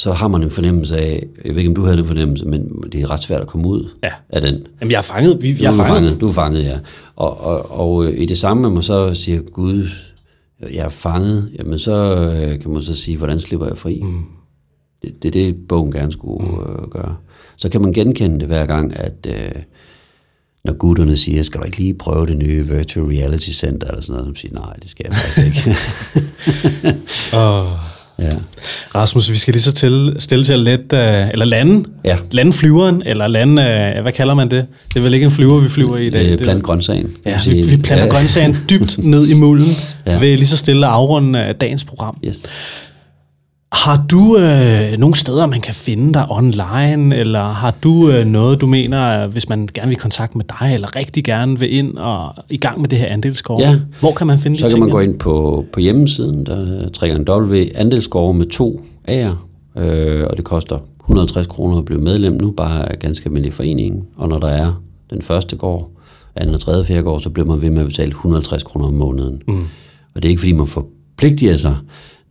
Så 0.00 0.12
har 0.12 0.28
man 0.28 0.42
en 0.42 0.50
fornemmelse 0.50 0.98
af, 0.98 1.26
jeg 1.44 1.54
ved 1.54 1.58
ikke, 1.58 1.68
om 1.68 1.74
du 1.74 1.82
havde 1.84 1.96
den 1.96 2.06
fornemmelse, 2.06 2.46
men 2.46 2.82
det 2.92 3.02
er 3.02 3.10
ret 3.10 3.22
svært 3.22 3.40
at 3.40 3.46
komme 3.46 3.68
ud 3.68 3.88
ja. 4.02 4.10
af 4.28 4.40
den. 4.40 4.66
Jamen, 4.80 4.92
jeg 4.92 4.98
er 4.98 5.02
fanget. 5.02 5.44
Jeg 5.44 5.50
er, 5.50 5.72
du 5.72 5.80
er 5.80 5.84
fanget. 5.84 5.86
fanget. 5.86 6.20
Du 6.20 6.28
er 6.28 6.32
fanget, 6.32 6.64
ja. 6.64 6.78
Og, 7.16 7.40
og, 7.40 7.80
og 7.80 8.04
øh, 8.04 8.20
i 8.20 8.26
det 8.26 8.38
samme, 8.38 8.66
at 8.66 8.72
man 8.72 8.82
så 8.82 9.14
siger, 9.14 9.40
Gud, 9.40 9.88
jeg 10.72 10.84
er 10.84 10.88
fanget, 10.88 11.50
jamen 11.58 11.78
så 11.78 12.16
øh, 12.34 12.60
kan 12.60 12.70
man 12.70 12.82
så 12.82 12.94
sige, 12.94 13.16
hvordan 13.16 13.40
slipper 13.40 13.66
jeg 13.66 13.78
fri? 13.78 14.00
Mm. 14.02 14.22
Det, 15.02 15.22
det 15.22 15.28
er 15.28 15.32
det, 15.32 15.56
bogen 15.68 15.92
gerne 15.92 16.12
skulle 16.12 16.46
mm. 16.46 16.60
øh, 16.60 16.88
gøre. 16.90 17.16
Så 17.56 17.68
kan 17.68 17.82
man 17.82 17.92
genkende 17.92 18.40
det 18.40 18.46
hver 18.46 18.66
gang, 18.66 18.96
at 18.96 19.26
øh, 19.28 19.62
når 20.64 20.72
gutterne 20.72 21.16
siger, 21.16 21.42
skal 21.42 21.60
du 21.60 21.66
ikke 21.66 21.78
lige 21.78 21.94
prøve 21.94 22.26
det 22.26 22.36
nye 22.36 22.68
Virtual 22.68 23.06
Reality 23.06 23.50
Center, 23.50 23.88
eller 23.88 24.02
sådan 24.02 24.20
noget, 24.20 24.38
så 24.38 24.40
siger 24.40 24.54
nej, 24.54 24.72
det 24.82 24.90
skal 24.90 25.06
jeg 25.08 25.14
faktisk 25.14 25.46
ikke. 25.46 25.76
oh. 27.42 27.89
Ja. 28.20 28.30
Rasmus, 28.94 29.30
vi 29.30 29.36
skal 29.36 29.54
lige 29.54 29.62
så 29.62 29.72
til, 29.72 30.16
stille 30.18 30.44
til 30.44 30.52
at 30.52 30.58
let, 30.58 30.80
uh, 30.80 30.98
eller 31.32 31.44
lande, 31.44 31.84
ja. 32.04 32.16
lande 32.30 32.52
flyveren, 32.52 33.02
eller 33.06 33.26
lande, 33.28 33.92
uh, 33.96 34.02
hvad 34.02 34.12
kalder 34.12 34.34
man 34.34 34.50
det? 34.50 34.66
Det 34.88 34.98
er 34.98 35.02
vel 35.02 35.14
ikke 35.14 35.24
en 35.24 35.30
flyver, 35.30 35.60
vi 35.60 35.68
flyver 35.68 35.96
i 35.96 36.10
dag? 36.10 36.32
Øh, 36.32 36.38
plant 36.38 36.62
grøntsagen. 36.62 37.10
Ja, 37.26 37.38
vi, 37.46 37.62
vi 37.62 37.76
planter 37.76 38.04
ja. 38.04 38.10
grøntsagen 38.10 38.56
dybt 38.70 38.98
ned 39.12 39.26
i 39.26 39.34
mulden, 39.34 39.76
ja. 40.06 40.18
ved 40.18 40.36
lige 40.36 40.48
så 40.48 40.56
stille 40.56 40.86
at 40.86 40.92
afrunde 40.92 41.38
uh, 41.38 41.54
dagens 41.60 41.84
program. 41.84 42.16
Yes. 42.24 42.46
Har 43.72 44.06
du 44.10 44.36
øh, 44.36 44.98
nogle 44.98 45.14
steder, 45.14 45.46
man 45.46 45.60
kan 45.60 45.74
finde 45.74 46.14
dig 46.14 46.26
online, 46.30 47.16
eller 47.16 47.42
har 47.42 47.74
du 47.82 48.10
øh, 48.10 48.26
noget, 48.26 48.60
du 48.60 48.66
mener, 48.66 49.26
hvis 49.26 49.48
man 49.48 49.68
gerne 49.74 49.88
vil 49.88 49.96
i 49.96 49.98
kontakt 49.98 50.36
med 50.36 50.44
dig, 50.60 50.74
eller 50.74 50.96
rigtig 50.96 51.24
gerne 51.24 51.58
vil 51.58 51.74
ind 51.74 51.96
og 51.96 52.34
i 52.48 52.56
gang 52.56 52.80
med 52.80 52.88
det 52.88 52.98
her 52.98 53.06
andelsgård? 53.06 53.60
Ja. 53.60 53.80
Hvor 54.00 54.12
kan 54.12 54.26
man 54.26 54.38
finde 54.38 54.58
Så 54.58 54.64
de 54.64 54.68
kan 54.68 54.74
ting, 54.74 54.80
man 54.80 54.90
gå 54.90 55.00
ind 55.00 55.18
på, 55.18 55.64
på 55.72 55.80
hjemmesiden, 55.80 56.46
der 56.46 56.88
trækker 56.88 57.16
en 57.16 57.26
W, 57.28 57.64
andelsgård 57.74 58.34
med 58.34 58.46
to 58.46 58.84
A'er, 59.08 59.34
øh, 59.80 60.26
og 60.30 60.36
det 60.36 60.44
koster 60.44 60.78
150 61.00 61.46
kroner 61.46 61.78
at 61.78 61.84
blive 61.84 62.00
medlem 62.00 62.38
nu, 62.40 62.50
bare 62.50 62.96
ganske 62.96 63.26
almindelig 63.26 63.52
forening. 63.52 64.06
Og 64.16 64.28
når 64.28 64.38
der 64.38 64.48
er 64.48 64.82
den 65.10 65.22
første 65.22 65.56
gård, 65.56 65.90
anden 66.36 66.54
og 66.54 66.60
tredje, 66.60 66.84
fjerde 66.84 67.02
gård, 67.02 67.20
så 67.20 67.30
bliver 67.30 67.46
man 67.46 67.62
ved 67.62 67.70
med 67.70 67.80
at 67.80 67.86
betale 67.86 68.08
150 68.08 68.62
kroner 68.62 68.86
om 68.86 68.94
måneden. 68.94 69.42
Mm. 69.48 69.64
Og 70.14 70.22
det 70.22 70.24
er 70.24 70.28
ikke, 70.30 70.40
fordi 70.40 70.52
man 70.52 70.66
forpligtiger 70.66 71.56
sig, 71.56 71.76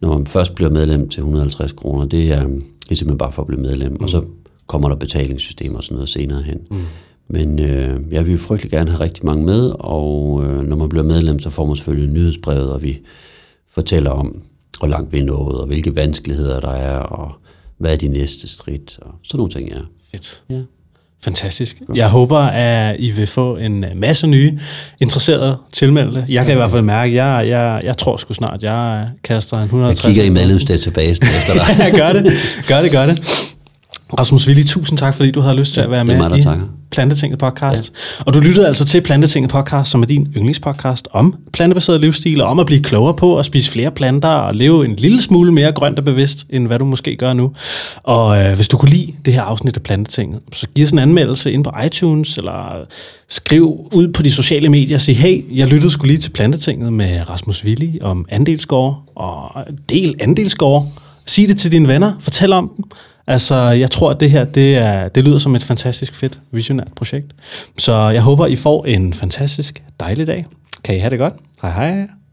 når 0.02 0.18
man 0.18 0.28
først 0.28 0.56
bliver 0.56 0.72
medlem 0.72 1.10
til 1.10 1.22
150 1.22 1.72
kroner, 1.72 2.06
det 2.06 2.32
er, 2.32 2.44
det 2.44 2.92
er 2.92 2.96
simpelthen 2.96 3.18
bare 3.18 3.32
for 3.32 3.42
at 3.42 3.48
blive 3.48 3.62
medlem, 3.62 3.92
mm. 3.92 3.98
og 4.02 4.10
så 4.10 4.24
kommer 4.68 4.90
der 4.90 4.96
betalingssystemer 4.96 5.78
og 5.78 5.84
sådan 5.84 5.96
noget 5.96 6.10
senere 6.10 6.42
hen. 6.42 6.60
Mm. 6.72 6.78
Men 7.28 7.60
øh, 7.60 8.02
jeg 8.12 8.28
vil 8.28 8.38
frygtelig 8.38 8.72
gerne 8.72 8.90
have 8.90 9.00
rigtig 9.00 9.26
mange 9.26 9.46
med, 9.46 9.74
og 9.80 10.44
øh, 10.46 10.62
når 10.62 10.76
man 10.76 10.90
bliver 10.90 11.04
medlem, 11.04 11.40
så 11.40 11.50
får 11.50 11.66
man 11.66 11.76
selvfølgelig 11.76 12.14
nyhedsbrevet, 12.14 12.74
og 12.74 12.84
vi 12.84 13.00
fortæller 13.68 14.12
om, 14.12 14.42
hvor 14.80 14.88
langt 14.88 15.14
vi 15.14 15.20
er 15.20 15.26
nået, 15.26 15.62
og 15.62 15.68
hvilke 15.68 15.96
vanskeligheder 15.96 16.60
der 16.60 16.72
er, 16.72 16.98
og 16.98 17.32
hvad 17.78 17.94
er 17.94 17.98
de 17.98 18.08
næste 18.08 18.48
skridt, 18.48 19.00
og 19.02 19.14
sådan 19.24 19.38
nogle 19.38 19.52
ting, 19.52 19.70
ja. 19.70 19.82
Fedt. 20.12 20.44
Ja. 20.50 20.62
Fantastisk. 21.24 21.78
Jeg 21.96 22.08
håber, 22.08 22.40
at 22.40 22.96
I 23.00 23.12
vil 23.12 23.28
få 23.28 23.58
en 23.58 23.86
masse 23.96 24.28
nye 24.28 24.60
interesserede 25.00 25.58
tilmeldte. 25.74 26.26
Jeg 26.30 26.46
kan 26.46 26.54
i 26.54 26.56
hvert 26.56 26.72
fald 26.72 26.82
mærke, 26.82 27.10
at 27.10 27.16
jeg, 27.16 27.48
jeg, 27.50 27.82
jeg 27.84 27.98
tror 27.98 28.18
sgu 28.18 28.34
snart, 28.34 28.64
jeg 28.64 29.08
kaster 29.24 29.58
en 29.58 29.64
150. 29.64 30.04
Jeg 30.04 30.10
kigger 30.10 30.24
i 30.24 30.30
medlemsdatabasen 30.30 31.26
efter 31.26 31.54
dig. 31.54 31.94
gør 32.00 32.14
det, 32.14 32.34
gør 32.68 32.82
det, 32.82 32.92
gør 32.92 33.06
det. 33.06 33.20
Rasmus 34.18 34.48
Willi, 34.48 34.64
tusind 34.64 34.98
tak, 34.98 35.14
fordi 35.14 35.32
du 35.32 35.42
havde 35.42 35.56
lyst 35.56 35.74
til 35.74 35.82
at 35.82 35.92
være 35.92 36.06
med 36.06 36.18
mig, 36.18 36.40
i 36.40 36.42
takker. 36.42 36.66
Plantetinget 36.92 37.40
podcast. 37.40 37.92
Ja. 38.20 38.24
Og 38.26 38.34
du 38.34 38.40
lyttede 38.40 38.68
altså 38.68 38.86
til 38.86 39.02
Plantetinget 39.02 39.52
podcast, 39.52 39.92
som 39.92 40.02
er 40.02 40.06
din 40.06 40.28
yndlingspodcast 40.38 41.08
om 41.12 41.36
plantebaseret 41.54 42.02
livsstil, 42.02 42.42
og 42.42 42.50
om 42.50 42.60
at 42.60 42.66
blive 42.66 42.84
klogere 42.84 43.14
på 43.14 43.40
at 43.40 43.46
spise 43.46 43.72
flere 43.72 43.92
planter 43.92 44.30
og 44.30 44.56
leve 44.56 44.86
en 44.86 44.96
lille 44.96 45.22
smule 45.22 45.52
mere 45.52 45.72
grønt 45.72 46.00
og 46.00 46.06
bevidst, 46.06 46.46
end 46.50 46.68
hvad 46.68 46.80
du 46.80 46.86
måske 46.86 47.16
gør 47.16 47.34
nu. 47.34 47.52
Og 48.04 48.44
øh, 48.44 48.56
hvis 48.56 48.68
du 48.68 48.78
kunne 48.78 48.90
lide 48.92 49.14
det 49.26 49.34
her 49.34 49.42
afsnit 49.42 49.76
af 49.76 49.84
Plantetinget, 49.84 50.40
så 50.54 50.68
giv 50.76 50.86
os 50.86 50.92
en 50.92 51.00
anmeldelse 51.00 51.52
ind 51.52 51.64
på 51.64 51.72
iTunes, 51.86 52.38
eller 52.38 52.86
skriv 53.28 53.90
ud 53.94 54.08
på 54.08 54.24
de 54.24 54.32
sociale 54.32 54.70
medier 54.70 54.98
og 54.98 55.02
sig, 55.02 55.18
hey, 55.18 55.58
jeg 55.58 55.68
lyttede 55.68 55.92
skulle 55.92 56.12
lige 56.12 56.22
til 56.22 56.30
Plantetinget 56.30 56.94
med 56.94 57.30
Rasmus 57.30 57.66
Willi 57.66 58.00
om 58.02 58.26
andelsgård, 58.30 59.04
og 59.16 59.66
del 59.90 60.16
andelsgård. 60.20 60.88
Sig 61.26 61.48
det 61.48 61.58
til 61.58 61.72
dine 61.72 61.88
venner, 61.88 62.14
fortæl 62.20 62.54
om 62.54 62.72
dem. 62.78 62.86
Altså, 63.30 63.56
jeg 63.56 63.92
tror, 63.92 64.12
at 64.12 64.20
det 64.20 64.32
her, 64.32 64.46
det, 64.46 64.78
er, 64.78 65.08
det 65.08 65.24
lyder 65.24 65.40
som 65.40 65.56
et 65.56 65.64
fantastisk 65.64 66.16
fedt, 66.16 66.40
visionært 66.52 66.94
projekt. 66.96 67.32
Så 67.78 67.96
jeg 67.96 68.22
håber, 68.22 68.46
I 68.46 68.56
får 68.56 68.86
en 68.86 69.14
fantastisk 69.14 69.84
dejlig 70.00 70.28
dag. 70.28 70.46
Kan 70.84 70.96
I 70.96 71.00
have 71.00 71.10
det 71.10 71.20
godt? 71.20 71.34
Hej 71.62 71.72
hej. 71.72 72.19